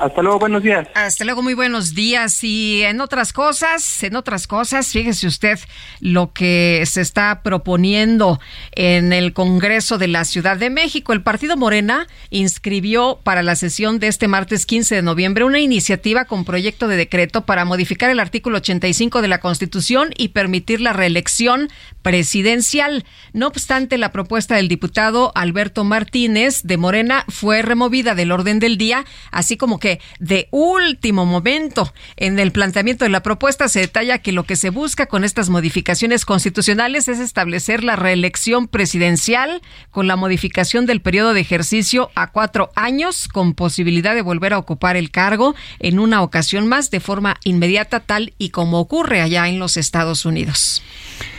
Hasta 0.00 0.22
luego, 0.22 0.38
buenos 0.38 0.62
días. 0.62 0.88
Hasta 0.94 1.26
luego, 1.26 1.42
muy 1.42 1.52
buenos 1.52 1.94
días. 1.94 2.42
Y 2.42 2.82
en 2.84 3.02
otras 3.02 3.34
cosas, 3.34 4.02
en 4.02 4.16
otras 4.16 4.46
cosas, 4.46 4.88
fíjese 4.88 5.26
usted 5.26 5.58
lo 6.00 6.32
que 6.32 6.82
se 6.86 7.02
está 7.02 7.42
proponiendo 7.42 8.40
en 8.72 9.12
el 9.12 9.34
Congreso 9.34 9.98
de 9.98 10.08
la 10.08 10.24
Ciudad 10.24 10.56
de 10.56 10.70
México. 10.70 11.12
El 11.12 11.22
Partido 11.22 11.58
Morena 11.58 12.06
inscribió 12.30 13.20
para 13.22 13.42
la 13.42 13.56
sesión 13.56 13.98
de 13.98 14.06
este 14.06 14.26
martes 14.26 14.64
15 14.64 14.94
de 14.94 15.02
noviembre 15.02 15.44
una 15.44 15.60
iniciativa 15.60 16.24
con 16.24 16.46
proyecto 16.46 16.88
de 16.88 16.96
decreto 16.96 17.44
para 17.44 17.66
modificar 17.66 18.08
el 18.08 18.20
artículo 18.20 18.56
85 18.56 19.20
de 19.20 19.28
la 19.28 19.40
Constitución 19.40 20.14
y 20.16 20.28
permitir 20.28 20.80
la 20.80 20.94
reelección 20.94 21.68
presidencial. 22.00 23.04
No 23.34 23.48
obstante, 23.48 23.98
la 23.98 24.12
propuesta 24.12 24.56
del 24.56 24.68
diputado 24.68 25.30
Alberto 25.34 25.84
Martínez 25.84 26.62
de 26.62 26.78
Morena 26.78 27.26
fue 27.28 27.60
removida 27.60 28.14
del 28.14 28.32
orden 28.32 28.60
del 28.60 28.78
día, 28.78 29.04
así 29.30 29.58
como 29.58 29.78
que 29.78 29.89
de 30.18 30.48
último 30.52 31.26
momento 31.26 31.92
en 32.16 32.38
el 32.38 32.52
planteamiento 32.52 33.04
de 33.04 33.10
la 33.10 33.22
propuesta 33.22 33.68
se 33.68 33.80
detalla 33.80 34.18
que 34.18 34.32
lo 34.32 34.44
que 34.44 34.56
se 34.56 34.70
busca 34.70 35.06
con 35.06 35.24
estas 35.24 35.48
modificaciones 35.48 36.24
constitucionales 36.24 37.08
es 37.08 37.18
establecer 37.18 37.82
la 37.82 37.96
reelección 37.96 38.68
presidencial 38.68 39.62
con 39.90 40.06
la 40.06 40.16
modificación 40.16 40.86
del 40.86 41.00
periodo 41.00 41.34
de 41.34 41.40
ejercicio 41.40 42.10
a 42.14 42.30
cuatro 42.30 42.70
años 42.76 43.26
con 43.28 43.54
posibilidad 43.54 44.14
de 44.14 44.22
volver 44.22 44.52
a 44.52 44.58
ocupar 44.58 44.96
el 44.96 45.10
cargo 45.10 45.54
en 45.78 45.98
una 45.98 46.22
ocasión 46.22 46.68
más 46.68 46.90
de 46.90 47.00
forma 47.00 47.36
inmediata 47.44 48.00
tal 48.00 48.34
y 48.38 48.50
como 48.50 48.78
ocurre 48.78 49.20
allá 49.20 49.48
en 49.48 49.58
los 49.58 49.76
Estados 49.76 50.24
Unidos. 50.24 50.82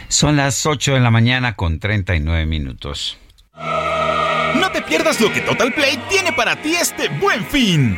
Son 0.08 0.36
las 0.36 0.66
8 0.66 0.96
de 0.96 1.00
la 1.00 1.10
mañana 1.10 1.56
con 1.56 1.80
39 1.80 2.46
minutos. 2.46 3.18
No 4.56 4.72
te 4.72 4.82
pierdas 4.82 5.22
lo 5.22 5.32
que 5.32 5.42
Total 5.42 5.74
Play 5.74 5.98
tiene 6.10 6.34
para 6.34 6.62
ti 6.62 6.74
este 6.74 7.08
buen 7.08 7.46
fin. 7.46 7.98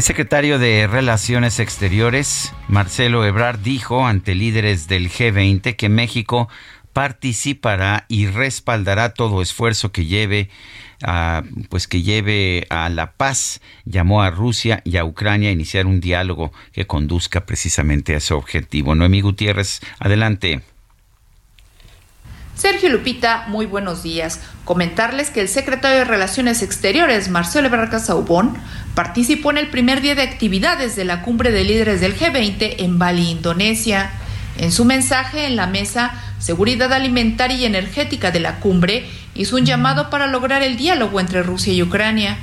El 0.00 0.04
secretario 0.04 0.58
de 0.58 0.86
Relaciones 0.86 1.60
Exteriores, 1.60 2.54
Marcelo 2.68 3.26
Ebrard, 3.26 3.58
dijo 3.58 4.06
ante 4.06 4.34
líderes 4.34 4.88
del 4.88 5.10
G20 5.10 5.76
que 5.76 5.90
México 5.90 6.48
participará 6.94 8.06
y 8.08 8.26
respaldará 8.26 9.12
todo 9.12 9.42
esfuerzo 9.42 9.92
que 9.92 10.06
lleve 10.06 10.48
a, 11.02 11.42
pues 11.68 11.86
que 11.86 12.00
lleve 12.00 12.66
a 12.70 12.88
la 12.88 13.12
paz. 13.12 13.60
Llamó 13.84 14.22
a 14.22 14.30
Rusia 14.30 14.80
y 14.86 14.96
a 14.96 15.04
Ucrania 15.04 15.50
a 15.50 15.52
iniciar 15.52 15.84
un 15.84 16.00
diálogo 16.00 16.50
que 16.72 16.86
conduzca 16.86 17.44
precisamente 17.44 18.14
a 18.14 18.16
ese 18.16 18.32
objetivo. 18.32 18.94
Noemí 18.94 19.20
Gutiérrez, 19.20 19.80
adelante. 19.98 20.62
Sergio 22.60 22.90
Lupita, 22.90 23.46
muy 23.48 23.64
buenos 23.64 24.02
días. 24.02 24.38
Comentarles 24.66 25.30
que 25.30 25.40
el 25.40 25.48
secretario 25.48 26.00
de 26.00 26.04
Relaciones 26.04 26.60
Exteriores, 26.60 27.30
Marcelo 27.30 27.68
Ebrard 27.68 27.98
Saubón, 27.98 28.54
participó 28.94 29.50
en 29.50 29.56
el 29.56 29.68
primer 29.68 30.02
día 30.02 30.14
de 30.14 30.20
actividades 30.20 30.94
de 30.94 31.06
la 31.06 31.22
cumbre 31.22 31.52
de 31.52 31.64
líderes 31.64 32.02
del 32.02 32.14
G20 32.14 32.74
en 32.80 32.98
Bali, 32.98 33.30
Indonesia. 33.30 34.10
En 34.58 34.72
su 34.72 34.84
mensaje 34.84 35.46
en 35.46 35.56
la 35.56 35.68
mesa 35.68 36.12
Seguridad 36.38 36.92
Alimentaria 36.92 37.56
y 37.56 37.64
Energética 37.64 38.30
de 38.30 38.40
la 38.40 38.56
cumbre, 38.56 39.06
hizo 39.34 39.56
un 39.56 39.64
llamado 39.64 40.10
para 40.10 40.26
lograr 40.26 40.62
el 40.62 40.76
diálogo 40.76 41.18
entre 41.18 41.42
Rusia 41.42 41.72
y 41.72 41.82
Ucrania. 41.82 42.36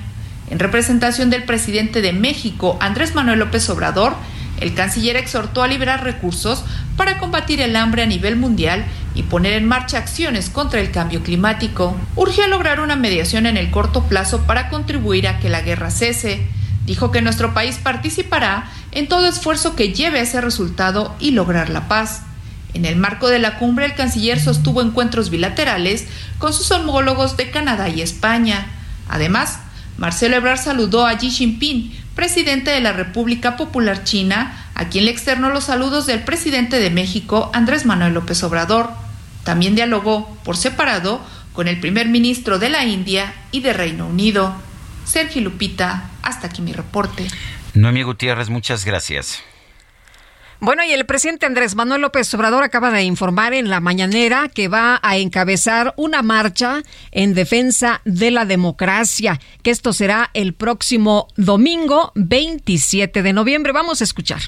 En 0.49 0.57
representación 0.57 1.29
del 1.29 1.43
presidente 1.43 2.01
de 2.01 2.13
México, 2.13 2.79
Andrés 2.81 3.13
Manuel 3.13 3.37
López 3.37 3.69
Obrador, 3.69 4.15
el 4.59 4.73
canciller 4.73 5.15
exhortó 5.15 5.61
a 5.61 5.67
liberar 5.67 6.03
recursos 6.03 6.63
para 6.95 7.19
combatir 7.19 7.61
el 7.61 7.75
hambre 7.75 8.01
a 8.01 8.07
nivel 8.07 8.35
mundial 8.35 8.83
y 9.17 9.23
poner 9.23 9.53
en 9.53 9.67
marcha 9.67 9.97
acciones 9.97 10.51
contra 10.51 10.79
el 10.79 10.91
cambio 10.91 11.23
climático. 11.23 11.97
Urgió 12.15 12.47
lograr 12.47 12.79
una 12.79 12.95
mediación 12.95 13.47
en 13.47 13.57
el 13.57 13.71
corto 13.71 14.03
plazo 14.03 14.41
para 14.41 14.69
contribuir 14.69 15.27
a 15.27 15.39
que 15.39 15.49
la 15.49 15.61
guerra 15.61 15.89
cese. 15.89 16.45
Dijo 16.85 17.09
que 17.09 17.23
nuestro 17.23 17.55
país 17.55 17.79
participará 17.81 18.69
en 18.91 19.07
todo 19.07 19.27
esfuerzo 19.27 19.75
que 19.75 19.91
lleve 19.91 20.19
a 20.19 20.21
ese 20.21 20.39
resultado 20.39 21.15
y 21.19 21.31
lograr 21.31 21.69
la 21.69 21.87
paz. 21.87 22.21
En 22.75 22.85
el 22.85 22.95
marco 22.95 23.27
de 23.27 23.39
la 23.39 23.57
cumbre, 23.57 23.87
el 23.87 23.95
canciller 23.95 24.39
sostuvo 24.39 24.83
encuentros 24.83 25.31
bilaterales 25.31 26.05
con 26.37 26.53
sus 26.53 26.69
homólogos 26.69 27.37
de 27.37 27.49
Canadá 27.49 27.89
y 27.89 28.01
España. 28.01 28.67
Además, 29.09 29.57
Marcelo 29.97 30.35
Ebrard 30.35 30.59
saludó 30.59 31.07
a 31.07 31.17
Xi 31.17 31.31
Jinping, 31.31 31.91
presidente 32.13 32.69
de 32.69 32.81
la 32.81 32.93
República 32.93 33.57
Popular 33.57 34.03
China, 34.03 34.69
a 34.75 34.89
quien 34.89 35.05
le 35.05 35.11
externó 35.11 35.49
los 35.49 35.63
saludos 35.63 36.05
del 36.05 36.23
presidente 36.23 36.79
de 36.79 36.91
México, 36.91 37.49
Andrés 37.55 37.87
Manuel 37.87 38.13
López 38.13 38.43
Obrador. 38.43 39.06
También 39.47 39.75
dialogó, 39.75 40.27
por 40.43 40.57
separado, 40.57 41.21
con 41.53 41.69
el 41.69 41.79
primer 41.79 42.09
ministro 42.09 42.59
de 42.59 42.67
la 42.67 42.83
India 42.83 43.33
y 43.53 43.61
de 43.61 43.71
Reino 43.71 44.05
Unido. 44.05 44.53
Sergio 45.05 45.41
Lupita, 45.41 46.09
hasta 46.21 46.47
aquí 46.47 46.61
mi 46.61 46.73
reporte. 46.73 47.25
Noemí 47.73 48.03
Gutiérrez, 48.03 48.49
muchas 48.49 48.83
gracias. 48.83 49.41
Bueno, 50.59 50.83
y 50.83 50.91
el 50.91 51.05
presidente 51.05 51.45
Andrés 51.45 51.75
Manuel 51.75 52.01
López 52.01 52.33
Obrador 52.33 52.65
acaba 52.65 52.91
de 52.91 53.03
informar 53.03 53.53
en 53.53 53.69
la 53.69 53.79
mañanera 53.79 54.49
que 54.53 54.67
va 54.67 54.99
a 55.01 55.15
encabezar 55.15 55.93
una 55.95 56.23
marcha 56.23 56.83
en 57.11 57.33
defensa 57.33 58.01
de 58.03 58.31
la 58.31 58.43
democracia, 58.43 59.39
que 59.63 59.71
esto 59.71 59.93
será 59.93 60.29
el 60.33 60.55
próximo 60.55 61.29
domingo 61.37 62.11
27 62.15 63.23
de 63.23 63.31
noviembre. 63.31 63.71
Vamos 63.71 64.01
a 64.01 64.03
escuchar. 64.03 64.41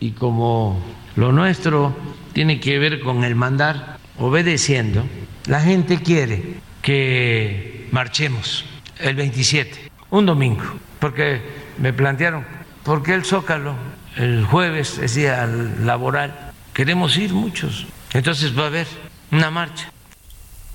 Y 0.00 0.12
como 0.12 0.80
lo 1.16 1.32
nuestro 1.32 1.94
tiene 2.32 2.60
que 2.60 2.78
ver 2.78 3.00
con 3.00 3.22
el 3.22 3.34
mandar 3.34 4.05
obedeciendo, 4.18 5.06
la 5.46 5.60
gente 5.60 5.98
quiere 5.98 6.54
que 6.82 7.88
marchemos 7.92 8.64
el 8.98 9.16
27, 9.16 9.90
un 10.10 10.26
domingo, 10.26 10.64
porque 10.98 11.40
me 11.78 11.92
plantearon, 11.92 12.44
¿por 12.82 13.02
qué 13.02 13.14
el 13.14 13.24
Zócalo? 13.24 13.74
el 14.16 14.44
jueves 14.44 14.98
es 14.98 15.14
día 15.14 15.46
laboral, 15.46 16.52
queremos 16.72 17.16
ir 17.16 17.32
muchos. 17.32 17.86
Entonces 18.12 18.58
va 18.58 18.64
a 18.64 18.66
haber 18.66 18.86
una 19.30 19.50
marcha. 19.50 19.92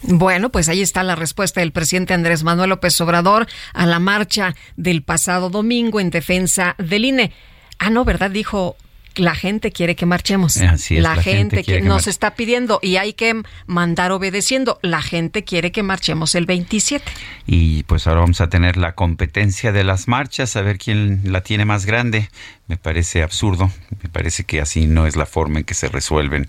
Bueno, 0.03 0.49
pues 0.49 0.67
ahí 0.69 0.81
está 0.81 1.03
la 1.03 1.15
respuesta 1.15 1.59
del 1.59 1.71
presidente 1.71 2.13
Andrés 2.13 2.43
Manuel 2.43 2.69
López 2.69 2.99
Obrador 3.01 3.47
a 3.73 3.85
la 3.85 3.99
marcha 3.99 4.55
del 4.75 5.03
pasado 5.03 5.49
domingo 5.49 5.99
en 5.99 6.09
defensa 6.09 6.75
del 6.79 7.05
INE. 7.05 7.33
Ah, 7.77 7.89
no, 7.89 8.03
¿verdad? 8.03 8.31
Dijo 8.31 8.77
la 9.15 9.35
gente 9.35 9.71
quiere 9.71 9.95
que 9.95 10.05
marchemos. 10.05 10.57
la, 10.57 11.15
gente, 11.15 11.63
que, 11.63 11.81
nos 11.81 12.07
está 12.07 12.35
pidiendo 12.35 12.79
y 12.81 12.97
hay 12.97 13.13
que 13.13 13.41
mandar 13.65 14.11
obedeciendo. 14.11 14.79
La 14.81 15.01
gente 15.01 15.43
quiere 15.43 15.71
que 15.71 15.83
marchemos 15.83 16.35
el 16.35 16.45
27. 16.45 17.03
Y 17.45 17.83
pues 17.83 18.07
ahora 18.07 18.21
vamos 18.21 18.41
a 18.41 18.49
tener 18.49 18.77
la 18.77 18.95
competencia 18.95 19.71
de 19.71 19.83
las 19.83 20.07
marchas, 20.07 20.55
a 20.55 20.61
ver 20.61 20.77
quién 20.77 21.21
la 21.25 21.41
tiene 21.41 21.65
más 21.65 21.85
grande. 21.85 22.29
Me 22.67 22.77
parece 22.77 23.23
absurdo, 23.23 23.69
me 24.01 24.09
parece 24.09 24.45
que 24.45 24.61
así 24.61 24.87
no 24.87 25.05
es 25.05 25.15
la 25.15 25.25
forma 25.25 25.59
en 25.59 25.65
que 25.65 25.73
se 25.73 25.89
resuelven, 25.89 26.47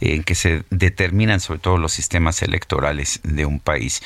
en 0.00 0.24
que 0.24 0.34
se 0.34 0.64
determinan 0.70 1.40
sobre 1.40 1.60
todo 1.60 1.78
los 1.78 1.92
sistemas 1.92 2.42
electorales 2.42 3.20
de 3.22 3.46
un 3.46 3.60
país. 3.60 4.02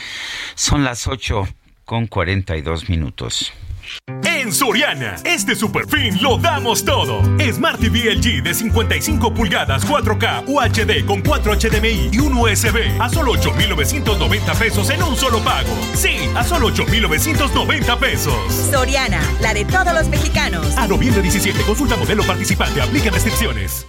Son 0.54 0.84
las 0.84 1.06
8 1.06 1.48
con 1.84 2.06
42 2.06 2.90
minutos. 2.90 3.52
En 4.24 4.52
Soriana, 4.52 5.16
este 5.24 5.54
super 5.56 5.86
fin 5.86 6.22
lo 6.22 6.38
damos 6.38 6.84
todo. 6.84 7.22
Smart 7.52 7.80
TV 7.80 8.14
LG 8.14 8.42
de 8.42 8.54
55 8.54 9.34
pulgadas 9.34 9.86
4K 9.86 10.44
UHD 10.46 11.06
con 11.06 11.22
4 11.22 11.54
HDMI 11.54 12.10
y 12.12 12.18
un 12.18 12.34
USB 12.34 13.00
a 13.00 13.08
solo 13.08 13.32
8,990 13.32 14.54
pesos 14.54 14.90
en 14.90 15.02
un 15.02 15.16
solo 15.16 15.40
pago. 15.40 15.76
Sí, 15.94 16.16
a 16.34 16.44
solo 16.44 16.68
8,990 16.68 17.98
pesos. 17.98 18.54
Soriana, 18.70 19.20
la 19.40 19.54
de 19.54 19.64
todos 19.64 19.92
los 19.92 20.08
mexicanos. 20.08 20.76
A 20.76 20.86
noviembre 20.86 21.22
17, 21.22 21.62
consulta 21.62 21.96
modelo 21.96 22.24
participante, 22.24 22.80
aplica 22.80 23.10
restricciones. 23.10 23.86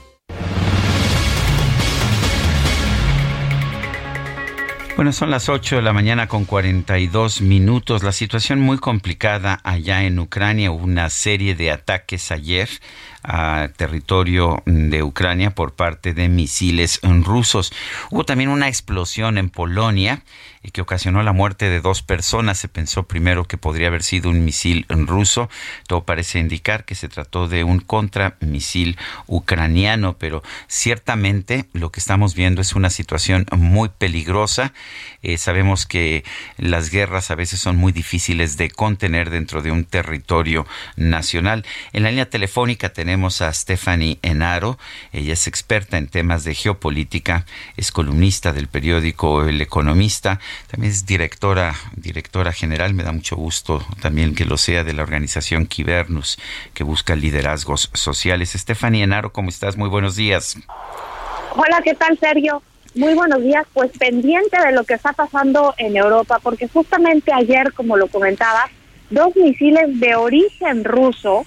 Bueno, 5.00 5.14
son 5.14 5.32
las 5.32 5.48
8 5.48 5.78
de 5.78 5.82
la 5.82 5.94
mañana 5.94 6.28
con 6.28 6.44
42 6.44 7.40
minutos. 7.40 8.04
La 8.04 8.12
situación 8.12 8.60
muy 8.60 8.80
complicada 8.80 9.62
allá 9.64 10.04
en 10.04 10.20
Ucrania. 10.20 10.72
Hubo 10.72 10.84
una 10.84 11.10
serie 11.10 11.56
de 11.56 11.72
ataques 11.72 12.34
ayer 12.34 12.68
a 13.24 13.70
territorio 13.76 14.64
de 14.66 15.04
Ucrania 15.04 15.52
por 15.52 15.74
parte 15.74 16.14
de 16.14 16.30
misiles 16.30 17.00
rusos. 17.04 17.74
Hubo 18.10 18.24
también 18.24 18.50
una 18.50 18.68
explosión 18.68 19.38
en 19.38 19.50
Polonia 19.50 20.24
y 20.62 20.72
que 20.72 20.82
ocasionó 20.82 21.24
la 21.24 21.32
muerte 21.32 21.70
de 21.70 21.82
dos 21.82 22.02
personas. 22.02 22.58
Se 22.58 22.68
pensó 22.68 23.04
primero 23.04 23.46
que 23.46 23.58
podría 23.58 23.88
haber 23.88 24.04
sido 24.04 24.30
un 24.30 24.44
misil 24.44 24.86
ruso. 24.90 25.50
Todo 25.88 26.04
parece 26.04 26.40
indicar 26.40 26.86
que 26.86 26.96
se 26.96 27.08
trató 27.08 27.48
de 27.48 27.64
un 27.64 27.80
contramisil 27.80 28.98
ucraniano, 29.28 30.18
pero 30.18 30.44
ciertamente 30.68 31.66
lo 31.74 31.92
que 31.92 32.00
estamos 32.00 32.36
viendo 32.36 32.62
es 32.62 32.74
una 32.74 32.90
situación 32.90 33.46
muy 33.56 33.90
peligrosa. 33.90 34.74
Eh, 35.22 35.38
sabemos 35.38 35.86
que 35.86 36.24
las 36.58 36.90
guerras 36.90 37.32
a 37.32 37.36
veces 37.36 37.60
son 37.60 37.78
muy 37.78 37.92
difíciles 37.92 38.58
de 38.58 38.70
contener 38.70 39.30
dentro 39.30 39.62
de 39.62 39.72
un 39.72 39.86
territorio 39.86 40.66
nacional. 40.96 41.66
En 41.94 42.04
la 42.04 42.10
línea 42.10 42.30
telefónica 42.30 42.90
tenemos 42.90 43.09
a 43.10 43.54
Stephanie 43.54 44.20
Enaro. 44.22 44.78
Ella 45.12 45.34
es 45.34 45.48
experta 45.48 45.98
en 45.98 46.08
temas 46.08 46.44
de 46.44 46.54
geopolítica, 46.54 47.46
es 47.76 47.92
columnista 47.92 48.54
del 48.54 48.68
periódico 48.68 49.46
El 49.46 49.60
Economista 49.62 50.40
también 50.70 50.92
es 50.92 51.08
directora, 51.08 51.74
directora 51.96 52.54
general, 52.54 52.94
me 52.94 53.04
da 53.04 53.12
mucho 53.12 53.36
gusto 53.36 53.84
también 54.00 54.36
que 54.36 54.46
lo 54.46 54.58
sea 54.58 54.84
de 54.84 54.94
la 54.94 55.02
organización 55.02 55.66
Kibernus, 55.66 56.38
que 56.76 56.84
busca 56.84 57.16
liderazgos 57.16 57.90
sociales. 57.94 58.54
Estefanía 58.54 59.06
Enaro, 59.06 59.32
¿cómo 59.32 59.50
estás? 59.50 59.76
Muy 59.76 59.90
buenos 59.90 60.16
días. 60.16 60.58
Hola, 61.56 61.82
¿qué 61.84 61.96
tal, 61.96 62.18
Sergio? 62.20 62.62
Muy 62.94 63.16
buenos 63.16 63.42
días. 63.42 63.66
Pues 63.74 63.92
pendiente 63.98 64.60
de 64.64 64.72
lo 64.72 64.84
que 64.84 64.94
está 64.94 65.14
pasando 65.14 65.74
en 65.80 65.98
Europa, 65.98 66.40
porque 66.44 66.68
justamente 66.68 67.34
ayer, 67.34 67.74
como 67.74 67.98
lo 67.98 68.08
comentaba, 68.08 68.70
dos 69.10 69.36
misiles 69.36 70.00
de 70.00 70.16
origen 70.16 70.84
ruso 70.84 71.46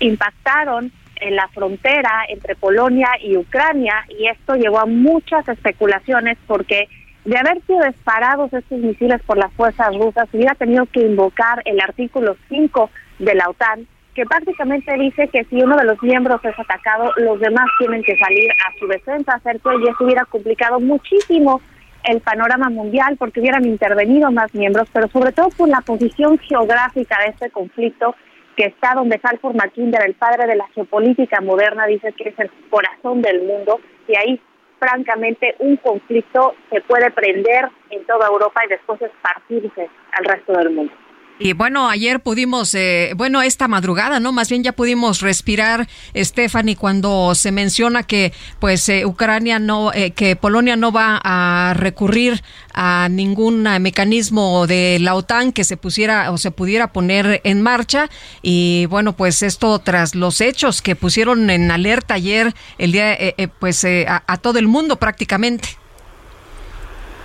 impactaron 0.00 0.92
en 1.24 1.36
la 1.36 1.48
frontera 1.48 2.24
entre 2.28 2.54
Polonia 2.54 3.08
y 3.22 3.36
Ucrania 3.36 4.04
y 4.08 4.28
esto 4.28 4.54
llevó 4.54 4.80
a 4.80 4.86
muchas 4.86 5.48
especulaciones 5.48 6.36
porque 6.46 6.88
de 7.24 7.38
haber 7.38 7.62
sido 7.66 7.82
disparados 7.86 8.52
estos 8.52 8.78
misiles 8.78 9.22
por 9.22 9.38
las 9.38 9.52
fuerzas 9.54 9.96
rusas, 9.96 10.28
hubiera 10.32 10.54
tenido 10.54 10.84
que 10.86 11.00
invocar 11.00 11.62
el 11.64 11.80
artículo 11.80 12.36
5 12.50 12.90
de 13.18 13.34
la 13.34 13.48
OTAN, 13.48 13.86
que 14.14 14.26
prácticamente 14.26 14.92
dice 14.98 15.28
que 15.28 15.44
si 15.44 15.62
uno 15.62 15.76
de 15.76 15.84
los 15.84 16.02
miembros 16.02 16.44
es 16.44 16.58
atacado, 16.58 17.12
los 17.16 17.40
demás 17.40 17.66
tienen 17.78 18.02
que 18.02 18.16
salir 18.18 18.50
a 18.50 18.78
su 18.78 18.86
defensa, 18.86 19.40
que 19.42 19.50
y 19.50 19.88
eso 19.88 20.04
hubiera 20.04 20.26
complicado 20.26 20.78
muchísimo 20.80 21.62
el 22.04 22.20
panorama 22.20 22.68
mundial 22.68 23.16
porque 23.18 23.40
hubieran 23.40 23.64
intervenido 23.64 24.30
más 24.30 24.54
miembros, 24.54 24.88
pero 24.92 25.08
sobre 25.08 25.32
todo 25.32 25.48
por 25.56 25.70
la 25.70 25.80
posición 25.80 26.38
geográfica 26.38 27.16
de 27.24 27.30
este 27.30 27.50
conflicto 27.50 28.14
que 28.56 28.66
está 28.66 28.94
donde 28.94 29.20
Halford 29.22 29.56
Mackinder, 29.56 30.02
el 30.04 30.14
padre 30.14 30.46
de 30.46 30.56
la 30.56 30.66
geopolítica 30.68 31.40
moderna, 31.40 31.86
dice 31.86 32.12
que 32.12 32.30
es 32.30 32.38
el 32.38 32.50
corazón 32.70 33.22
del 33.22 33.42
mundo 33.42 33.80
y 34.06 34.16
ahí 34.16 34.40
francamente 34.78 35.56
un 35.58 35.76
conflicto 35.76 36.54
se 36.70 36.80
puede 36.82 37.10
prender 37.10 37.68
en 37.90 38.04
toda 38.04 38.28
Europa 38.28 38.62
y 38.64 38.68
después 38.68 39.00
esparcirse 39.00 39.88
al 40.12 40.24
resto 40.24 40.52
del 40.52 40.70
mundo. 40.70 40.92
Y 41.36 41.52
bueno, 41.52 41.88
ayer 41.88 42.20
pudimos, 42.20 42.76
eh, 42.76 43.12
bueno, 43.16 43.42
esta 43.42 43.66
madrugada, 43.66 44.20
¿no? 44.20 44.30
Más 44.30 44.48
bien 44.48 44.62
ya 44.62 44.70
pudimos 44.70 45.20
respirar, 45.20 45.88
Stephanie, 46.14 46.76
cuando 46.76 47.34
se 47.34 47.50
menciona 47.50 48.04
que, 48.04 48.32
pues, 48.60 48.88
eh, 48.88 49.04
Ucrania 49.04 49.58
no, 49.58 49.92
eh, 49.92 50.12
que 50.12 50.36
Polonia 50.36 50.76
no 50.76 50.92
va 50.92 51.20
a 51.24 51.74
recurrir 51.74 52.40
a 52.72 53.08
ningún 53.10 53.64
mecanismo 53.80 54.68
de 54.68 54.98
la 55.00 55.16
OTAN 55.16 55.50
que 55.50 55.64
se 55.64 55.76
pusiera 55.76 56.30
o 56.30 56.38
se 56.38 56.52
pudiera 56.52 56.92
poner 56.92 57.40
en 57.42 57.62
marcha. 57.62 58.08
Y 58.40 58.86
bueno, 58.86 59.16
pues 59.16 59.42
esto 59.42 59.80
tras 59.80 60.14
los 60.14 60.40
hechos 60.40 60.82
que 60.82 60.94
pusieron 60.94 61.50
en 61.50 61.68
alerta 61.72 62.14
ayer, 62.14 62.54
el 62.78 62.92
día, 62.92 63.18
pues, 63.58 63.84
a, 63.84 64.22
a 64.24 64.36
todo 64.36 64.60
el 64.60 64.68
mundo 64.68 65.00
prácticamente. 65.00 65.68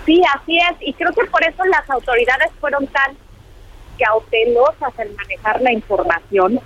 Sí, 0.07 0.19
así 0.33 0.57
es. 0.57 0.77
Y 0.81 0.93
creo 0.93 1.13
que 1.13 1.25
por 1.25 1.43
eso 1.43 1.63
las 1.65 1.87
autoridades 1.91 2.49
fueron 2.59 2.87
tan 2.87 3.15
cautelosas 3.99 4.97
en 4.99 5.15
manejar 5.15 5.61
la 5.61 5.71
información. 5.71 6.59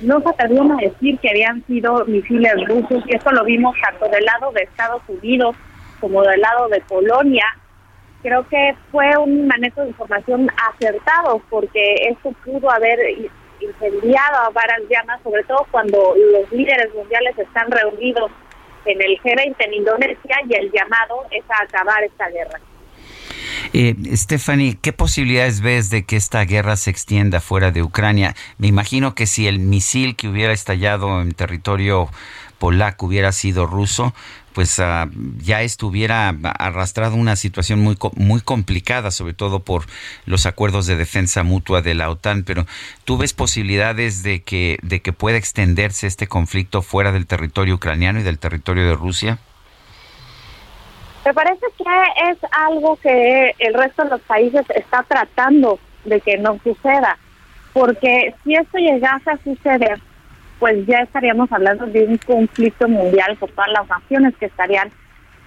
No 0.00 0.20
se 0.20 0.28
atrevieron 0.28 0.72
a 0.72 0.76
decir 0.76 1.18
que 1.18 1.30
habían 1.30 1.64
sido 1.66 2.04
misiles 2.06 2.54
rusos 2.66 3.02
y 3.06 3.16
eso 3.16 3.30
lo 3.32 3.44
vimos 3.44 3.74
tanto 3.82 4.08
del 4.08 4.24
lado 4.24 4.52
de 4.52 4.62
Estados 4.62 5.02
Unidos 5.08 5.56
como 6.00 6.22
del 6.22 6.40
lado 6.40 6.68
de 6.68 6.80
Polonia. 6.82 7.44
Creo 8.22 8.46
que 8.48 8.74
fue 8.90 9.16
un 9.16 9.46
manejo 9.46 9.82
de 9.82 9.88
información 9.88 10.48
acertado 10.70 11.40
porque 11.50 11.94
eso 12.08 12.32
pudo 12.44 12.70
haber 12.70 12.98
incendiado 13.60 14.36
a 14.38 14.50
varias 14.50 14.82
llamas, 14.88 15.20
sobre 15.22 15.42
todo 15.44 15.66
cuando 15.70 16.14
los 16.16 16.50
líderes 16.52 16.94
mundiales 16.94 17.36
están 17.38 17.70
reunidos 17.70 18.30
en 18.84 19.02
el 19.02 19.18
G20 19.20 19.54
en 19.58 19.74
Indonesia 19.74 20.36
y 20.48 20.54
el 20.54 20.70
llamado 20.70 21.26
es 21.30 21.44
a 21.50 21.62
acabar 21.62 22.02
esta 22.04 22.28
guerra. 22.28 22.58
Eh, 23.72 23.94
Stephanie, 24.14 24.78
¿qué 24.80 24.92
posibilidades 24.92 25.60
ves 25.60 25.90
de 25.90 26.04
que 26.04 26.16
esta 26.16 26.42
guerra 26.44 26.76
se 26.76 26.90
extienda 26.90 27.40
fuera 27.40 27.70
de 27.70 27.82
Ucrania? 27.82 28.34
Me 28.56 28.66
imagino 28.66 29.14
que 29.14 29.26
si 29.26 29.46
el 29.46 29.58
misil 29.58 30.16
que 30.16 30.28
hubiera 30.28 30.52
estallado 30.52 31.20
en 31.20 31.32
territorio 31.32 32.08
polaco 32.58 33.06
hubiera 33.06 33.30
sido 33.32 33.66
ruso, 33.66 34.14
pues 34.52 34.80
ah, 34.80 35.08
ya 35.38 35.62
estuviera 35.62 36.34
arrastrado 36.58 37.14
una 37.14 37.36
situación 37.36 37.80
muy 37.80 37.96
muy 38.16 38.40
complicada, 38.40 39.10
sobre 39.10 39.34
todo 39.34 39.60
por 39.60 39.84
los 40.24 40.46
acuerdos 40.46 40.86
de 40.86 40.96
defensa 40.96 41.42
mutua 41.42 41.82
de 41.82 41.94
la 41.94 42.10
OTAN. 42.10 42.44
Pero 42.44 42.66
¿tú 43.04 43.18
ves 43.18 43.34
posibilidades 43.34 44.22
de 44.22 44.42
que 44.42 44.78
de 44.82 45.00
que 45.00 45.12
pueda 45.12 45.36
extenderse 45.36 46.06
este 46.06 46.26
conflicto 46.26 46.82
fuera 46.82 47.12
del 47.12 47.26
territorio 47.26 47.74
ucraniano 47.74 48.20
y 48.20 48.24
del 48.24 48.38
territorio 48.38 48.86
de 48.88 48.94
Rusia? 48.94 49.38
Me 51.24 51.34
parece 51.34 51.66
que 51.76 52.30
es 52.30 52.38
algo 52.52 52.96
que 52.96 53.54
el 53.58 53.74
resto 53.74 54.04
de 54.04 54.10
los 54.10 54.20
países 54.22 54.64
está 54.74 55.02
tratando 55.02 55.78
de 56.04 56.20
que 56.20 56.38
no 56.38 56.58
suceda, 56.62 57.18
porque 57.72 58.34
si 58.42 58.54
esto 58.54 58.78
llegase 58.78 59.30
a 59.30 59.36
suceder, 59.38 60.00
pues 60.58 60.86
ya 60.86 61.00
estaríamos 61.00 61.50
hablando 61.52 61.86
de 61.86 62.04
un 62.04 62.18
conflicto 62.18 62.88
mundial 62.88 63.36
por 63.36 63.50
todas 63.50 63.70
las 63.72 63.88
naciones 63.88 64.34
que 64.36 64.46
estarían 64.46 64.90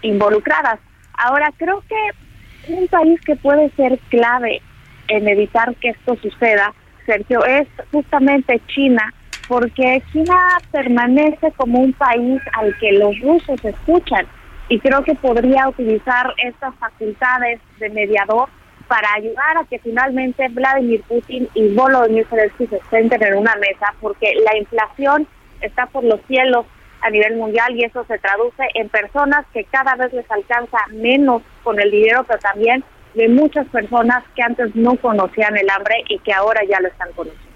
involucradas. 0.02 0.80
Ahora, 1.18 1.52
creo 1.58 1.84
que 1.88 2.74
un 2.74 2.88
país 2.88 3.20
que 3.22 3.36
puede 3.36 3.70
ser 3.72 3.98
clave 4.10 4.62
en 5.08 5.28
evitar 5.28 5.76
que 5.76 5.90
esto 5.90 6.16
suceda, 6.22 6.74
Sergio, 7.06 7.44
es 7.46 7.68
justamente 7.92 8.62
China, 8.68 9.14
porque 9.48 10.02
China 10.12 10.38
permanece 10.72 11.52
como 11.58 11.80
un 11.80 11.94
país 11.94 12.42
al 12.54 12.78
que 12.78 12.94
los 12.94 13.20
rusos 13.20 13.64
escuchan 13.66 14.28
y 14.72 14.80
creo 14.80 15.04
que 15.04 15.16
podría 15.16 15.68
utilizar 15.68 16.34
estas 16.38 16.74
facultades 16.76 17.60
de 17.78 17.90
mediador 17.90 18.48
para 18.88 19.14
ayudar 19.16 19.58
a 19.58 19.66
que 19.66 19.80
finalmente 19.80 20.48
Vladimir 20.48 21.04
Putin 21.10 21.50
y 21.54 21.76
Volodymyr 21.76 22.26
Zelensky 22.28 22.68
se 22.68 22.80
sienten 22.90 23.22
en 23.22 23.34
una 23.34 23.54
mesa, 23.58 23.94
porque 24.00 24.34
la 24.46 24.58
inflación 24.58 25.28
está 25.60 25.88
por 25.88 26.06
los 26.06 26.22
cielos 26.22 26.66
a 27.02 27.10
nivel 27.10 27.36
mundial 27.36 27.76
y 27.76 27.84
eso 27.84 28.06
se 28.06 28.18
traduce 28.20 28.64
en 28.76 28.88
personas 28.88 29.46
que 29.52 29.66
cada 29.66 29.96
vez 29.96 30.14
les 30.14 30.32
alcanza 30.32 30.78
menos 30.94 31.42
con 31.64 31.78
el 31.78 31.92
dinero, 31.92 32.24
pero 32.26 32.40
también 32.40 32.82
de 33.14 33.28
muchas 33.28 33.68
personas 33.68 34.24
que 34.38 34.42
antes 34.42 34.74
no 34.74 34.96
conocían 34.96 35.58
el 35.58 35.70
hambre 35.70 35.96
y 36.08 36.18
que 36.20 36.32
ahora 36.32 36.62
ya 36.64 36.80
lo 36.80 36.88
están 36.88 37.12
conociendo. 37.12 37.51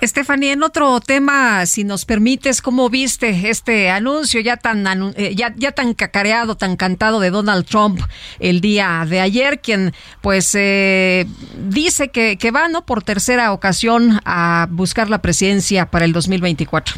Estefanía, 0.00 0.52
en 0.52 0.62
otro 0.62 1.00
tema, 1.00 1.64
si 1.66 1.84
nos 1.84 2.04
permites, 2.04 2.62
¿cómo 2.62 2.88
viste 2.90 3.50
este 3.50 3.90
anuncio 3.90 4.40
ya 4.40 4.56
tan 4.56 4.86
eh, 5.16 5.34
ya, 5.34 5.52
ya 5.56 5.72
tan 5.72 5.94
cacareado, 5.94 6.56
tan 6.56 6.76
cantado 6.76 7.20
de 7.20 7.30
Donald 7.30 7.66
Trump 7.66 8.00
el 8.38 8.60
día 8.60 9.04
de 9.08 9.20
ayer, 9.20 9.60
quien 9.60 9.92
pues 10.20 10.54
eh, 10.54 11.26
dice 11.56 12.08
que, 12.08 12.50
va 12.50 12.68
¿no? 12.68 12.84
por 12.84 13.02
tercera 13.02 13.52
ocasión 13.52 14.20
a 14.24 14.66
buscar 14.70 15.10
la 15.10 15.22
presidencia 15.22 15.86
para 15.86 16.04
el 16.04 16.12
2024? 16.12 16.96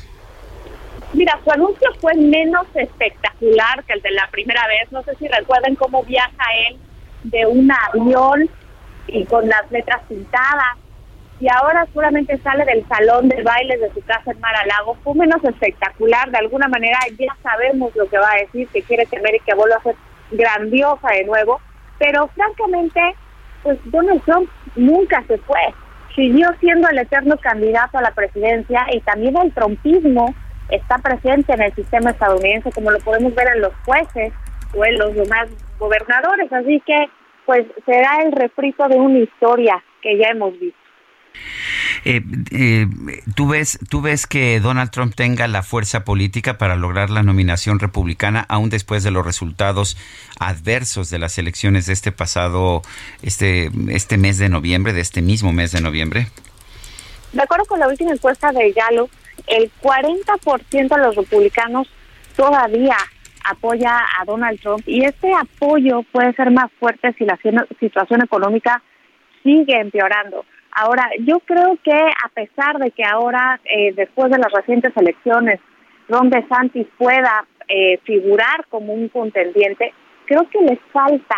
Mira, 1.15 1.39
su 1.43 1.51
anuncio 1.51 1.89
fue 2.01 2.15
menos 2.15 2.67
espectacular 2.75 3.83
que 3.85 3.95
el 3.95 4.03
de 4.03 4.11
la 4.11 4.29
primera 4.31 4.67
vez. 4.67 4.93
No 4.93 5.03
sé 5.05 5.13
si 5.19 5.27
recuerden 5.27 5.75
cómo 5.75 6.03
viaja 6.05 6.45
él 6.69 6.77
de 7.25 7.47
un 7.47 7.71
avión 7.73 8.49
y 9.07 9.25
con 9.25 9.49
las 9.49 9.71
letras 9.71 10.03
pintadas 10.09 10.77
y 11.41 11.47
ahora 11.49 11.87
solamente 11.95 12.37
sale 12.39 12.65
del 12.65 12.87
salón 12.89 13.29
de 13.29 13.43
bailes 13.43 13.81
de 13.81 13.93
su 13.93 14.03
casa 14.05 14.33
en 14.33 14.41
Mar-a-Lago, 14.41 14.97
fue 15.05 15.15
menos 15.15 15.43
espectacular, 15.45 16.31
de 16.31 16.39
alguna 16.39 16.69
manera 16.69 16.99
ya 17.19 17.35
sabemos 17.43 17.95
lo 17.95 18.09
que 18.09 18.19
va 18.19 18.33
a 18.33 18.41
decir, 18.41 18.69
que 18.69 18.83
quiere 18.83 19.07
que 19.07 19.55
vuelva 19.55 19.77
a 19.77 19.83
ser 19.83 19.95
grandiosa 20.33 21.09
de 21.13 21.25
nuevo, 21.25 21.61
pero 21.99 22.29
francamente, 22.29 23.01
pues 23.63 23.79
Donald 23.85 24.23
Trump 24.25 24.51
nunca 24.75 25.23
se 25.29 25.39
fue, 25.39 25.61
siguió 26.15 26.49
siendo 26.61 26.89
el 26.89 26.99
eterno 26.99 27.37
candidato 27.39 27.99
a 27.99 28.03
la 28.03 28.11
presidencia 28.11 28.87
y 28.93 29.01
también 29.01 29.37
el 29.37 29.53
trumpismo 29.53 30.35
está 30.71 30.99
presente 30.99 31.53
en 31.53 31.63
el 31.63 31.75
sistema 31.75 32.11
estadounidense, 32.11 32.73
como 32.73 32.91
lo 32.91 32.99
podemos 32.99 33.35
ver 33.35 33.49
en 33.55 33.63
los 33.63 33.73
jueces 33.85 34.33
o 34.75 34.85
en 34.85 34.99
los 34.99 35.15
demás 35.15 35.49
gobernadores, 35.79 36.53
así 36.53 36.83
que 36.85 37.09
pues 37.47 37.65
será 37.87 38.19
el 38.23 38.33
refrito 38.33 38.87
de 38.89 38.97
una 38.97 39.21
historia 39.21 39.83
que 40.03 40.19
ya 40.19 40.29
hemos 40.29 40.53
visto. 40.59 40.88
Eh, 42.05 42.23
eh, 42.51 42.87
¿tú, 43.35 43.49
ves, 43.49 43.79
¿Tú 43.89 44.01
ves 44.01 44.27
que 44.27 44.61
Donald 44.61 44.91
Trump 44.91 45.15
tenga 45.15 45.49
la 45.49 45.63
fuerza 45.63 46.05
política 46.05 46.59
para 46.59 46.77
lograr 46.77 47.11
la 47.11 47.23
nominación 47.23 47.79
republicana 47.79 48.45
aún 48.49 48.71
después 48.71 49.03
de 49.03 49.11
los 49.11 49.25
resultados 49.25 49.97
adversos 50.39 51.11
de 51.11 51.19
las 51.19 51.39
elecciones 51.39 51.87
de 51.87 51.93
este 51.93 52.13
pasado, 52.13 52.83
este, 53.23 53.71
este 53.89 54.17
mes 54.17 54.39
de 54.39 54.49
noviembre, 54.49 54.93
de 54.93 55.01
este 55.01 55.23
mismo 55.23 55.53
mes 55.53 55.73
de 55.73 55.81
noviembre? 55.81 56.29
De 57.33 57.43
acuerdo 57.43 57.67
con 57.67 57.81
la 57.81 57.89
última 57.89 58.13
encuesta 58.13 58.53
de 58.53 58.73
Gallup, 58.73 59.11
el 59.47 59.71
40% 59.83 60.89
de 60.89 60.99
los 60.99 61.17
republicanos 61.17 61.89
todavía 62.37 62.97
apoya 63.45 63.99
a 64.19 64.25
Donald 64.25 64.61
Trump 64.61 64.83
y 64.87 65.05
este 65.05 65.33
apoyo 65.35 66.03
puede 66.13 66.33
ser 66.35 66.51
más 66.51 66.71
fuerte 66.79 67.15
si 67.19 67.25
la 67.25 67.39
situación 67.81 68.23
económica 68.23 68.83
sigue 69.43 69.81
empeorando. 69.81 70.45
Ahora, 70.73 71.11
yo 71.21 71.41
creo 71.41 71.79
que 71.83 71.93
a 71.93 72.29
pesar 72.29 72.79
de 72.79 72.91
que 72.91 73.05
ahora, 73.05 73.61
eh, 73.65 73.93
después 73.95 74.31
de 74.31 74.39
las 74.39 74.53
recientes 74.53 74.97
elecciones, 74.97 75.61
Ron 76.09 76.31
DeSantis 76.31 76.87
pueda 76.97 77.47
eh, 77.69 77.99
figurar 78.05 78.67
como 78.69 78.93
un 78.93 79.09
contendiente, 79.09 79.93
creo 80.27 80.49
que 80.51 80.61
les 80.61 80.79
falta 80.93 81.37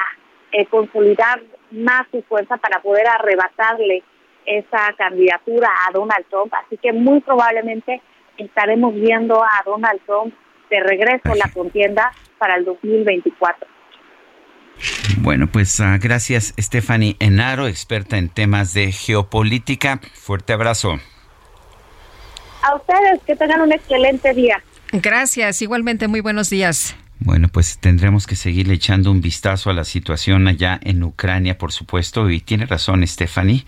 eh, 0.53 0.67
consolidar 0.67 1.41
más 1.71 2.07
su 2.11 2.23
fuerza 2.23 2.57
para 2.57 2.81
poder 2.81 3.07
arrebatarle 3.07 4.03
esa 4.47 4.93
candidatura 4.97 5.69
a 5.89 5.93
Donald 5.93 6.27
Trump. 6.29 6.53
Así 6.55 6.77
que 6.77 6.93
muy 6.93 7.21
probablemente 7.21 8.01
estaremos 8.37 8.95
viendo 8.95 9.43
a 9.43 9.63
Donald 9.65 10.01
Trump 10.07 10.35
de 10.71 10.81
regreso 10.81 11.33
a 11.33 11.37
la 11.37 11.51
contienda 11.53 12.13
para 12.39 12.57
el 12.57 12.65
2024. 12.65 13.70
Bueno, 15.19 15.47
pues 15.47 15.79
uh, 15.81 15.99
gracias 16.01 16.55
Stephanie 16.59 17.17
Enaro, 17.19 17.67
experta 17.67 18.19
en 18.19 18.29
temas 18.29 18.73
de 18.75 18.93
geopolítica. 18.93 20.01
Fuerte 20.15 20.53
abrazo. 20.53 20.99
A 22.63 22.75
ustedes, 22.75 23.21
que 23.27 23.37
tengan 23.37 23.63
un 23.63 23.73
excelente 23.73 24.35
día. 24.35 24.63
Gracias, 24.93 25.63
igualmente 25.63 26.09
muy 26.09 26.21
buenos 26.21 26.51
días. 26.51 26.97
Bueno, 27.23 27.49
pues 27.49 27.79
tendremos 27.79 28.27
que 28.27 28.35
seguirle 28.35 28.75
echando 28.75 29.11
un 29.11 29.21
vistazo 29.21 29.69
a 29.69 29.75
la 29.75 29.85
situación 29.85 30.49
allá 30.49 30.81
en 30.83 31.03
Ucrania, 31.03 31.59
por 31.59 31.71
supuesto, 31.71 32.31
y 32.31 32.41
tiene 32.41 32.65
razón 32.65 33.07
Stephanie 33.07 33.67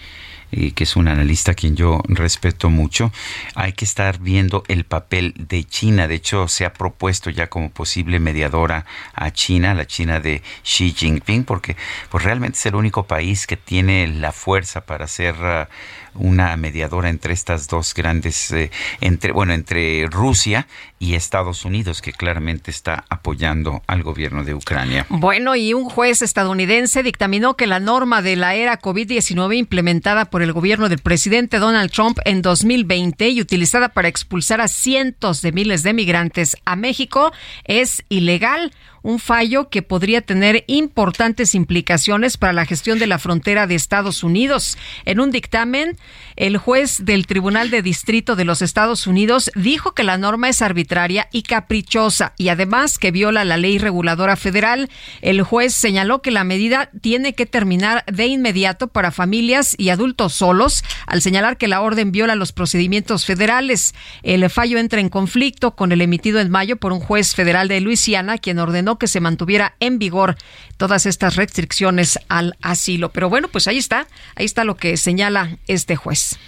que 0.52 0.84
es 0.84 0.96
un 0.96 1.08
analista 1.08 1.52
a 1.52 1.54
quien 1.54 1.76
yo 1.76 2.02
respeto 2.08 2.68
mucho, 2.68 3.10
hay 3.54 3.72
que 3.72 3.84
estar 3.84 4.18
viendo 4.20 4.64
el 4.68 4.84
papel 4.84 5.34
de 5.36 5.64
China. 5.64 6.08
De 6.08 6.16
hecho, 6.16 6.46
se 6.48 6.64
ha 6.64 6.74
propuesto 6.74 7.30
ya 7.30 7.48
como 7.48 7.70
posible 7.70 8.20
mediadora 8.20 8.84
a 9.14 9.30
China, 9.30 9.74
la 9.74 9.86
China 9.86 10.20
de 10.20 10.42
Xi 10.62 10.92
Jinping, 10.92 11.44
porque 11.44 11.76
pues 12.10 12.24
realmente 12.24 12.58
es 12.58 12.66
el 12.66 12.74
único 12.74 13.06
país 13.06 13.46
que 13.46 13.56
tiene 13.56 14.06
la 14.06 14.32
fuerza 14.32 14.82
para 14.82 15.06
ser 15.08 15.34
uh, 15.34 15.66
una 16.14 16.56
mediadora 16.56 17.08
entre 17.08 17.32
estas 17.32 17.68
dos 17.68 17.94
grandes, 17.94 18.50
eh, 18.52 18.70
entre, 19.00 19.32
bueno, 19.32 19.52
entre 19.52 20.06
Rusia 20.06 20.66
y 20.98 21.14
Estados 21.14 21.64
Unidos, 21.64 22.02
que 22.02 22.12
claramente 22.12 22.70
está 22.70 23.04
apoyando 23.08 23.82
al 23.86 24.02
gobierno 24.02 24.44
de 24.44 24.54
Ucrania. 24.54 25.06
Bueno, 25.08 25.56
y 25.56 25.74
un 25.74 25.88
juez 25.88 26.22
estadounidense 26.22 27.02
dictaminó 27.02 27.56
que 27.56 27.66
la 27.66 27.80
norma 27.80 28.22
de 28.22 28.36
la 28.36 28.54
era 28.54 28.78
COVID-19 28.80 29.56
implementada 29.56 30.26
por 30.26 30.41
el 30.42 30.52
gobierno 30.52 30.88
del 30.88 30.98
presidente 30.98 31.58
Donald 31.58 31.90
Trump 31.90 32.18
en 32.24 32.42
2020 32.42 33.28
y 33.30 33.40
utilizada 33.40 33.90
para 33.90 34.08
expulsar 34.08 34.60
a 34.60 34.68
cientos 34.68 35.42
de 35.42 35.52
miles 35.52 35.82
de 35.82 35.92
migrantes 35.92 36.56
a 36.64 36.76
México 36.76 37.32
es 37.64 38.04
ilegal 38.08 38.72
un 39.02 39.18
fallo 39.18 39.68
que 39.68 39.82
podría 39.82 40.20
tener 40.20 40.64
importantes 40.66 41.54
implicaciones 41.54 42.36
para 42.36 42.52
la 42.52 42.66
gestión 42.66 42.98
de 42.98 43.06
la 43.06 43.18
frontera 43.18 43.66
de 43.66 43.74
Estados 43.74 44.22
Unidos. 44.22 44.78
En 45.04 45.20
un 45.20 45.30
dictamen, 45.30 45.96
el 46.36 46.56
juez 46.56 47.04
del 47.04 47.26
Tribunal 47.26 47.70
de 47.70 47.82
Distrito 47.82 48.36
de 48.36 48.44
los 48.44 48.62
Estados 48.62 49.06
Unidos 49.06 49.50
dijo 49.54 49.92
que 49.92 50.04
la 50.04 50.18
norma 50.18 50.48
es 50.48 50.62
arbitraria 50.62 51.28
y 51.32 51.42
caprichosa 51.42 52.32
y 52.36 52.48
además 52.48 52.98
que 52.98 53.10
viola 53.10 53.44
la 53.44 53.56
ley 53.56 53.78
reguladora 53.78 54.36
federal. 54.36 54.88
El 55.20 55.42
juez 55.42 55.74
señaló 55.74 56.22
que 56.22 56.30
la 56.30 56.44
medida 56.44 56.90
tiene 57.00 57.34
que 57.34 57.46
terminar 57.46 58.04
de 58.06 58.26
inmediato 58.26 58.88
para 58.88 59.10
familias 59.10 59.74
y 59.78 59.90
adultos 59.90 60.32
solos, 60.32 60.84
al 61.06 61.22
señalar 61.22 61.56
que 61.56 61.68
la 61.68 61.80
orden 61.80 62.12
viola 62.12 62.34
los 62.34 62.52
procedimientos 62.52 63.26
federales. 63.26 63.94
El 64.22 64.48
fallo 64.48 64.78
entra 64.78 65.00
en 65.00 65.08
conflicto 65.08 65.74
con 65.74 65.92
el 65.92 66.00
emitido 66.00 66.40
en 66.40 66.50
mayo 66.50 66.76
por 66.76 66.92
un 66.92 67.00
juez 67.00 67.34
federal 67.34 67.68
de 67.68 67.80
Luisiana, 67.80 68.38
quien 68.38 68.58
ordenó 68.58 68.91
que 68.98 69.06
se 69.06 69.20
mantuviera 69.20 69.74
en 69.80 69.98
vigor 69.98 70.36
todas 70.76 71.06
estas 71.06 71.36
restricciones 71.36 72.18
al 72.28 72.56
asilo. 72.62 73.10
Pero 73.10 73.28
bueno, 73.28 73.48
pues 73.48 73.68
ahí 73.68 73.78
está, 73.78 74.06
ahí 74.36 74.44
está 74.44 74.64
lo 74.64 74.76
que 74.76 74.96
señala 74.96 75.58
este 75.66 75.96
juez. 75.96 76.38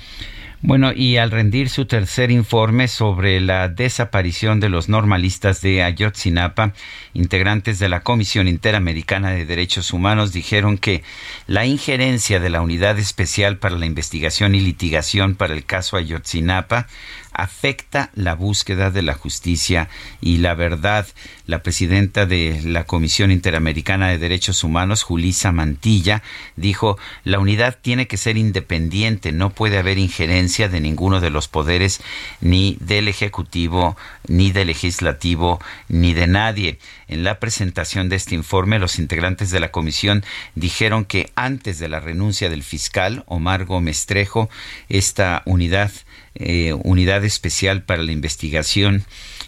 Bueno, 0.66 0.94
y 0.94 1.18
al 1.18 1.30
rendir 1.30 1.68
su 1.68 1.84
tercer 1.84 2.30
informe 2.30 2.88
sobre 2.88 3.38
la 3.38 3.68
desaparición 3.68 4.60
de 4.60 4.70
los 4.70 4.88
normalistas 4.88 5.60
de 5.60 5.82
Ayotzinapa, 5.82 6.72
integrantes 7.12 7.78
de 7.78 7.90
la 7.90 8.00
Comisión 8.00 8.48
Interamericana 8.48 9.32
de 9.32 9.44
Derechos 9.44 9.92
Humanos 9.92 10.32
dijeron 10.32 10.78
que 10.78 11.02
la 11.46 11.66
injerencia 11.66 12.40
de 12.40 12.48
la 12.48 12.62
Unidad 12.62 12.98
Especial 12.98 13.58
para 13.58 13.76
la 13.76 13.84
Investigación 13.84 14.54
y 14.54 14.60
Litigación 14.60 15.34
para 15.34 15.52
el 15.52 15.66
caso 15.66 15.98
Ayotzinapa 15.98 16.86
afecta 17.34 18.10
la 18.14 18.34
búsqueda 18.34 18.90
de 18.90 19.02
la 19.02 19.14
justicia 19.14 19.88
y 20.20 20.38
la 20.38 20.54
verdad. 20.54 21.06
La 21.46 21.62
presidenta 21.62 22.24
de 22.24 22.62
la 22.64 22.84
Comisión 22.84 23.30
Interamericana 23.30 24.08
de 24.08 24.18
Derechos 24.18 24.64
Humanos, 24.64 25.02
Julisa 25.02 25.52
Mantilla, 25.52 26.22
dijo, 26.56 26.98
la 27.22 27.38
unidad 27.38 27.78
tiene 27.82 28.06
que 28.06 28.16
ser 28.16 28.38
independiente, 28.38 29.30
no 29.32 29.50
puede 29.50 29.78
haber 29.78 29.98
injerencia 29.98 30.68
de 30.68 30.80
ninguno 30.80 31.20
de 31.20 31.30
los 31.30 31.48
poderes, 31.48 32.00
ni 32.40 32.78
del 32.80 33.08
Ejecutivo, 33.08 33.96
ni 34.26 34.52
del 34.52 34.68
Legislativo, 34.68 35.60
ni 35.88 36.14
de 36.14 36.26
nadie. 36.26 36.78
En 37.08 37.24
la 37.24 37.38
presentación 37.38 38.08
de 38.08 38.16
este 38.16 38.34
informe, 38.34 38.78
los 38.78 38.98
integrantes 38.98 39.50
de 39.50 39.60
la 39.60 39.70
comisión 39.70 40.24
dijeron 40.54 41.04
que 41.04 41.30
antes 41.34 41.78
de 41.78 41.88
la 41.88 42.00
renuncia 42.00 42.48
del 42.48 42.62
fiscal 42.62 43.24
Omar 43.26 43.66
Gómez 43.66 44.06
Trejo, 44.06 44.48
esta 44.88 45.42
unidad 45.44 45.92
eh, 46.34 46.72
unidad 46.72 47.24
Especial 47.24 47.82
para 47.82 48.02
la 48.02 48.12
Investigación 48.12 49.04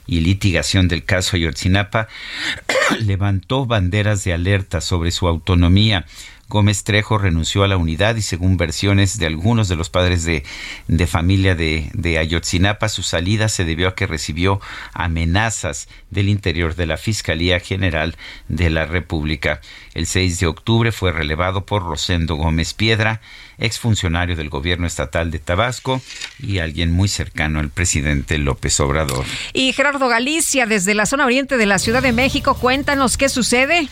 y 0.07 0.21
Litigación 0.21 0.89
del 0.89 1.05
caso 1.05 1.37
Ayotzinapa 1.37 2.09
levantó 3.01 3.67
banderas 3.67 4.25
de 4.25 4.33
alerta 4.33 4.81
sobre 4.81 5.11
su 5.11 5.27
autonomía 5.27 6.07
Gómez 6.49 6.85
Trejo 6.85 7.19
renunció 7.19 7.65
a 7.65 7.69
la 7.69 7.77
unidad 7.77 8.15
y 8.15 8.23
según 8.23 8.57
versiones 8.57 9.19
de 9.19 9.27
algunos 9.27 9.69
de 9.69 9.75
los 9.75 9.91
padres 9.91 10.25
de, 10.25 10.45
familia 11.07 11.57
de, 11.57 11.91
de 11.93 12.19
Ayotzinapa, 12.19 12.89
su 12.89 13.03
salida 13.03 13.49
se 13.49 13.65
debió 13.65 13.89
a 13.89 13.95
que 13.97 14.07
recibió 14.07 14.61
amenazas 14.93 15.89
del 16.11 16.29
interior 16.29 16.77
de 16.77 16.87
la 16.87 16.99
Fiscalía 16.99 17.59
General 17.59 18.17
de 18.49 18.71
la 18.71 18.87
República. 18.87 19.61
El 19.95 20.07
6 20.07 20.39
de 20.39 20.47
octubre 20.47 20.93
fue 20.93 21.11
relevado 21.11 21.67
por 21.67 21.83
Rosendo 21.83 22.37
Gómez 22.37 22.75
Piedra, 22.75 23.21
exfuncionario 23.59 24.37
del 24.37 24.49
gobierno 24.49 24.87
estatal 24.87 25.31
de 25.31 25.39
Tabasco 25.39 26.01
y 26.39 26.59
alguien 26.59 26.93
muy 26.93 27.09
cercano 27.09 27.61
al 27.61 27.71
presidente 27.71 28.39
López 28.39 28.79
Obrador. 28.81 29.25
Y 29.53 29.73
Gerardo 29.73 30.09
Galicia, 30.09 30.67
desde 30.67 30.95
la 30.95 31.07
zona 31.07 31.27
oriente 31.27 31.57
de 31.57 31.67
la 31.67 31.79
Ciudad 31.79 32.03
de 32.03 32.13
México, 32.13 32.55
cuéntanos 32.55 33.17
qué 33.17 33.29
sucede. 33.29 33.89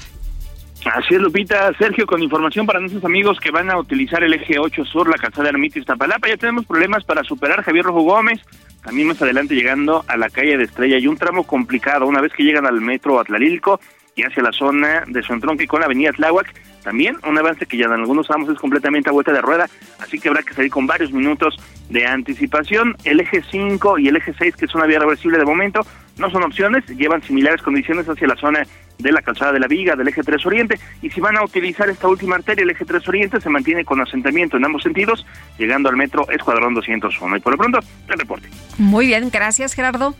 Así 0.92 1.14
es, 1.14 1.20
Lupita. 1.20 1.72
Sergio, 1.78 2.06
con 2.06 2.22
información 2.22 2.66
para 2.66 2.78
nuestros 2.78 3.04
amigos 3.04 3.40
que 3.40 3.50
van 3.50 3.70
a 3.70 3.78
utilizar 3.78 4.22
el 4.22 4.34
eje 4.34 4.58
8 4.58 4.84
sur, 4.84 5.08
la 5.08 5.16
calzada 5.16 5.48
Ermita 5.48 5.78
Iztapalapa. 5.78 6.28
Ya 6.28 6.36
tenemos 6.36 6.66
problemas 6.66 7.04
para 7.04 7.24
superar 7.24 7.62
Javier 7.62 7.86
Rojo 7.86 8.02
Gómez. 8.02 8.40
También 8.82 9.08
más 9.08 9.20
adelante 9.22 9.54
llegando 9.54 10.04
a 10.08 10.18
la 10.18 10.28
calle 10.28 10.58
de 10.58 10.64
Estrella. 10.64 10.98
Y 10.98 11.06
un 11.06 11.16
tramo 11.16 11.44
complicado 11.44 12.06
una 12.06 12.20
vez 12.20 12.32
que 12.34 12.42
llegan 12.42 12.66
al 12.66 12.82
metro 12.82 13.18
Atlalilco 13.18 13.80
y 14.14 14.22
hacia 14.22 14.42
la 14.42 14.52
zona 14.52 15.04
de 15.06 15.22
Sontronque 15.22 15.66
con 15.66 15.80
la 15.80 15.86
avenida 15.86 16.12
Tláhuac 16.12 16.52
también 16.84 17.16
un 17.26 17.36
avance 17.38 17.66
que 17.66 17.78
ya 17.78 17.86
en 17.86 17.92
algunos 17.92 18.26
tramos 18.26 18.48
es 18.50 18.58
completamente 18.58 19.08
a 19.08 19.12
vuelta 19.12 19.32
de 19.32 19.40
rueda, 19.40 19.68
así 19.98 20.20
que 20.20 20.28
habrá 20.28 20.42
que 20.42 20.52
salir 20.52 20.70
con 20.70 20.86
varios 20.86 21.10
minutos 21.12 21.56
de 21.88 22.06
anticipación. 22.06 22.94
El 23.04 23.20
eje 23.20 23.42
5 23.50 23.98
y 23.98 24.08
el 24.08 24.16
eje 24.16 24.34
6, 24.38 24.54
que 24.54 24.66
es 24.66 24.74
una 24.74 24.84
vía 24.84 24.98
reversible 24.98 25.38
de 25.38 25.46
momento, 25.46 25.80
no 26.18 26.30
son 26.30 26.44
opciones, 26.44 26.86
llevan 26.86 27.22
similares 27.22 27.62
condiciones 27.62 28.06
hacia 28.06 28.28
la 28.28 28.36
zona 28.36 28.66
de 28.98 29.12
la 29.12 29.22
calzada 29.22 29.52
de 29.52 29.60
la 29.60 29.66
Viga, 29.66 29.96
del 29.96 30.08
eje 30.08 30.22
3 30.22 30.44
Oriente, 30.46 30.78
y 31.00 31.10
si 31.10 31.20
van 31.20 31.38
a 31.38 31.42
utilizar 31.42 31.88
esta 31.88 32.06
última 32.06 32.36
arteria, 32.36 32.62
el 32.62 32.70
eje 32.70 32.84
3 32.84 33.08
Oriente, 33.08 33.40
se 33.40 33.48
mantiene 33.48 33.84
con 33.84 34.00
asentamiento 34.00 34.58
en 34.58 34.66
ambos 34.66 34.82
sentidos, 34.82 35.26
llegando 35.58 35.88
al 35.88 35.96
metro 35.96 36.28
Escuadrón 36.30 36.74
201. 36.74 37.38
Y 37.38 37.40
por 37.40 37.52
lo 37.52 37.58
pronto, 37.58 37.78
el 38.08 38.18
reporte. 38.18 38.48
Muy 38.76 39.06
bien, 39.06 39.30
gracias 39.30 39.72
Gerardo. 39.72 40.14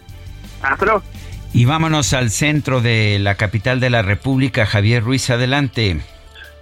Hasta 0.63 0.85
luego. 0.87 1.03
Y 1.55 1.67
vámonos 1.67 2.13
al 2.15 2.31
centro 2.31 2.81
de 2.81 3.19
la 3.21 3.37
capital 3.37 3.79
de 3.79 3.89
la 3.89 4.03
República, 4.03 4.67
Javier 4.67 5.05
Ruiz, 5.05 5.31
adelante. 5.31 6.01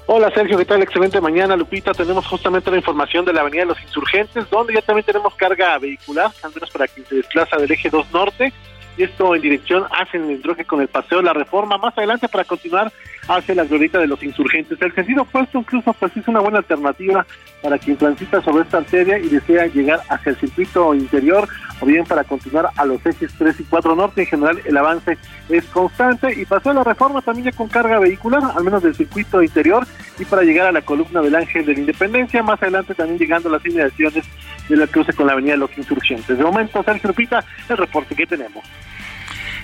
Hola 0.04 0.30
Sergio, 0.34 0.58
¿qué 0.58 0.66
tal? 0.66 0.82
Excelente 0.82 1.18
mañana, 1.18 1.56
Lupita. 1.56 1.92
Tenemos 1.92 2.26
justamente 2.26 2.70
la 2.70 2.76
información 2.76 3.24
de 3.24 3.32
la 3.32 3.40
Avenida 3.40 3.62
de 3.62 3.68
los 3.68 3.80
Insurgentes, 3.80 4.50
donde 4.50 4.74
ya 4.74 4.82
también 4.82 5.06
tenemos 5.06 5.34
carga 5.34 5.78
vehicular, 5.78 6.30
al 6.42 6.52
menos 6.54 6.70
para 6.70 6.86
quien 6.88 7.06
se 7.06 7.14
desplaza 7.14 7.56
del 7.56 7.72
eje 7.72 7.88
2 7.88 8.12
norte 8.12 8.52
y 8.96 9.04
esto 9.04 9.34
en 9.34 9.42
dirección 9.42 9.84
hacia 9.90 10.20
el 10.20 10.30
entronque 10.30 10.64
con 10.64 10.80
el 10.80 10.88
Paseo 10.88 11.18
de 11.18 11.24
la 11.24 11.32
Reforma, 11.32 11.78
más 11.78 11.96
adelante 11.96 12.28
para 12.28 12.44
continuar 12.44 12.92
hacia 13.28 13.54
la 13.54 13.64
glorieta 13.64 13.98
de 13.98 14.06
los 14.06 14.22
insurgentes. 14.22 14.80
El 14.80 14.94
sentido 14.94 15.22
opuesto 15.22 15.58
incluso 15.58 15.92
pues 15.92 16.16
es 16.16 16.26
una 16.26 16.40
buena 16.40 16.58
alternativa 16.58 17.24
para 17.62 17.78
quien 17.78 17.96
transita 17.96 18.42
sobre 18.42 18.64
esta 18.64 18.78
arteria 18.78 19.18
y 19.18 19.28
desea 19.28 19.66
llegar 19.66 20.00
hacia 20.08 20.30
el 20.30 20.36
circuito 20.36 20.94
interior 20.94 21.48
o 21.80 21.86
bien 21.86 22.04
para 22.04 22.24
continuar 22.24 22.70
a 22.76 22.84
los 22.84 23.04
ejes 23.06 23.32
3 23.38 23.60
y 23.60 23.64
4 23.64 23.94
norte. 23.94 24.22
En 24.22 24.26
general 24.26 24.60
el 24.64 24.76
avance 24.76 25.16
es 25.48 25.64
constante 25.66 26.32
y 26.34 26.44
paseo 26.44 26.72
de 26.72 26.78
la 26.78 26.84
Reforma 26.84 27.22
también 27.22 27.50
ya 27.50 27.56
con 27.56 27.68
carga 27.68 28.00
vehicular, 28.00 28.42
al 28.56 28.64
menos 28.64 28.82
del 28.82 28.94
circuito 28.94 29.42
interior 29.42 29.86
y 30.18 30.24
para 30.24 30.42
llegar 30.42 30.66
a 30.66 30.72
la 30.72 30.82
columna 30.82 31.22
del 31.22 31.36
Ángel 31.36 31.64
de 31.64 31.74
la 31.74 31.80
Independencia, 31.80 32.42
más 32.42 32.60
adelante 32.60 32.94
también 32.94 33.18
llegando 33.18 33.48
a 33.48 33.52
las 33.52 33.64
inmediaciones 33.64 34.24
de 34.72 34.78
la 34.78 34.86
cruce 34.86 35.12
con 35.12 35.26
la 35.26 35.32
avenida 35.34 35.56
los 35.56 35.76
insurgentes. 35.76 36.36
De 36.36 36.44
momento, 36.44 36.82
Sergio 36.82 37.08
Lupita, 37.08 37.44
el 37.68 37.76
reporte 37.76 38.14
que 38.14 38.26
tenemos. 38.26 38.64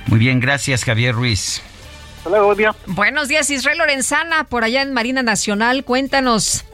Muy 0.06 0.18
bien, 0.18 0.40
gracias 0.40 0.84
Javier 0.84 1.14
Ruiz. 1.14 1.62
Hola, 2.28 2.42
buen 2.42 2.58
día. 2.58 2.74
Buenos 2.88 3.28
días, 3.28 3.48
Israel 3.48 3.78
Lorenzana, 3.78 4.44
por 4.44 4.62
allá 4.62 4.82
en 4.82 4.92
Marina 4.92 5.22
Nacional. 5.22 5.82
Cuéntanos. 5.82 6.66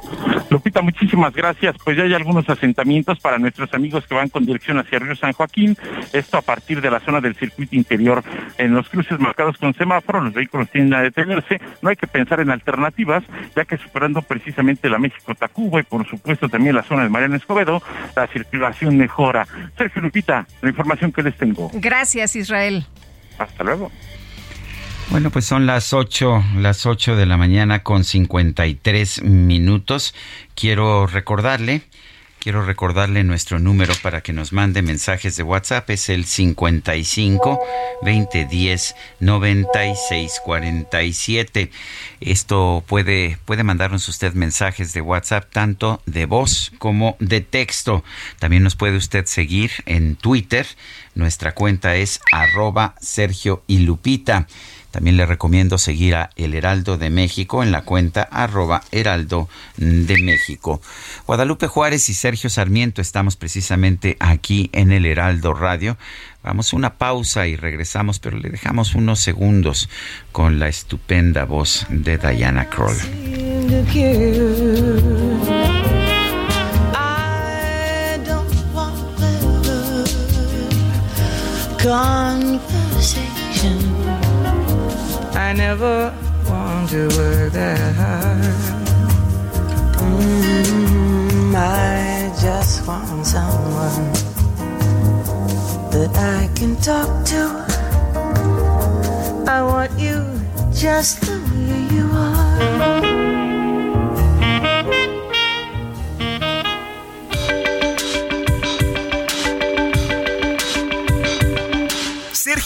Lupita, 0.50 0.82
muchísimas 0.82 1.32
gracias. 1.32 1.76
Pues 1.84 1.96
ya 1.96 2.02
hay 2.02 2.12
algunos 2.12 2.48
asentamientos 2.48 3.20
para 3.20 3.38
nuestros 3.38 3.72
amigos 3.72 4.04
que 4.04 4.16
van 4.16 4.30
con 4.30 4.44
dirección 4.44 4.78
hacia 4.78 4.98
Río 4.98 5.14
San 5.14 5.32
Joaquín. 5.32 5.76
Esto 6.12 6.38
a 6.38 6.42
partir 6.42 6.80
de 6.80 6.90
la 6.90 6.98
zona 6.98 7.20
del 7.20 7.36
circuito 7.36 7.76
interior. 7.76 8.24
En 8.58 8.74
los 8.74 8.88
cruces 8.88 9.20
marcados 9.20 9.56
con 9.56 9.72
semáforo, 9.74 10.22
los 10.22 10.34
vehículos 10.34 10.68
tienden 10.70 10.98
a 10.98 11.02
detenerse. 11.02 11.60
No 11.82 11.88
hay 11.88 11.94
que 11.94 12.08
pensar 12.08 12.40
en 12.40 12.50
alternativas, 12.50 13.22
ya 13.54 13.64
que 13.64 13.76
superando 13.76 14.22
precisamente 14.22 14.88
la 14.88 14.98
México-Tacuba 14.98 15.78
y 15.78 15.84
por 15.84 16.04
supuesto 16.08 16.48
también 16.48 16.74
la 16.74 16.82
zona 16.82 17.04
de 17.04 17.10
Mariano 17.10 17.36
Escobedo, 17.36 17.80
la 18.16 18.26
circulación 18.26 18.96
mejora. 18.96 19.46
Sergio 19.78 20.02
Lupita, 20.02 20.48
la 20.62 20.70
información 20.70 21.12
que 21.12 21.22
les 21.22 21.36
tengo. 21.36 21.70
Gracias, 21.74 22.34
Israel. 22.34 22.84
Hasta 23.38 23.62
luego. 23.62 23.92
Bueno, 25.10 25.30
pues 25.30 25.44
son 25.44 25.66
las 25.66 25.92
8, 25.92 26.44
las 26.56 26.86
8 26.86 27.14
de 27.14 27.26
la 27.26 27.36
mañana 27.36 27.82
con 27.82 28.04
53 28.04 29.22
minutos. 29.22 30.14
Quiero 30.54 31.06
recordarle, 31.06 31.82
quiero 32.40 32.64
recordarle 32.64 33.22
nuestro 33.22 33.60
número 33.60 33.94
para 34.02 34.22
que 34.22 34.32
nos 34.32 34.52
mande 34.52 34.82
mensajes 34.82 35.36
de 35.36 35.44
WhatsApp. 35.44 35.88
Es 35.90 36.08
el 36.08 36.24
55 36.24 37.60
2010 38.02 38.96
96 39.20 40.40
47. 40.44 41.70
Esto 42.20 42.82
puede, 42.86 43.38
puede 43.44 43.62
mandarnos 43.62 44.08
usted 44.08 44.32
mensajes 44.32 44.92
de 44.94 45.00
WhatsApp 45.00 45.48
tanto 45.52 46.02
de 46.06 46.26
voz 46.26 46.72
como 46.78 47.16
de 47.20 47.40
texto. 47.40 48.02
También 48.40 48.64
nos 48.64 48.74
puede 48.74 48.96
usted 48.96 49.26
seguir 49.26 49.70
en 49.86 50.16
Twitter. 50.16 50.66
Nuestra 51.14 51.52
cuenta 51.52 51.94
es 51.94 52.20
arroba 52.32 52.96
Sergio 53.00 53.62
y 53.68 53.78
Lupita. 53.78 54.48
También 54.94 55.16
le 55.16 55.26
recomiendo 55.26 55.76
seguir 55.76 56.14
a 56.14 56.30
El 56.36 56.54
Heraldo 56.54 56.98
de 56.98 57.10
México 57.10 57.64
en 57.64 57.72
la 57.72 57.82
cuenta 57.82 58.22
arroba 58.22 58.80
Heraldo 58.92 59.48
de 59.76 60.22
México. 60.22 60.80
Guadalupe 61.26 61.66
Juárez 61.66 62.08
y 62.10 62.14
Sergio 62.14 62.48
Sarmiento 62.48 63.02
estamos 63.02 63.34
precisamente 63.34 64.16
aquí 64.20 64.70
en 64.72 64.92
El 64.92 65.04
Heraldo 65.04 65.52
Radio. 65.52 65.98
Vamos 66.44 66.72
a 66.72 66.76
una 66.76 66.94
pausa 66.94 67.48
y 67.48 67.56
regresamos, 67.56 68.20
pero 68.20 68.38
le 68.38 68.50
dejamos 68.50 68.94
unos 68.94 69.18
segundos 69.18 69.88
con 70.30 70.60
la 70.60 70.68
estupenda 70.68 71.44
voz 71.44 71.88
de 71.90 72.16
Diana 72.16 72.70
Kroll. 72.70 72.94
I 81.86 82.64
never 85.56 86.12
want 86.48 86.90
to 86.90 87.06
work 87.16 87.52
that 87.52 87.94
hard. 87.94 88.44
Mm, 90.00 91.54
I 91.54 92.32
just 92.40 92.86
want 92.88 93.24
someone 93.24 94.12
that 95.92 96.10
I 96.16 96.50
can 96.56 96.74
talk 96.76 97.24
to. 97.26 97.42
I 99.46 99.62
want 99.62 99.92
you 99.98 100.24
just 100.72 101.20
the 101.20 101.38
way 101.54 101.94
you 101.94 102.08
are. 102.12 102.93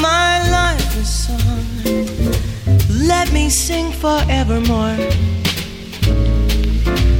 My 0.00 0.48
life 0.50 0.96
with 0.96 1.06
song. 1.06 1.66
Let 3.06 3.32
me 3.32 3.50
sing 3.50 3.90
forevermore. 3.92 4.96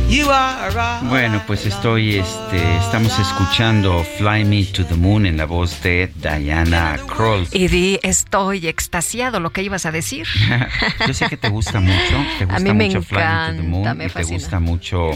You 0.09 0.31
are 0.31 0.75
all 0.79 1.07
Bueno, 1.09 1.43
pues 1.47 1.67
estoy, 1.67 2.17
este, 2.17 2.77
estamos 2.79 3.19
escuchando 3.19 4.03
Fly 4.17 4.45
Me 4.47 4.65
to 4.65 4.85
the 4.87 4.95
Moon 4.95 5.27
en 5.27 5.37
la 5.37 5.45
voz 5.45 5.83
de 5.83 6.11
Diana 6.17 6.99
Kroll. 7.07 7.47
Y 7.53 7.69
di, 7.69 8.01
estoy 8.03 8.69
extasiado, 8.69 9.39
lo 9.39 9.51
que 9.51 9.63
ibas 9.63 9.85
a 9.85 9.93
decir. 9.93 10.27
Yo 11.07 11.13
sé 11.13 11.27
que 11.29 11.37
te 11.37 11.51
gusta 11.51 11.81
mucho, 11.81 12.25
te 12.39 12.47
gusta 12.47 12.57
A 12.57 12.61
mí 12.61 12.73
me 12.73 12.87
mucho 12.87 13.03
Fly 13.03 13.19
Me 13.19 13.25
to 13.51 13.57
the 13.57 13.63
Moon 13.69 13.81
encanta, 13.83 13.95
me 13.95 14.07
y 14.07 14.09
te 14.09 14.23
gusta 14.25 14.61
mucho, 14.61 15.11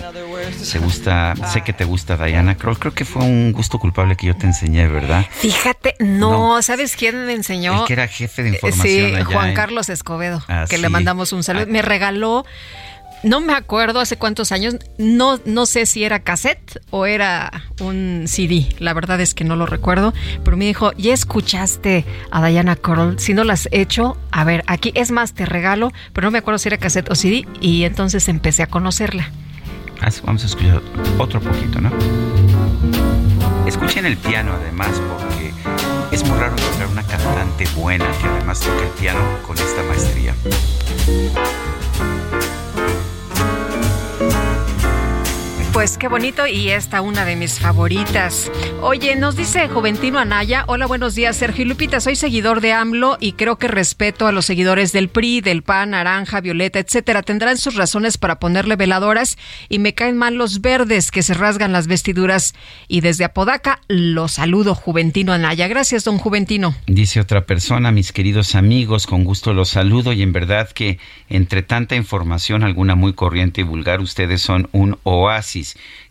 te 0.72 0.78
gusta, 0.78 1.34
sé 1.50 1.62
que 1.62 1.72
te 1.72 1.84
gusta 1.84 2.18
Diana 2.22 2.56
Kroll. 2.56 2.78
Creo 2.78 2.92
que 2.94 3.06
fue 3.06 3.22
un 3.22 3.52
gusto 3.52 3.78
culpable 3.78 4.14
que 4.16 4.26
yo 4.26 4.36
te 4.36 4.44
enseñé, 4.46 4.88
¿verdad? 4.88 5.24
Fíjate, 5.30 5.94
no, 6.00 6.60
¿sabes 6.60 6.96
quién 6.96 7.24
me 7.24 7.32
enseñó? 7.32 7.80
El 7.80 7.86
que 7.86 7.92
era 7.94 8.08
jefe 8.08 8.42
de 8.42 8.50
información 8.50 9.08
Sí, 9.10 9.14
allá 9.14 9.24
Juan 9.24 9.48
en- 9.48 9.54
Carlos 9.54 9.88
Escobedo, 9.88 10.42
Ah, 10.48 10.66
que 10.68 10.76
sí. 10.76 10.82
le 10.82 10.90
mandamos 10.90 11.32
un 11.32 11.42
saludo. 11.42 11.64
Me 11.66 11.80
regaló, 11.80 12.44
no 13.22 13.40
me 13.40 13.52
acuerdo 13.52 14.00
hace 14.00 14.16
cuántos 14.16 14.52
años, 14.52 14.76
no, 14.98 15.40
no 15.44 15.66
sé 15.66 15.86
si 15.86 16.04
era 16.04 16.20
cassette 16.20 16.80
o 16.90 17.06
era 17.06 17.62
un 17.80 18.24
CD, 18.26 18.68
la 18.78 18.94
verdad 18.94 19.20
es 19.20 19.34
que 19.34 19.44
no 19.44 19.56
lo 19.56 19.66
recuerdo, 19.66 20.12
pero 20.44 20.56
me 20.56 20.64
dijo, 20.64 20.92
¿ya 20.94 21.14
escuchaste 21.14 22.04
a 22.30 22.46
Diana 22.46 22.76
Kroll? 22.76 23.18
Si 23.18 23.34
no 23.34 23.44
las 23.44 23.52
has 23.52 23.68
hecho, 23.72 24.16
a 24.30 24.44
ver, 24.44 24.64
aquí 24.66 24.92
es 24.94 25.10
más, 25.10 25.34
te 25.34 25.46
regalo, 25.46 25.92
pero 26.12 26.26
no 26.26 26.30
me 26.32 26.38
acuerdo 26.38 26.58
si 26.58 26.68
era 26.68 26.78
cassette 26.78 27.10
o 27.10 27.14
CD, 27.14 27.46
y 27.60 27.84
entonces 27.84 28.28
empecé 28.28 28.62
a 28.62 28.66
conocerla. 28.66 29.30
Ah, 30.00 30.10
Vamos 30.24 30.42
a 30.42 30.46
escuchar 30.46 30.82
otro 31.18 31.40
poquito, 31.40 31.80
¿no? 31.80 31.90
Escuchen 33.66 34.04
el 34.04 34.16
piano 34.16 34.52
además, 34.52 35.00
porque 35.08 35.52
es 36.10 36.24
muy 36.24 36.36
raro 36.38 36.56
encontrar 36.56 36.88
una 36.88 37.02
cantante 37.04 37.66
buena 37.76 38.06
que 38.20 38.26
además 38.26 38.58
toque 38.60 38.82
el 38.82 38.90
piano 39.00 39.20
con 39.46 39.56
esta 39.56 39.82
maestría. 39.84 40.34
Pues 45.72 45.96
qué 45.96 46.06
bonito 46.06 46.46
y 46.46 46.68
esta 46.68 47.00
una 47.00 47.24
de 47.24 47.34
mis 47.34 47.58
favoritas. 47.58 48.52
Oye, 48.82 49.16
nos 49.16 49.36
dice 49.36 49.68
Juventino 49.68 50.18
Anaya, 50.18 50.64
hola, 50.66 50.86
buenos 50.86 51.14
días, 51.14 51.34
Sergio 51.34 51.64
Lupita, 51.64 51.98
soy 51.98 52.14
seguidor 52.14 52.60
de 52.60 52.74
AMLO 52.74 53.16
y 53.18 53.32
creo 53.32 53.56
que 53.56 53.68
respeto 53.68 54.26
a 54.26 54.32
los 54.32 54.44
seguidores 54.44 54.92
del 54.92 55.08
PRI, 55.08 55.40
del 55.40 55.62
PAN, 55.62 55.90
Naranja, 55.90 56.42
Violeta, 56.42 56.78
etcétera. 56.78 57.22
Tendrán 57.22 57.56
sus 57.56 57.74
razones 57.74 58.18
para 58.18 58.38
ponerle 58.38 58.76
veladoras 58.76 59.38
y 59.70 59.78
me 59.78 59.94
caen 59.94 60.18
mal 60.18 60.34
los 60.34 60.60
verdes 60.60 61.10
que 61.10 61.22
se 61.22 61.32
rasgan 61.32 61.72
las 61.72 61.86
vestiduras 61.86 62.52
y 62.86 63.00
desde 63.00 63.24
Apodaca 63.24 63.80
los 63.88 64.32
saludo, 64.32 64.74
Juventino 64.74 65.32
Anaya. 65.32 65.68
Gracias, 65.68 66.04
don 66.04 66.18
Juventino. 66.18 66.74
Dice 66.86 67.18
otra 67.18 67.46
persona, 67.46 67.92
mis 67.92 68.12
queridos 68.12 68.56
amigos, 68.56 69.06
con 69.06 69.24
gusto 69.24 69.54
los 69.54 69.70
saludo 69.70 70.12
y 70.12 70.20
en 70.20 70.34
verdad 70.34 70.68
que 70.70 70.98
entre 71.30 71.62
tanta 71.62 71.96
información, 71.96 72.62
alguna 72.62 72.94
muy 72.94 73.14
corriente 73.14 73.62
y 73.62 73.64
vulgar, 73.64 74.00
ustedes 74.00 74.42
son 74.42 74.68
un 74.72 74.98
oasis. 75.04 75.61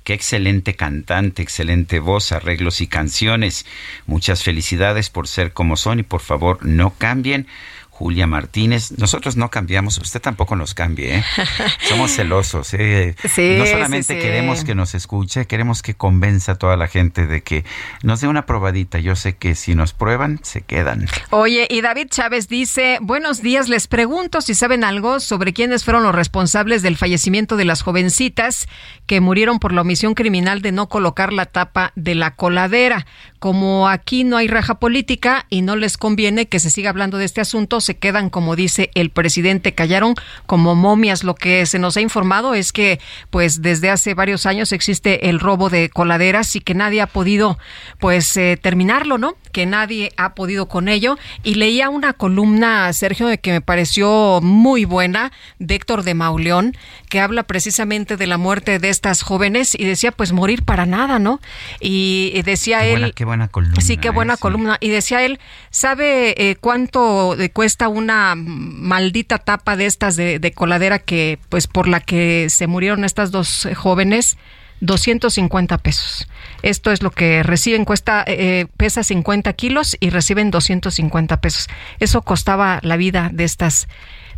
Qué 0.03 0.13
excelente 0.13 0.75
cantante, 0.75 1.41
excelente 1.41 1.99
voz, 1.99 2.31
arreglos 2.31 2.81
y 2.81 2.87
canciones. 2.87 3.65
Muchas 4.05 4.43
felicidades 4.43 5.09
por 5.09 5.27
ser 5.27 5.53
como 5.53 5.77
son 5.77 5.99
y 5.99 6.03
por 6.03 6.21
favor 6.21 6.65
no 6.65 6.93
cambien. 6.97 7.47
Julia 7.91 8.25
Martínez, 8.25 8.93
nosotros 8.97 9.35
no 9.35 9.51
cambiamos, 9.51 9.99
usted 9.99 10.21
tampoco 10.21 10.55
nos 10.55 10.73
cambie, 10.73 11.17
¿eh? 11.17 11.23
Somos 11.89 12.11
celosos, 12.11 12.73
¿eh? 12.73 13.15
Sí, 13.21 13.57
no 13.59 13.65
sí, 13.65 13.71
solamente 13.73 14.15
sí. 14.15 14.19
queremos 14.19 14.63
que 14.63 14.73
nos 14.73 14.95
escuche, 14.95 15.45
queremos 15.45 15.83
que 15.83 15.93
convenza 15.93 16.53
a 16.53 16.55
toda 16.55 16.77
la 16.77 16.87
gente 16.87 17.27
de 17.27 17.43
que 17.43 17.63
nos 18.01 18.21
dé 18.21 18.27
una 18.27 18.45
probadita. 18.45 18.97
Yo 18.99 19.15
sé 19.15 19.35
que 19.35 19.53
si 19.55 19.75
nos 19.75 19.93
prueban, 19.93 20.39
se 20.41 20.61
quedan. 20.61 21.05
Oye, 21.29 21.67
y 21.69 21.81
David 21.81 22.07
Chávez 22.09 22.47
dice, 22.47 22.97
buenos 23.01 23.41
días, 23.41 23.69
les 23.69 23.87
pregunto 23.87 24.41
si 24.41 24.55
saben 24.55 24.83
algo 24.83 25.19
sobre 25.19 25.53
quiénes 25.53 25.83
fueron 25.83 26.03
los 26.03 26.15
responsables 26.15 26.81
del 26.81 26.97
fallecimiento 26.97 27.57
de 27.57 27.65
las 27.65 27.81
jovencitas 27.81 28.67
que 29.05 29.19
murieron 29.19 29.59
por 29.59 29.73
la 29.73 29.81
omisión 29.81 30.13
criminal 30.13 30.61
de 30.61 30.71
no 30.71 30.87
colocar 30.87 31.33
la 31.33 31.45
tapa 31.45 31.91
de 31.95 32.15
la 32.15 32.35
coladera. 32.35 33.05
Como 33.39 33.89
aquí 33.89 34.23
no 34.23 34.37
hay 34.37 34.47
raja 34.47 34.75
política 34.79 35.45
y 35.49 35.61
no 35.61 35.75
les 35.75 35.97
conviene 35.97 36.47
que 36.47 36.59
se 36.59 36.69
siga 36.69 36.89
hablando 36.91 37.17
de 37.17 37.25
este 37.25 37.41
asunto, 37.41 37.80
se 37.81 37.97
quedan, 37.97 38.29
como 38.29 38.55
dice 38.55 38.91
el 38.95 39.09
presidente, 39.09 39.73
callaron 39.73 40.15
como 40.45 40.75
momias. 40.75 41.23
Lo 41.23 41.35
que 41.35 41.65
se 41.65 41.79
nos 41.79 41.97
ha 41.97 42.01
informado 42.01 42.53
es 42.53 42.71
que, 42.71 42.99
pues, 43.29 43.61
desde 43.61 43.89
hace 43.89 44.13
varios 44.13 44.45
años 44.45 44.71
existe 44.71 45.29
el 45.29 45.39
robo 45.39 45.69
de 45.69 45.89
coladeras 45.89 46.55
y 46.55 46.61
que 46.61 46.73
nadie 46.73 47.01
ha 47.01 47.07
podido, 47.07 47.57
pues, 47.99 48.35
eh, 48.37 48.57
terminarlo, 48.61 49.17
¿no? 49.17 49.35
Que 49.51 49.65
nadie 49.65 50.11
ha 50.17 50.33
podido 50.35 50.67
con 50.67 50.87
ello. 50.87 51.17
Y 51.43 51.55
leía 51.55 51.89
una 51.89 52.13
columna, 52.13 52.91
Sergio, 52.93 53.27
de 53.27 53.39
que 53.39 53.51
me 53.51 53.61
pareció 53.61 54.39
muy 54.41 54.85
buena, 54.85 55.31
de 55.59 55.75
Héctor 55.75 56.03
de 56.03 56.13
Mauleón, 56.13 56.75
que 57.09 57.19
habla 57.19 57.43
precisamente 57.43 58.15
de 58.17 58.27
la 58.27 58.37
muerte 58.37 58.79
de 58.79 58.89
estas 58.89 59.21
jóvenes 59.23 59.75
y 59.77 59.83
decía, 59.85 60.11
pues, 60.11 60.31
morir 60.31 60.63
para 60.63 60.85
nada, 60.85 61.19
¿no? 61.19 61.39
Y, 61.79 62.31
y 62.35 62.41
decía 62.43 62.79
Qué 62.81 62.93
él. 62.93 62.99
buena, 62.99 63.11
qué 63.13 63.25
buena 63.25 63.47
columna. 63.47 63.81
Sí, 63.81 63.97
qué 63.97 64.09
buena 64.09 64.33
¿eh? 64.33 64.37
Sí. 64.37 64.41
columna. 64.41 64.77
Y 64.79 64.89
decía 64.89 65.23
él, 65.23 65.39
¿sabe 65.69 66.33
eh, 66.37 66.55
cuánto 66.55 67.35
le 67.35 67.49
cuesta 67.71 67.87
una 67.87 68.35
maldita 68.35 69.37
tapa 69.37 69.77
de 69.77 69.85
estas 69.85 70.17
de, 70.17 70.39
de 70.39 70.51
coladera 70.51 70.99
que, 70.99 71.39
pues, 71.47 71.67
por 71.67 71.87
la 71.87 72.01
que 72.01 72.47
se 72.49 72.67
murieron 72.67 73.05
estas 73.05 73.31
dos 73.31 73.65
eh, 73.65 73.75
jóvenes? 73.75 74.37
250 74.81 75.77
pesos. 75.77 76.27
Esto 76.63 76.91
es 76.91 77.01
lo 77.01 77.11
que 77.11 77.43
reciben, 77.43 77.85
cuesta, 77.85 78.25
eh, 78.27 78.65
pesa 78.75 79.03
50 79.03 79.53
kilos 79.53 79.95
y 80.01 80.09
reciben 80.09 80.51
250 80.51 81.39
pesos. 81.39 81.69
Eso 82.01 82.23
costaba 82.23 82.81
la 82.83 82.97
vida 82.97 83.29
de 83.31 83.45
estas 83.45 83.87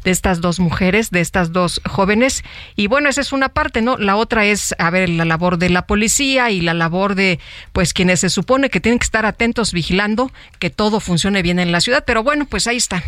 de 0.04 0.12
estas 0.12 0.42
dos 0.42 0.60
mujeres, 0.60 1.12
de 1.12 1.22
estas 1.22 1.52
dos 1.52 1.82
jóvenes. 1.86 2.44
Y 2.76 2.88
bueno, 2.88 3.10
esa 3.10 3.22
es 3.22 3.32
una 3.32 3.50
parte, 3.50 3.82
¿no? 3.82 3.98
La 3.98 4.16
otra 4.16 4.46
es, 4.46 4.76
a 4.78 4.90
ver, 4.90 5.10
la 5.10 5.26
labor 5.26 5.58
de 5.58 5.70
la 5.70 5.86
policía 5.86 6.52
y 6.52 6.62
la 6.62 6.74
labor 6.74 7.16
de, 7.16 7.40
pues, 7.72 7.94
quienes 7.94 8.20
se 8.20 8.30
supone 8.30 8.70
que 8.70 8.80
tienen 8.80 9.00
que 9.00 9.06
estar 9.06 9.26
atentos 9.26 9.74
vigilando 9.74 10.32
que 10.60 10.70
todo 10.70 11.00
funcione 11.00 11.42
bien 11.42 11.60
en 11.60 11.72
la 11.72 11.82
ciudad. 11.82 12.04
Pero 12.06 12.24
bueno, 12.24 12.46
pues 12.46 12.68
ahí 12.68 12.78
está. 12.78 13.04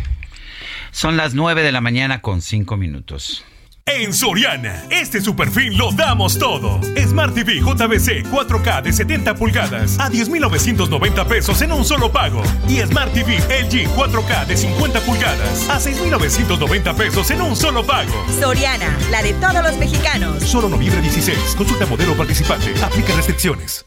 Son 0.90 1.16
las 1.16 1.34
9 1.34 1.62
de 1.62 1.72
la 1.72 1.80
mañana 1.80 2.20
con 2.20 2.40
5 2.40 2.76
minutos. 2.76 3.44
En 3.88 4.12
Soriana, 4.12 4.82
este 4.90 5.20
super 5.20 5.48
fin 5.48 5.78
lo 5.78 5.92
damos 5.92 6.36
todo. 6.40 6.80
Smart 7.06 7.32
TV 7.34 7.60
JBC 7.60 8.26
4K 8.28 8.82
de 8.82 8.92
70 8.92 9.36
pulgadas 9.36 10.00
a 10.00 10.10
10,990 10.10 11.24
pesos 11.28 11.62
en 11.62 11.70
un 11.70 11.84
solo 11.84 12.10
pago. 12.10 12.42
Y 12.68 12.80
Smart 12.80 13.12
TV 13.12 13.36
LG 13.36 13.88
4K 13.94 14.46
de 14.46 14.56
50 14.56 15.00
pulgadas 15.02 15.70
a 15.70 15.78
6,990 15.78 16.94
pesos 16.94 17.30
en 17.30 17.40
un 17.42 17.54
solo 17.54 17.86
pago. 17.86 18.12
Soriana, 18.40 18.98
la 19.12 19.22
de 19.22 19.34
todos 19.34 19.62
los 19.62 19.76
mexicanos. 19.78 20.42
Solo 20.42 20.68
noviembre 20.68 21.00
16. 21.00 21.54
Consulta 21.56 21.86
modelo 21.86 22.16
participante. 22.16 22.74
Aplica 22.82 23.14
restricciones. 23.14 23.86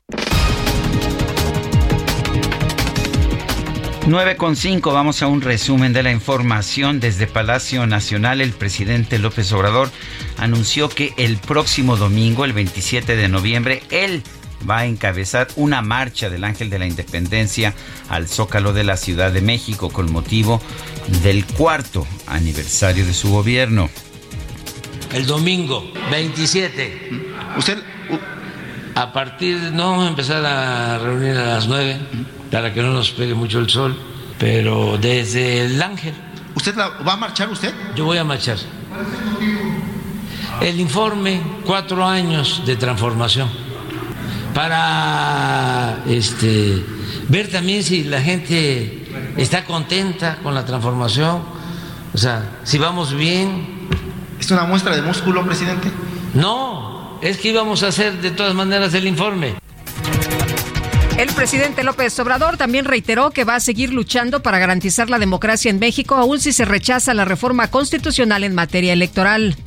9 4.10 4.38
con 4.38 4.56
5, 4.56 4.92
vamos 4.92 5.22
a 5.22 5.28
un 5.28 5.42
resumen 5.42 5.94
de 5.94 6.02
la 6.02 6.12
información. 6.12 7.00
Desde 7.00 7.28
Palacio 7.28 7.86
Nacional, 7.86 8.42
el 8.42 8.54
presidente 8.54 9.20
López 9.20 9.52
Obrador 9.52 9.92
anunció 10.38 10.90
que 10.90 11.14
el 11.18 11.38
próximo 11.38 11.96
domingo, 11.96 12.44
el 12.44 12.54
27 12.54 13.16
de 13.16 13.28
noviembre, 13.28 13.84
él 13.92 14.24
va 14.68 14.80
a 14.80 14.86
encabezar 14.88 15.48
una 15.58 15.84
marcha 15.84 16.32
del 16.32 16.44
Ángel 16.44 16.72
de 16.72 16.80
la 16.80 16.88
Independencia 16.88 17.76
al 18.10 18.28
Zócalo 18.28 18.74
de 18.74 18.84
la 18.84 18.98
Ciudad 18.98 19.32
de 19.32 19.42
México 19.42 19.90
con 19.90 20.12
motivo 20.12 20.60
del 21.22 21.46
cuarto 21.46 22.08
aniversario 22.26 23.06
de 23.06 23.14
su 23.14 23.30
gobierno. 23.30 23.92
El 25.14 25.28
domingo 25.28 25.84
27. 26.10 27.12
Usted 27.58 27.78
a 28.96 29.14
partir, 29.14 29.58
no 29.72 29.92
vamos 29.92 30.06
a 30.08 30.10
empezar 30.10 30.44
a 30.44 30.98
reunir 30.98 31.38
a 31.38 31.46
las 31.46 31.68
9 31.68 32.00
para 32.52 32.74
que 32.74 32.82
no 32.82 32.94
nos 32.94 33.12
pegue 33.12 33.34
mucho 33.34 33.60
el 33.60 33.70
sol, 33.70 33.96
pero 34.38 34.98
desde 34.98 35.66
el 35.66 35.82
Ángel. 35.82 36.14
¿Usted 36.56 36.76
va 36.78 37.14
a 37.14 37.18
marchar 37.18 37.50
usted? 37.50 37.74
Yo 37.96 38.06
voy 38.06 38.18
a 38.18 38.24
marchar. 38.24 38.58
El 40.62 40.80
informe, 40.80 41.42
cuatro 41.66 42.06
años 42.06 42.64
de 42.66 42.76
transformación, 42.76 43.50
para 44.54 46.04
este, 46.08 46.84
ver 47.30 47.50
también 47.50 47.84
si 47.84 48.04
la 48.04 48.22
gente 48.22 49.08
está 49.38 49.64
contenta 49.64 50.40
con 50.44 50.54
la 50.54 50.66
transformación, 50.66 51.44
o 52.14 52.18
sea, 52.18 52.60
si 52.64 52.78
vamos 52.78 53.14
bien. 53.14 53.88
¿Es 54.40 54.52
una 54.52 54.64
muestra 54.64 54.96
de 54.96 55.02
músculo, 55.02 55.46
presidente? 55.46 55.90
No, 56.34 57.20
es 57.22 57.38
que 57.38 57.50
íbamos 57.50 57.84
a 57.84 57.88
hacer 57.88 58.20
de 58.22 58.32
todas 58.32 58.54
maneras 58.54 58.94
el 58.94 59.08
informe. 59.08 59.56
El 61.20 61.28
presidente 61.34 61.84
López 61.84 62.18
Obrador 62.22 62.56
también 62.56 62.86
reiteró 62.86 63.32
que 63.32 63.44
va 63.44 63.56
a 63.56 63.60
seguir 63.60 63.92
luchando 63.92 64.42
para 64.42 64.58
garantizar 64.58 65.10
la 65.10 65.20
democracia 65.20 65.70
en 65.70 65.78
México, 65.78 66.16
aun 66.16 66.40
si 66.40 66.54
se 66.54 66.64
rechaza 66.64 67.14
la 67.14 67.26
reforma 67.26 67.70
constitucional 67.70 68.46
en 68.46 68.56
materia 68.56 68.94
electoral. 68.94 69.58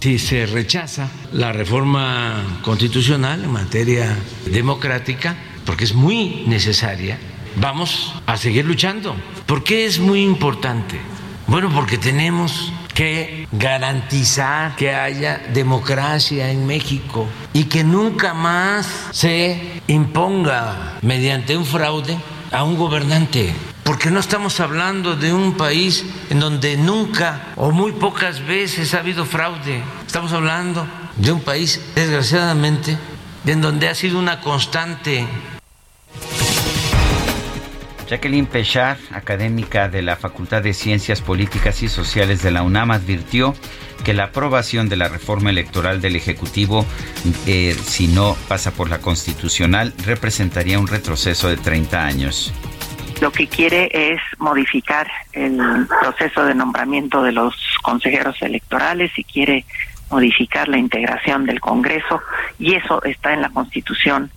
Si 0.00 0.18
se 0.18 0.44
rechaza 0.44 1.08
la 1.32 1.52
reforma 1.52 2.60
constitucional 2.60 3.42
en 3.42 3.50
materia 3.50 4.14
democrática, 4.52 5.34
porque 5.64 5.84
es 5.84 5.94
muy 5.94 6.44
necesaria, 6.46 7.18
vamos 7.56 8.12
a 8.26 8.36
seguir 8.36 8.66
luchando. 8.66 9.16
¿Por 9.46 9.64
qué 9.64 9.86
es 9.86 9.98
muy 9.98 10.22
importante? 10.22 11.00
Bueno, 11.46 11.70
porque 11.74 11.96
tenemos 11.96 12.70
que 12.92 13.48
garantizar 13.52 14.76
que 14.76 14.94
haya 14.94 15.40
democracia 15.52 16.50
en 16.50 16.66
México 16.66 17.26
y 17.52 17.64
que 17.64 17.84
nunca 17.84 18.34
más 18.34 18.86
se 19.12 19.80
imponga 19.86 20.98
mediante 21.02 21.56
un 21.56 21.64
fraude 21.64 22.18
a 22.52 22.64
un 22.64 22.76
gobernante. 22.76 23.54
Porque 23.84 24.10
no 24.10 24.20
estamos 24.20 24.60
hablando 24.60 25.16
de 25.16 25.32
un 25.32 25.54
país 25.54 26.04
en 26.30 26.38
donde 26.40 26.76
nunca 26.76 27.48
o 27.56 27.70
muy 27.70 27.92
pocas 27.92 28.46
veces 28.46 28.94
ha 28.94 28.98
habido 28.98 29.24
fraude. 29.24 29.82
Estamos 30.06 30.32
hablando 30.32 30.86
de 31.16 31.32
un 31.32 31.40
país, 31.40 31.80
desgraciadamente, 31.94 32.96
en 33.46 33.60
donde 33.60 33.88
ha 33.88 33.94
sido 33.94 34.18
una 34.18 34.40
constante 34.40 35.26
Jacqueline 38.10 38.46
Pechard, 38.46 38.98
académica 39.12 39.88
de 39.88 40.02
la 40.02 40.16
Facultad 40.16 40.62
de 40.62 40.74
Ciencias 40.74 41.22
Políticas 41.22 41.80
y 41.84 41.88
Sociales 41.88 42.42
de 42.42 42.50
la 42.50 42.64
UNAM, 42.64 42.90
advirtió 42.90 43.54
que 44.04 44.14
la 44.14 44.24
aprobación 44.24 44.88
de 44.88 44.96
la 44.96 45.08
reforma 45.08 45.50
electoral 45.50 46.00
del 46.00 46.16
Ejecutivo, 46.16 46.84
eh, 47.46 47.72
si 47.72 48.08
no 48.08 48.36
pasa 48.48 48.72
por 48.72 48.90
la 48.90 48.98
constitucional, 48.98 49.94
representaría 50.04 50.80
un 50.80 50.88
retroceso 50.88 51.48
de 51.48 51.56
30 51.56 52.04
años. 52.04 52.52
Lo 53.20 53.30
que 53.30 53.46
quiere 53.46 53.88
es 53.92 54.20
modificar 54.38 55.08
el 55.32 55.86
proceso 56.00 56.44
de 56.44 56.56
nombramiento 56.56 57.22
de 57.22 57.30
los 57.30 57.54
consejeros 57.80 58.42
electorales 58.42 59.16
y 59.16 59.22
quiere 59.22 59.64
modificar 60.10 60.68
la 60.68 60.78
integración 60.78 61.46
del 61.46 61.60
Congreso 61.60 62.20
y 62.58 62.74
eso 62.74 63.04
está 63.04 63.34
en 63.34 63.42
la 63.42 63.50
Constitución 63.50 64.32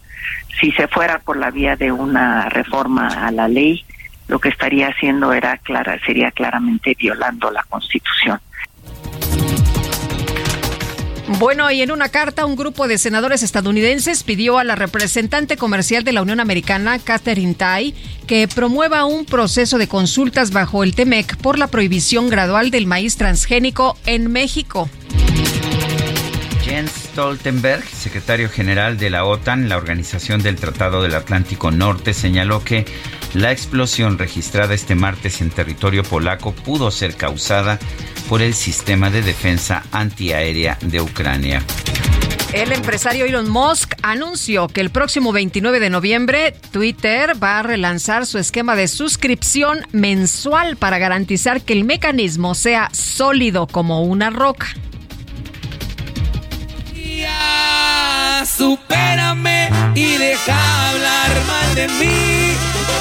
si 0.59 0.71
se 0.71 0.87
fuera 0.87 1.19
por 1.19 1.37
la 1.37 1.51
vía 1.51 1.75
de 1.75 1.91
una 1.91 2.49
reforma 2.49 3.07
a 3.07 3.31
la 3.31 3.47
ley, 3.47 3.83
lo 4.27 4.39
que 4.39 4.49
estaría 4.49 4.87
haciendo 4.87 5.33
era 5.33 5.57
clara, 5.57 5.99
sería 6.05 6.31
claramente 6.31 6.95
violando 6.97 7.51
la 7.51 7.63
Constitución. 7.63 8.39
Bueno, 11.39 11.71
y 11.71 11.81
en 11.81 11.91
una 11.91 12.09
carta, 12.09 12.45
un 12.45 12.55
grupo 12.55 12.87
de 12.87 12.97
senadores 12.97 13.43
estadounidenses 13.43 14.23
pidió 14.23 14.59
a 14.59 14.63
la 14.63 14.75
representante 14.75 15.57
comercial 15.57 16.03
de 16.03 16.11
la 16.11 16.21
Unión 16.21 16.39
Americana, 16.39 16.99
Catherine 16.99 17.55
Tai, 17.55 17.93
que 18.27 18.47
promueva 18.47 19.05
un 19.05 19.25
proceso 19.25 19.77
de 19.77 19.87
consultas 19.87 20.51
bajo 20.51 20.83
el 20.83 20.95
TEMEC 20.95 21.37
por 21.37 21.57
la 21.57 21.67
prohibición 21.67 22.29
gradual 22.29 22.71
del 22.71 22.87
maíz 22.87 23.17
transgénico 23.17 23.97
en 24.05 24.31
México. 24.31 24.89
Jens 26.73 26.91
Stoltenberg, 27.11 27.83
secretario 27.83 28.49
general 28.49 28.97
de 28.97 29.11
la 29.11 29.25
OTAN, 29.25 29.69
la 29.69 29.77
Organización 29.77 30.41
del 30.41 30.55
Tratado 30.55 31.03
del 31.03 31.13
Atlántico 31.13 31.69
Norte, 31.69 32.15
señaló 32.15 32.63
que 32.63 32.83
la 33.35 33.51
explosión 33.51 34.17
registrada 34.17 34.73
este 34.73 34.95
martes 34.95 35.41
en 35.41 35.51
territorio 35.51 36.01
polaco 36.01 36.51
pudo 36.51 36.89
ser 36.89 37.13
causada 37.13 37.77
por 38.27 38.41
el 38.41 38.55
sistema 38.55 39.11
de 39.11 39.21
defensa 39.21 39.83
antiaérea 39.91 40.79
de 40.81 40.99
Ucrania. 40.99 41.61
El 42.53 42.71
empresario 42.71 43.25
Elon 43.25 43.51
Musk 43.51 43.93
anunció 44.01 44.67
que 44.67 44.81
el 44.81 44.89
próximo 44.89 45.31
29 45.31 45.79
de 45.79 45.91
noviembre 45.91 46.55
Twitter 46.71 47.33
va 47.41 47.59
a 47.59 47.63
relanzar 47.63 48.25
su 48.25 48.39
esquema 48.39 48.75
de 48.75 48.87
suscripción 48.87 49.81
mensual 49.91 50.75
para 50.77 50.97
garantizar 50.97 51.61
que 51.61 51.73
el 51.73 51.83
mecanismo 51.83 52.55
sea 52.55 52.89
sólido 52.93 53.67
como 53.67 54.01
una 54.01 54.31
roca 54.31 54.73
supérame 58.45 59.69
y 59.95 60.17
deja 60.17 60.89
hablar 60.89 61.29
mal 61.47 61.75
de 61.75 61.87
mí. 61.87 62.53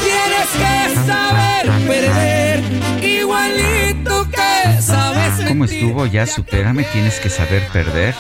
Tienes 0.02 0.48
que 0.52 1.06
saber 1.06 1.70
perder, 1.86 2.62
igualito 3.02 4.28
que 4.30 4.82
sabes. 4.82 5.47
¿Cómo 5.48 5.64
estuvo? 5.64 6.06
Ya 6.06 6.26
supérame, 6.26 6.84
tienes 6.93 7.20
que 7.20 7.30
saber 7.30 7.66
perder. 7.68 8.14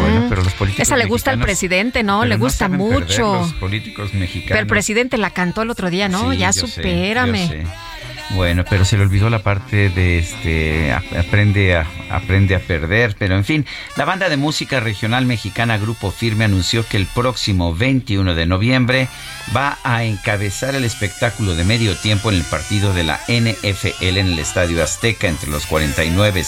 Bueno, 0.00 0.26
pero 0.28 0.42
los 0.42 0.52
políticos. 0.54 0.86
Esa 0.86 0.96
le 0.96 1.06
gusta 1.06 1.30
al 1.30 1.38
presidente, 1.38 2.02
¿no? 2.02 2.24
Le 2.24 2.36
gusta 2.36 2.68
mucho. 2.68 3.34
los 3.34 3.52
políticos 3.54 4.14
mexicanos. 4.14 4.48
Pero 4.48 4.60
el 4.60 4.66
presidente 4.66 5.18
la 5.18 5.30
cantó 5.30 5.62
el 5.62 5.70
otro 5.70 5.90
día, 5.90 6.08
¿no? 6.08 6.32
ya 6.32 6.52
supérame. 6.52 7.64
Bueno, 8.30 8.64
pero 8.68 8.84
se 8.84 8.96
le 8.96 9.02
olvidó 9.02 9.30
la 9.30 9.42
parte 9.42 9.90
de 9.90 10.18
este 10.18 10.92
aprende 10.92 11.76
a 11.76 11.86
aprende 12.10 12.54
a 12.54 12.60
perder, 12.60 13.16
pero 13.18 13.36
en 13.36 13.44
fin, 13.44 13.66
la 13.96 14.04
banda 14.04 14.28
de 14.28 14.36
música 14.36 14.80
regional 14.80 15.26
mexicana 15.26 15.78
Grupo 15.78 16.10
Firme 16.10 16.44
anunció 16.44 16.86
que 16.86 16.96
el 16.96 17.06
próximo 17.06 17.74
21 17.74 18.34
de 18.34 18.46
noviembre 18.46 19.08
va 19.54 19.78
a 19.84 20.04
encabezar 20.04 20.74
el 20.74 20.84
espectáculo 20.84 21.54
de 21.54 21.64
medio 21.64 21.96
tiempo 21.96 22.30
en 22.30 22.36
el 22.36 22.44
partido 22.44 22.94
de 22.94 23.04
la 23.04 23.20
NFL 23.28 24.18
en 24.18 24.26
el 24.26 24.38
Estadio 24.38 24.82
Azteca 24.82 25.28
entre 25.28 25.50
los 25.50 25.66
49 25.66 26.44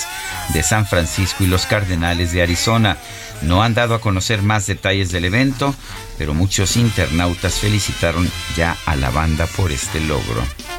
de 0.54 0.62
San 0.62 0.86
Francisco 0.86 1.44
y 1.44 1.46
los 1.46 1.66
Cardenales 1.66 2.32
de 2.32 2.42
Arizona. 2.42 2.96
No 3.42 3.62
han 3.62 3.74
dado 3.74 3.94
a 3.94 4.00
conocer 4.00 4.42
más 4.42 4.66
detalles 4.66 5.12
del 5.12 5.26
evento, 5.26 5.74
pero 6.16 6.32
muchos 6.32 6.76
internautas 6.76 7.60
felicitaron 7.60 8.30
ya 8.56 8.76
a 8.86 8.96
la 8.96 9.10
banda 9.10 9.46
por 9.46 9.72
este 9.72 10.00
logro. 10.00 10.42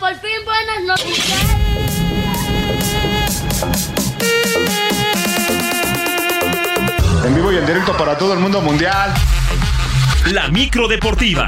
Por 0.00 0.14
fin 0.16 0.44
buenas 0.46 0.82
noticias. 0.84 1.38
En 7.26 7.34
vivo 7.34 7.52
y 7.52 7.58
en 7.58 7.66
directo 7.66 7.94
para 7.96 8.16
todo 8.16 8.32
el 8.32 8.40
mundo 8.40 8.62
mundial. 8.62 9.12
La 10.32 10.48
micro 10.48 10.88
deportiva. 10.88 11.46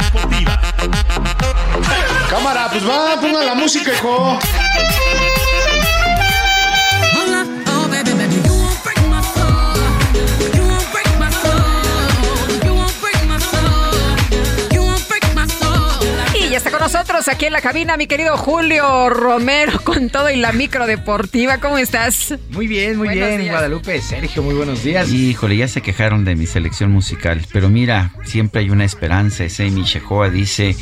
Cámara, 2.28 2.68
pues 2.70 2.86
va, 2.86 3.18
pongan 3.20 3.46
la 3.46 3.54
música, 3.54 3.92
hijo. 3.92 4.38
Nosotros 16.82 17.28
aquí 17.28 17.44
en 17.46 17.52
la 17.52 17.60
cabina, 17.60 17.96
mi 17.96 18.08
querido 18.08 18.36
Julio 18.36 19.08
Romero, 19.08 19.80
con 19.84 20.10
todo 20.10 20.30
y 20.30 20.36
la 20.36 20.50
micro 20.50 20.88
deportiva. 20.88 21.58
¿Cómo 21.58 21.78
estás? 21.78 22.34
Muy 22.50 22.66
bien, 22.66 22.96
muy 22.96 23.08
bien, 23.10 23.46
Guadalupe. 23.46 24.00
Sergio, 24.00 24.42
muy 24.42 24.56
buenos 24.56 24.82
días. 24.82 25.08
Híjole, 25.12 25.56
ya 25.56 25.68
se 25.68 25.80
quejaron 25.80 26.24
de 26.24 26.34
mi 26.34 26.44
selección 26.44 26.90
musical, 26.90 27.46
pero 27.52 27.68
mira, 27.68 28.10
siempre 28.24 28.62
hay 28.62 28.70
una 28.70 28.84
esperanza. 28.84 29.44
Amy 29.60 29.84
Shehoa 29.84 30.28
dice, 30.28 30.74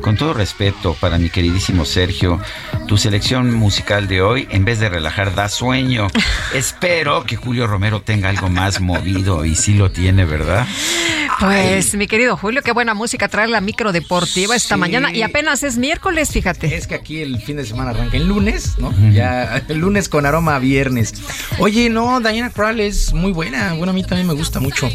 con 0.00 0.16
todo 0.16 0.34
respeto 0.34 0.96
para 0.98 1.18
mi 1.18 1.30
queridísimo 1.30 1.84
Sergio, 1.84 2.40
tu 2.88 2.98
selección 2.98 3.54
musical 3.54 4.08
de 4.08 4.22
hoy, 4.22 4.48
en 4.50 4.64
vez 4.64 4.80
de 4.80 4.88
relajar, 4.88 5.36
da 5.36 5.48
sueño. 5.48 6.08
Espero 6.52 7.22
que 7.22 7.36
Julio 7.36 7.68
Romero 7.68 8.02
tenga 8.02 8.28
algo 8.28 8.48
más 8.48 8.80
movido 8.80 9.44
y 9.44 9.54
sí 9.54 9.74
lo 9.74 9.92
tiene, 9.92 10.24
¿verdad? 10.24 10.66
Pues, 11.38 11.94
mi 11.94 12.06
querido 12.06 12.36
Julio, 12.36 12.62
qué 12.62 12.72
buena 12.72 12.94
música 12.94 13.28
trae 13.28 13.48
la 13.48 13.60
micro 13.60 13.92
deportiva 13.92 14.56
esta 14.56 14.76
mañana 14.76 15.12
y 15.12 15.22
apenas 15.22 15.43
es 15.52 15.76
miércoles, 15.76 16.30
fíjate. 16.30 16.74
Es 16.74 16.86
que 16.86 16.94
aquí 16.94 17.20
el 17.20 17.40
fin 17.40 17.56
de 17.56 17.64
semana 17.64 17.90
arranca 17.90 18.16
el 18.16 18.26
lunes, 18.26 18.74
¿no? 18.78 18.92
Ya 19.12 19.62
el 19.68 19.78
lunes 19.78 20.08
con 20.08 20.26
aroma 20.26 20.56
a 20.56 20.58
viernes. 20.58 21.14
Oye, 21.58 21.90
no, 21.90 22.20
Diana 22.20 22.50
Krall 22.50 22.80
es 22.80 23.12
muy 23.12 23.30
buena. 23.30 23.74
Bueno, 23.74 23.90
a 23.90 23.94
mí 23.94 24.02
también 24.02 24.26
me 24.26 24.34
gusta 24.34 24.58
mucho. 24.58 24.88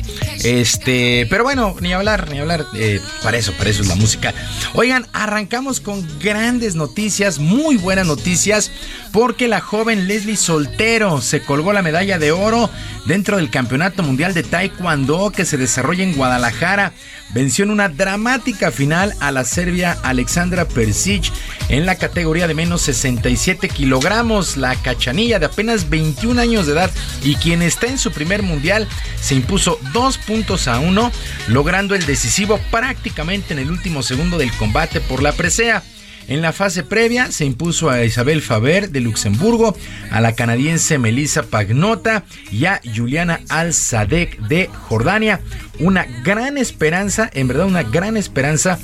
Este, 0.44 1.28
pero 1.30 1.44
bueno, 1.44 1.76
ni 1.82 1.94
hablar, 1.94 2.30
ni 2.32 2.40
hablar. 2.40 2.66
Eh, 2.76 3.00
para 3.24 3.38
eso, 3.38 3.54
para 3.54 3.70
eso 3.70 3.84
es 3.84 3.88
la 3.88 3.96
música. 3.96 4.34
Oigan, 4.74 5.06
arrancamos 5.14 5.80
con 5.80 6.06
grandes 6.20 6.76
noticias, 6.76 7.40
muy 7.40 7.78
buenas 7.78 8.08
noticias, 8.08 8.72
porque 9.12 9.48
la 9.48 9.62
joven 9.62 10.08
Leslie 10.08 10.36
Soltero 10.36 11.22
se 11.22 11.42
colgó 11.42 11.74
la 11.74 11.82
medalla 11.82 12.20
de 12.20 12.32
oro 12.32 12.70
dentro 13.06 13.38
del 13.38 13.50
Campeonato 13.50 14.04
Mundial 14.04 14.34
de 14.34 14.44
Taekwondo 14.44 15.32
que 15.32 15.46
se 15.46 15.58
desarrolla 15.58 16.04
en 16.04 16.16
Guadalajara. 16.16 16.94
Venció 17.32 17.64
en 17.64 17.70
una 17.70 17.90
dramática 17.90 18.72
final 18.72 19.14
a 19.20 19.32
la 19.32 19.44
serbia 19.44 19.98
Alexandra 20.02 20.68
Persic 20.68 21.32
en 21.70 21.86
la 21.86 21.96
categoría 21.96 22.48
de 22.48 22.56
menos 22.56 22.82
67 22.82 23.70
kilogramos. 23.70 24.58
La 24.58 24.76
cachanilla 24.76 25.38
de 25.38 25.46
apenas 25.46 25.90
21 25.90 26.42
años 26.42 26.66
de 26.66 26.74
edad 26.74 26.92
y 27.24 27.36
quien 27.36 27.62
está 27.62 27.88
en 27.88 28.00
su 28.00 28.12
primer 28.12 28.42
mundial 28.42 28.88
se 29.22 29.36
impuso 29.36 29.80
dos 29.94 30.18
puntos 30.18 30.68
a 30.68 30.80
uno, 30.80 31.12
logrando 31.48 31.94
el 31.94 32.06
decisivo 32.06 32.60
prácticamente 32.72 33.54
en 33.54 33.60
el 33.60 33.70
último 33.70 34.02
segundo 34.02 34.38
del 34.38 34.52
combate 34.54 35.00
por 35.00 35.22
la 35.22 35.32
presea. 35.32 35.84
En 36.30 36.44
la 36.44 36.54
fase 36.54 36.84
previa 36.84 37.32
se 37.32 37.44
impuso 37.44 37.90
a 37.90 38.04
Isabel 38.04 38.44
Faber 38.44 38.92
de 38.92 39.00
Luxemburgo, 39.00 39.76
a 40.12 40.22
la 40.22 40.36
canadiense 40.36 41.00
Melissa 41.00 41.42
Pagnota 41.42 42.24
y 42.52 42.66
a 42.66 42.80
Juliana 42.96 43.42
Al-Sadek 43.50 44.40
de 44.42 44.70
Jordania. 44.88 45.42
Una 45.80 46.06
gran 46.24 46.60
esperanza, 46.60 47.32
en 47.34 47.48
verdad 47.48 47.66
una 47.66 47.82
gran 47.82 48.16
esperanza 48.16 48.78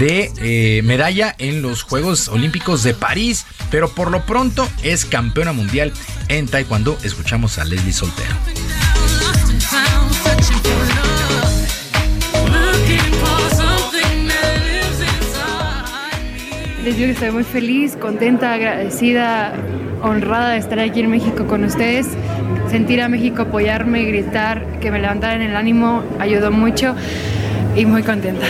de 0.00 0.32
eh, 0.40 0.82
medalla 0.82 1.36
en 1.38 1.62
los 1.62 1.82
Juegos 1.82 2.26
Olímpicos 2.26 2.82
de 2.82 2.94
París, 2.94 3.46
pero 3.70 3.88
por 3.88 4.10
lo 4.10 4.26
pronto 4.26 4.68
es 4.82 5.04
campeona 5.04 5.52
mundial 5.52 5.92
en 6.26 6.48
Taekwondo. 6.48 6.98
Escuchamos 7.04 7.58
a 7.58 7.64
Leslie 7.64 7.92
Soltero. 7.92 8.34
Les 16.88 16.96
digo 16.96 17.08
que 17.08 17.12
estoy 17.12 17.30
muy 17.32 17.44
feliz, 17.44 17.96
contenta, 17.96 18.54
agradecida, 18.54 19.52
honrada 20.00 20.52
de 20.52 20.56
estar 20.56 20.80
aquí 20.80 21.00
en 21.00 21.10
México 21.10 21.46
con 21.46 21.62
ustedes. 21.64 22.06
Sentir 22.70 23.02
a 23.02 23.10
México 23.10 23.42
apoyarme, 23.42 24.04
gritar, 24.04 24.80
que 24.80 24.90
me 24.90 24.98
levantaran 24.98 25.42
el 25.42 25.54
ánimo, 25.54 26.02
ayudó 26.18 26.50
mucho 26.50 26.94
y 27.76 27.84
muy 27.84 28.02
contenta. 28.02 28.46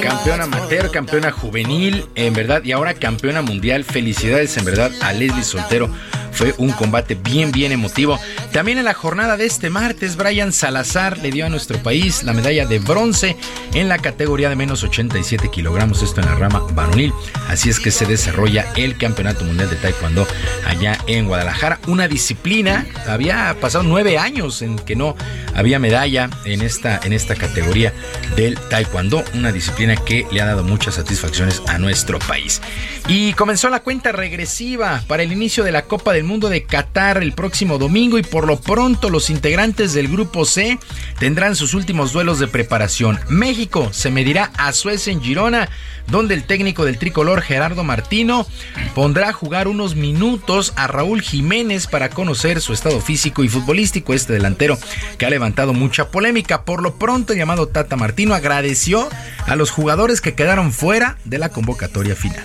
Campeona 0.00 0.44
amateur, 0.44 0.90
campeona 0.90 1.30
juvenil, 1.30 2.06
en 2.14 2.32
verdad, 2.32 2.64
y 2.64 2.72
ahora 2.72 2.94
campeona 2.94 3.42
mundial. 3.42 3.84
Felicidades, 3.84 4.56
en 4.56 4.64
verdad, 4.64 4.90
a 5.02 5.12
Leslie 5.12 5.44
Soltero. 5.44 5.90
Fue 6.32 6.54
un 6.58 6.70
combate 6.72 7.14
bien, 7.14 7.52
bien 7.52 7.72
emotivo. 7.72 8.18
También 8.52 8.78
en 8.78 8.84
la 8.84 8.94
jornada 8.94 9.36
de 9.36 9.46
este 9.46 9.70
martes, 9.70 10.16
Brian 10.16 10.52
Salazar 10.52 11.18
le 11.18 11.30
dio 11.30 11.46
a 11.46 11.48
nuestro 11.48 11.78
país 11.78 12.22
la 12.22 12.32
medalla 12.32 12.66
de 12.66 12.78
bronce 12.78 13.36
en 13.74 13.88
la 13.88 13.98
categoría 13.98 14.48
de 14.48 14.56
menos 14.56 14.82
87 14.82 15.50
kilogramos, 15.50 16.02
esto 16.02 16.20
en 16.20 16.26
la 16.26 16.34
rama 16.34 16.62
varonil. 16.74 17.12
Así 17.48 17.70
es 17.70 17.80
que 17.80 17.90
se 17.90 18.06
desarrolla 18.06 18.72
el 18.76 18.96
Campeonato 18.96 19.44
Mundial 19.44 19.70
de 19.70 19.76
Taekwondo 19.76 20.26
allá 20.66 20.98
en 21.06 21.26
Guadalajara. 21.26 21.78
Una 21.86 22.08
disciplina, 22.08 22.86
había 23.06 23.56
pasado 23.60 23.84
nueve 23.84 24.18
años 24.18 24.62
en 24.62 24.78
que 24.78 24.96
no 24.96 25.16
había 25.54 25.78
medalla 25.78 26.30
en 26.44 26.62
esta, 26.62 27.00
en 27.04 27.12
esta 27.12 27.34
categoría 27.34 27.92
del 28.36 28.58
Taekwondo, 28.58 29.24
una 29.34 29.52
disciplina 29.52 29.96
que 29.96 30.26
le 30.30 30.40
ha 30.40 30.46
dado 30.46 30.64
muchas 30.64 30.94
satisfacciones 30.94 31.62
a 31.66 31.78
nuestro 31.78 32.18
país. 32.18 32.60
Y 33.08 33.32
comenzó 33.34 33.68
la 33.68 33.80
cuenta 33.80 34.12
regresiva 34.12 35.02
para 35.06 35.22
el 35.22 35.32
inicio 35.32 35.64
de 35.64 35.72
la 35.72 35.82
Copa 35.82 36.12
del 36.20 36.26
Mundo 36.26 36.50
de 36.50 36.64
Qatar 36.64 37.22
el 37.22 37.32
próximo 37.32 37.78
domingo 37.78 38.18
y 38.18 38.22
por 38.22 38.46
lo 38.46 38.60
pronto 38.60 39.08
los 39.08 39.30
integrantes 39.30 39.94
del 39.94 40.06
grupo 40.06 40.44
C 40.44 40.78
tendrán 41.18 41.56
sus 41.56 41.72
últimos 41.72 42.12
duelos 42.12 42.38
de 42.38 42.46
preparación. 42.46 43.18
México 43.30 43.88
se 43.90 44.10
medirá 44.10 44.50
a 44.58 44.74
Suecia 44.74 45.14
en 45.14 45.22
Girona, 45.22 45.70
donde 46.08 46.34
el 46.34 46.44
técnico 46.44 46.84
del 46.84 46.98
tricolor 46.98 47.40
Gerardo 47.40 47.84
Martino 47.84 48.46
pondrá 48.94 49.30
a 49.30 49.32
jugar 49.32 49.66
unos 49.66 49.94
minutos 49.94 50.74
a 50.76 50.88
Raúl 50.88 51.22
Jiménez 51.22 51.86
para 51.86 52.10
conocer 52.10 52.60
su 52.60 52.74
estado 52.74 53.00
físico 53.00 53.42
y 53.42 53.48
futbolístico. 53.48 54.12
Este 54.12 54.34
delantero 54.34 54.76
que 55.16 55.24
ha 55.24 55.30
levantado 55.30 55.72
mucha 55.72 56.10
polémica. 56.10 56.64
Por 56.66 56.82
lo 56.82 56.96
pronto, 56.96 57.32
llamado 57.32 57.68
Tata 57.68 57.96
Martino 57.96 58.34
agradeció 58.34 59.08
a 59.46 59.56
los 59.56 59.70
jugadores 59.70 60.20
que 60.20 60.34
quedaron 60.34 60.70
fuera 60.74 61.16
de 61.24 61.38
la 61.38 61.48
convocatoria 61.48 62.14
final. 62.14 62.44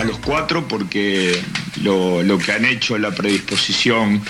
A 0.00 0.04
los 0.04 0.18
cuatro 0.18 0.66
porque 0.66 1.40
lo, 1.82 2.22
lo 2.22 2.38
que 2.38 2.52
han 2.52 2.64
hecho, 2.64 2.98
la 2.98 3.12
predisposición 3.12 4.22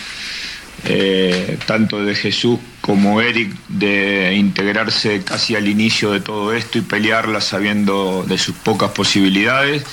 eh, 0.87 1.59
tanto 1.67 2.05
de 2.05 2.15
Jesús 2.15 2.59
como 2.83 3.23
Eric 3.23 3.51
de 3.69 4.35
integrarse 4.35 5.23
casi 5.25 5.57
al 5.57 5.67
inicio 5.69 6.13
de 6.13 6.21
todo 6.21 6.53
esto 6.53 6.77
y 6.77 6.83
pelearla 6.83 7.41
sabiendo 7.41 8.25
de 8.29 8.37
sus 8.37 8.55
pocas 8.57 8.91
posibilidades 8.91 9.85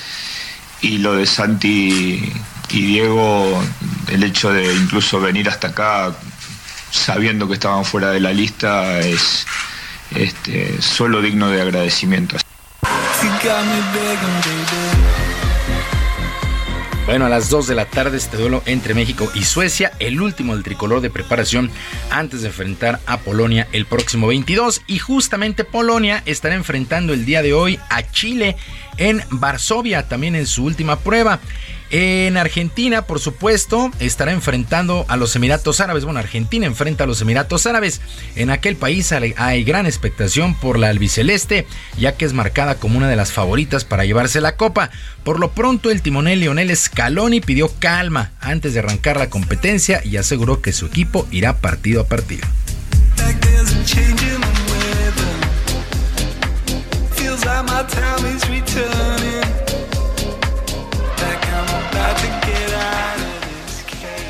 y 0.82 0.98
lo 0.98 1.14
de 1.14 1.24
Santi 1.24 2.30
y 2.70 2.82
Diego, 2.82 3.62
el 4.10 4.22
hecho 4.22 4.52
de 4.52 4.74
incluso 4.74 5.20
venir 5.20 5.48
hasta 5.48 5.68
acá 5.68 6.14
sabiendo 6.90 7.48
que 7.48 7.54
estaban 7.54 7.84
fuera 7.84 8.10
de 8.10 8.20
la 8.20 8.32
lista 8.32 8.98
es 9.00 9.46
este, 10.14 10.80
solo 10.80 11.20
digno 11.22 11.48
de 11.50 11.62
agradecimiento. 11.62 12.36
Bueno, 17.06 17.26
a 17.26 17.28
las 17.28 17.50
2 17.50 17.66
de 17.66 17.74
la 17.74 17.86
tarde 17.86 18.16
este 18.16 18.36
duelo 18.36 18.62
entre 18.64 18.94
México 18.94 19.30
y 19.34 19.42
Suecia, 19.42 19.92
el 19.98 20.20
último 20.20 20.54
del 20.54 20.62
tricolor 20.62 21.00
de 21.00 21.10
preparación 21.10 21.70
antes 22.10 22.42
de 22.42 22.48
enfrentar 22.48 23.00
a 23.06 23.18
Polonia 23.18 23.66
el 23.72 23.86
próximo 23.86 24.28
22 24.28 24.82
y 24.86 24.98
justamente 24.98 25.64
Polonia 25.64 26.22
estará 26.26 26.54
enfrentando 26.54 27.12
el 27.12 27.24
día 27.24 27.42
de 27.42 27.54
hoy 27.54 27.80
a 27.90 28.08
Chile 28.12 28.56
en 28.96 29.22
Varsovia, 29.30 30.08
también 30.08 30.34
en 30.36 30.46
su 30.46 30.64
última 30.64 30.98
prueba. 31.00 31.40
En 31.94 32.38
Argentina, 32.38 33.02
por 33.02 33.20
supuesto, 33.20 33.90
estará 34.00 34.32
enfrentando 34.32 35.04
a 35.08 35.18
los 35.18 35.36
Emiratos 35.36 35.78
Árabes. 35.78 36.06
Bueno, 36.06 36.20
Argentina 36.20 36.64
enfrenta 36.64 37.04
a 37.04 37.06
los 37.06 37.20
Emiratos 37.20 37.66
Árabes. 37.66 38.00
En 38.34 38.48
aquel 38.48 38.76
país 38.76 39.12
hay 39.12 39.62
gran 39.62 39.84
expectación 39.84 40.54
por 40.54 40.78
la 40.78 40.88
albiceleste, 40.88 41.66
ya 41.98 42.16
que 42.16 42.24
es 42.24 42.32
marcada 42.32 42.76
como 42.76 42.96
una 42.96 43.10
de 43.10 43.16
las 43.16 43.32
favoritas 43.32 43.84
para 43.84 44.06
llevarse 44.06 44.40
la 44.40 44.56
copa. 44.56 44.90
Por 45.22 45.38
lo 45.38 45.50
pronto, 45.50 45.90
el 45.90 46.00
timonel 46.00 46.40
Lionel 46.40 46.74
Scaloni 46.74 47.42
pidió 47.42 47.70
calma 47.78 48.30
antes 48.40 48.72
de 48.72 48.80
arrancar 48.80 49.18
la 49.18 49.28
competencia 49.28 50.00
y 50.02 50.16
aseguró 50.16 50.62
que 50.62 50.72
su 50.72 50.86
equipo 50.86 51.28
irá 51.30 51.58
partido 51.58 52.00
a 52.00 52.06
partido. 52.06 52.46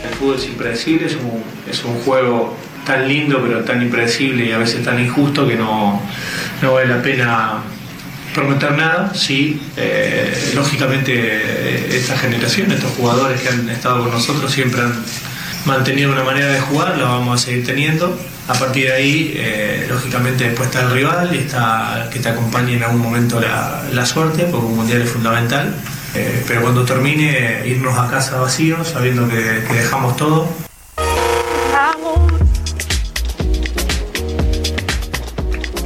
El 0.04 0.14
fútbol 0.14 0.36
es 0.36 0.46
impredecible, 0.46 1.06
es 1.06 1.16
un, 1.16 1.42
es 1.70 1.84
un 1.84 2.00
juego 2.00 2.56
tan 2.86 3.06
lindo 3.06 3.42
pero 3.42 3.62
tan 3.62 3.82
impredecible 3.82 4.46
y 4.46 4.52
a 4.52 4.58
veces 4.58 4.82
tan 4.82 4.98
injusto 4.98 5.46
que 5.46 5.56
no, 5.56 6.00
no 6.62 6.72
vale 6.72 6.88
la 6.88 7.02
pena 7.02 7.58
prometer 8.34 8.72
nada. 8.72 9.12
Sí, 9.14 9.60
eh, 9.76 10.52
lógicamente 10.54 11.12
eh, 11.14 11.96
esta 11.96 12.16
generación, 12.16 12.72
estos 12.72 12.92
jugadores 12.92 13.42
que 13.42 13.50
han 13.50 13.68
estado 13.68 14.00
con 14.00 14.12
nosotros 14.12 14.50
siempre 14.50 14.80
han 14.80 14.94
mantenido 15.66 16.10
una 16.10 16.24
manera 16.24 16.46
de 16.48 16.60
jugar, 16.60 16.96
la 16.96 17.04
vamos 17.04 17.42
a 17.42 17.44
seguir 17.44 17.66
teniendo 17.66 18.18
A 18.48 18.55
partir 18.55 18.86
de 18.86 18.93
ahí, 18.93 19.35
eh, 19.36 19.86
lógicamente, 19.89 20.44
después 20.44 20.69
está 20.69 20.82
el 20.82 20.90
rival 20.90 21.35
y 21.35 21.39
está 21.39 22.09
que 22.12 22.19
te 22.19 22.28
acompañe 22.28 22.74
en 22.74 22.82
algún 22.82 23.01
momento 23.01 23.40
la, 23.40 23.85
la 23.93 24.05
suerte, 24.05 24.44
porque 24.44 24.66
un 24.66 24.77
mundial 24.77 25.02
es 25.02 25.10
fundamental. 25.10 25.74
Eh, 26.14 26.44
pero 26.47 26.62
cuando 26.62 26.85
termine, 26.85 27.62
irnos 27.64 27.97
a 27.98 28.10
casa 28.10 28.39
vacíos, 28.39 28.89
sabiendo 28.89 29.28
que, 29.28 29.64
que 29.66 29.74
dejamos 29.74 30.16
todo. 30.16 30.48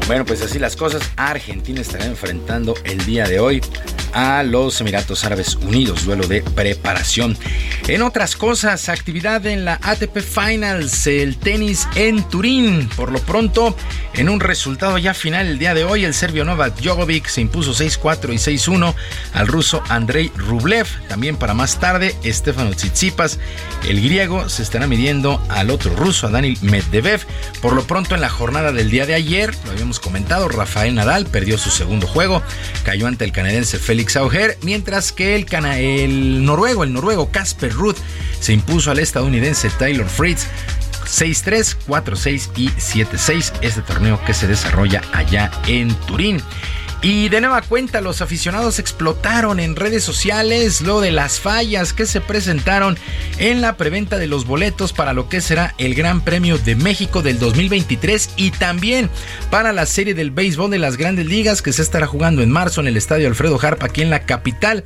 Bueno, 0.07 0.25
pues 0.25 0.41
así 0.43 0.59
las 0.59 0.77
cosas. 0.77 1.03
Argentina 1.17 1.81
estará 1.81 2.07
enfrentando 2.07 2.75
el 2.85 3.05
día 3.05 3.27
de 3.27 3.41
hoy 3.41 3.61
a 4.13 4.43
los 4.43 4.81
Emiratos 4.81 5.25
Árabes 5.25 5.57
Unidos, 5.57 6.05
duelo 6.05 6.27
de 6.27 6.43
preparación. 6.43 7.37
En 7.89 8.03
otras 8.03 8.37
cosas, 8.37 8.89
actividad 8.89 9.47
en 9.47 9.65
la 9.65 9.79
ATP 9.83 10.19
Finals, 10.19 11.07
el 11.07 11.37
tenis 11.37 11.89
en 11.95 12.23
Turín. 12.29 12.89
Por 12.97 13.13
lo 13.13 13.19
pronto, 13.21 13.77
en 14.15 14.29
un 14.29 14.41
resultado 14.41 14.99
ya 14.99 15.15
final 15.15 15.47
el 15.47 15.59
día 15.59 15.75
de 15.75 15.85
hoy, 15.85 16.05
el 16.05 16.15
serbio 16.15 16.45
Novak 16.45 16.81
Djokovic 16.81 17.27
se 17.29 17.41
impuso 17.41 17.73
6-4 17.73 18.33
y 18.33 18.57
6-1 18.57 18.95
al 19.35 19.47
ruso 19.47 19.83
Andrei 19.89 20.33
Rublev. 20.37 20.87
También 21.09 21.37
para 21.37 21.55
más 21.55 21.79
tarde, 21.79 22.15
Stefano 22.25 22.71
Tsitsipas, 22.71 23.39
el 23.89 24.03
griego, 24.03 24.49
se 24.49 24.63
estará 24.63 24.87
midiendo 24.87 25.43
al 25.49 25.71
otro 25.71 25.95
ruso, 25.95 26.27
a 26.27 26.31
Daniel 26.31 26.59
Medvedev. 26.63 27.27
Por 27.61 27.73
lo 27.75 27.87
pronto, 27.87 28.15
en 28.15 28.21
la 28.21 28.29
jornada 28.29 28.73
del 28.73 28.91
día 28.91 29.07
de 29.07 29.15
ayer, 29.15 29.55
lo 29.65 29.73
habíamos 29.73 30.01
comentado, 30.01 30.49
Rafael 30.49 30.95
Nadal 30.95 31.27
perdió 31.27 31.59
su 31.59 31.71
segundo 31.71 32.07
juego, 32.07 32.43
cayó 32.85 33.07
ante 33.07 33.25
el 33.25 33.33
canadiense 33.33 33.79
Félix 33.79 33.96
Auger, 34.17 34.59
mientras 34.63 35.13
que 35.13 35.35
el, 35.35 35.47
cana 35.47 35.79
el 35.79 36.45
noruego, 36.45 36.85
el 36.85 36.93
noruego 36.93 37.31
Casper 37.31 37.73
Ruth 37.73 37.97
se 38.41 38.53
impuso 38.53 38.91
al 38.91 38.99
estadounidense 38.99 39.71
Taylor 39.79 40.09
Fritz 40.09 40.47
6-3, 41.07 41.77
4-6 41.87 42.51
y 42.57 42.69
7-6. 42.69 43.53
Este 43.63 43.83
torneo 43.83 44.21
que 44.25 44.35
se 44.35 44.47
desarrolla 44.47 45.03
allá 45.13 45.51
en 45.67 45.95
Turín. 46.07 46.43
Y 47.09 47.29
de 47.29 47.41
nueva 47.41 47.63
cuenta, 47.63 48.01
los 48.01 48.21
aficionados 48.21 48.81
explotaron 48.81 49.61
en 49.61 49.77
redes 49.77 50.03
sociales 50.03 50.81
lo 50.81 51.01
de 51.01 51.13
las 51.13 51.39
fallas 51.39 51.93
que 51.93 52.05
se 52.05 52.21
presentaron 52.21 52.99
en 53.39 53.61
la 53.61 53.77
preventa 53.77 54.19
de 54.19 54.27
los 54.27 54.45
boletos 54.45 54.93
para 54.93 55.13
lo 55.13 55.29
que 55.29 55.41
será 55.41 55.73
el 55.79 55.95
Gran 55.95 56.23
Premio 56.23 56.59
de 56.59 56.75
México 56.75 57.23
del 57.23 57.39
2023 57.39 58.31
y 58.35 58.51
también 58.51 59.09
para 59.53 59.73
la 59.73 59.87
serie 59.87 60.15
del 60.15 60.33
béisbol 60.33 60.69
de 60.69 60.81
las 60.81 60.97
grandes 60.97 61.27
ligas 61.27 61.63
que 61.63 61.73
se 61.73 61.83
estará 61.83 62.09
jugando 62.09 62.43
en 62.43 62.51
marzo 62.51 62.81
en 62.81 62.89
el 62.89 62.97
Estadio 62.97 63.29
Alfredo 63.29 63.57
Harp 63.63 63.85
aquí 63.85 64.03
en 64.03 64.11
la 64.11 64.25
capital. 64.25 64.83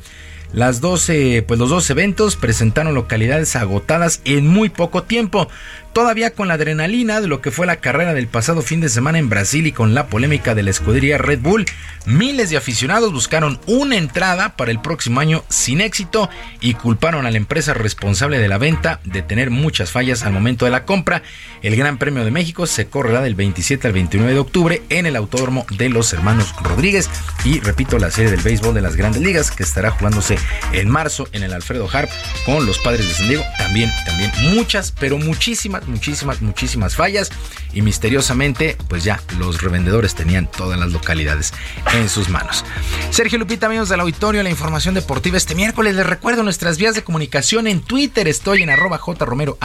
Las 0.53 0.81
12, 0.81 1.45
pues 1.49 1.59
los 1.59 1.71
dos 1.71 1.89
eventos 1.91 2.35
presentaron 2.37 2.93
localidades 2.93 3.55
agotadas 3.55 4.21
en 4.25 4.49
muy 4.49 4.69
poco 4.69 5.05
tiempo. 5.05 5.49
Todavía 5.93 6.31
con 6.31 6.47
la 6.47 6.55
adrenalina 6.55 7.21
de 7.21 7.27
lo 7.27 7.41
que 7.41 7.51
fue 7.51 7.67
la 7.67 7.77
carrera 7.77 8.15
del 8.15 8.29
pasado 8.29 8.62
fin 8.62 8.81
de 8.81 8.89
semana 8.89 9.19
en 9.19 9.29
Brasil 9.29 9.67
y 9.67 9.73
con 9.73 9.93
la 9.93 10.07
polémica 10.07 10.55
de 10.55 10.62
la 10.62 10.71
escudería 10.71 11.19
Red 11.19 11.41
Bull, 11.41 11.67
miles 12.07 12.49
de 12.49 12.57
aficionados 12.57 13.12
buscaron 13.12 13.59
una 13.67 13.97
entrada 13.97 14.57
para 14.57 14.71
el 14.71 14.81
próximo 14.81 15.19
año 15.19 15.45
sin 15.49 15.81
éxito 15.81 16.31
y 16.61 16.75
culparon 16.75 17.27
a 17.27 17.31
la 17.33 17.39
empresa 17.39 17.75
responsable 17.75 18.39
de 18.39 18.47
la 18.47 18.59
venta 18.59 19.01
de 19.03 19.23
tener 19.23 19.51
muchas 19.51 19.91
fallas 19.91 20.23
al 20.23 20.33
momento 20.33 20.65
de 20.65 20.71
la 20.71 20.85
compra. 20.85 21.25
El 21.61 21.75
Gran 21.75 21.99
Premio 21.99 22.25
de 22.25 22.31
México 22.31 22.69
se 22.69 22.87
correrá 22.87 23.21
del 23.21 23.35
27 23.35 23.89
al 23.89 23.93
29 23.93 24.33
de 24.33 24.39
octubre 24.39 24.83
en 24.91 25.07
el 25.07 25.17
Autódromo 25.17 25.67
de 25.77 25.89
los 25.89 26.12
Hermanos 26.12 26.55
Rodríguez 26.62 27.11
y 27.45 27.59
repito 27.59 27.99
la 27.99 28.12
serie 28.12 28.31
del 28.31 28.43
béisbol 28.43 28.75
de 28.75 28.81
las 28.81 28.95
Grandes 28.95 29.23
Ligas 29.23 29.51
que 29.51 29.65
estará 29.65 29.91
jugándose 29.91 30.39
en 30.73 30.89
marzo 30.89 31.27
en 31.33 31.43
el 31.43 31.53
Alfredo 31.53 31.89
Harp 31.93 32.11
con 32.47 32.65
los 32.65 32.79
Padres 32.79 33.09
de 33.09 33.15
San 33.15 33.29
Diego. 33.29 33.43
También, 33.59 33.91
también 34.07 34.31
muchas, 34.55 34.93
pero 34.93 35.19
muchísimas 35.19 35.80
muchísimas, 35.86 36.43
muchísimas 36.43 36.97
fallas 36.97 37.31
y 37.73 37.82
misteriosamente, 37.82 38.77
pues 38.89 39.05
ya 39.05 39.20
los 39.39 39.62
revendedores 39.62 40.15
tenían 40.15 40.51
todas 40.51 40.78
las 40.78 40.90
localidades 40.93 41.52
en 41.94 42.09
sus 42.09 42.28
manos. 42.28 42.65
Sergio 43.11 43.39
Lupita, 43.39 43.66
amigos 43.66 43.89
del 43.89 44.01
auditorio, 44.01 44.43
la 44.43 44.51
información 44.51 44.94
deportiva 44.94 45.36
este 45.36 45.55
miércoles. 45.55 45.94
Les 45.94 46.07
recuerdo 46.07 46.43
nuestras 46.43 46.78
vías 46.78 46.94
de 46.94 47.02
comunicación 47.02 47.66
en 47.66 47.81
Twitter. 47.81 48.28
Estoy 48.28 48.62
en 48.62 48.70
arroba 48.70 48.98
jromerohb, 48.98 49.59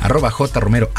arroba 0.00 0.30
jromerohb, 0.30 0.90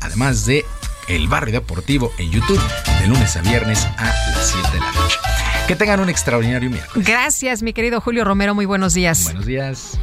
además 0.00 0.46
de 0.46 0.64
El 1.08 1.28
Barrio 1.28 1.52
Deportivo 1.52 2.12
en 2.18 2.30
YouTube 2.30 2.60
de 3.00 3.08
lunes 3.08 3.36
a 3.36 3.42
viernes 3.42 3.86
a 3.98 4.06
las 4.06 4.52
7 4.52 4.68
de 4.72 4.80
la 4.80 4.92
noche. 4.92 5.18
Que 5.66 5.76
tengan 5.76 6.00
un 6.00 6.08
extraordinario 6.08 6.68
miércoles. 6.70 7.06
Gracias, 7.06 7.62
mi 7.62 7.72
querido 7.72 8.00
Julio 8.00 8.24
Romero. 8.24 8.54
Muy 8.54 8.66
buenos 8.66 8.94
días. 8.94 9.24
Buenos 9.24 9.46
días. 9.46 9.98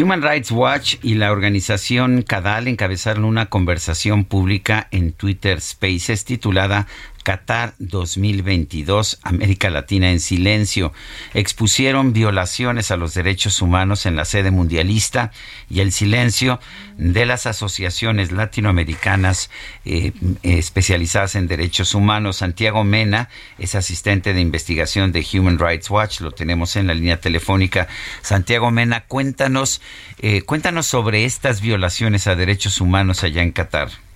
Human 0.00 0.22
Rights 0.22 0.52
Watch 0.52 0.94
y 1.02 1.14
la 1.14 1.32
organización 1.32 2.22
CADAL 2.22 2.68
encabezaron 2.68 3.24
una 3.24 3.46
conversación 3.46 4.24
pública 4.24 4.86
en 4.92 5.10
Twitter 5.10 5.60
Spaces 5.60 6.24
titulada 6.24 6.86
Qatar 7.28 7.74
2022, 7.78 9.18
América 9.22 9.68
Latina 9.68 10.10
en 10.10 10.18
silencio. 10.18 10.94
Expusieron 11.34 12.14
violaciones 12.14 12.90
a 12.90 12.96
los 12.96 13.12
derechos 13.12 13.60
humanos 13.60 14.06
en 14.06 14.16
la 14.16 14.24
sede 14.24 14.50
mundialista 14.50 15.30
y 15.68 15.80
el 15.80 15.92
silencio 15.92 16.58
de 16.96 17.26
las 17.26 17.44
asociaciones 17.44 18.32
latinoamericanas 18.32 19.50
eh, 19.84 20.12
especializadas 20.42 21.34
en 21.34 21.48
derechos 21.48 21.94
humanos. 21.94 22.38
Santiago 22.38 22.82
Mena 22.82 23.28
es 23.58 23.74
asistente 23.74 24.32
de 24.32 24.40
investigación 24.40 25.12
de 25.12 25.26
Human 25.34 25.58
Rights 25.58 25.90
Watch, 25.90 26.22
lo 26.22 26.30
tenemos 26.30 26.76
en 26.76 26.86
la 26.86 26.94
línea 26.94 27.20
telefónica. 27.20 27.88
Santiago 28.22 28.70
Mena, 28.70 29.04
cuéntanos, 29.04 29.82
eh, 30.20 30.40
cuéntanos 30.40 30.86
sobre 30.86 31.26
estas 31.26 31.60
violaciones 31.60 32.26
a 32.26 32.36
derechos 32.36 32.80
humanos 32.80 33.22
allá 33.22 33.42
en 33.42 33.52
Qatar. 33.52 34.07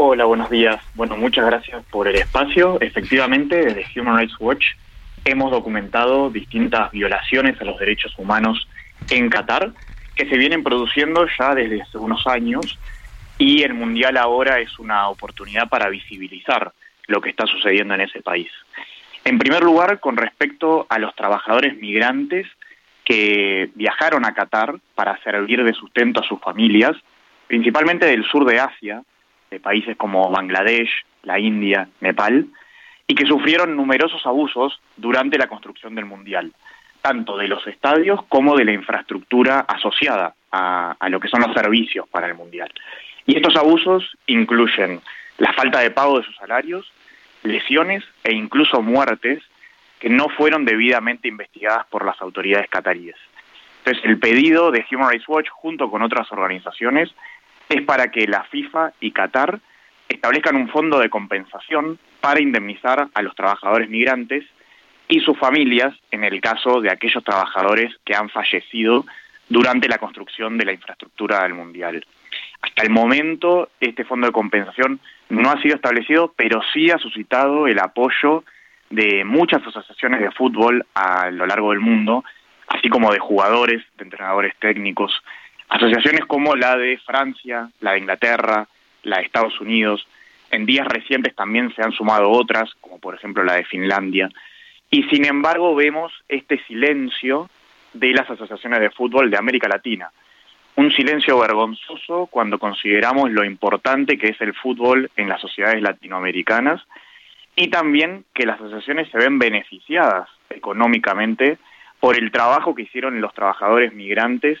Hola, 0.00 0.26
buenos 0.26 0.48
días. 0.48 0.80
Bueno, 0.94 1.16
muchas 1.16 1.44
gracias 1.44 1.84
por 1.90 2.06
el 2.06 2.14
espacio. 2.14 2.80
Efectivamente, 2.80 3.56
desde 3.56 4.00
Human 4.00 4.16
Rights 4.16 4.36
Watch 4.38 4.64
hemos 5.24 5.50
documentado 5.50 6.30
distintas 6.30 6.92
violaciones 6.92 7.60
a 7.60 7.64
los 7.64 7.80
derechos 7.80 8.16
humanos 8.16 8.68
en 9.10 9.28
Qatar 9.28 9.72
que 10.14 10.28
se 10.28 10.36
vienen 10.36 10.62
produciendo 10.62 11.26
ya 11.36 11.52
desde 11.52 11.82
hace 11.82 11.98
unos 11.98 12.24
años 12.28 12.78
y 13.38 13.64
el 13.64 13.74
Mundial 13.74 14.18
ahora 14.18 14.60
es 14.60 14.78
una 14.78 15.08
oportunidad 15.08 15.68
para 15.68 15.88
visibilizar 15.88 16.72
lo 17.08 17.20
que 17.20 17.30
está 17.30 17.48
sucediendo 17.48 17.94
en 17.94 18.02
ese 18.02 18.22
país. 18.22 18.52
En 19.24 19.36
primer 19.36 19.64
lugar, 19.64 19.98
con 19.98 20.16
respecto 20.16 20.86
a 20.88 21.00
los 21.00 21.12
trabajadores 21.16 21.76
migrantes 21.76 22.46
que 23.04 23.70
viajaron 23.74 24.24
a 24.24 24.32
Qatar 24.32 24.76
para 24.94 25.20
servir 25.24 25.64
de 25.64 25.74
sustento 25.74 26.20
a 26.20 26.28
sus 26.28 26.38
familias, 26.38 26.92
principalmente 27.48 28.06
del 28.06 28.24
sur 28.26 28.44
de 28.44 28.60
Asia, 28.60 29.02
de 29.50 29.60
países 29.60 29.96
como 29.96 30.30
Bangladesh, 30.30 30.90
la 31.22 31.38
India, 31.38 31.88
Nepal, 32.00 32.46
y 33.06 33.14
que 33.14 33.26
sufrieron 33.26 33.76
numerosos 33.76 34.24
abusos 34.26 34.80
durante 34.96 35.38
la 35.38 35.46
construcción 35.46 35.94
del 35.94 36.04
Mundial, 36.04 36.52
tanto 37.00 37.36
de 37.36 37.48
los 37.48 37.66
estadios 37.66 38.20
como 38.28 38.56
de 38.56 38.64
la 38.64 38.72
infraestructura 38.72 39.60
asociada 39.60 40.34
a, 40.52 40.96
a 40.98 41.08
lo 41.08 41.18
que 41.20 41.28
son 41.28 41.40
los 41.40 41.54
servicios 41.54 42.06
para 42.08 42.26
el 42.26 42.34
Mundial. 42.34 42.70
Y 43.26 43.36
estos 43.36 43.56
abusos 43.56 44.16
incluyen 44.26 45.00
la 45.38 45.52
falta 45.52 45.80
de 45.80 45.90
pago 45.90 46.18
de 46.18 46.24
sus 46.24 46.36
salarios, 46.36 46.90
lesiones 47.42 48.04
e 48.24 48.32
incluso 48.34 48.82
muertes 48.82 49.42
que 49.98 50.08
no 50.08 50.28
fueron 50.28 50.64
debidamente 50.64 51.28
investigadas 51.28 51.86
por 51.86 52.04
las 52.04 52.20
autoridades 52.20 52.68
cataríes. 52.68 53.16
Entonces, 53.78 54.04
el 54.04 54.18
pedido 54.18 54.70
de 54.70 54.84
Human 54.90 55.10
Rights 55.10 55.28
Watch, 55.28 55.48
junto 55.48 55.90
con 55.90 56.02
otras 56.02 56.30
organizaciones, 56.30 57.10
es 57.68 57.82
para 57.82 58.10
que 58.10 58.26
la 58.26 58.44
FIFA 58.44 58.92
y 59.00 59.12
Qatar 59.12 59.60
establezcan 60.08 60.56
un 60.56 60.68
fondo 60.68 60.98
de 60.98 61.10
compensación 61.10 61.98
para 62.20 62.40
indemnizar 62.40 63.08
a 63.12 63.22
los 63.22 63.34
trabajadores 63.34 63.88
migrantes 63.90 64.44
y 65.08 65.20
sus 65.20 65.38
familias 65.38 65.94
en 66.10 66.24
el 66.24 66.40
caso 66.40 66.80
de 66.80 66.90
aquellos 66.90 67.24
trabajadores 67.24 67.94
que 68.04 68.14
han 68.14 68.28
fallecido 68.28 69.06
durante 69.48 69.88
la 69.88 69.98
construcción 69.98 70.58
de 70.58 70.66
la 70.66 70.72
infraestructura 70.72 71.42
del 71.42 71.54
Mundial. 71.54 72.04
Hasta 72.60 72.82
el 72.82 72.90
momento, 72.90 73.70
este 73.80 74.04
fondo 74.04 74.26
de 74.26 74.32
compensación 74.32 75.00
no 75.28 75.50
ha 75.50 75.60
sido 75.62 75.76
establecido, 75.76 76.32
pero 76.36 76.60
sí 76.72 76.90
ha 76.90 76.98
suscitado 76.98 77.66
el 77.66 77.78
apoyo 77.78 78.44
de 78.90 79.24
muchas 79.24 79.66
asociaciones 79.66 80.20
de 80.20 80.30
fútbol 80.30 80.84
a 80.94 81.30
lo 81.30 81.46
largo 81.46 81.70
del 81.70 81.80
mundo, 81.80 82.24
así 82.66 82.88
como 82.88 83.12
de 83.12 83.18
jugadores, 83.18 83.82
de 83.96 84.04
entrenadores 84.04 84.54
técnicos, 84.58 85.12
Asociaciones 85.68 86.24
como 86.26 86.56
la 86.56 86.76
de 86.76 86.98
Francia, 86.98 87.70
la 87.80 87.92
de 87.92 87.98
Inglaterra, 87.98 88.66
la 89.02 89.18
de 89.18 89.24
Estados 89.24 89.60
Unidos, 89.60 90.06
en 90.50 90.64
días 90.64 90.86
recientes 90.86 91.34
también 91.34 91.74
se 91.74 91.82
han 91.82 91.92
sumado 91.92 92.30
otras, 92.30 92.74
como 92.80 92.98
por 92.98 93.14
ejemplo 93.14 93.44
la 93.44 93.54
de 93.54 93.64
Finlandia, 93.64 94.30
y 94.90 95.02
sin 95.04 95.26
embargo 95.26 95.74
vemos 95.74 96.12
este 96.28 96.58
silencio 96.64 97.50
de 97.92 98.12
las 98.12 98.30
asociaciones 98.30 98.80
de 98.80 98.90
fútbol 98.90 99.30
de 99.30 99.36
América 99.36 99.68
Latina. 99.68 100.10
Un 100.76 100.90
silencio 100.92 101.38
vergonzoso 101.38 102.28
cuando 102.30 102.58
consideramos 102.58 103.30
lo 103.30 103.44
importante 103.44 104.16
que 104.16 104.28
es 104.28 104.40
el 104.40 104.54
fútbol 104.54 105.10
en 105.16 105.28
las 105.28 105.40
sociedades 105.40 105.82
latinoamericanas 105.82 106.80
y 107.56 107.68
también 107.68 108.24
que 108.32 108.46
las 108.46 108.60
asociaciones 108.60 109.10
se 109.10 109.18
ven 109.18 109.38
beneficiadas 109.38 110.28
económicamente 110.48 111.58
por 112.00 112.16
el 112.16 112.30
trabajo 112.30 112.74
que 112.74 112.82
hicieron 112.82 113.20
los 113.20 113.34
trabajadores 113.34 113.92
migrantes 113.92 114.58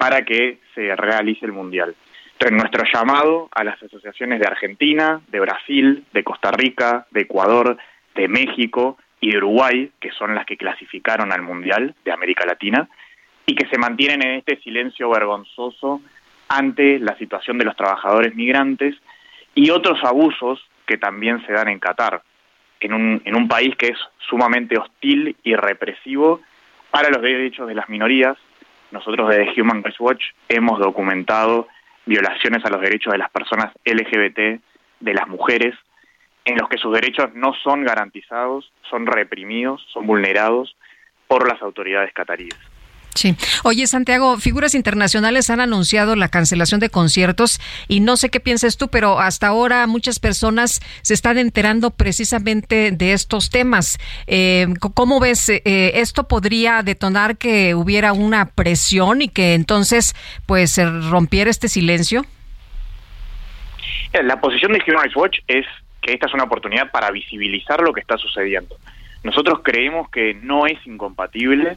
para 0.00 0.22
que 0.22 0.56
se 0.74 0.96
realice 0.96 1.44
el 1.44 1.52
Mundial. 1.52 1.94
Entonces, 2.32 2.56
nuestro 2.56 2.84
llamado 2.90 3.50
a 3.52 3.62
las 3.62 3.82
asociaciones 3.82 4.40
de 4.40 4.46
Argentina, 4.46 5.20
de 5.28 5.40
Brasil, 5.40 6.06
de 6.14 6.24
Costa 6.24 6.50
Rica, 6.50 7.06
de 7.10 7.20
Ecuador, 7.20 7.76
de 8.14 8.26
México 8.26 8.96
y 9.20 9.32
de 9.32 9.36
Uruguay, 9.36 9.90
que 10.00 10.10
son 10.12 10.34
las 10.34 10.46
que 10.46 10.56
clasificaron 10.56 11.32
al 11.32 11.42
Mundial 11.42 11.94
de 12.02 12.12
América 12.12 12.46
Latina, 12.46 12.88
y 13.44 13.54
que 13.54 13.68
se 13.68 13.76
mantienen 13.76 14.22
en 14.22 14.38
este 14.38 14.56
silencio 14.62 15.10
vergonzoso 15.10 16.00
ante 16.48 16.98
la 16.98 17.14
situación 17.18 17.58
de 17.58 17.66
los 17.66 17.76
trabajadores 17.76 18.34
migrantes 18.34 18.96
y 19.54 19.68
otros 19.68 20.02
abusos 20.02 20.66
que 20.86 20.96
también 20.96 21.44
se 21.44 21.52
dan 21.52 21.68
en 21.68 21.78
Qatar, 21.78 22.22
en 22.80 22.94
un, 22.94 23.20
en 23.26 23.36
un 23.36 23.48
país 23.48 23.76
que 23.76 23.88
es 23.88 23.98
sumamente 24.30 24.78
hostil 24.78 25.36
y 25.42 25.54
represivo 25.56 26.40
para 26.90 27.10
los 27.10 27.20
derechos 27.20 27.68
de 27.68 27.74
las 27.74 27.90
minorías. 27.90 28.38
Nosotros 28.90 29.28
desde 29.28 29.60
Human 29.60 29.82
Rights 29.82 30.00
Watch 30.00 30.24
hemos 30.48 30.78
documentado 30.78 31.68
violaciones 32.06 32.64
a 32.64 32.70
los 32.70 32.80
derechos 32.80 33.12
de 33.12 33.18
las 33.18 33.30
personas 33.30 33.72
LGBT, 33.84 34.60
de 35.00 35.14
las 35.14 35.28
mujeres, 35.28 35.74
en 36.44 36.58
los 36.58 36.68
que 36.68 36.78
sus 36.78 36.92
derechos 36.92 37.32
no 37.34 37.52
son 37.62 37.84
garantizados, 37.84 38.72
son 38.88 39.06
reprimidos, 39.06 39.86
son 39.92 40.06
vulnerados 40.06 40.76
por 41.28 41.46
las 41.48 41.62
autoridades 41.62 42.12
cataríes. 42.12 42.56
Sí. 43.14 43.34
Oye, 43.64 43.86
Santiago, 43.86 44.38
figuras 44.38 44.74
internacionales 44.74 45.50
han 45.50 45.60
anunciado 45.60 46.14
la 46.16 46.28
cancelación 46.28 46.80
de 46.80 46.90
conciertos 46.90 47.60
y 47.88 48.00
no 48.00 48.16
sé 48.16 48.30
qué 48.30 48.40
piensas 48.40 48.76
tú, 48.76 48.88
pero 48.88 49.18
hasta 49.20 49.48
ahora 49.48 49.86
muchas 49.86 50.20
personas 50.20 50.80
se 51.02 51.14
están 51.14 51.38
enterando 51.38 51.90
precisamente 51.90 52.92
de 52.92 53.12
estos 53.12 53.50
temas. 53.50 53.98
Eh, 54.26 54.68
¿Cómo 54.94 55.18
ves? 55.20 55.48
Eh, 55.48 55.92
¿Esto 55.94 56.28
podría 56.28 56.82
detonar 56.82 57.36
que 57.36 57.74
hubiera 57.74 58.12
una 58.12 58.46
presión 58.46 59.22
y 59.22 59.28
que 59.28 59.54
entonces 59.54 60.14
pues 60.46 60.70
se 60.70 60.88
rompiera 60.88 61.50
este 61.50 61.68
silencio? 61.68 62.24
La 64.12 64.40
posición 64.40 64.72
de 64.72 64.82
Human 64.86 65.02
Rights 65.04 65.16
Watch 65.16 65.38
es 65.46 65.66
que 66.02 66.14
esta 66.14 66.26
es 66.26 66.34
una 66.34 66.44
oportunidad 66.44 66.90
para 66.90 67.10
visibilizar 67.10 67.80
lo 67.80 67.92
que 67.92 68.00
está 68.00 68.16
sucediendo. 68.18 68.76
Nosotros 69.22 69.60
creemos 69.62 70.08
que 70.10 70.34
no 70.34 70.66
es 70.66 70.78
incompatible 70.86 71.76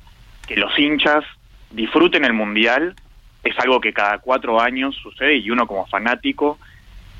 que 0.54 0.60
los 0.60 0.78
hinchas 0.78 1.26
disfruten 1.72 2.26
el 2.26 2.34
mundial 2.34 2.94
es 3.44 3.58
algo 3.58 3.82
que 3.82 3.92
cada 3.92 4.20
cuatro 4.20 4.62
años 4.62 4.96
sucede 4.96 5.38
y 5.38 5.50
uno 5.50 5.66
como 5.66 5.88
fanático 5.88 6.60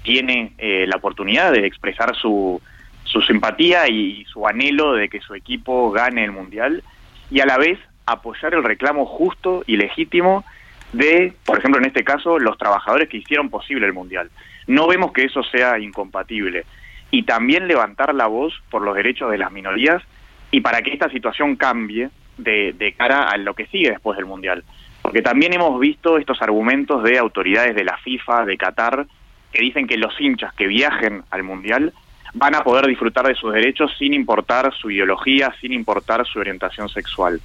tiene 0.04 0.54
eh, 0.60 0.86
la 0.88 0.98
oportunidad 0.98 1.52
de 1.52 1.66
expresar 1.66 2.16
su, 2.16 2.62
su 3.04 3.22
simpatía 3.22 3.88
y 3.88 4.24
su 4.26 4.48
anhelo 4.48 4.94
de 4.94 5.10
que 5.10 5.20
su 5.20 5.34
equipo 5.34 5.90
gane 5.90 6.24
el 6.24 6.32
mundial 6.32 6.84
y 7.32 7.40
a 7.40 7.48
la 7.48 7.58
vez 7.58 7.80
apoyar 8.06 8.54
el 8.54 8.64
reclamo 8.64 9.08
justo 9.08 9.64
y 9.66 9.78
legítimo 9.78 10.46
de, 10.92 11.34
por 11.44 11.58
ejemplo, 11.58 11.80
en 11.80 11.88
este 11.88 12.04
caso, 12.04 12.38
los 12.38 12.60
trabajadores 12.60 13.10
que 13.10 13.18
hicieron 13.18 13.50
posible 13.50 13.88
el 13.88 13.94
mundial. 13.94 14.30
No 14.68 14.86
vemos 14.86 15.12
que 15.12 15.24
eso 15.24 15.42
sea 15.42 15.80
incompatible 15.80 16.66
y 17.10 17.24
también 17.24 17.68
levantar 17.68 18.14
la 18.14 18.28
voz 18.28 18.54
por 18.70 18.84
los 18.84 18.96
derechos 18.96 19.32
de 19.32 19.40
las 19.40 19.52
minorías 19.52 20.04
y 20.52 20.62
para 20.62 20.84
que 20.84 20.94
esta 20.94 21.10
situación 21.10 21.56
cambie 21.56 22.12
de, 22.38 22.96
cara 22.98 23.30
a 23.30 23.38
lo 23.38 23.54
que 23.54 23.68
sigue 23.68 23.90
después 23.90 24.18
del 24.18 24.26
Mundial. 24.26 24.64
Porque 25.02 25.22
también 25.22 25.54
hemos 25.54 25.80
visto 25.80 26.18
estos 26.18 26.42
argumentos 26.42 27.04
de 27.04 27.18
autoridades 27.18 27.76
de 27.76 27.84
la 27.84 27.98
FIFA, 27.98 28.46
de 28.46 28.58
Qatar, 28.58 29.06
que 29.52 29.62
dicen 29.62 29.88
que 29.88 29.98
los 29.98 30.20
hinchas 30.20 30.54
que 30.54 30.68
viajen 30.68 31.24
al 31.30 31.44
Mundial 31.44 31.94
van 32.34 32.56
a 32.56 32.64
poder 32.64 32.88
disfrutar 32.88 33.28
de 33.28 33.36
sus 33.36 33.54
derechos 33.54 33.92
sin 34.00 34.14
importar 34.14 34.74
su 34.74 34.90
ideología, 34.90 35.54
sin 35.62 35.74
importar 35.74 36.26
su 36.26 36.40
orientación 36.40 36.90
sexual. 36.90 37.40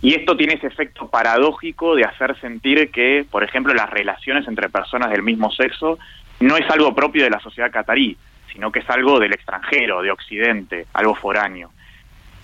Y 0.00 0.14
esto 0.14 0.36
tiene 0.36 0.54
ese 0.54 0.68
efecto 0.68 1.08
paradójico 1.08 1.96
de 1.96 2.04
hacer 2.04 2.38
sentir 2.40 2.90
que, 2.90 3.26
por 3.28 3.42
ejemplo, 3.42 3.74
las 3.74 3.90
relaciones 3.90 4.46
entre 4.46 4.68
personas 4.68 5.10
del 5.10 5.22
mismo 5.22 5.50
sexo 5.50 5.98
no 6.40 6.56
es 6.56 6.68
algo 6.70 6.94
propio 6.94 7.24
de 7.24 7.30
la 7.30 7.40
sociedad 7.40 7.72
catarí, 7.72 8.16
sino 8.52 8.70
que 8.70 8.80
es 8.80 8.90
algo 8.90 9.18
del 9.18 9.32
extranjero, 9.32 10.02
de 10.02 10.12
Occidente, 10.12 10.86
algo 10.92 11.14
foráneo. 11.14 11.70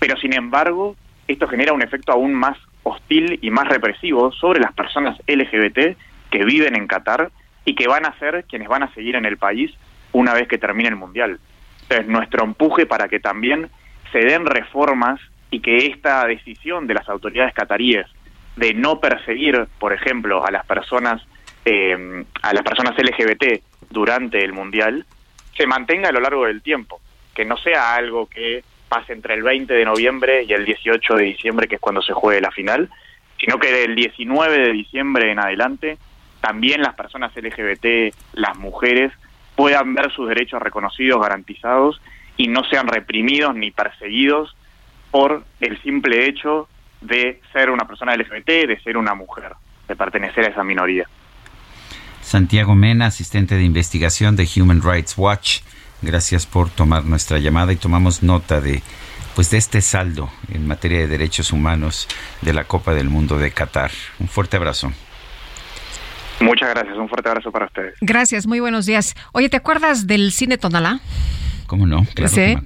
Pero 0.00 0.16
sin 0.16 0.34
embargo, 0.34 0.96
esto 1.28 1.48
genera 1.48 1.72
un 1.72 1.82
efecto 1.82 2.12
aún 2.12 2.34
más 2.34 2.58
hostil 2.82 3.38
y 3.40 3.50
más 3.50 3.68
represivo 3.68 4.32
sobre 4.32 4.60
las 4.60 4.72
personas 4.72 5.18
LGBT 5.26 5.96
que 6.30 6.44
viven 6.44 6.76
en 6.76 6.86
Qatar 6.86 7.30
y 7.64 7.74
que 7.74 7.88
van 7.88 8.04
a 8.06 8.18
ser 8.18 8.44
quienes 8.44 8.68
van 8.68 8.82
a 8.82 8.92
seguir 8.94 9.16
en 9.16 9.24
el 9.24 9.38
país 9.38 9.72
una 10.12 10.34
vez 10.34 10.48
que 10.48 10.58
termine 10.58 10.90
el 10.90 10.96
Mundial. 10.96 11.38
Entonces, 11.82 12.06
nuestro 12.06 12.44
empuje 12.44 12.86
para 12.86 13.08
que 13.08 13.20
también 13.20 13.70
se 14.12 14.18
den 14.18 14.46
reformas 14.46 15.20
y 15.50 15.60
que 15.60 15.86
esta 15.86 16.26
decisión 16.26 16.86
de 16.86 16.94
las 16.94 17.08
autoridades 17.08 17.54
cataríes 17.54 18.06
de 18.56 18.74
no 18.74 19.00
perseguir, 19.00 19.66
por 19.78 19.92
ejemplo, 19.92 20.46
a 20.46 20.50
las 20.50 20.64
personas 20.66 21.22
eh, 21.64 22.24
a 22.42 22.52
las 22.52 22.62
personas 22.62 22.94
LGBT 22.98 23.62
durante 23.90 24.44
el 24.44 24.52
mundial 24.52 25.06
se 25.56 25.66
mantenga 25.66 26.10
a 26.10 26.12
lo 26.12 26.20
largo 26.20 26.44
del 26.44 26.62
tiempo, 26.62 27.00
que 27.34 27.44
no 27.44 27.56
sea 27.56 27.94
algo 27.94 28.26
que 28.26 28.62
pase 28.94 29.12
entre 29.12 29.34
el 29.34 29.42
20 29.42 29.74
de 29.74 29.84
noviembre 29.84 30.44
y 30.44 30.52
el 30.52 30.64
18 30.64 31.14
de 31.16 31.24
diciembre, 31.24 31.66
que 31.66 31.76
es 31.76 31.80
cuando 31.80 32.00
se 32.00 32.12
juegue 32.12 32.40
la 32.40 32.52
final, 32.52 32.88
sino 33.40 33.58
que 33.58 33.72
del 33.72 33.96
19 33.96 34.58
de 34.58 34.72
diciembre 34.72 35.32
en 35.32 35.40
adelante 35.40 35.98
también 36.40 36.82
las 36.82 36.94
personas 36.94 37.32
LGBT, 37.34 38.14
las 38.34 38.56
mujeres, 38.58 39.10
puedan 39.56 39.94
ver 39.94 40.12
sus 40.12 40.28
derechos 40.28 40.60
reconocidos, 40.60 41.20
garantizados 41.20 42.00
y 42.36 42.48
no 42.48 42.62
sean 42.64 42.86
reprimidos 42.86 43.54
ni 43.54 43.70
perseguidos 43.70 44.54
por 45.10 45.42
el 45.60 45.80
simple 45.82 46.26
hecho 46.26 46.68
de 47.00 47.40
ser 47.52 47.70
una 47.70 47.86
persona 47.86 48.14
LGBT, 48.14 48.66
de 48.68 48.78
ser 48.84 48.96
una 48.96 49.14
mujer, 49.14 49.52
de 49.88 49.96
pertenecer 49.96 50.44
a 50.44 50.48
esa 50.48 50.64
minoría. 50.64 51.08
Santiago 52.20 52.74
Mena, 52.74 53.06
asistente 53.06 53.54
de 53.54 53.64
investigación 53.64 54.36
de 54.36 54.46
Human 54.56 54.82
Rights 54.82 55.16
Watch. 55.16 55.60
Gracias 56.04 56.46
por 56.46 56.70
tomar 56.70 57.04
nuestra 57.04 57.38
llamada 57.38 57.72
y 57.72 57.76
tomamos 57.76 58.22
nota 58.22 58.60
de 58.60 58.82
pues 59.34 59.50
de 59.50 59.58
este 59.58 59.80
saldo 59.80 60.30
en 60.52 60.66
materia 60.66 61.00
de 61.00 61.08
derechos 61.08 61.52
humanos 61.52 62.06
de 62.40 62.52
la 62.52 62.64
Copa 62.64 62.94
del 62.94 63.08
Mundo 63.08 63.36
de 63.36 63.50
Qatar. 63.50 63.90
Un 64.20 64.28
fuerte 64.28 64.56
abrazo. 64.56 64.92
Muchas 66.40 66.70
gracias, 66.70 66.96
un 66.96 67.08
fuerte 67.08 67.28
abrazo 67.28 67.50
para 67.50 67.66
ustedes. 67.66 67.94
Gracias, 68.00 68.46
muy 68.46 68.60
buenos 68.60 68.86
días. 68.86 69.14
Oye, 69.32 69.48
¿te 69.48 69.56
acuerdas 69.56 70.06
del 70.06 70.32
cine 70.32 70.58
Tonalá? 70.58 71.00
¿Cómo 71.66 71.86
no? 71.86 72.06
Claro 72.14 72.32
sí. 72.34 72.56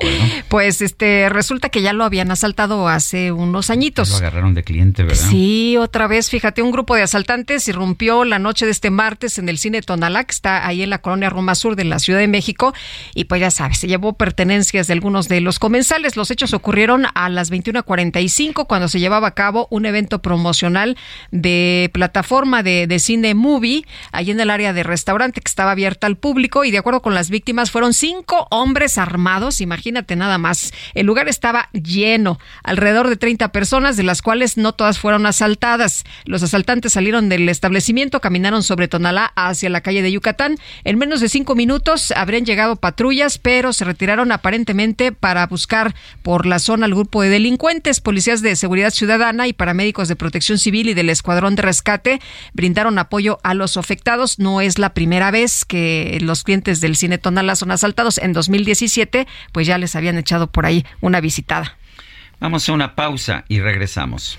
Pues 0.49 0.81
este 0.81 1.29
resulta 1.29 1.69
que 1.69 1.83
ya 1.83 1.93
lo 1.93 2.05
habían 2.05 2.31
asaltado 2.31 2.89
hace 2.89 3.33
unos 3.33 3.71
añitos. 3.71 4.11
Lo 4.11 4.17
agarraron 4.17 4.55
de 4.55 4.65
cliente, 4.65 5.03
¿verdad? 5.05 5.29
Sí, 5.31 5.77
otra 5.77 6.07
vez, 6.07 6.31
fíjate, 6.31 6.63
un 6.63 6.71
grupo 6.71 6.95
de 6.95 7.03
asaltantes 7.03 7.69
irrumpió 7.69 8.25
la 8.25 8.39
noche 8.39 8.65
de 8.65 8.73
este 8.73 8.91
martes 8.91 9.39
en 9.39 9.49
el 9.49 9.59
cine 9.59 9.83
Tonalá, 9.83 10.25
que 10.25 10.33
está 10.33 10.67
ahí 10.67 10.83
en 10.83 10.91
la 10.91 10.99
colonia 10.99 11.31
Roma 11.31 11.55
Sur 11.55 11.77
de 11.77 11.85
la 11.85 11.99
Ciudad 11.99 12.19
de 12.19 12.29
México, 12.29 12.75
y 13.15 13.25
pues 13.25 13.41
ya 13.41 13.51
sabes, 13.51 13.79
se 13.79 13.87
llevó 13.87 14.15
pertenencias 14.15 14.87
de 14.87 14.93
algunos 14.93 15.29
de 15.29 15.41
los 15.41 15.59
comensales. 15.59 16.17
Los 16.17 16.31
hechos 16.31 16.53
ocurrieron 16.55 17.07
a 17.15 17.29
las 17.29 17.51
21:45 17.51 18.67
cuando 18.67 18.89
se 18.89 19.01
llevaba 19.01 19.29
a 19.29 19.35
cabo 19.35 19.69
un 19.71 19.87
evento 19.87 20.21
promocional 20.21 20.97
de 21.31 21.91
plataforma 21.93 22.63
de, 22.63 22.87
de 22.87 22.99
cine 22.99 23.35
movie, 23.35 23.85
ahí 24.13 24.31
en 24.31 24.41
el 24.41 24.51
área 24.51 24.73
de 24.73 24.83
restaurante 24.83 25.41
que 25.41 25.49
estaba 25.49 25.73
abierta 25.73 26.07
al 26.07 26.17
público, 26.17 26.65
y 26.65 26.71
de 26.71 26.79
acuerdo 26.79 27.03
con 27.03 27.15
las 27.15 27.31
víctimas 27.31 27.71
fueron 27.71 27.95
cinco 27.95 28.47
hombres 28.51 28.88
armados, 28.97 29.61
imagínate 29.61 30.17
nada 30.17 30.39
más. 30.39 30.73
El 30.95 31.07
lugar 31.07 31.29
estaba 31.29 31.69
lleno, 31.73 32.39
alrededor 32.63 33.09
de 33.09 33.17
30 33.17 33.53
personas, 33.53 33.97
de 33.97 34.05
las 34.05 34.23
cuales 34.23 34.57
no 34.57 34.73
todas 34.73 34.99
fueron 34.99 35.27
asaltadas. 35.27 36.05
Los 36.25 36.43
asaltantes 36.43 36.93
salieron 36.93 37.29
del 37.29 37.49
establecimiento, 37.49 38.21
caminaron 38.21 38.63
sobre 38.63 38.89
Tonalá 38.89 39.33
hacia 39.37 39.69
la 39.69 39.81
calle 39.81 40.01
de 40.01 40.13
Yucatán. 40.13 40.57
En 40.85 40.97
menos 40.97 41.21
de 41.21 41.29
cinco 41.29 41.55
minutos 41.55 42.13
habrían 42.13 42.45
llegado 42.45 42.77
patrullas, 42.77 43.39
pero 43.39 43.73
se 43.73 43.85
retiraron 43.85 44.33
aparentemente 44.33 45.13
para 45.13 45.47
buscar 45.47 45.95
por 46.23 46.47
la 46.47 46.59
zona 46.59 46.87
al 46.87 46.95
grupo 46.95 47.23
de 47.23 47.29
delincuentes. 47.29 48.01
Policías 48.01 48.43
de 48.43 48.57
seguridad 48.57 48.91
ciudadana 48.91 49.49
y 49.49 49.53
paramédicos 49.53 50.09
de 50.09 50.17
protección 50.17 50.59
civil 50.59 50.89
y 50.89 50.95
del 50.95 51.11
escuadrón 51.11 51.57
de 51.57 51.63
rescate 51.63 52.21
brindaron 52.53 52.99
apoyo 52.99 53.39
a 53.43 53.55
los 53.55 53.77
afectados. 53.77 54.39
No 54.39 54.61
es 54.61 54.79
la 54.79 54.95
primera 54.95 55.31
vez 55.31 55.65
que 55.65 56.19
los 56.21 56.45
clientes 56.45 56.81
del 56.81 56.97
cine 56.97 57.19
Tonalá 57.19 57.57
son 57.57 57.71
asaltados. 57.71 58.19
En 58.19 58.33
2010 58.33 58.78
pues 59.53 59.67
ya 59.67 59.79
les 59.79 59.97
habían 59.97 60.19
echado 60.19 60.47
por 60.47 60.67
ahí 60.67 60.85
una 61.01 61.21
visitada. 61.21 61.77
Vamos 62.41 62.69
a 62.69 62.73
una 62.73 62.95
pausa 62.95 63.45
y 63.49 63.61
regresamos. 63.61 64.39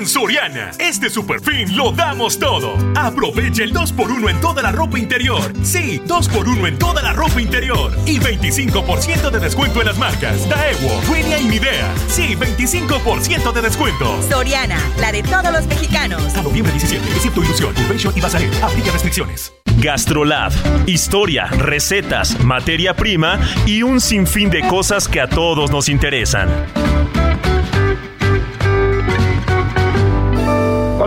En 0.00 0.06
Soriana, 0.06 0.70
este 0.78 1.10
super 1.10 1.42
fin 1.42 1.76
lo 1.76 1.92
damos 1.92 2.38
todo. 2.38 2.72
Aprovecha 2.96 3.64
el 3.64 3.74
2x1 3.74 4.30
en 4.30 4.40
toda 4.40 4.62
la 4.62 4.72
ropa 4.72 4.98
interior. 4.98 5.52
Sí, 5.62 6.00
2x1 6.06 6.68
en 6.68 6.78
toda 6.78 7.02
la 7.02 7.12
ropa 7.12 7.38
interior. 7.38 7.92
Y 8.06 8.18
25% 8.18 9.30
de 9.30 9.38
descuento 9.38 9.80
en 9.80 9.88
las 9.88 9.98
marcas 9.98 10.48
Daewoo, 10.48 11.02
Julia 11.06 11.38
y 11.38 11.44
Midea. 11.44 11.92
Sí, 12.08 12.34
25% 12.34 13.52
de 13.52 13.60
descuento. 13.60 14.22
Soriana, 14.22 14.80
la 14.98 15.12
de 15.12 15.22
todos 15.22 15.52
los 15.52 15.66
mexicanos. 15.66 16.34
A 16.34 16.40
noviembre 16.40 16.72
17, 16.72 17.06
excepto 17.06 17.44
Ilusión, 17.44 17.74
Urbanation 17.76 18.14
y 18.16 18.20
Bazarel. 18.22 18.50
Aplica 18.62 18.92
restricciones. 18.92 19.52
Gastrolab. 19.82 20.50
Historia, 20.86 21.44
recetas, 21.44 22.42
materia 22.42 22.96
prima 22.96 23.38
y 23.66 23.82
un 23.82 24.00
sinfín 24.00 24.48
de 24.48 24.66
cosas 24.66 25.08
que 25.08 25.20
a 25.20 25.28
todos 25.28 25.70
nos 25.70 25.90
interesan. 25.90 26.48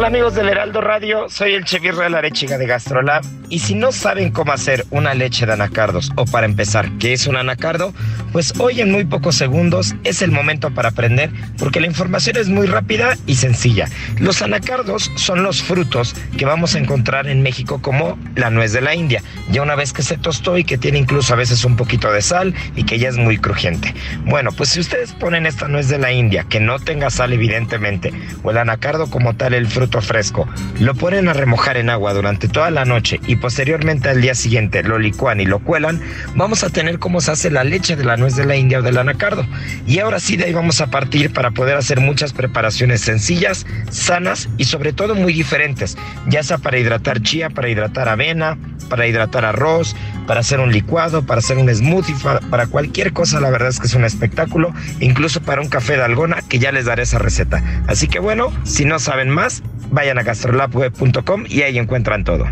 Hola 0.04 0.10
amigos 0.10 0.36
del 0.36 0.50
Heraldo 0.50 0.82
Radio, 0.82 1.30
soy 1.30 1.54
el 1.54 1.64
chef 1.64 1.86
Israel 1.86 2.16
Arechiga 2.16 2.58
de 2.58 2.68
Gastrolab 2.68 3.24
y 3.48 3.60
si 3.60 3.74
no 3.74 3.94
saben 3.94 4.32
cómo 4.32 4.52
hacer 4.52 4.86
una 4.90 5.14
leche 5.14 5.46
de 5.46 5.54
anacardos 5.54 6.12
o 6.18 6.26
para 6.26 6.46
empezar 6.46 6.92
qué 6.98 7.14
es 7.14 7.26
un 7.26 7.38
anacardo, 7.38 7.94
pues 8.34 8.54
hoy 8.60 8.82
en 8.82 8.92
muy 8.92 9.06
pocos 9.06 9.36
segundos 9.36 9.96
es 10.04 10.22
el 10.22 10.32
momento 10.32 10.74
para 10.74 10.90
aprender 10.90 11.32
porque 11.58 11.80
la 11.80 11.88
información 11.88 12.36
es 12.36 12.50
muy 12.50 12.68
rápida 12.68 13.16
y 13.28 13.36
sencilla. 13.36 13.88
Los 14.20 14.42
anacardos 14.42 15.10
son 15.16 15.42
los 15.42 15.64
frutos 15.64 16.16
que 16.38 16.44
vamos 16.44 16.76
a 16.76 16.80
encontrar 16.80 17.28
en 17.28 17.42
México 17.42 17.82
como 17.82 18.18
la 18.36 18.50
nuez 18.50 18.74
de 18.74 18.82
la 18.82 18.96
India, 18.96 19.24
ya 19.52 19.62
una 19.62 19.76
vez 19.76 19.94
que 19.94 20.02
se 20.02 20.18
tostó 20.18 20.58
y 20.58 20.66
que 20.66 20.78
tiene 20.78 20.98
incluso 20.98 21.34
a 21.34 21.38
veces 21.38 21.64
un 21.64 21.78
poquito 21.78 22.12
de 22.12 22.22
sal 22.22 22.54
y 22.76 22.84
que 22.84 23.00
ya 23.00 23.08
es 23.08 23.18
muy 23.18 23.38
crujiente. 23.38 23.94
Bueno, 24.26 24.52
pues 24.52 24.70
si 24.70 24.82
ustedes 24.82 25.14
ponen 25.14 25.46
esta 25.46 25.70
nuez 25.70 25.88
de 25.88 26.00
la 26.00 26.12
India 26.12 26.44
que 26.50 26.60
no 26.60 26.78
tenga 26.80 27.10
sal 27.10 27.32
evidentemente 27.32 28.12
o 28.44 28.52
el 28.52 28.58
anacardo 28.58 29.10
como 29.10 29.36
tal 29.36 29.54
el 29.54 29.68
fruto 29.68 29.93
fresco, 30.02 30.48
lo 30.80 30.96
ponen 30.96 31.28
a 31.28 31.34
remojar 31.34 31.78
en 31.78 31.90
agua 31.90 32.14
durante 32.14 32.48
toda 32.48 32.72
la 32.72 32.86
noche 32.86 33.20
y 33.28 33.36
posteriormente 33.36 34.10
al 34.10 34.22
día 34.22 34.36
siguiente 34.36 34.84
lo 34.84 35.00
licuan 35.00 35.40
y 35.40 35.46
lo 35.46 35.60
cuelan, 35.60 36.02
vamos 36.36 36.64
a 36.64 36.70
tener 36.70 37.00
cómo 37.00 37.22
se 37.22 37.32
hace 37.32 37.52
la 37.52 37.64
leche 37.64 37.96
de 37.96 38.06
la 38.06 38.18
nuez 38.18 38.36
de 38.36 38.46
la 38.46 38.56
India 38.56 38.80
o 38.80 38.82
del 38.82 38.98
anacardo. 38.98 39.46
Y 39.86 40.00
ahora 40.00 40.20
sí 40.20 40.38
de 40.38 40.46
ahí 40.46 40.54
vamos 40.54 40.82
a 40.82 40.88
partir 40.88 41.32
para 41.34 41.52
poder 41.52 41.78
hacer 41.78 42.00
muchas 42.00 42.34
preparaciones 42.34 43.02
sencillas, 43.02 43.66
sanas 43.90 44.50
y 44.58 44.66
sobre 44.66 44.94
todo 44.94 45.16
muy 45.16 45.34
diferentes, 45.34 45.98
ya 46.28 46.44
sea 46.44 46.58
para 46.58 46.78
hidratar 46.80 47.22
chía, 47.22 47.50
para 47.50 47.70
hidratar 47.70 48.10
avena, 48.10 48.58
para 48.90 49.08
hidratar 49.08 49.46
arroz, 49.46 49.96
para 50.28 50.42
hacer 50.42 50.60
un 50.60 50.72
licuado, 50.72 51.26
para 51.26 51.40
hacer 51.40 51.58
un 51.58 51.74
smoothie, 51.74 52.16
para, 52.22 52.40
para 52.42 52.68
cualquier 52.68 53.14
cosa, 53.14 53.40
la 53.40 53.50
verdad 53.50 53.70
es 53.70 53.80
que 53.80 53.88
es 53.88 53.94
un 53.94 54.06
espectáculo, 54.06 54.74
incluso 55.00 55.42
para 55.42 55.62
un 55.62 55.68
café 55.68 55.98
de 55.98 56.04
algona, 56.04 56.42
que 56.48 56.60
ya 56.60 56.72
les 56.72 56.86
daré 56.86 57.04
esa 57.04 57.20
receta. 57.20 57.64
Así 57.88 58.08
que 58.08 58.20
bueno, 58.20 58.52
si 58.64 58.86
no 58.86 59.00
saben 59.00 59.30
más, 59.30 59.64
vayan 59.92 60.20
a 60.20 60.24
gastrolabweb.com 60.24 61.46
y 61.48 61.62
ahí 61.62 61.78
encuentran 61.78 62.24
todo. 62.24 62.46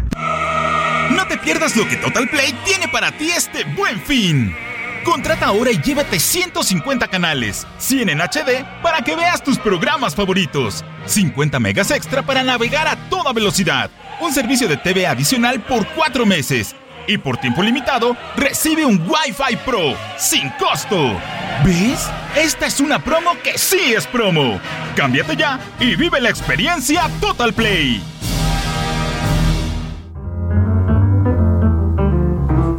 No 1.12 1.28
te 1.28 1.38
pierdas 1.38 1.76
lo 1.76 1.88
que 1.88 1.98
Total 1.98 2.28
Play 2.30 2.54
tiene 2.64 2.88
para 2.88 3.12
ti 3.12 3.30
este 3.32 3.64
buen 3.76 4.00
fin. 4.02 4.56
Contrata 5.04 5.48
ahora 5.48 5.72
y 5.72 5.82
llévate 5.82 6.20
150 6.20 7.08
canales, 7.08 7.66
100 7.80 8.10
en 8.10 8.22
HD 8.22 8.64
para 8.84 9.02
que 9.02 9.16
veas 9.16 9.44
tus 9.44 9.58
programas 9.58 10.14
favoritos, 10.16 10.86
50 11.06 11.60
megas 11.60 11.90
extra 11.90 12.22
para 12.22 12.44
navegar 12.44 12.88
a 12.88 12.96
toda 13.10 13.34
velocidad, 13.34 13.90
un 14.20 14.32
servicio 14.32 14.68
de 14.68 14.78
TV 14.78 15.08
adicional 15.08 15.60
por 15.62 15.88
4 15.88 16.26
meses 16.28 16.76
y 17.12 17.18
por 17.18 17.38
tiempo 17.38 17.62
limitado 17.62 18.16
recibe 18.38 18.86
un 18.86 18.98
Wi-Fi 19.02 19.58
Pro 19.66 19.96
sin 20.18 20.50
costo. 20.52 21.20
¿Ves? 21.64 22.10
Esta 22.36 22.68
es 22.68 22.80
una 22.80 23.04
promo 23.04 23.32
que 23.44 23.58
sí 23.58 23.94
es 23.94 24.08
promo. 24.08 24.60
Cámbiate 24.96 25.36
ya 25.36 25.60
y 25.80 25.96
vive 25.96 26.22
la 26.22 26.30
experiencia 26.30 27.10
Total 27.20 27.54
Play. 27.54 28.02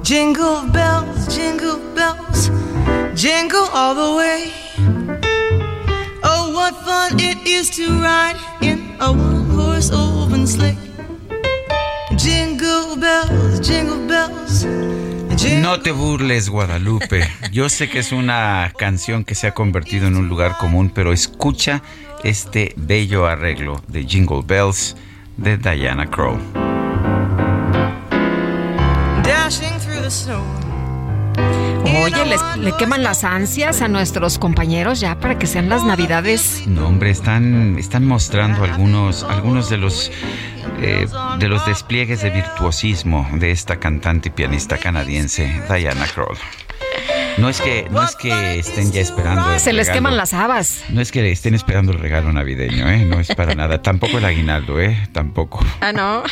Jingle 0.02 0.62
bells, 0.72 1.28
jingle 1.28 1.78
bells, 1.94 2.50
jingle 3.14 3.68
all 3.72 3.94
the 3.94 4.16
way. 4.16 4.52
Oh, 6.24 6.52
what 6.54 6.74
fun 6.84 7.20
it 7.20 7.46
is 7.46 7.70
to 7.76 8.00
ride 8.00 8.36
in 8.62 8.96
a 9.00 9.12
one 9.12 9.48
horse 9.50 9.90
open 9.92 10.46
sleigh. 10.46 10.91
No 15.60 15.80
te 15.80 15.90
burles, 15.90 16.48
Guadalupe. 16.48 17.28
Yo 17.52 17.68
sé 17.68 17.88
que 17.88 17.98
es 17.98 18.12
una 18.12 18.72
canción 18.78 19.24
que 19.24 19.34
se 19.34 19.48
ha 19.48 19.54
convertido 19.54 20.06
en 20.06 20.16
un 20.16 20.28
lugar 20.28 20.56
común, 20.58 20.92
pero 20.94 21.12
escucha 21.12 21.82
este 22.22 22.74
bello 22.76 23.26
arreglo 23.26 23.82
de 23.88 24.04
Jingle 24.04 24.42
Bells 24.44 24.96
de 25.36 25.56
Diana 25.56 26.08
Crow. 26.08 26.38
Dashing 29.24 29.78
through 29.80 30.02
the 30.02 30.10
snow. 30.10 30.44
Oye, 32.00 32.24
les- 32.26 32.56
le 32.58 32.72
queman 32.76 33.02
las 33.02 33.24
ansias 33.24 33.82
a 33.82 33.88
nuestros 33.88 34.38
compañeros 34.38 35.00
ya 35.00 35.18
para 35.18 35.38
que 35.38 35.46
sean 35.46 35.68
las 35.68 35.84
navidades. 35.84 36.62
No, 36.66 36.86
hombre, 36.88 37.10
están, 37.10 37.76
están 37.78 38.06
mostrando 38.06 38.64
algunos, 38.64 39.24
algunos 39.24 39.68
de 39.70 39.76
los 39.78 40.10
eh, 40.80 41.06
de 41.38 41.48
los 41.48 41.64
despliegues 41.66 42.22
de 42.22 42.30
virtuosismo 42.30 43.28
de 43.34 43.50
esta 43.50 43.76
cantante 43.78 44.28
y 44.28 44.32
pianista 44.32 44.78
canadiense, 44.78 45.60
Diana 45.68 46.06
Kroll. 46.14 46.36
No 47.38 47.48
es 47.48 47.60
que, 47.60 47.86
no 47.90 48.02
es 48.02 48.14
que 48.16 48.58
estén 48.58 48.92
ya 48.92 49.00
esperando. 49.00 49.52
el 49.54 49.60
Se 49.60 49.72
les 49.72 49.86
regalo. 49.86 49.96
queman 49.98 50.16
las 50.16 50.34
habas. 50.34 50.84
No 50.90 51.00
es 51.00 51.10
que 51.12 51.30
estén 51.32 51.54
esperando 51.54 51.92
el 51.92 51.98
regalo 51.98 52.30
navideño, 52.32 52.88
¿eh? 52.90 53.04
No 53.06 53.20
es 53.20 53.28
para 53.34 53.54
nada. 53.54 53.80
Tampoco 53.80 54.18
el 54.18 54.24
aguinaldo, 54.24 54.80
¿eh? 54.80 55.08
Tampoco. 55.12 55.64
Ah, 55.80 55.92
no. 55.92 56.22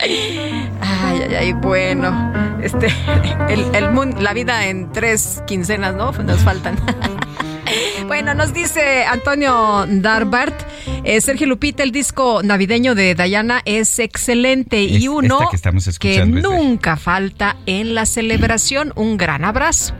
Ay, 0.00 0.70
ay, 0.80 1.34
ay, 1.34 1.52
bueno. 1.52 2.32
Este, 2.62 2.86
el, 3.48 3.74
el 3.74 3.90
mun- 3.90 4.16
la 4.22 4.32
vida 4.32 4.66
en 4.66 4.92
tres 4.92 5.42
quincenas, 5.46 5.94
¿no? 5.94 6.12
Nos 6.12 6.40
faltan. 6.40 6.76
Bueno, 8.06 8.32
nos 8.32 8.54
dice 8.54 9.04
Antonio 9.04 9.84
Darbart, 9.86 10.58
eh, 11.04 11.20
Sergio 11.20 11.46
Lupita, 11.46 11.82
el 11.82 11.92
disco 11.92 12.40
navideño 12.42 12.94
de 12.94 13.14
Diana 13.14 13.60
es 13.66 13.98
excelente 13.98 14.82
Es- 14.82 15.02
y 15.02 15.08
uno 15.08 15.38
que 15.98 16.14
nunca 16.48 16.96
falta 16.96 17.56
en 17.66 17.94
la 17.94 18.06
celebración. 18.06 18.94
Un 18.96 19.18
gran 19.18 19.44
abrazo. 19.44 19.92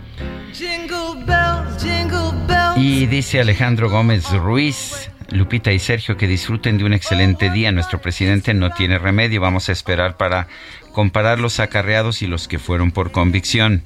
Y 2.78 3.06
dice 3.06 3.40
Alejandro 3.40 3.90
Gómez 3.90 4.30
Ruiz, 4.32 5.10
Lupita 5.30 5.72
y 5.72 5.78
Sergio, 5.78 6.16
que 6.16 6.26
disfruten 6.26 6.78
de 6.78 6.84
un 6.84 6.92
excelente 6.92 7.50
día. 7.50 7.70
Nuestro 7.72 8.00
presidente 8.00 8.54
no 8.54 8.70
tiene 8.70 8.98
remedio. 8.98 9.40
Vamos 9.40 9.68
a 9.68 9.72
esperar 9.72 10.16
para 10.16 10.48
comparar 10.92 11.38
los 11.38 11.60
acarreados 11.60 12.22
y 12.22 12.26
los 12.26 12.48
que 12.48 12.58
fueron 12.58 12.90
por 12.90 13.12
convicción. 13.12 13.82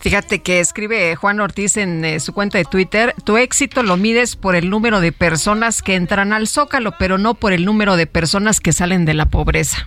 Fíjate 0.00 0.40
que 0.40 0.60
escribe 0.60 1.14
Juan 1.14 1.40
Ortiz 1.40 1.76
en 1.76 2.04
eh, 2.04 2.18
su 2.20 2.32
cuenta 2.32 2.58
de 2.58 2.64
Twitter, 2.64 3.14
tu 3.24 3.36
éxito 3.36 3.84
lo 3.84 3.96
mides 3.96 4.34
por 4.34 4.56
el 4.56 4.68
número 4.70 5.00
de 5.00 5.12
personas 5.12 5.82
que 5.82 5.94
entran 5.94 6.32
al 6.32 6.48
zócalo, 6.48 6.94
pero 6.98 7.16
no 7.16 7.34
por 7.34 7.52
el 7.52 7.64
número 7.64 7.96
de 7.96 8.08
personas 8.08 8.58
que 8.58 8.72
salen 8.72 9.04
de 9.04 9.14
la 9.14 9.26
pobreza. 9.26 9.86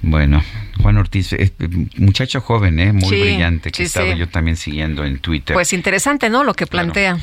Bueno, 0.00 0.42
Juan 0.80 0.96
Ortiz, 0.96 1.32
eh, 1.32 1.52
muchacho 1.96 2.40
joven, 2.40 2.78
¿eh? 2.80 2.92
muy 2.92 3.08
Sí, 3.08 3.20
brillante, 3.20 3.70
que 3.70 3.76
sí, 3.76 3.82
estaba 3.82 4.12
sí. 4.12 4.18
yo 4.18 4.28
también 4.28 4.56
siguiendo 4.56 5.04
en 5.04 5.18
Twitter. 5.18 5.54
Pues 5.54 5.72
interesante, 5.72 6.30
¿no? 6.30 6.44
Lo 6.44 6.54
que 6.54 6.66
plantea. 6.66 7.18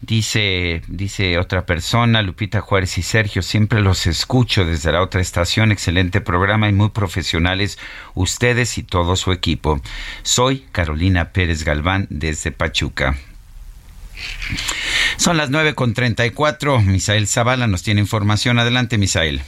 Dice, 0.00 0.82
dice 0.86 1.38
otra 1.38 1.64
persona, 1.64 2.20
Lupita 2.20 2.60
Juárez 2.60 2.98
y 2.98 3.02
Sergio, 3.02 3.40
siempre 3.40 3.80
los 3.80 4.06
escucho 4.06 4.64
desde 4.66 4.92
la 4.92 5.00
otra 5.00 5.22
estación, 5.22 5.72
excelente 5.72 6.20
programa 6.20 6.68
y 6.68 6.72
muy 6.72 6.90
profesionales 6.90 7.78
ustedes 8.14 8.76
y 8.76 8.82
todo 8.82 9.16
su 9.16 9.32
equipo. 9.32 9.80
Soy 10.22 10.66
Carolina 10.72 11.30
Pérez 11.32 11.64
Galván 11.64 12.06
desde 12.10 12.52
Pachuca. 12.52 13.16
Son 15.16 15.36
las 15.36 15.50
9.34. 15.50 16.84
Misael 16.84 17.26
Zavala 17.26 17.66
nos 17.66 17.82
tiene 17.82 18.00
información. 18.00 18.58
Adelante, 18.58 18.98
Misael. 18.98 19.42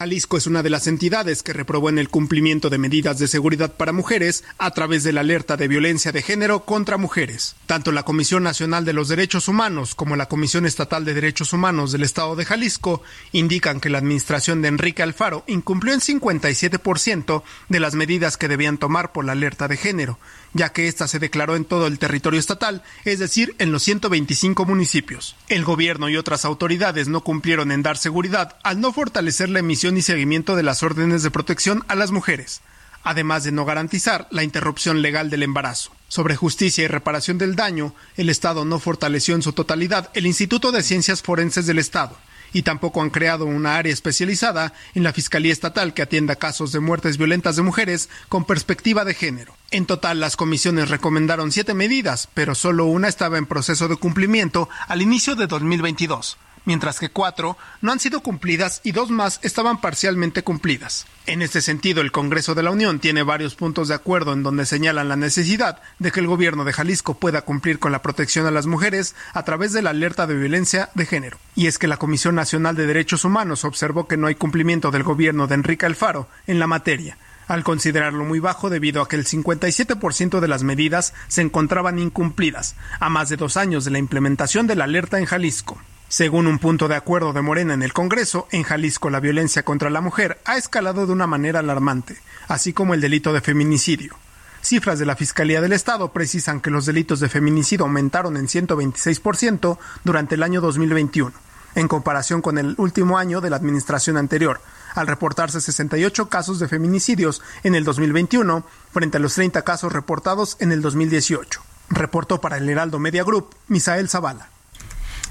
Jalisco 0.00 0.36
es 0.36 0.48
una 0.48 0.64
de 0.64 0.70
las 0.70 0.88
entidades 0.88 1.44
que 1.44 1.52
reprobó 1.52 1.88
en 1.88 2.00
el 2.00 2.08
cumplimiento 2.08 2.68
de 2.68 2.78
medidas 2.78 3.20
de 3.20 3.28
seguridad 3.28 3.72
para 3.72 3.92
mujeres 3.92 4.42
a 4.58 4.72
través 4.72 5.04
de 5.04 5.12
la 5.12 5.20
alerta 5.20 5.56
de 5.56 5.68
violencia 5.68 6.10
de 6.10 6.20
género 6.20 6.64
contra 6.64 6.96
mujeres. 6.96 7.54
Tanto 7.66 7.92
la 7.92 8.02
Comisión 8.02 8.42
Nacional 8.42 8.84
de 8.84 8.92
los 8.92 9.08
Derechos 9.08 9.46
Humanos 9.46 9.94
como 9.94 10.16
la 10.16 10.26
Comisión 10.26 10.66
Estatal 10.66 11.04
de 11.04 11.14
Derechos 11.14 11.52
Humanos 11.52 11.92
del 11.92 12.02
Estado 12.02 12.34
de 12.34 12.44
Jalisco 12.44 13.02
indican 13.30 13.78
que 13.78 13.88
la 13.88 13.98
administración 13.98 14.62
de 14.62 14.68
Enrique 14.68 15.04
Alfaro 15.04 15.44
incumplió 15.46 15.94
en 15.94 16.00
57% 16.00 17.44
de 17.68 17.80
las 17.80 17.94
medidas 17.94 18.36
que 18.36 18.48
debían 18.48 18.78
tomar 18.78 19.12
por 19.12 19.24
la 19.24 19.32
alerta 19.32 19.68
de 19.68 19.76
género, 19.76 20.18
ya 20.54 20.70
que 20.70 20.88
ésta 20.88 21.06
se 21.06 21.18
declaró 21.18 21.56
en 21.56 21.64
todo 21.64 21.86
el 21.86 21.98
territorio 21.98 22.40
estatal, 22.40 22.82
es 23.04 23.18
decir, 23.18 23.54
en 23.58 23.72
los 23.72 23.82
125 23.82 24.64
municipios. 24.64 25.36
El 25.48 25.64
gobierno 25.64 26.08
y 26.08 26.16
otras 26.16 26.44
autoridades 26.44 27.08
no 27.08 27.22
cumplieron 27.22 27.72
en 27.72 27.82
dar 27.82 27.98
seguridad 27.98 28.56
al 28.62 28.80
no 28.80 28.92
fortalecer 28.92 29.50
la 29.50 29.58
emisión 29.58 29.96
y 29.96 30.02
seguimiento 30.02 30.56
de 30.56 30.62
las 30.62 30.82
órdenes 30.82 31.22
de 31.22 31.30
protección 31.30 31.84
a 31.88 31.96
las 31.96 32.12
mujeres, 32.12 32.62
además 33.02 33.44
de 33.44 33.52
no 33.52 33.64
garantizar 33.64 34.28
la 34.30 34.44
interrupción 34.44 35.02
legal 35.02 35.28
del 35.28 35.42
embarazo. 35.42 35.92
Sobre 36.08 36.36
justicia 36.36 36.84
y 36.84 36.86
reparación 36.86 37.36
del 37.38 37.56
daño, 37.56 37.94
el 38.16 38.30
Estado 38.30 38.64
no 38.64 38.78
fortaleció 38.78 39.34
en 39.34 39.42
su 39.42 39.52
totalidad 39.52 40.10
el 40.14 40.26
Instituto 40.26 40.70
de 40.70 40.84
Ciencias 40.84 41.22
Forenses 41.22 41.66
del 41.66 41.80
Estado, 41.80 42.16
y 42.54 42.62
tampoco 42.62 43.02
han 43.02 43.10
creado 43.10 43.44
una 43.44 43.76
área 43.76 43.92
especializada 43.92 44.72
en 44.94 45.02
la 45.02 45.12
Fiscalía 45.12 45.52
Estatal 45.52 45.92
que 45.92 46.00
atienda 46.00 46.36
casos 46.36 46.72
de 46.72 46.80
muertes 46.80 47.18
violentas 47.18 47.56
de 47.56 47.62
mujeres 47.62 48.08
con 48.30 48.46
perspectiva 48.46 49.04
de 49.04 49.12
género. 49.12 49.54
En 49.70 49.84
total, 49.84 50.20
las 50.20 50.36
comisiones 50.36 50.88
recomendaron 50.88 51.52
siete 51.52 51.74
medidas, 51.74 52.28
pero 52.32 52.54
solo 52.54 52.86
una 52.86 53.08
estaba 53.08 53.36
en 53.36 53.46
proceso 53.46 53.88
de 53.88 53.96
cumplimiento 53.96 54.70
al 54.88 55.02
inicio 55.02 55.34
de 55.34 55.48
2022 55.48 56.38
mientras 56.64 56.98
que 56.98 57.10
cuatro 57.10 57.56
no 57.80 57.92
han 57.92 58.00
sido 58.00 58.20
cumplidas 58.20 58.80
y 58.84 58.92
dos 58.92 59.10
más 59.10 59.40
estaban 59.42 59.80
parcialmente 59.80 60.42
cumplidas. 60.42 61.06
En 61.26 61.40
este 61.40 61.62
sentido, 61.62 62.02
el 62.02 62.12
Congreso 62.12 62.54
de 62.54 62.62
la 62.62 62.70
Unión 62.70 63.00
tiene 63.00 63.22
varios 63.22 63.54
puntos 63.54 63.88
de 63.88 63.94
acuerdo 63.94 64.34
en 64.34 64.42
donde 64.42 64.66
señalan 64.66 65.08
la 65.08 65.16
necesidad 65.16 65.80
de 65.98 66.12
que 66.12 66.20
el 66.20 66.26
gobierno 66.26 66.64
de 66.64 66.74
Jalisco 66.74 67.14
pueda 67.14 67.42
cumplir 67.42 67.78
con 67.78 67.92
la 67.92 68.02
protección 68.02 68.46
a 68.46 68.50
las 68.50 68.66
mujeres 68.66 69.14
a 69.32 69.42
través 69.42 69.72
de 69.72 69.80
la 69.80 69.90
alerta 69.90 70.26
de 70.26 70.36
violencia 70.36 70.90
de 70.94 71.06
género. 71.06 71.38
Y 71.54 71.66
es 71.66 71.78
que 71.78 71.88
la 71.88 71.96
Comisión 71.96 72.34
Nacional 72.34 72.76
de 72.76 72.86
Derechos 72.86 73.24
Humanos 73.24 73.64
observó 73.64 74.06
que 74.06 74.18
no 74.18 74.26
hay 74.26 74.34
cumplimiento 74.34 74.90
del 74.90 75.02
gobierno 75.02 75.46
de 75.46 75.54
Enrique 75.54 75.86
Alfaro 75.86 76.28
en 76.46 76.58
la 76.58 76.66
materia, 76.66 77.16
al 77.48 77.64
considerarlo 77.64 78.24
muy 78.24 78.38
bajo 78.38 78.68
debido 78.68 79.00
a 79.00 79.08
que 79.08 79.16
el 79.16 79.24
57% 79.24 80.40
de 80.40 80.48
las 80.48 80.62
medidas 80.62 81.14
se 81.28 81.40
encontraban 81.40 81.98
incumplidas, 81.98 82.76
a 83.00 83.08
más 83.08 83.30
de 83.30 83.36
dos 83.36 83.56
años 83.56 83.84
de 83.84 83.92
la 83.92 83.98
implementación 83.98 84.66
de 84.66 84.76
la 84.76 84.84
alerta 84.84 85.18
en 85.18 85.24
Jalisco. 85.24 85.80
Según 86.16 86.46
un 86.46 86.60
punto 86.60 86.86
de 86.86 86.94
acuerdo 86.94 87.32
de 87.32 87.42
Morena 87.42 87.74
en 87.74 87.82
el 87.82 87.92
Congreso, 87.92 88.46
en 88.52 88.62
Jalisco 88.62 89.10
la 89.10 89.18
violencia 89.18 89.64
contra 89.64 89.90
la 89.90 90.00
mujer 90.00 90.40
ha 90.44 90.56
escalado 90.56 91.06
de 91.06 91.12
una 91.12 91.26
manera 91.26 91.58
alarmante, 91.58 92.20
así 92.46 92.72
como 92.72 92.94
el 92.94 93.00
delito 93.00 93.32
de 93.32 93.40
feminicidio. 93.40 94.14
Cifras 94.62 95.00
de 95.00 95.06
la 95.06 95.16
Fiscalía 95.16 95.60
del 95.60 95.72
Estado 95.72 96.12
precisan 96.12 96.60
que 96.60 96.70
los 96.70 96.86
delitos 96.86 97.18
de 97.18 97.28
feminicidio 97.28 97.86
aumentaron 97.86 98.36
en 98.36 98.46
126% 98.46 99.76
durante 100.04 100.36
el 100.36 100.44
año 100.44 100.60
2021, 100.60 101.32
en 101.74 101.88
comparación 101.88 102.42
con 102.42 102.58
el 102.58 102.76
último 102.78 103.18
año 103.18 103.40
de 103.40 103.50
la 103.50 103.56
administración 103.56 104.16
anterior, 104.16 104.60
al 104.94 105.08
reportarse 105.08 105.60
68 105.60 106.28
casos 106.28 106.60
de 106.60 106.68
feminicidios 106.68 107.42
en 107.64 107.74
el 107.74 107.82
2021 107.82 108.64
frente 108.92 109.16
a 109.16 109.20
los 109.20 109.34
30 109.34 109.62
casos 109.62 109.92
reportados 109.92 110.58
en 110.60 110.70
el 110.70 110.80
2018. 110.80 111.60
Reportó 111.88 112.40
para 112.40 112.58
el 112.58 112.70
Heraldo 112.70 113.00
Media 113.00 113.24
Group 113.24 113.52
Misael 113.66 114.08
Zavala. 114.08 114.53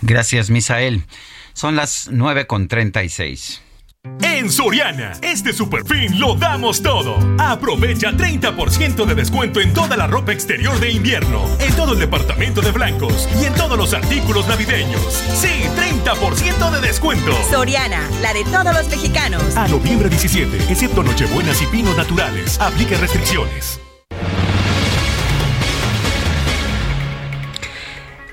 Gracias, 0.02 0.50
Misael. 0.50 1.04
Son 1.54 1.76
las 1.76 2.10
9 2.12 2.48
con 2.48 2.68
36. 2.68 3.62
En 4.22 4.52
Soriana, 4.52 5.14
este 5.22 5.54
super 5.54 5.86
fin 5.86 6.20
lo 6.20 6.36
damos 6.36 6.84
todo. 6.84 7.18
Aprovecha 7.40 8.12
30% 8.12 9.06
de 9.06 9.16
descuento 9.16 9.62
en 9.62 9.74
toda 9.74 9.96
la 9.96 10.08
ropa 10.08 10.34
exterior 10.34 10.78
de 10.82 10.92
invierno, 10.92 11.46
en 11.60 11.74
todo 11.76 11.94
el 11.94 12.00
departamento 12.00 12.60
de 12.60 12.72
blancos 12.72 13.30
y 13.42 13.46
en 13.46 13.54
todos 13.54 13.78
los 13.78 13.94
artículos 13.94 14.46
navideños. 14.48 15.02
Sí, 15.40 15.64
30% 15.78 16.72
de 16.72 16.82
descuento. 16.82 17.32
Soriana, 17.50 18.10
la 18.22 18.34
de 18.34 18.44
todos 18.44 18.74
los 18.74 18.90
mexicanos. 18.90 19.56
A 19.56 19.70
noviembre 19.70 20.10
17, 20.10 20.58
excepto 20.70 21.02
Nochebuenas 21.02 21.62
y 21.62 21.66
Pinos 21.68 21.96
Naturales. 21.96 22.60
Aplique 22.60 22.98
restricciones. 22.98 23.80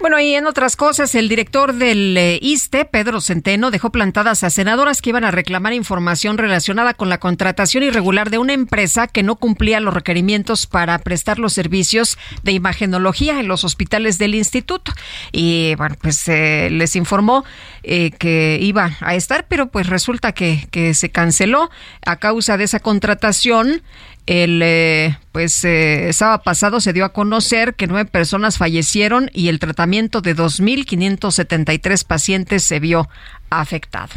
Bueno, 0.01 0.19
y 0.19 0.35
en 0.35 0.47
otras 0.47 0.77
cosas, 0.77 1.15
el 1.15 1.29
director 1.29 1.75
del 1.75 2.17
eh, 2.17 2.39
ISTE, 2.41 2.87
Pedro 2.87 3.21
Centeno, 3.21 3.71
dejó 3.71 3.93
plantadas 3.93 4.43
a 4.45 4.49
senadoras 4.49 5.03
que 5.03 5.11
iban 5.11 5.25
a 5.25 5.31
reclamar 5.31 5.75
información 5.75 6.39
relacionada 6.39 6.95
con 6.95 7.11
la 7.11 7.21
contratación 7.21 7.83
irregular 7.83 8.31
de 8.31 8.39
una 8.39 8.55
empresa 8.55 9.09
que 9.09 9.23
no 9.23 9.37
cumplía 9.37 9.79
los 9.79 9.93
requerimientos 9.93 10.67
para 10.67 10.99
prestar 11.01 11.39
los 11.39 11.53
servicios 11.53 12.17
de 12.43 12.53
imagenología 12.53 13.41
en 13.41 13.49
los 13.49 13.63
hospitales 13.63 14.17
del 14.17 14.35
instituto. 14.35 14.91
Y 15.33 15.75
bueno, 15.75 15.97
pues 16.01 16.27
eh, 16.29 16.71
les 16.71 16.97
informó 16.97 17.45
eh, 17.83 18.11
que 18.13 18.59
iba 18.59 18.97
a 19.01 19.15
estar, 19.15 19.45
pero 19.49 19.67
pues 19.67 19.87
resulta 19.87 20.33
que, 20.33 20.67
que 20.71 20.95
se 20.95 21.11
canceló 21.11 21.69
a 22.07 22.17
causa 22.17 22.57
de 22.57 22.65
esa 22.65 22.81
contratación. 22.81 23.83
El 24.31 24.61
eh, 24.63 25.19
pues 25.33 25.65
eh, 25.65 26.13
sábado 26.13 26.43
pasado 26.45 26.79
se 26.79 26.93
dio 26.93 27.05
a 27.05 27.13
conocer 27.13 27.75
que 27.75 27.89
nueve 27.89 28.09
personas 28.09 28.59
fallecieron 28.59 29.29
y 29.35 29.49
el 29.49 29.59
tratamiento 29.59 30.21
de 30.21 30.37
2.573 30.37 32.07
pacientes 32.07 32.63
se 32.63 32.79
vio 32.79 33.09
afectado. 33.51 34.13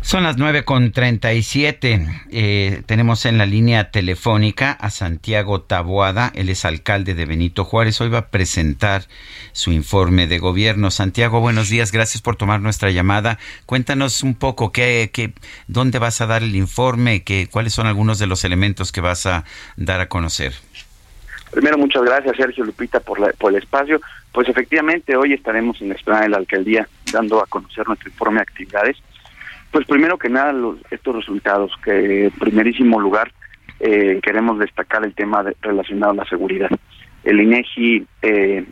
Son 0.00 0.22
las 0.22 0.36
nueve 0.36 0.64
con 0.64 0.92
treinta 0.92 1.32
y 1.32 1.42
siete. 1.42 2.06
Eh, 2.30 2.82
tenemos 2.86 3.26
en 3.26 3.38
la 3.38 3.46
línea 3.46 3.90
telefónica 3.90 4.72
a 4.72 4.90
Santiago 4.90 5.62
Taboada. 5.62 6.32
Él 6.34 6.48
es 6.48 6.64
alcalde 6.64 7.14
de 7.14 7.26
Benito 7.26 7.64
Juárez. 7.64 8.00
Hoy 8.00 8.08
va 8.08 8.18
a 8.18 8.28
presentar 8.28 9.04
su 9.52 9.72
informe 9.72 10.26
de 10.26 10.38
gobierno. 10.38 10.90
Santiago, 10.90 11.40
buenos 11.40 11.68
días. 11.68 11.92
Gracias 11.92 12.22
por 12.22 12.36
tomar 12.36 12.60
nuestra 12.60 12.90
llamada. 12.90 13.38
Cuéntanos 13.66 14.22
un 14.22 14.34
poco 14.34 14.70
qué, 14.72 15.10
qué, 15.12 15.32
dónde 15.66 15.98
vas 15.98 16.20
a 16.20 16.26
dar 16.26 16.42
el 16.42 16.54
informe, 16.54 17.22
qué, 17.22 17.48
cuáles 17.50 17.72
son 17.72 17.86
algunos 17.86 18.18
de 18.18 18.26
los 18.26 18.44
elementos 18.44 18.92
que 18.92 19.00
vas 19.00 19.26
a 19.26 19.44
dar 19.76 20.00
a 20.00 20.08
conocer. 20.08 20.52
Primero, 21.50 21.78
muchas 21.78 22.02
gracias, 22.02 22.36
Sergio 22.36 22.64
Lupita, 22.64 23.00
por, 23.00 23.18
la, 23.18 23.28
por 23.38 23.52
el 23.52 23.62
espacio. 23.62 24.00
Pues 24.32 24.48
efectivamente, 24.48 25.16
hoy 25.16 25.32
estaremos 25.32 25.80
en 25.80 25.88
la 25.88 25.94
esplanada 25.94 26.24
de 26.24 26.30
la 26.30 26.36
alcaldía 26.36 26.86
dando 27.10 27.42
a 27.42 27.46
conocer 27.46 27.86
nuestro 27.86 28.10
informe 28.10 28.40
de 28.40 28.42
actividades 28.42 28.96
pues 29.76 29.88
primero 29.88 30.16
que 30.16 30.30
nada, 30.30 30.54
los, 30.54 30.78
estos 30.90 31.16
resultados, 31.16 31.70
que 31.84 32.24
en 32.24 32.30
primerísimo 32.30 32.98
lugar 32.98 33.30
eh, 33.78 34.20
queremos 34.22 34.58
destacar 34.58 35.04
el 35.04 35.14
tema 35.14 35.44
relacionado 35.60 36.12
a 36.12 36.16
la 36.16 36.24
seguridad. 36.24 36.70
El 37.24 37.42
INEGI 37.42 38.06
eh, 38.22 38.64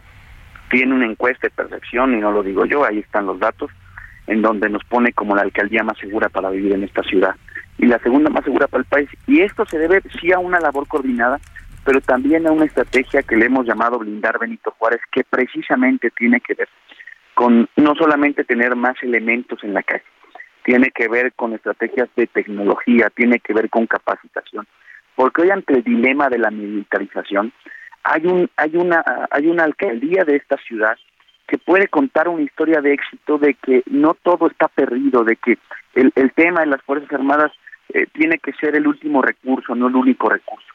tiene 0.71 0.95
una 0.95 1.05
encuesta 1.05 1.47
de 1.47 1.51
percepción, 1.51 2.15
y 2.15 2.21
no 2.21 2.33
lo 2.33 2.43
digo 2.43 2.65
yo, 2.65 2.87
ahí 2.87 3.01
están 3.01 3.27
los 3.27 3.39
datos, 3.39 3.71
en 4.27 4.41
donde 4.41 4.71
nos 4.71 4.83
pone 4.85 5.13
como 5.13 5.37
la 5.37 5.43
alcaldía 5.43 5.85
más 5.85 5.99
segura 5.99 6.31
para 6.31 6.49
vivir 6.49 6.73
en 6.73 6.85
esta 6.85 7.03
ciudad 7.03 7.37
y 7.77 7.85
la 7.85 7.99
segunda 7.99 8.31
más 8.31 8.43
segura 8.43 8.67
para 8.67 8.81
el 8.81 8.89
país. 8.89 9.11
Y 9.27 9.43
esto 9.43 9.67
se 9.67 9.79
debe 9.79 10.01
sí 10.19 10.33
a 10.33 10.39
una 10.39 10.59
labor 10.59 10.89
coordinada, 10.89 11.39
pero 11.85 12.01
también 12.01 12.47
a 12.47 12.51
una 12.51 12.65
estrategia 12.65 13.23
que 13.23 13.37
le 13.37 13.45
hemos 13.45 13.67
llamado 13.67 13.99
blindar 13.99 14.39
Benito 14.39 14.75
Juárez, 14.79 15.03
que 15.13 15.23
precisamente 15.23 16.11
tiene 16.17 16.41
que 16.41 16.55
ver 16.55 16.69
con 17.35 17.69
no 17.77 17.95
solamente 17.95 18.45
tener 18.45 18.75
más 18.75 18.95
elementos 19.03 19.63
en 19.65 19.75
la 19.75 19.83
calle, 19.83 20.05
tiene 20.65 20.91
que 20.91 21.09
ver 21.09 21.33
con 21.35 21.53
estrategias 21.53 22.09
de 22.17 22.27
tecnología, 22.27 23.11
tiene 23.15 23.39
que 23.39 23.53
ver 23.53 23.71
con 23.71 23.87
capacitación, 23.87 24.67
porque 25.15 25.43
hoy 25.43 25.51
ante 25.51 25.75
el 25.75 25.85
dilema 25.85 26.29
de 26.29 26.39
la 26.39 26.51
militarización 26.51 27.53
hay 28.03 28.27
un 28.27 28.51
hay 28.57 28.77
una 28.77 29.05
hay 29.31 29.47
una 29.47 29.65
alcaldía 29.65 30.25
de 30.25 30.37
esta 30.37 30.57
ciudad 30.59 30.97
que 31.47 31.59
puede 31.59 31.89
contar 31.89 32.29
una 32.29 32.43
historia 32.43 32.81
de 32.81 32.95
éxito 32.95 33.39
de 33.39 33.55
que 33.55 33.83
no 33.87 34.15
todo 34.15 34.47
está 34.47 34.69
perdido, 34.69 35.25
de 35.25 35.37
que 35.37 35.59
el, 35.95 36.11
el 36.15 36.33
tema 36.33 36.61
de 36.61 36.67
las 36.67 36.83
Fuerzas 36.83 37.13
Armadas 37.13 37.53
eh, 37.93 38.07
tiene 38.13 38.39
que 38.39 38.53
ser 38.55 38.75
el 38.77 38.87
último 38.87 39.21
recurso, 39.21 39.75
no 39.75 39.89
el 39.89 39.97
único 39.97 40.29
recurso. 40.31 40.67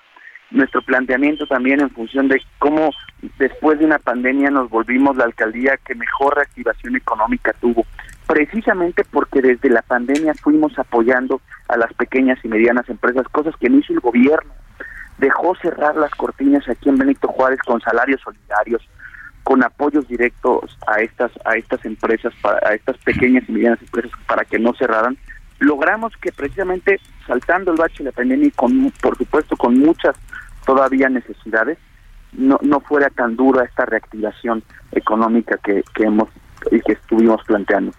Nuestro 0.51 0.81
planteamiento 0.81 1.45
también 1.47 1.81
en 1.81 1.89
función 1.89 2.27
de 2.27 2.41
cómo 2.59 2.91
después 3.37 3.79
de 3.79 3.85
una 3.85 3.99
pandemia 3.99 4.49
nos 4.49 4.69
volvimos 4.69 5.17
la 5.17 5.25
alcaldía 5.25 5.77
que 5.85 5.95
mejor 5.95 6.35
reactivación 6.35 6.95
económica 6.95 7.53
tuvo, 7.59 7.85
precisamente 8.29 9.03
porque 9.09 9.41
desde 9.41 9.71
la 9.71 9.81
pandemia 9.81 10.35
fuimos 10.35 10.77
apoyando 10.77 11.41
a 11.67 11.77
las 11.77 11.91
pequeñas 11.95 12.37
y 12.43 12.47
medianas 12.47 12.87
empresas, 12.87 13.27
cosas 13.29 13.55
que 13.59 13.69
no 13.69 13.79
hizo 13.79 13.91
el 13.91 14.01
gobierno. 14.01 14.53
Dejó 15.17 15.55
cerrar 15.55 15.95
las 15.95 16.11
cortinas 16.11 16.69
aquí 16.69 16.89
en 16.89 16.99
Benito 16.99 17.27
Juárez 17.27 17.59
con 17.65 17.81
salarios 17.81 18.21
solidarios, 18.21 18.87
con 19.43 19.63
apoyos 19.63 20.07
directos 20.07 20.77
a 20.85 21.01
estas 21.01 21.31
a 21.43 21.55
estas 21.55 21.83
empresas, 21.85 22.31
para, 22.39 22.59
a 22.69 22.75
estas 22.75 22.99
pequeñas 22.99 23.49
y 23.49 23.51
medianas 23.51 23.81
empresas 23.81 24.11
para 24.27 24.45
que 24.45 24.59
no 24.59 24.75
cerraran, 24.75 25.17
logramos 25.57 26.13
que 26.17 26.31
precisamente 26.31 26.99
saltando 27.25 27.71
el 27.71 27.77
bache 27.77 28.03
de 28.03 28.11
la 28.11 28.15
pandemia 28.15 28.49
y 28.49 28.51
con, 28.51 28.93
por 29.01 29.17
supuesto 29.17 29.57
con 29.57 29.79
muchas 29.79 30.15
todavía 30.67 31.09
necesidades, 31.09 31.79
no, 32.33 32.59
no 32.61 32.79
fuera 32.81 33.09
tan 33.09 33.35
dura 33.35 33.65
esta 33.65 33.87
reactivación 33.87 34.61
económica 34.91 35.57
que, 35.63 35.83
que 35.95 36.03
hemos 36.03 36.29
y 36.71 36.79
que 36.81 36.93
estuvimos 36.93 37.43
planteando. 37.45 37.91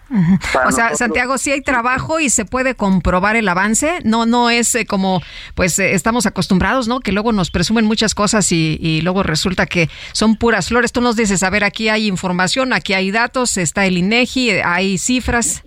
O 0.65 0.71
sea, 0.71 0.95
Santiago, 0.95 1.37
sí 1.37 1.51
hay 1.51 1.61
trabajo 1.61 2.19
y 2.19 2.29
se 2.29 2.45
puede 2.45 2.75
comprobar 2.75 3.35
el 3.35 3.47
avance. 3.47 3.99
No, 4.03 4.25
no 4.25 4.49
es 4.49 4.73
eh, 4.75 4.85
como, 4.85 5.21
pues 5.55 5.77
eh, 5.79 5.93
estamos 5.93 6.25
acostumbrados, 6.25 6.87
¿no? 6.87 6.99
Que 6.99 7.11
luego 7.11 7.31
nos 7.31 7.51
presumen 7.51 7.85
muchas 7.85 8.15
cosas 8.15 8.51
y, 8.51 8.77
y, 8.79 9.01
luego 9.01 9.23
resulta 9.23 9.65
que 9.65 9.89
son 10.13 10.35
puras 10.35 10.69
flores. 10.69 10.91
Tú 10.91 11.01
nos 11.01 11.15
dices, 11.15 11.43
a 11.43 11.49
ver, 11.49 11.63
aquí 11.63 11.89
hay 11.89 12.07
información, 12.07 12.73
aquí 12.73 12.93
hay 12.93 13.11
datos, 13.11 13.57
está 13.57 13.85
el 13.85 13.97
INEGI, 13.97 14.51
hay 14.63 14.97
cifras. 14.97 15.63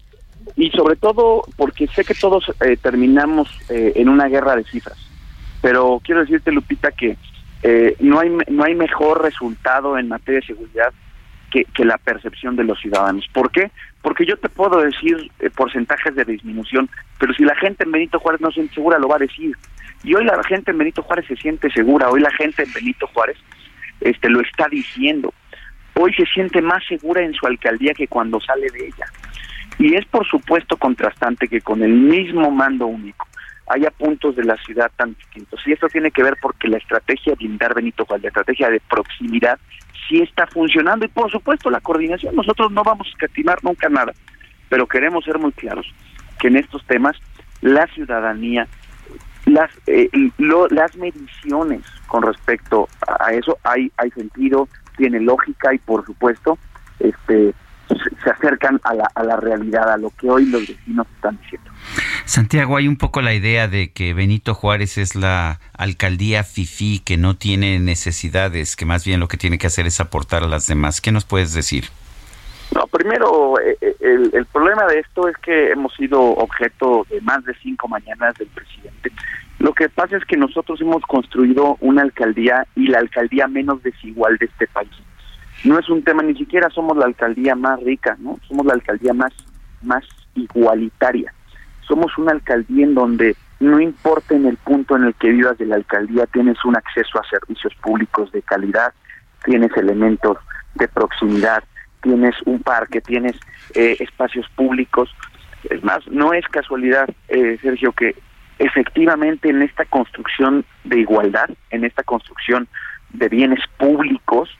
Y 0.57 0.71
sobre 0.71 0.97
todo 0.97 1.43
porque 1.57 1.87
sé 1.89 2.05
que 2.05 2.15
todos 2.15 2.45
eh, 2.61 2.77
terminamos 2.81 3.49
en 3.69 4.09
una 4.09 4.27
guerra 4.27 4.57
de 4.57 4.65
cifras. 4.65 4.99
Pero 5.61 6.01
quiero 6.05 6.21
decirte, 6.21 6.53
Lupita, 6.53 6.93
que 6.93 7.17
no 8.01 8.21
hay 8.21 8.29
no 8.49 8.65
hay 8.65 8.75
mejor 8.75 9.23
resultado 9.23 9.99
en 9.99 10.09
materia 10.09 10.41
de 10.41 10.47
seguridad 10.47 10.93
que, 11.63 11.85
la 11.85 11.99
percepción 11.99 12.57
de 12.57 12.65
los 12.65 12.81
ciudadanos. 12.81 13.27
¿Por 13.33 13.51
qué? 13.51 13.71
Porque 14.03 14.27
yo 14.27 14.37
te 14.37 14.49
puedo 14.49 14.81
decir 14.81 15.31
eh, 15.39 15.51
porcentajes 15.51 16.15
de 16.15 16.25
disminución, 16.25 16.89
pero 17.19 17.33
si 17.35 17.45
la 17.45 17.55
gente 17.55 17.85
en 17.85 17.93
Benito 17.93 18.19
Juárez 18.19 18.41
no 18.41 18.49
se 18.49 18.55
siente 18.55 18.75
segura, 18.75 18.99
lo 18.99 19.09
va 19.09 19.17
a 19.17 19.21
decir. 19.21 19.57
Y 20.03 20.15
hoy 20.15 20.25
la 20.25 20.43
gente 20.43 20.73
en 20.73 20.79
Benito 20.79 21.03
Juárez 21.03 21.27
se 21.27 21.37
siente 21.37 21.71
segura, 21.71 22.11
hoy 22.11 22.21
la 22.21 22.31
gente 22.33 22.65
en 22.65 22.73
Benito 22.73 23.07
Juárez 23.09 23.37
este, 24.01 24.29
lo 24.29 24.41
está 24.41 24.67
diciendo. 24.69 25.33
Hoy 25.95 26.13
se 26.15 26.27
siente 26.27 26.61
más 26.61 26.85
segura 26.89 27.23
en 27.23 27.33
su 27.35 27.47
alcaldía 27.47 27.95
que 27.95 28.09
cuando 28.09 28.41
sale 28.41 28.69
de 28.71 28.87
ella. 28.87 29.07
Y 29.79 29.95
es 29.95 30.05
por 30.07 30.27
supuesto 30.27 30.77
contrastante 30.77 31.49
que 31.49 31.61
con 31.61 31.83
el 31.83 31.93
mismo 31.93 32.51
mando 32.51 32.87
único 32.87 33.27
haya 33.67 33.91
puntos 33.91 34.37
de 34.37 34.45
la 34.45 34.57
ciudad 34.59 34.91
tan 34.97 35.15
distintos. 35.15 35.61
Y 35.67 35.73
esto 35.73 35.87
tiene 35.89 36.11
que 36.11 36.23
ver 36.23 36.37
porque 36.43 36.69
la 36.69 36.79
estrategia 36.79 37.33
de 37.33 37.37
blindar 37.37 37.75
Benito 37.75 38.05
Juárez, 38.05 38.25
la 38.25 38.29
estrategia 38.29 38.69
de 38.69 38.81
proximidad, 38.81 39.59
sí 40.09 40.21
está 40.21 40.47
funcionando. 40.47 41.05
Y 41.05 41.09
por 41.09 41.31
supuesto 41.31 41.71
la 41.71 41.81
coordinación, 41.81 42.35
nosotros 42.35 42.71
no 42.73 42.83
vamos 42.83 43.07
a 43.07 43.11
escatimar 43.11 43.59
nunca 43.63 43.89
nada, 43.89 44.13
pero 44.69 44.87
queremos 44.87 45.25
ser 45.25 45.39
muy 45.39 45.53
claros 45.53 45.87
que 46.39 46.49
en 46.49 46.57
estos 46.57 46.85
temas 46.87 47.17
la 47.61 47.87
ciudadanía, 47.89 48.67
las, 49.47 49.71
eh, 49.87 50.09
las 50.71 50.97
mediciones 50.97 51.83
con 52.07 52.23
respecto 52.23 52.89
a 53.07 53.33
eso 53.33 53.59
hay, 53.63 53.91
hay 53.97 54.11
sentido, 54.11 54.69
tiene 54.97 55.21
lógica 55.21 55.75
y 55.75 55.79
por 55.79 56.05
supuesto 56.05 56.59
este 56.99 57.55
se 58.23 58.31
acercan 58.31 58.81
a 58.85 58.95
la, 58.95 59.11
a 59.15 59.23
la 59.23 59.37
realidad, 59.37 59.91
a 59.93 59.97
lo 59.97 60.11
que 60.11 60.29
hoy 60.29 60.47
los 60.47 60.67
vecinos 60.67 61.07
están 61.15 61.39
diciendo. 61.43 61.71
Santiago, 62.25 62.77
hay 62.77 62.89
un 62.89 62.97
poco 62.97 63.21
la 63.21 63.35
idea 63.35 63.69
de 63.69 63.93
que 63.93 64.15
Benito 64.15 64.55
Juárez 64.55 64.99
es 64.99 65.15
la 65.15 65.61
alcaldía 65.77 66.43
FIFI 66.43 67.01
que 67.01 67.17
no 67.17 67.37
tiene 67.37 67.79
necesidades, 67.79 68.77
que 68.77 68.87
más 68.87 69.05
bien 69.05 69.21
lo 69.21 69.29
que 69.29 69.37
tiene 69.37 69.59
que 69.59 69.67
hacer 69.67 69.87
es 69.87 70.01
aportar 70.01 70.43
a 70.43 70.49
las 70.49 70.67
demás. 70.67 71.01
¿Qué 71.01 71.13
nos 71.13 71.25
puedes 71.25 71.53
decir? 71.53 71.85
No, 72.75 72.87
primero, 72.87 73.61
eh, 73.61 73.77
eh, 73.81 73.95
el, 74.01 74.31
el 74.33 74.47
problema 74.47 74.87
de 74.87 75.01
esto 75.01 75.29
es 75.29 75.37
que 75.39 75.71
hemos 75.71 75.95
sido 75.95 76.21
objeto 76.21 77.07
de 77.11 77.21
más 77.21 77.45
de 77.45 77.55
cinco 77.63 77.89
mañanas 77.89 78.35
del 78.37 78.49
presidente. 78.49 79.13
Lo 79.59 79.73
que 79.73 79.89
pasa 79.89 80.17
es 80.17 80.25
que 80.25 80.37
nosotros 80.37 80.81
hemos 80.81 81.03
construido 81.03 81.77
una 81.81 82.03
alcaldía 82.03 82.67
y 82.75 82.89
la 82.89 82.99
alcaldía 82.99 83.47
menos 83.47 83.83
desigual 83.83 84.37
de 84.39 84.47
este 84.47 84.67
país 84.67 84.91
no 85.65 85.79
es 85.79 85.89
un 85.89 86.03
tema, 86.03 86.23
ni 86.23 86.35
siquiera 86.35 86.69
somos 86.71 86.97
la 86.97 87.07
alcaldía 87.07 87.55
más 87.55 87.83
rica, 87.83 88.17
¿no? 88.21 88.39
Somos 88.47 88.67
la 88.67 88.75
alcaldía 88.75 89.15
más, 89.15 89.33
más 89.83 90.05
igualitaria. 90.35 91.33
Somos 91.89 92.17
una 92.19 92.33
alcaldía 92.33 92.85
en 92.85 92.95
donde 92.95 93.37
no 93.61 93.81
importa 93.81 94.35
en 94.35 94.47
el 94.47 94.57
punto 94.59 94.97
en 94.97 95.05
el 95.05 95.15
que 95.15 95.31
vivas 95.31 95.57
de 95.59 95.67
la 95.67 95.77
alcaldía, 95.77 96.27
tienes 96.27 96.63
un 96.65 96.77
acceso 96.77 97.19
a 97.19 97.29
servicios 97.29 97.75
públicos 97.77 98.31
de 98.33 98.43
calidad, 98.43 98.93
tienes 99.45 99.75
elementos 99.77 100.37
de 100.75 100.89
proximidad, 100.89 101.65
tienes 102.03 102.35
un 102.45 102.61
parque, 102.61 103.01
tienes 103.01 103.37
eh, 103.75 103.97
espacios 104.01 104.47
públicos. 104.51 105.15
Es 105.71 105.83
más, 105.83 106.07
no 106.09 106.35
es 106.35 106.47
casualidad, 106.49 107.09
eh, 107.29 107.59
Sergio, 107.63 107.93
que 107.93 108.15
efectivamente 108.59 109.49
en 109.49 109.63
esta 109.63 109.85
construcción 109.87 110.65
de 110.85 111.01
igualdad, 111.01 111.49
en 111.71 111.85
esta 111.85 112.03
construcción 112.03 112.69
de 113.11 113.29
bienes 113.29 113.61
públicos, 113.79 114.51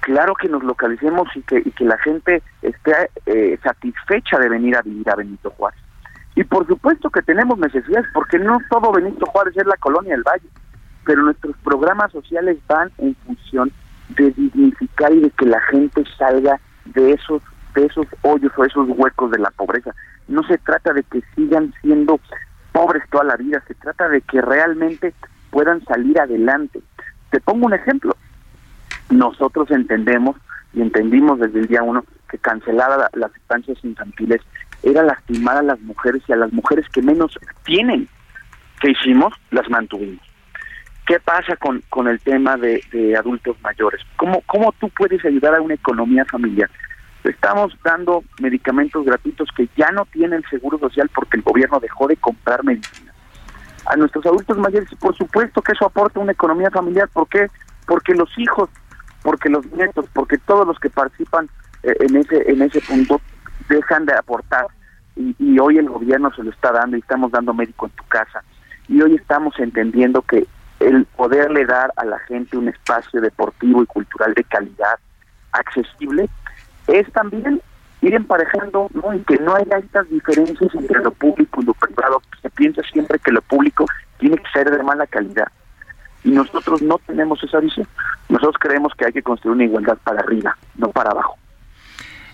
claro 0.00 0.34
que 0.34 0.48
nos 0.48 0.62
localicemos 0.62 1.28
y 1.34 1.42
que, 1.42 1.62
y 1.64 1.70
que 1.70 1.84
la 1.84 1.98
gente 1.98 2.42
esté 2.62 3.10
eh, 3.26 3.58
satisfecha 3.62 4.38
de 4.38 4.48
venir 4.48 4.76
a 4.76 4.82
vivir 4.82 5.08
a 5.10 5.16
Benito 5.16 5.50
Juárez. 5.50 5.80
Y 6.36 6.44
por 6.44 6.66
supuesto 6.66 7.10
que 7.10 7.22
tenemos 7.22 7.58
necesidades, 7.58 8.06
porque 8.12 8.38
no 8.38 8.58
todo 8.68 8.92
Benito 8.92 9.26
Juárez 9.26 9.56
es 9.56 9.66
la 9.66 9.76
colonia 9.76 10.14
del 10.14 10.24
Valle, 10.24 10.48
pero 11.04 11.22
nuestros 11.22 11.56
programas 11.58 12.10
sociales 12.12 12.58
van 12.66 12.90
en 12.98 13.14
función 13.26 13.70
de 14.10 14.30
dignificar 14.30 15.12
y 15.12 15.20
de 15.20 15.30
que 15.30 15.46
la 15.46 15.60
gente 15.62 16.04
salga 16.18 16.60
de 16.86 17.12
esos 17.12 17.42
de 17.74 17.86
esos 17.86 18.06
hoyos 18.22 18.52
o 18.56 18.64
esos 18.64 18.88
huecos 18.88 19.32
de 19.32 19.38
la 19.38 19.50
pobreza. 19.50 19.92
No 20.28 20.44
se 20.44 20.58
trata 20.58 20.92
de 20.92 21.02
que 21.02 21.22
sigan 21.34 21.74
siendo 21.82 22.20
pobres 22.72 23.02
toda 23.10 23.24
la 23.24 23.36
vida, 23.36 23.62
se 23.66 23.74
trata 23.74 24.08
de 24.08 24.20
que 24.20 24.40
realmente 24.40 25.12
puedan 25.50 25.84
salir 25.84 26.20
adelante. 26.20 26.80
Te 27.30 27.40
pongo 27.40 27.66
un 27.66 27.74
ejemplo 27.74 28.16
nosotros 29.14 29.70
entendemos 29.70 30.36
y 30.72 30.82
entendimos 30.82 31.38
desde 31.38 31.60
el 31.60 31.66
día 31.66 31.82
uno 31.82 32.04
que 32.28 32.38
cancelar 32.38 33.10
las 33.14 33.34
estancias 33.36 33.78
infantiles 33.84 34.40
era 34.82 35.02
lastimar 35.02 35.56
a 35.56 35.62
las 35.62 35.80
mujeres 35.80 36.22
y 36.28 36.32
a 36.32 36.36
las 36.36 36.52
mujeres 36.52 36.86
que 36.90 37.02
menos 37.02 37.38
tienen. 37.64 38.08
¿Qué 38.80 38.90
hicimos? 38.90 39.32
Las 39.50 39.68
mantuvimos. 39.70 40.20
¿Qué 41.06 41.20
pasa 41.20 41.56
con, 41.56 41.82
con 41.90 42.08
el 42.08 42.18
tema 42.20 42.56
de, 42.56 42.82
adultos 43.18 43.56
mayores? 43.62 44.00
¿Cómo, 44.16 44.40
¿Cómo 44.46 44.72
tú 44.80 44.88
puedes 44.90 45.24
ayudar 45.24 45.54
a 45.54 45.60
una 45.60 45.74
economía 45.74 46.24
familiar? 46.24 46.70
Estamos 47.22 47.76
dando 47.82 48.24
medicamentos 48.40 49.04
gratuitos 49.04 49.48
que 49.56 49.68
ya 49.76 49.90
no 49.90 50.06
tiene 50.06 50.36
el 50.36 50.44
Seguro 50.50 50.78
Social 50.78 51.10
porque 51.14 51.36
el 51.36 51.42
gobierno 51.42 51.80
dejó 51.80 52.06
de 52.06 52.16
comprar 52.16 52.64
medicinas. 52.64 53.14
A 53.86 53.96
nuestros 53.96 54.24
adultos 54.24 54.56
mayores, 54.56 54.88
por 54.98 55.14
supuesto 55.14 55.60
que 55.60 55.72
eso 55.72 55.86
aporta 55.86 56.20
una 56.20 56.32
economía 56.32 56.70
familiar. 56.70 57.08
¿Por 57.12 57.28
qué? 57.28 57.48
Porque 57.86 58.14
los 58.14 58.30
hijos 58.38 58.70
porque 59.24 59.48
los 59.48 59.66
nietos, 59.72 60.04
porque 60.12 60.38
todos 60.38 60.66
los 60.66 60.78
que 60.78 60.90
participan 60.90 61.48
eh, 61.82 61.96
en 62.00 62.16
ese 62.16 62.48
en 62.48 62.62
ese 62.62 62.80
punto 62.82 63.20
dejan 63.68 64.04
de 64.04 64.14
aportar 64.14 64.66
y, 65.16 65.58
hoy 65.58 65.78
el 65.78 65.88
gobierno 65.88 66.32
se 66.34 66.42
lo 66.42 66.50
está 66.50 66.72
dando 66.72 66.96
y 66.96 67.00
estamos 67.00 67.32
dando 67.32 67.54
médico 67.54 67.86
en 67.86 67.92
tu 67.92 68.04
casa. 68.04 68.42
Y 68.88 69.00
hoy 69.00 69.14
estamos 69.14 69.54
entendiendo 69.58 70.22
que 70.22 70.46
el 70.80 71.06
poderle 71.06 71.64
dar 71.64 71.92
a 71.96 72.04
la 72.04 72.18
gente 72.20 72.58
un 72.58 72.68
espacio 72.68 73.20
deportivo 73.20 73.82
y 73.82 73.86
cultural 73.86 74.34
de 74.34 74.44
calidad 74.44 74.98
accesible 75.52 76.28
es 76.88 77.10
también 77.12 77.62
ir 78.02 78.14
emparejando 78.14 78.90
¿no? 78.92 79.14
y 79.14 79.20
que 79.20 79.38
no 79.38 79.54
haya 79.54 79.78
estas 79.78 80.10
diferencias 80.10 80.74
entre 80.74 81.00
lo 81.00 81.12
público 81.12 81.62
y 81.62 81.64
lo 81.64 81.74
privado, 81.74 82.20
se 82.42 82.50
piensa 82.50 82.82
siempre 82.92 83.18
que 83.20 83.32
lo 83.32 83.40
público 83.40 83.86
tiene 84.18 84.36
que 84.36 84.50
ser 84.52 84.70
de 84.70 84.82
mala 84.82 85.06
calidad 85.06 85.48
y 86.24 86.30
nosotros 86.30 86.82
no 86.82 86.98
tenemos 87.06 87.42
esa 87.44 87.60
visión. 87.60 87.86
Nosotros 88.28 88.56
creemos 88.58 88.92
que 88.96 89.06
hay 89.06 89.12
que 89.12 89.22
construir 89.22 89.54
una 89.54 89.64
igualdad 89.64 89.98
para 90.02 90.20
arriba, 90.20 90.56
no 90.76 90.88
para 90.90 91.10
abajo. 91.10 91.36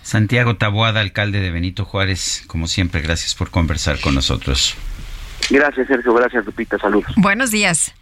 Santiago 0.01 0.55
Taboada, 0.55 0.99
alcalde 1.01 1.39
de 1.41 1.51
Benito 1.51 1.85
Juárez, 1.85 2.43
como 2.47 2.67
siempre, 2.67 3.01
gracias 3.01 3.35
por 3.35 3.51
conversar 3.51 3.99
con 3.99 4.15
nosotros. 4.15 4.75
Gracias, 5.49 5.87
Sergio. 5.87 6.13
Gracias, 6.13 6.45
Lupita. 6.45 6.77
Saludos. 6.79 7.11
Buenos 7.17 7.51
días. 7.51 7.93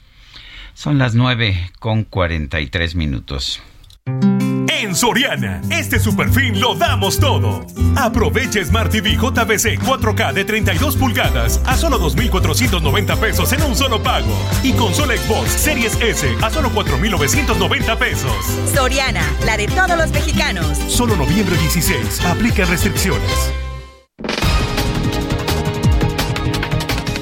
Son 0.74 0.98
las 0.98 1.16
nueve 1.16 1.72
con 1.80 2.04
cuarenta 2.04 2.62
y 2.62 2.68
tres 2.68 2.96
minutos. 2.96 3.62
En 4.06 4.96
Soriana, 4.96 5.62
este 5.70 6.00
superfin 6.00 6.60
lo 6.60 6.74
damos 6.74 7.20
todo. 7.20 7.66
Aprovecha 7.96 8.64
Smart 8.64 8.90
TV 8.92 9.18
JBC 9.18 9.78
4K 9.78 10.34
de 10.34 10.46
32 10.46 10.96
pulgadas 10.96 11.60
a 11.66 11.76
solo 11.76 11.98
2,490 12.00 13.16
pesos 13.18 13.52
en 13.52 13.62
un 13.64 13.76
solo 13.76 14.02
pago. 14.02 14.34
Y 14.64 14.72
consola 14.74 15.18
Xbox 15.18 15.50
Series 15.52 16.00
S 16.02 16.28
a 16.42 16.50
solo 16.50 16.70
4,990 16.74 18.00
pesos. 18.00 18.32
Soriana, 18.74 19.24
la 19.46 19.58
de 19.58 19.68
todos 19.68 19.98
los 19.98 20.12
mexicanos. 20.12 20.78
Solo 20.88 21.16
noviembre 21.16 21.58
16. 21.58 22.26
Aplica 22.26 22.66
restricciones. 22.66 23.52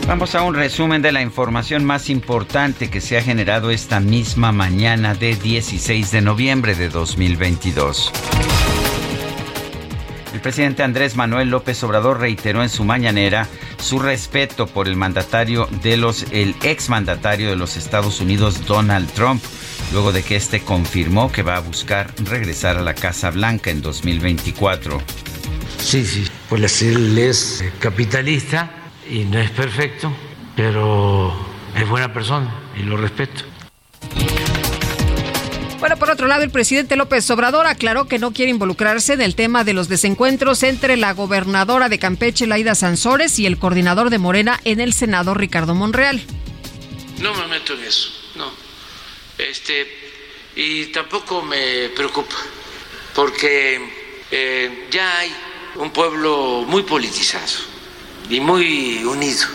Vamos 0.07 0.35
a 0.35 0.43
un 0.43 0.55
resumen 0.55 1.01
de 1.01 1.11
la 1.11 1.21
información 1.21 1.83
más 1.83 2.09
importante 2.09 2.89
que 2.89 3.01
se 3.01 3.17
ha 3.17 3.21
generado 3.21 3.71
esta 3.71 3.99
misma 3.99 4.53
mañana 4.53 5.13
de 5.15 5.35
16 5.35 6.11
de 6.11 6.21
noviembre 6.21 6.75
de 6.75 6.87
2022. 6.87 8.13
El 10.33 10.39
presidente 10.39 10.83
Andrés 10.83 11.17
Manuel 11.17 11.49
López 11.49 11.83
Obrador 11.83 12.21
reiteró 12.21 12.63
en 12.63 12.69
su 12.69 12.85
mañanera 12.85 13.49
su 13.79 13.99
respeto 13.99 14.65
por 14.65 14.87
el 14.87 14.95
mandatario 14.95 15.67
de 15.83 15.97
los 15.97 16.23
el 16.31 16.55
exmandatario 16.63 17.49
de 17.49 17.57
los 17.57 17.75
Estados 17.75 18.21
Unidos 18.21 18.65
Donald 18.65 19.11
Trump 19.11 19.43
luego 19.91 20.13
de 20.13 20.23
que 20.23 20.37
este 20.37 20.61
confirmó 20.61 21.33
que 21.33 21.43
va 21.43 21.57
a 21.57 21.59
buscar 21.59 22.13
regresar 22.23 22.77
a 22.77 22.81
la 22.81 22.93
Casa 22.93 23.29
Blanca 23.29 23.71
en 23.71 23.81
2024. 23.81 25.01
Sí, 25.79 26.05
sí, 26.05 26.25
pues 26.47 26.81
él 26.81 27.17
es 27.17 27.61
capitalista 27.79 28.86
y 29.09 29.25
no 29.25 29.39
es 29.39 29.51
perfecto, 29.51 30.11
pero 30.55 31.33
es 31.75 31.87
buena 31.87 32.13
persona 32.13 32.51
y 32.75 32.83
lo 32.83 32.97
respeto. 32.97 33.43
Bueno, 35.79 35.97
por 35.97 36.09
otro 36.09 36.27
lado, 36.27 36.43
el 36.43 36.49
presidente 36.49 36.95
López 36.95 37.29
Obrador 37.29 37.67
aclaró 37.67 38.07
que 38.07 38.17
no 38.17 38.33
quiere 38.33 38.49
involucrarse 38.49 39.13
en 39.13 39.21
el 39.21 39.35
tema 39.35 39.63
de 39.63 39.73
los 39.73 39.87
desencuentros 39.87 40.63
entre 40.63 40.97
la 40.97 41.13
gobernadora 41.13 41.87
de 41.87 41.99
Campeche, 41.99 42.47
Laida 42.47 42.73
Sansores, 42.73 43.37
y 43.37 43.45
el 43.45 43.59
coordinador 43.59 44.09
de 44.09 44.17
Morena 44.17 44.59
en 44.63 44.79
el 44.79 44.93
Senado, 44.93 45.35
Ricardo 45.35 45.75
Monreal. 45.75 46.23
No 47.19 47.33
me 47.35 47.47
meto 47.47 47.73
en 47.75 47.83
eso, 47.83 48.09
no. 48.35 48.51
Este, 49.37 49.87
y 50.55 50.85
tampoco 50.87 51.43
me 51.43 51.89
preocupa, 51.89 52.35
porque 53.13 53.79
eh, 54.31 54.87
ya 54.89 55.19
hay 55.19 55.31
un 55.75 55.91
pueblo 55.91 56.65
muy 56.67 56.81
politizado 56.81 57.76
y 58.29 58.39
muy 58.39 59.03
unido. 59.03 59.47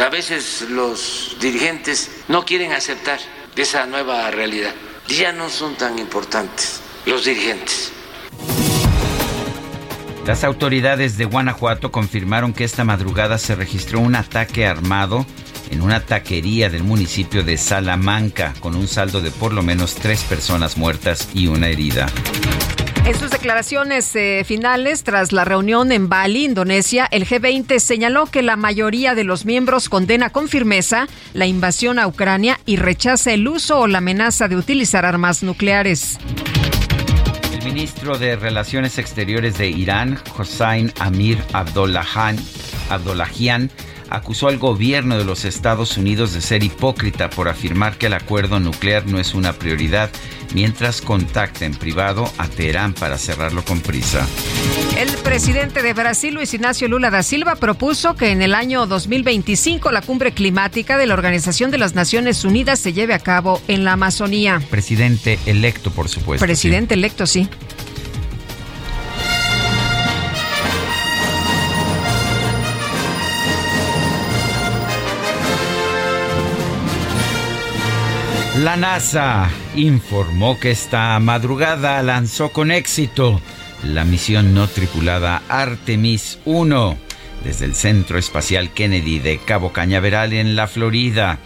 A 0.00 0.08
veces 0.08 0.66
los 0.70 1.36
dirigentes 1.40 2.10
no 2.28 2.44
quieren 2.44 2.72
aceptar 2.72 3.18
esa 3.56 3.84
nueva 3.86 4.30
realidad 4.30 4.72
ya 5.18 5.32
no 5.32 5.48
son 5.48 5.74
tan 5.74 5.98
importantes 5.98 6.80
los 7.06 7.24
dirigentes. 7.24 7.92
Las 10.26 10.44
autoridades 10.44 11.16
de 11.16 11.24
Guanajuato 11.24 11.90
confirmaron 11.90 12.52
que 12.52 12.64
esta 12.64 12.84
madrugada 12.84 13.38
se 13.38 13.54
registró 13.54 14.00
un 14.00 14.14
ataque 14.14 14.66
armado 14.66 15.26
en 15.70 15.82
una 15.82 16.00
taquería 16.00 16.68
del 16.68 16.84
municipio 16.84 17.42
de 17.42 17.56
Salamanca, 17.56 18.54
con 18.60 18.76
un 18.76 18.86
saldo 18.86 19.20
de 19.20 19.30
por 19.30 19.52
lo 19.52 19.62
menos 19.62 19.94
tres 19.94 20.22
personas 20.22 20.76
muertas 20.76 21.28
y 21.34 21.46
una 21.46 21.68
herida. 21.68 22.06
En 23.04 23.18
sus 23.18 23.30
declaraciones 23.30 24.14
eh, 24.14 24.44
finales, 24.46 25.02
tras 25.04 25.32
la 25.32 25.44
reunión 25.44 25.90
en 25.90 26.08
Bali, 26.08 26.44
Indonesia, 26.44 27.08
el 27.10 27.26
G20 27.26 27.78
señaló 27.78 28.26
que 28.26 28.42
la 28.42 28.56
mayoría 28.56 29.14
de 29.14 29.24
los 29.24 29.44
miembros 29.44 29.88
condena 29.88 30.30
con 30.30 30.48
firmeza 30.48 31.08
la 31.32 31.46
invasión 31.46 31.98
a 31.98 32.06
Ucrania 32.06 32.60
y 32.66 32.76
rechaza 32.76 33.32
el 33.32 33.48
uso 33.48 33.80
o 33.80 33.86
la 33.86 33.98
amenaza 33.98 34.48
de 34.48 34.56
utilizar 34.56 35.04
armas 35.04 35.42
nucleares. 35.42 36.18
El 37.52 37.64
ministro 37.64 38.18
de 38.18 38.36
Relaciones 38.36 38.98
Exteriores 38.98 39.58
de 39.58 39.68
Irán, 39.68 40.18
Hossein 40.38 40.92
Amir 40.98 41.38
Abdollahian, 41.52 42.38
acusó 44.10 44.48
al 44.48 44.58
gobierno 44.58 45.16
de 45.16 45.24
los 45.24 45.44
Estados 45.44 45.96
Unidos 45.96 46.34
de 46.34 46.40
ser 46.40 46.62
hipócrita 46.62 47.30
por 47.30 47.48
afirmar 47.48 47.96
que 47.96 48.06
el 48.06 48.14
acuerdo 48.14 48.60
nuclear 48.60 49.06
no 49.06 49.18
es 49.18 49.34
una 49.34 49.52
prioridad, 49.52 50.10
mientras 50.52 51.00
contacta 51.00 51.64
en 51.64 51.74
privado 51.74 52.30
a 52.36 52.48
Teherán 52.48 52.92
para 52.92 53.16
cerrarlo 53.18 53.64
con 53.64 53.80
prisa. 53.80 54.26
El 54.98 55.08
presidente 55.18 55.82
de 55.82 55.94
Brasil, 55.94 56.34
Luis 56.34 56.52
Ignacio 56.52 56.88
Lula 56.88 57.10
da 57.10 57.22
Silva, 57.22 57.54
propuso 57.56 58.16
que 58.16 58.30
en 58.30 58.42
el 58.42 58.54
año 58.54 58.86
2025 58.86 59.92
la 59.92 60.02
cumbre 60.02 60.32
climática 60.32 60.98
de 60.98 61.06
la 61.06 61.14
Organización 61.14 61.70
de 61.70 61.78
las 61.78 61.94
Naciones 61.94 62.44
Unidas 62.44 62.80
se 62.80 62.92
lleve 62.92 63.14
a 63.14 63.20
cabo 63.20 63.62
en 63.68 63.84
la 63.84 63.92
Amazonía. 63.92 64.60
Presidente 64.70 65.38
electo, 65.46 65.90
por 65.90 66.08
supuesto. 66.08 66.44
Presidente 66.44 66.94
electo, 66.94 67.26
sí. 67.26 67.48
La 78.56 78.76
NASA 78.76 79.48
informó 79.76 80.58
que 80.58 80.72
esta 80.72 81.16
madrugada 81.20 82.02
lanzó 82.02 82.50
con 82.50 82.72
éxito 82.72 83.40
la 83.84 84.04
misión 84.04 84.54
no 84.54 84.66
tripulada 84.66 85.42
Artemis 85.48 86.40
1 86.44 86.98
desde 87.44 87.66
el 87.66 87.76
Centro 87.76 88.18
Espacial 88.18 88.70
Kennedy 88.70 89.20
de 89.20 89.38
Cabo 89.38 89.72
Cañaveral 89.72 90.32
en 90.32 90.56
la 90.56 90.66
Florida. 90.66 91.38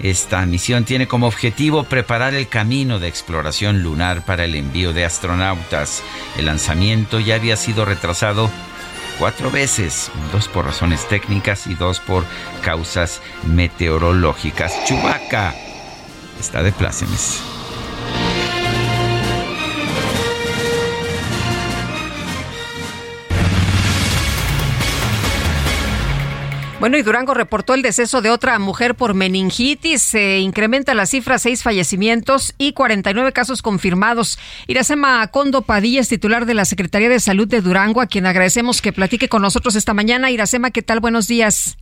Esta 0.00 0.46
misión 0.46 0.84
tiene 0.84 1.08
como 1.08 1.26
objetivo 1.26 1.84
preparar 1.84 2.34
el 2.34 2.46
camino 2.46 3.00
de 3.00 3.08
exploración 3.08 3.82
lunar 3.82 4.24
para 4.24 4.44
el 4.44 4.54
envío 4.54 4.92
de 4.92 5.04
astronautas. 5.04 6.04
El 6.38 6.46
lanzamiento 6.46 7.18
ya 7.18 7.34
había 7.34 7.56
sido 7.56 7.84
retrasado 7.84 8.48
cuatro 9.18 9.50
veces, 9.50 10.12
dos 10.32 10.46
por 10.46 10.66
razones 10.66 11.08
técnicas 11.08 11.66
y 11.66 11.74
dos 11.74 11.98
por 11.98 12.24
causas 12.62 13.20
meteorológicas. 13.44 14.84
Chubaca 14.86 15.52
está 16.38 16.62
de 16.62 16.72
plácemes. 16.72 17.42
Bueno, 26.84 26.98
y 26.98 27.02
Durango 27.02 27.32
reportó 27.32 27.72
el 27.72 27.80
deceso 27.80 28.20
de 28.20 28.28
otra 28.28 28.58
mujer 28.58 28.94
por 28.94 29.14
meningitis. 29.14 30.02
Se 30.02 30.40
incrementa 30.40 30.92
la 30.92 31.06
cifra, 31.06 31.38
seis 31.38 31.62
fallecimientos 31.62 32.54
y 32.58 32.74
49 32.74 33.32
casos 33.32 33.62
confirmados. 33.62 34.38
Iracema 34.66 35.26
Condo 35.28 35.62
Padilla 35.62 36.02
es 36.02 36.10
titular 36.10 36.44
de 36.44 36.52
la 36.52 36.66
Secretaría 36.66 37.08
de 37.08 37.20
Salud 37.20 37.48
de 37.48 37.62
Durango, 37.62 38.02
a 38.02 38.06
quien 38.06 38.26
agradecemos 38.26 38.82
que 38.82 38.92
platique 38.92 39.30
con 39.30 39.40
nosotros 39.40 39.76
esta 39.76 39.94
mañana. 39.94 40.30
Iracema, 40.30 40.72
¿qué 40.72 40.82
tal? 40.82 41.00
Buenos 41.00 41.26
días. 41.26 41.78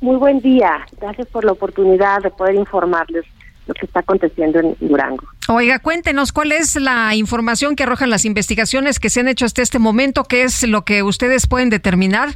Muy 0.00 0.16
buen 0.16 0.40
día. 0.40 0.86
Gracias 0.98 1.26
por 1.26 1.44
la 1.44 1.52
oportunidad 1.52 2.22
de 2.22 2.30
poder 2.30 2.54
informarles 2.54 3.26
lo 3.66 3.74
que 3.74 3.86
está 3.86 4.00
aconteciendo 4.00 4.60
en 4.60 4.76
Durango. 4.80 5.24
Oiga, 5.48 5.78
cuéntenos 5.78 6.32
cuál 6.32 6.52
es 6.52 6.76
la 6.76 7.14
información 7.14 7.76
que 7.76 7.84
arrojan 7.84 8.10
las 8.10 8.24
investigaciones 8.24 8.98
que 8.98 9.10
se 9.10 9.20
han 9.20 9.28
hecho 9.28 9.44
hasta 9.44 9.62
este 9.62 9.78
momento, 9.78 10.24
qué 10.24 10.42
es 10.42 10.66
lo 10.66 10.84
que 10.84 11.02
ustedes 11.02 11.46
pueden 11.46 11.70
determinar. 11.70 12.30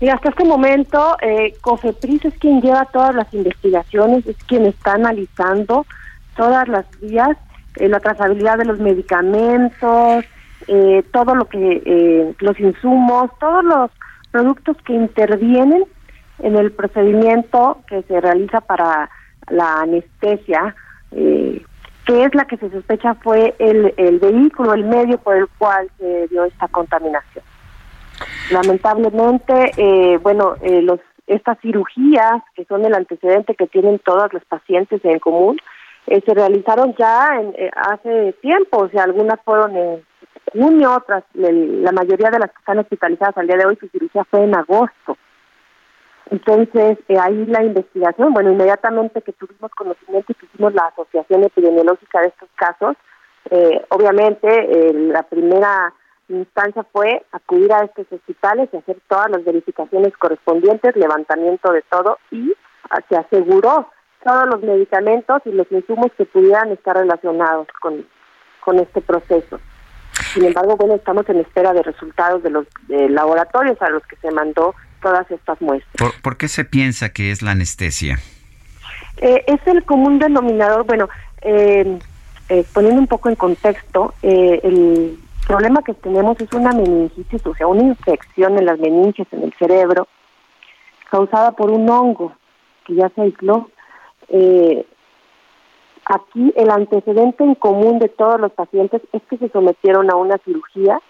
Y 0.00 0.08
hasta 0.08 0.28
este 0.28 0.44
momento, 0.44 1.16
eh, 1.22 1.54
COFEPRIS 1.60 2.26
es 2.26 2.34
quien 2.38 2.60
lleva 2.60 2.84
todas 2.86 3.14
las 3.14 3.32
investigaciones, 3.32 4.26
es 4.26 4.36
quien 4.44 4.66
está 4.66 4.92
analizando 4.92 5.86
todas 6.36 6.68
las 6.68 6.86
vías, 7.00 7.36
eh, 7.76 7.88
la 7.88 8.00
trazabilidad 8.00 8.58
de 8.58 8.64
los 8.64 8.78
medicamentos, 8.78 10.24
eh, 10.66 11.02
todo 11.12 11.34
lo 11.34 11.46
que, 11.46 11.82
eh, 11.84 12.34
los 12.40 12.60
insumos, 12.60 13.30
todos 13.40 13.64
los 13.64 13.90
productos 14.30 14.76
que 14.84 14.92
intervienen 14.92 15.84
en 16.40 16.56
el 16.56 16.72
procedimiento 16.72 17.80
que 17.88 18.02
se 18.02 18.20
realiza 18.20 18.60
para 18.60 19.10
la 19.50 19.80
anestesia, 19.82 20.74
eh, 21.12 21.62
que 22.06 22.24
es 22.24 22.34
la 22.34 22.46
que 22.46 22.56
se 22.56 22.70
sospecha 22.70 23.14
fue 23.14 23.54
el, 23.58 23.92
el 23.96 24.18
vehículo, 24.18 24.74
el 24.74 24.84
medio 24.84 25.18
por 25.18 25.36
el 25.36 25.46
cual 25.58 25.90
se 25.98 26.28
dio 26.28 26.44
esta 26.44 26.68
contaminación. 26.68 27.44
Lamentablemente, 28.50 29.72
eh, 29.76 30.18
bueno, 30.18 30.54
eh, 30.62 30.82
los 30.82 31.00
estas 31.26 31.58
cirugías, 31.60 32.42
que 32.54 32.64
son 32.64 32.86
el 32.86 32.94
antecedente 32.94 33.54
que 33.54 33.66
tienen 33.66 33.98
todas 33.98 34.32
los 34.32 34.42
pacientes 34.46 35.04
en 35.04 35.18
común, 35.18 35.58
eh, 36.06 36.22
se 36.24 36.32
realizaron 36.32 36.94
ya 36.98 37.38
en, 37.38 37.54
eh, 37.54 37.70
hace 37.76 38.32
tiempo, 38.40 38.78
o 38.78 38.88
sea, 38.88 39.04
algunas 39.04 39.38
fueron 39.44 39.76
en 39.76 40.02
junio, 40.52 40.94
otras, 40.96 41.24
la 41.34 41.92
mayoría 41.92 42.30
de 42.30 42.38
las 42.38 42.50
que 42.50 42.58
están 42.60 42.78
hospitalizadas 42.78 43.36
al 43.36 43.46
día 43.46 43.58
de 43.58 43.66
hoy, 43.66 43.76
su 43.76 43.88
cirugía 43.88 44.24
fue 44.24 44.44
en 44.44 44.56
agosto. 44.56 45.18
Entonces, 46.30 46.98
eh, 47.08 47.18
ahí 47.18 47.46
la 47.46 47.64
investigación, 47.64 48.34
bueno, 48.34 48.52
inmediatamente 48.52 49.22
que 49.22 49.32
tuvimos 49.32 49.70
conocimiento 49.72 50.32
y 50.32 50.34
que 50.34 50.46
hicimos 50.46 50.74
la 50.74 50.82
asociación 50.86 51.44
epidemiológica 51.44 52.20
de 52.20 52.28
estos 52.28 52.48
casos, 52.54 52.96
eh, 53.50 53.82
obviamente 53.88 54.48
eh, 54.48 54.92
la 54.92 55.22
primera 55.22 55.94
instancia 56.28 56.84
fue 56.92 57.24
acudir 57.32 57.72
a 57.72 57.84
estos 57.84 58.06
hospitales 58.12 58.68
y 58.72 58.76
hacer 58.76 58.98
todas 59.08 59.30
las 59.30 59.42
verificaciones 59.42 60.14
correspondientes, 60.18 60.96
levantamiento 60.96 61.72
de 61.72 61.82
todo 61.90 62.18
y 62.30 62.52
ah, 62.90 63.00
se 63.08 63.16
aseguró 63.16 63.88
todos 64.22 64.46
los 64.48 64.60
medicamentos 64.60 65.40
y 65.46 65.52
los 65.52 65.70
insumos 65.72 66.08
que 66.18 66.26
pudieran 66.26 66.70
estar 66.72 66.96
relacionados 66.96 67.68
con, 67.80 68.06
con 68.62 68.78
este 68.78 69.00
proceso. 69.00 69.58
Sin 70.34 70.44
embargo, 70.44 70.76
bueno, 70.76 70.96
estamos 70.96 71.26
en 71.30 71.38
espera 71.38 71.72
de 71.72 71.82
resultados 71.82 72.42
de 72.42 72.50
los 72.50 72.66
de 72.88 73.08
laboratorios 73.08 73.80
a 73.80 73.88
los 73.88 74.02
que 74.06 74.16
se 74.16 74.30
mandó 74.30 74.74
todas 75.00 75.30
estas 75.30 75.60
muestras. 75.60 75.94
¿Por, 75.96 76.20
por 76.22 76.36
qué 76.36 76.48
se 76.48 76.64
piensa 76.64 77.10
que 77.10 77.30
es 77.30 77.42
la 77.42 77.52
anestesia? 77.52 78.18
Eh, 79.20 79.44
es 79.46 79.66
el 79.66 79.84
común 79.84 80.18
denominador, 80.18 80.84
bueno, 80.84 81.08
eh, 81.42 81.98
eh, 82.48 82.64
poniendo 82.72 83.00
un 83.00 83.06
poco 83.06 83.28
en 83.28 83.34
contexto, 83.34 84.14
eh, 84.22 84.60
el 84.62 85.18
problema 85.46 85.82
que 85.82 85.94
tenemos 85.94 86.40
es 86.40 86.52
una 86.52 86.72
meningitis, 86.72 87.44
o 87.46 87.54
sea, 87.54 87.66
una 87.66 87.82
infección 87.82 88.58
en 88.58 88.66
las 88.66 88.78
meninges, 88.78 89.26
en 89.32 89.42
el 89.44 89.52
cerebro, 89.54 90.08
causada 91.10 91.52
por 91.52 91.70
un 91.70 91.88
hongo 91.88 92.32
que 92.86 92.94
ya 92.94 93.08
se 93.10 93.22
aisló. 93.22 93.70
Aquí 96.10 96.54
el 96.56 96.70
antecedente 96.70 97.44
en 97.44 97.54
común 97.54 97.98
de 97.98 98.08
todos 98.08 98.40
los 98.40 98.52
pacientes 98.52 99.02
es 99.12 99.22
que 99.28 99.36
se 99.36 99.50
sometieron 99.50 100.10
a 100.10 100.16
una 100.16 100.38
cirugía 100.38 101.00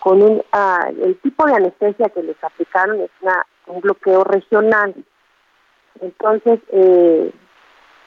con 0.00 0.22
un, 0.22 0.42
ah, 0.52 0.90
el 1.02 1.16
tipo 1.20 1.46
de 1.46 1.54
anestesia 1.54 2.08
que 2.10 2.22
les 2.22 2.42
aplicaron 2.42 3.00
es 3.00 3.10
una, 3.20 3.44
un 3.66 3.80
bloqueo 3.80 4.24
regional. 4.24 4.94
Entonces, 6.00 6.60
eh, 6.70 7.32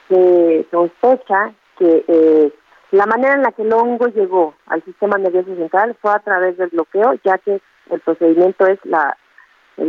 se 0.08 0.66
sospecha 0.70 1.52
que 1.78 2.04
eh, 2.06 2.52
la 2.92 3.06
manera 3.06 3.34
en 3.34 3.42
la 3.42 3.52
que 3.52 3.62
el 3.62 3.72
hongo 3.72 4.06
llegó 4.08 4.54
al 4.66 4.82
sistema 4.84 5.16
nervioso 5.18 5.54
central 5.56 5.96
fue 6.00 6.12
a 6.12 6.18
través 6.18 6.56
del 6.58 6.68
bloqueo, 6.68 7.14
ya 7.24 7.38
que 7.38 7.60
el 7.90 8.00
procedimiento 8.00 8.66
es 8.66 8.78
la, 8.84 9.16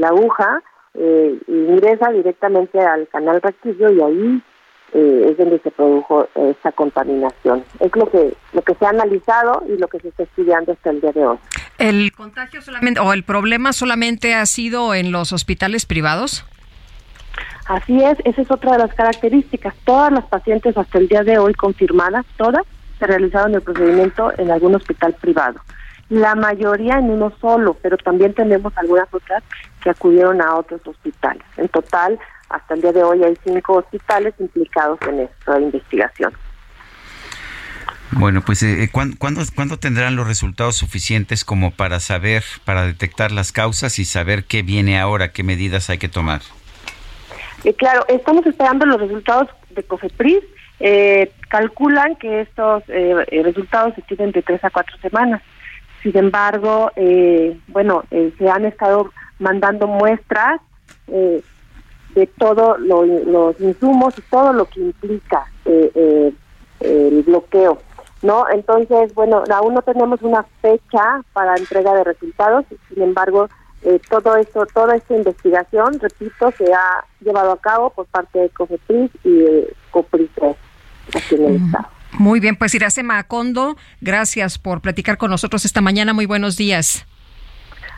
aguja 0.06 0.62
eh, 0.96 1.38
ingresa 1.48 2.10
directamente 2.12 2.80
al 2.80 3.08
canal 3.08 3.42
rectillo 3.42 3.92
y 3.92 4.02
ahí 4.02 4.44
eh, 4.94 5.28
es 5.30 5.38
donde 5.38 5.60
se 5.60 5.72
produjo 5.72 6.28
esa 6.36 6.72
contaminación. 6.72 7.64
Es 7.80 7.96
lo 7.96 8.06
que 8.10 8.34
lo 8.54 8.62
que 8.62 8.76
se 8.76 8.86
ha 8.86 8.90
analizado 8.90 9.64
y 9.68 9.78
lo 9.78 9.88
que 9.88 10.00
se 10.00 10.10
está 10.10 10.24
estudiando 10.24 10.72
hasta 10.72 10.92
el 10.92 11.02
día 11.02 11.12
de 11.12 11.26
hoy. 11.26 11.38
¿El 11.78 12.12
contagio 12.12 12.62
solamente 12.62 13.00
o 13.00 13.14
el 13.14 13.24
problema 13.24 13.74
solamente 13.74 14.36
ha 14.36 14.46
sido 14.46 14.94
en 14.94 15.12
los 15.12 15.34
hospitales 15.34 15.86
privados? 15.86 16.46
Así 17.66 18.04
es, 18.04 18.18
esa 18.26 18.42
es 18.42 18.52
otra 18.52 18.74
de 18.74 18.80
las 18.80 18.94
características. 18.94 19.74
Todas 19.86 20.12
las 20.12 20.26
pacientes 20.26 20.78
hasta 20.78 20.98
el 20.98 21.08
día 21.08 21.24
de 21.24 21.38
hoy 21.38 21.54
confirmadas, 21.54 22.26
todas, 22.38 22.64
se 23.00 23.08
realizaron 23.08 23.56
el 23.56 23.62
procedimiento 23.62 24.32
en 24.38 24.52
algún 24.52 24.76
hospital 24.76 25.16
privado. 25.20 25.60
La 26.10 26.36
mayoría 26.36 27.00
en 27.00 27.10
uno 27.10 27.34
solo, 27.40 27.76
pero 27.82 27.98
también 27.98 28.34
tenemos 28.34 28.74
algunas 28.76 29.12
otras 29.12 29.44
que 29.82 29.90
acudieron 29.90 30.42
a 30.42 30.56
otros 30.56 30.82
hospitales. 30.86 31.44
En 31.58 31.70
total, 31.70 32.20
hasta 32.50 32.74
el 32.76 32.82
día 32.82 32.92
de 32.92 33.04
hoy 33.04 33.24
hay 33.24 33.36
cinco 33.44 33.78
hospitales 33.78 34.34
implicados 34.40 35.00
en 35.08 35.22
esta 35.22 35.60
investigación. 35.60 36.34
Bueno, 38.16 38.42
pues 38.46 38.62
eh, 38.64 38.90
¿cuándo, 38.92 39.18
¿cuándo, 39.18 39.78
tendrán 39.78 40.16
los 40.16 40.28
resultados 40.28 40.76
suficientes 40.76 41.44
como 41.44 41.72
para 41.72 42.00
saber, 42.00 42.44
para 42.64 42.86
detectar 42.86 43.32
las 43.32 43.52
causas 43.52 43.98
y 44.00 44.06
saber 44.06 44.44
qué 44.46 44.62
viene 44.62 45.00
ahora, 45.00 45.32
qué 45.32 45.44
medidas 45.44 45.90
hay 45.90 45.98
que 45.98 46.10
tomar? 46.10 46.42
Eh, 47.64 47.74
claro, 47.74 48.06
estamos 48.08 48.46
esperando 48.46 48.86
los 48.86 49.00
resultados 49.00 49.50
de 49.72 49.84
COFEPRIS. 49.84 50.44
Eh, 50.80 51.32
calculan 51.50 52.16
que 52.18 52.42
estos 52.42 52.84
eh, 52.88 53.26
resultados 53.44 53.96
se 53.96 54.02
tienen 54.04 54.32
de 54.32 54.42
tres 54.42 54.64
a 54.64 54.70
cuatro 54.70 54.98
semanas. 54.98 55.42
Sin 56.02 56.18
embargo, 56.18 56.92
bueno, 57.68 58.04
se 58.10 58.50
han 58.50 58.66
estado 58.66 59.14
mandando 59.40 59.88
muestras 59.88 60.60
de 61.08 62.28
todos 62.38 62.78
los 62.82 63.62
insumos 63.62 64.14
y 64.18 64.22
todo 64.24 64.52
lo 64.52 64.66
que 64.66 64.82
implica 64.82 65.46
el 65.66 67.24
bloqueo. 67.26 67.82
¿No? 68.24 68.46
Entonces, 68.50 69.14
bueno, 69.14 69.44
aún 69.54 69.76
no 69.76 69.82
tenemos 69.84 70.22
una 70.22 70.44
fecha 70.62 71.22
para 71.34 71.56
entrega 71.56 71.94
de 71.94 72.04
resultados, 72.06 72.66
sin 72.90 73.04
embargo, 73.04 73.50
eh, 73.84 74.00
todo 74.10 74.38
esto, 74.38 74.66
toda 74.74 74.96
esta 74.96 75.16
investigación, 75.16 76.00
repito, 76.00 76.52
se 76.58 76.74
ha 76.74 77.04
llevado 77.20 77.52
a 77.52 77.58
cabo 77.58 77.90
por 77.90 78.06
parte 78.08 78.40
de 78.40 78.50
COFEPRIS 78.50 79.12
y 79.26 79.68
aquí 81.14 81.36
en 81.36 81.46
el 81.46 81.56
Estado. 81.58 81.88
Muy 82.14 82.40
bien, 82.40 82.56
pues 82.56 82.74
Iracema 82.76 83.18
Acondo, 83.18 83.76
gracias 84.00 84.58
por 84.58 84.82
platicar 84.82 85.18
con 85.18 85.30
nosotros 85.30 85.66
esta 85.66 85.82
mañana. 85.82 86.14
Muy 86.14 86.26
buenos 86.26 86.56
días. 86.56 87.06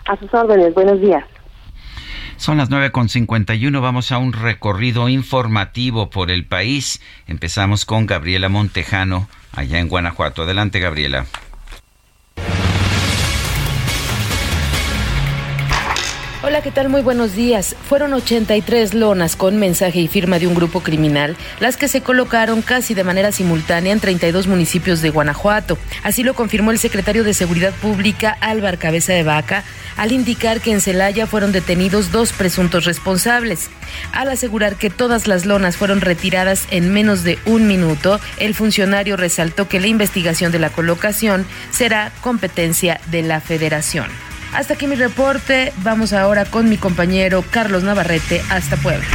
A 0.08 0.18
sus 0.18 0.34
órdenes, 0.34 0.74
buenos 0.74 1.00
días. 1.02 1.24
Son 2.38 2.58
las 2.58 2.70
9.51, 2.70 3.82
vamos 3.82 4.12
a 4.12 4.18
un 4.18 4.34
recorrido 4.34 5.08
informativo 5.10 6.10
por 6.10 6.32
el 6.32 6.46
país. 6.46 7.02
Empezamos 7.28 7.86
con 7.86 8.06
Gabriela 8.06 8.50
Montejano, 8.50 9.30
allá 9.54 9.80
en 9.80 9.88
Guanajuato. 9.88 10.44
Adelante, 10.44 10.80
Gabriela. 10.80 11.26
Hola, 16.48 16.62
¿qué 16.62 16.70
tal? 16.70 16.90
Muy 16.90 17.02
buenos 17.02 17.36
días. 17.36 17.76
Fueron 17.90 18.14
83 18.14 18.94
lonas 18.94 19.36
con 19.36 19.58
mensaje 19.58 19.98
y 19.98 20.08
firma 20.08 20.38
de 20.38 20.46
un 20.46 20.54
grupo 20.54 20.82
criminal 20.82 21.36
las 21.60 21.76
que 21.76 21.88
se 21.88 22.02
colocaron 22.02 22.62
casi 22.62 22.94
de 22.94 23.04
manera 23.04 23.32
simultánea 23.32 23.92
en 23.92 24.00
32 24.00 24.46
municipios 24.46 25.02
de 25.02 25.10
Guanajuato. 25.10 25.80
Así 26.04 26.22
lo 26.22 26.36
confirmó 26.36 26.70
el 26.70 26.78
secretario 26.78 27.24
de 27.24 27.34
Seguridad 27.34 27.74
Pública, 27.74 28.38
Álvar 28.42 28.78
Cabeza 28.78 29.12
de 29.12 29.24
Vaca, 29.24 29.64
al 29.98 30.12
indicar 30.12 30.62
que 30.62 30.72
en 30.72 30.82
Celaya 30.82 31.26
fueron 31.26 31.52
detenidos 31.52 32.12
dos 32.12 32.32
presuntos 32.32 32.86
responsables. 32.86 33.72
Al 34.12 34.30
asegurar 34.30 34.76
que 34.76 34.92
todas 34.92 35.28
las 35.28 35.48
lonas 35.48 35.78
fueron 35.78 36.00
retiradas 36.00 36.68
en 36.70 36.94
menos 36.94 37.24
de 37.24 37.40
un 37.48 37.66
minuto, 37.66 38.20
el 38.38 38.54
funcionario 38.54 39.18
resaltó 39.18 39.68
que 39.68 39.80
la 39.80 39.88
investigación 39.88 40.52
de 40.52 40.60
la 40.60 40.70
colocación 40.70 41.44
será 41.72 42.12
competencia 42.22 43.02
de 43.10 43.24
la 43.24 43.42
federación. 43.42 44.25
Hasta 44.56 44.76
aquí 44.76 44.88
mi 44.88 44.96
reporte. 44.96 45.74
Vamos 45.84 46.14
ahora 46.14 46.46
con 46.46 46.70
mi 46.70 46.78
compañero 46.78 47.44
Carlos 47.52 47.84
Navarrete 47.84 48.42
hasta 48.50 48.78
Puebla. 48.78 49.06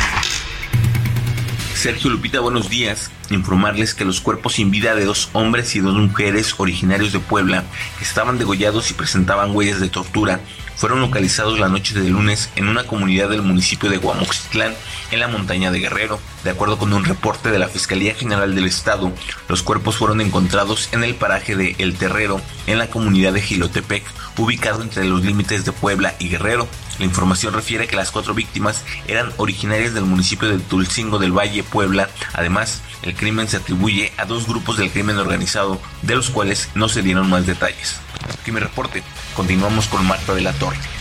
Sergio 1.75 2.11
Lupita, 2.11 2.41
buenos 2.41 2.69
días. 2.69 3.11
Informarles 3.31 3.95
que 3.95 4.05
los 4.05 4.21
cuerpos 4.21 4.55
sin 4.55 4.71
vida 4.71 4.95
de 4.95 5.07
dos 5.07 5.31
hombres 5.33 5.75
y 5.77 5.81
dos 5.81 5.95
mujeres 5.95 6.55
originarios 6.59 7.15
de 7.15 7.21
Puebla 7.21 7.65
estaban 8.03 8.37
degollados 8.39 8.91
y 8.91 8.95
presentaban 8.95 9.57
huellas 9.57 9.81
de 9.81 9.89
tortura 9.89 10.41
fueron 10.81 11.03
localizados 11.03 11.61
la 11.61 11.69
noche 11.69 11.93
de 11.93 12.09
lunes 12.09 12.49
en 12.57 12.67
una 12.67 12.85
comunidad 12.85 13.29
del 13.29 13.43
municipio 13.43 13.91
de 13.91 13.99
Guamoxitlán, 13.99 14.73
en 15.11 15.21
la 15.21 15.29
montaña 15.29 15.71
de 15.71 15.79
Guerrero. 15.79 16.19
De 16.43 16.49
acuerdo 16.49 16.79
con 16.79 16.95
un 16.95 17.05
reporte 17.05 17.51
de 17.51 17.59
la 17.59 17.69
Fiscalía 17.69 18.15
General 18.15 18.55
del 18.55 18.65
Estado, 18.65 19.13
los 19.47 19.63
cuerpos 19.63 19.99
fueron 19.99 20.23
encontrados 20.23 20.89
en 20.93 21.05
el 21.05 21.17
paraje 21.17 21.55
de 21.55 21.77
El 21.77 21.97
Terrero, 21.97 22.41
en 22.67 22.79
la 22.79 22.89
comunidad 22.89 23.35
de 23.35 23.43
Gilotepec, 23.43 24.05
ubicado 24.39 24.81
entre 24.81 25.05
los 25.05 25.23
límites 25.23 25.67
de 25.67 25.73
Puebla 25.73 26.15
y 26.19 26.31
Guerrero. 26.31 26.67
La 27.01 27.07
información 27.07 27.55
refiere 27.55 27.89
que 27.89 27.97
las 27.97 28.11
cuatro 28.11 28.35
víctimas 28.35 28.85
eran 29.09 29.33
originarias 29.39 29.95
del 29.95 30.05
municipio 30.05 30.51
de 30.51 30.59
Tulcingo 30.59 31.19
del 31.19 31.33
Valle, 31.33 31.63
Puebla. 31.63 32.11
Además, 32.35 32.83
el 33.01 33.17
crimen 33.17 33.49
se 33.49 33.57
atribuye 33.57 34.13
a 34.19 34.27
dos 34.27 34.47
grupos 34.47 34.77
del 34.77 34.91
crimen 34.91 35.17
organizado, 35.17 35.81
de 36.03 36.15
los 36.15 36.29
cuales 36.29 36.69
no 36.75 36.91
se 36.91 37.01
dieron 37.01 37.31
más 37.31 37.47
detalles. 37.47 37.97
Aquí 38.39 38.53
mi 38.53 38.61
reporte. 38.61 39.03
Continuamos 39.35 39.87
con 39.87 40.07
Marta 40.07 40.35
de 40.35 40.43
la 40.43 40.53
Torre. 40.53 41.00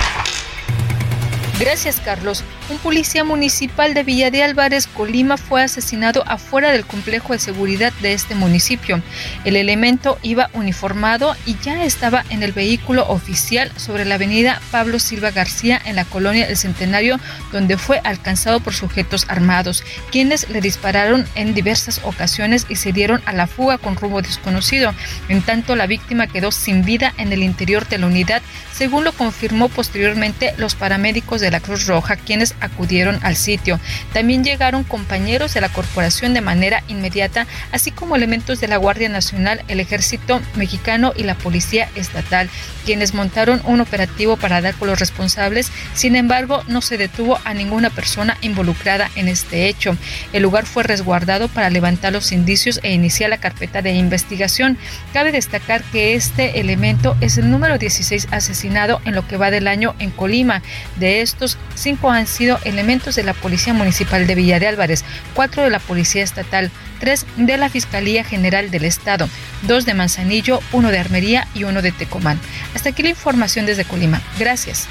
Gracias, 1.59 1.99
Carlos. 1.99 2.45
Un 2.69 2.77
policía 2.77 3.25
municipal 3.25 3.93
de 3.93 4.03
Villa 4.03 4.31
de 4.31 4.43
Álvarez, 4.43 4.87
Colima, 4.87 5.35
fue 5.35 5.61
asesinado 5.61 6.23
afuera 6.25 6.71
del 6.71 6.85
complejo 6.85 7.33
de 7.33 7.39
seguridad 7.39 7.91
de 8.01 8.13
este 8.13 8.33
municipio. 8.33 9.01
El 9.43 9.57
elemento 9.57 10.17
iba 10.21 10.49
uniformado 10.53 11.35
y 11.45 11.57
ya 11.61 11.83
estaba 11.83 12.23
en 12.29 12.43
el 12.43 12.53
vehículo 12.53 13.09
oficial 13.09 13.73
sobre 13.75 14.05
la 14.05 14.15
avenida 14.15 14.61
Pablo 14.71 14.99
Silva 14.99 15.31
García 15.31 15.81
en 15.83 15.97
la 15.97 16.05
colonia 16.05 16.47
El 16.47 16.55
Centenario, 16.55 17.19
donde 17.51 17.77
fue 17.77 17.99
alcanzado 18.05 18.61
por 18.61 18.73
sujetos 18.73 19.25
armados, 19.27 19.83
quienes 20.11 20.49
le 20.49 20.61
dispararon 20.61 21.27
en 21.35 21.53
diversas 21.53 21.99
ocasiones 22.05 22.67
y 22.69 22.77
se 22.77 22.93
dieron 22.93 23.21
a 23.25 23.33
la 23.33 23.47
fuga 23.47 23.77
con 23.77 23.97
rumbo 23.97 24.21
desconocido. 24.21 24.93
En 25.27 25.41
tanto, 25.41 25.75
la 25.75 25.87
víctima 25.87 26.27
quedó 26.27 26.53
sin 26.53 26.85
vida 26.85 27.13
en 27.17 27.33
el 27.33 27.43
interior 27.43 27.85
de 27.89 27.97
la 27.97 28.07
unidad, 28.07 28.41
según 28.79 29.03
lo 29.03 29.11
confirmó 29.11 29.67
posteriormente 29.67 30.53
los 30.55 30.73
paramédicos 30.73 31.41
de 31.41 31.51
la 31.51 31.59
Cruz 31.59 31.85
Roja, 31.85 32.15
quienes 32.15 32.55
acudieron 32.61 33.19
al 33.23 33.35
sitio. 33.35 33.77
También 34.13 34.41
llegaron 34.41 34.85
compañeros 34.85 35.53
de 35.53 35.59
la 35.59 35.67
corporación 35.67 36.33
de 36.33 36.39
manera 36.39 36.81
inmediata, 36.87 37.45
así 37.73 37.91
como 37.91 38.15
elementos 38.15 38.61
de 38.61 38.69
la 38.69 38.77
Guardia 38.77 39.09
Nacional, 39.09 39.65
el 39.67 39.81
Ejército 39.81 40.39
Mexicano 40.55 41.11
y 41.13 41.23
la 41.23 41.35
Policía 41.35 41.89
Estatal, 41.95 42.49
quienes 42.85 43.13
montaron 43.13 43.61
un 43.65 43.81
operativo 43.81 44.37
para 44.37 44.61
dar 44.61 44.75
con 44.75 44.87
los 44.87 44.97
responsables. 44.97 45.73
Sin 45.93 46.15
embargo, 46.15 46.63
no 46.69 46.81
se 46.81 46.97
detuvo 46.97 47.37
a 47.43 47.53
ninguna 47.53 47.89
persona 47.89 48.37
involucrada 48.39 49.11
en 49.15 49.27
este 49.27 49.67
hecho. 49.67 49.97
El 50.31 50.43
lugar 50.43 50.65
fue 50.65 50.83
resguardado 50.83 51.49
para 51.49 51.69
levantar 51.69 52.13
los 52.13 52.31
indicios 52.31 52.79
e 52.81 52.93
iniciar 52.93 53.29
la 53.29 53.39
carpeta 53.39 53.81
de 53.81 53.91
investigación. 53.91 54.77
Cabe 55.11 55.33
destacar 55.33 55.83
que 55.91 56.15
este 56.15 56.61
elemento 56.61 57.17
es 57.19 57.37
el 57.37 57.51
número 57.51 57.77
16 57.77 58.29
en 58.69 59.15
lo 59.15 59.27
que 59.27 59.37
va 59.37 59.49
del 59.49 59.67
año 59.67 59.95
en 59.99 60.11
Colima. 60.11 60.61
De 60.97 61.21
esto 61.21 61.39
estos 61.39 61.57
cinco 61.75 62.11
han 62.11 62.27
sido 62.27 62.59
elementos 62.65 63.15
de 63.15 63.23
la 63.23 63.33
Policía 63.33 63.73
Municipal 63.73 64.27
de 64.27 64.35
Villa 64.35 64.59
de 64.59 64.67
Álvarez, 64.67 65.05
cuatro 65.33 65.63
de 65.63 65.69
la 65.69 65.79
Policía 65.79 66.21
Estatal, 66.23 66.69
tres 66.99 67.25
de 67.37 67.57
la 67.57 67.69
Fiscalía 67.69 68.25
General 68.25 68.69
del 68.71 68.83
Estado, 68.83 69.29
dos 69.61 69.85
de 69.85 69.93
Manzanillo, 69.93 70.59
uno 70.73 70.91
de 70.91 70.99
Armería 70.99 71.47
y 71.53 71.63
uno 71.63 71.81
de 71.81 71.93
Tecomán. 71.93 72.39
Hasta 72.75 72.89
aquí 72.89 73.03
la 73.03 73.09
información 73.09 73.65
desde 73.65 73.85
Colima. 73.85 74.21
Gracias. 74.37 74.87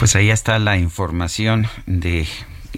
Pues 0.00 0.16
ahí 0.16 0.30
está 0.30 0.58
la 0.58 0.76
información 0.76 1.68
de 1.86 2.26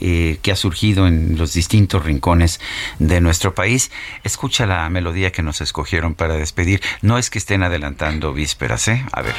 eh, 0.01 0.39
que 0.43 0.53
ha 0.53 0.57
surgido 0.57 1.07
en 1.07 1.37
los 1.39 1.53
distintos 1.53 2.05
rincones 2.05 2.61
de 2.99 3.21
nuestro 3.21 3.55
país. 3.55 3.91
Escucha 4.25 4.67
la 4.67 4.89
melodía 4.89 5.33
que 5.33 5.43
nos 5.43 5.61
escogieron 5.61 6.15
para 6.15 6.35
despedir. 6.35 6.81
No 7.03 7.19
es 7.19 7.31
que 7.31 7.39
estén 7.39 7.63
adelantando 7.63 8.33
vísperas, 8.33 8.89
¿eh? 8.89 9.05
A 9.13 9.23
ver. 9.23 9.35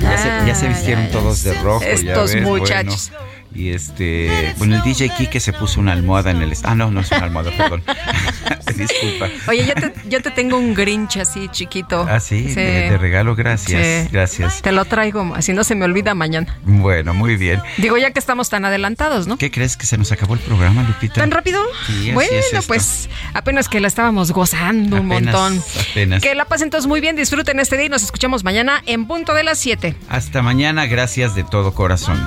Ya 0.00 0.54
se, 0.54 0.68
vistieron 0.68 1.10
todos 1.10 1.42
de 1.42 1.54
rojo. 1.62 1.84
Estos 1.84 2.34
muchachos. 2.36 3.12
Y 3.56 3.70
este, 3.70 4.54
bueno, 4.58 4.76
el 4.76 4.82
DJ 4.82 5.08
Kike 5.16 5.40
se 5.40 5.54
puso 5.54 5.80
una 5.80 5.92
almohada 5.92 6.30
en 6.30 6.42
el... 6.42 6.52
Ah, 6.62 6.74
no, 6.74 6.90
no 6.90 7.00
es 7.00 7.10
una 7.10 7.24
almohada, 7.24 7.50
perdón. 7.56 7.82
Disculpa. 8.76 9.30
Oye, 9.48 9.64
yo 9.66 9.74
te, 9.74 9.92
yo 10.08 10.20
te 10.20 10.30
tengo 10.30 10.58
un 10.58 10.74
Grinch 10.74 11.16
así 11.16 11.48
chiquito. 11.48 12.06
Ah, 12.06 12.20
sí, 12.20 12.42
De, 12.42 12.98
regalo, 12.98 13.34
gracias. 13.34 14.12
Gracias. 14.12 14.60
Te 14.60 14.72
lo 14.72 14.84
traigo, 14.84 15.34
así 15.34 15.54
no 15.54 15.64
se 15.64 15.74
me 15.74 15.86
olvida 15.86 16.14
mañana. 16.14 16.58
Bueno, 16.64 17.14
muy 17.14 17.36
bien. 17.36 17.62
Digo, 17.78 17.96
ya 17.96 18.10
que 18.10 18.18
estamos 18.18 18.50
tan 18.50 18.66
adelantados, 18.66 19.26
¿no? 19.26 19.38
¿Qué 19.38 19.50
crees 19.50 19.78
que 19.78 19.86
se 19.86 19.96
nos 19.96 20.12
acabó 20.12 20.34
el 20.34 20.40
programa, 20.40 20.82
Lupita? 20.82 21.14
¿Tan 21.14 21.30
rápido? 21.30 21.62
Sí, 21.86 22.12
bueno, 22.12 22.30
pues 22.66 23.08
apenas 23.32 23.70
que 23.70 23.80
la 23.80 23.88
estábamos 23.88 24.32
gozando 24.32 25.00
un 25.00 25.06
montón. 25.06 25.62
Apenas. 25.90 26.22
Que 26.22 26.34
la 26.34 26.44
pasen 26.44 26.68
todos 26.68 26.86
muy 26.86 27.00
bien, 27.00 27.16
disfruten 27.16 27.58
este 27.58 27.78
día 27.78 27.86
y 27.86 27.88
nos 27.88 28.02
escuchamos 28.02 28.44
mañana 28.44 28.82
en 28.84 29.06
punto 29.06 29.32
de 29.32 29.44
las 29.44 29.58
7. 29.58 29.96
Hasta 30.10 30.42
mañana, 30.42 30.84
gracias 30.86 31.34
de 31.34 31.44
todo 31.44 31.72
corazón. 31.72 32.20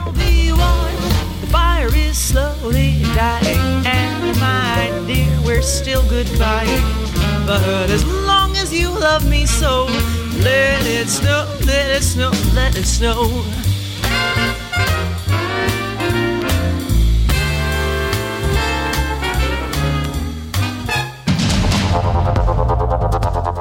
We're 5.59 5.61
still 5.61 6.03
goodbye. 6.09 6.65
But 7.45 7.89
as 7.89 8.05
long 8.05 8.55
as 8.55 8.71
you 8.71 8.89
love 8.89 9.27
me 9.27 9.45
so, 9.45 9.85
let 10.43 10.85
it 10.85 11.07
snow, 11.09 11.45
let 11.65 11.89
it 11.89 12.03
snow, 12.03 12.31
let 12.53 12.77
it 12.77 12.85
snow. 12.85 13.43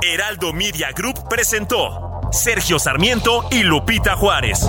Heraldo 0.02 0.52
Media 0.52 0.92
Group 0.92 1.28
presentó 1.28 2.20
Sergio 2.30 2.78
Sarmiento 2.78 3.48
y 3.50 3.62
Lupita 3.62 4.14
Juárez. 4.14 4.68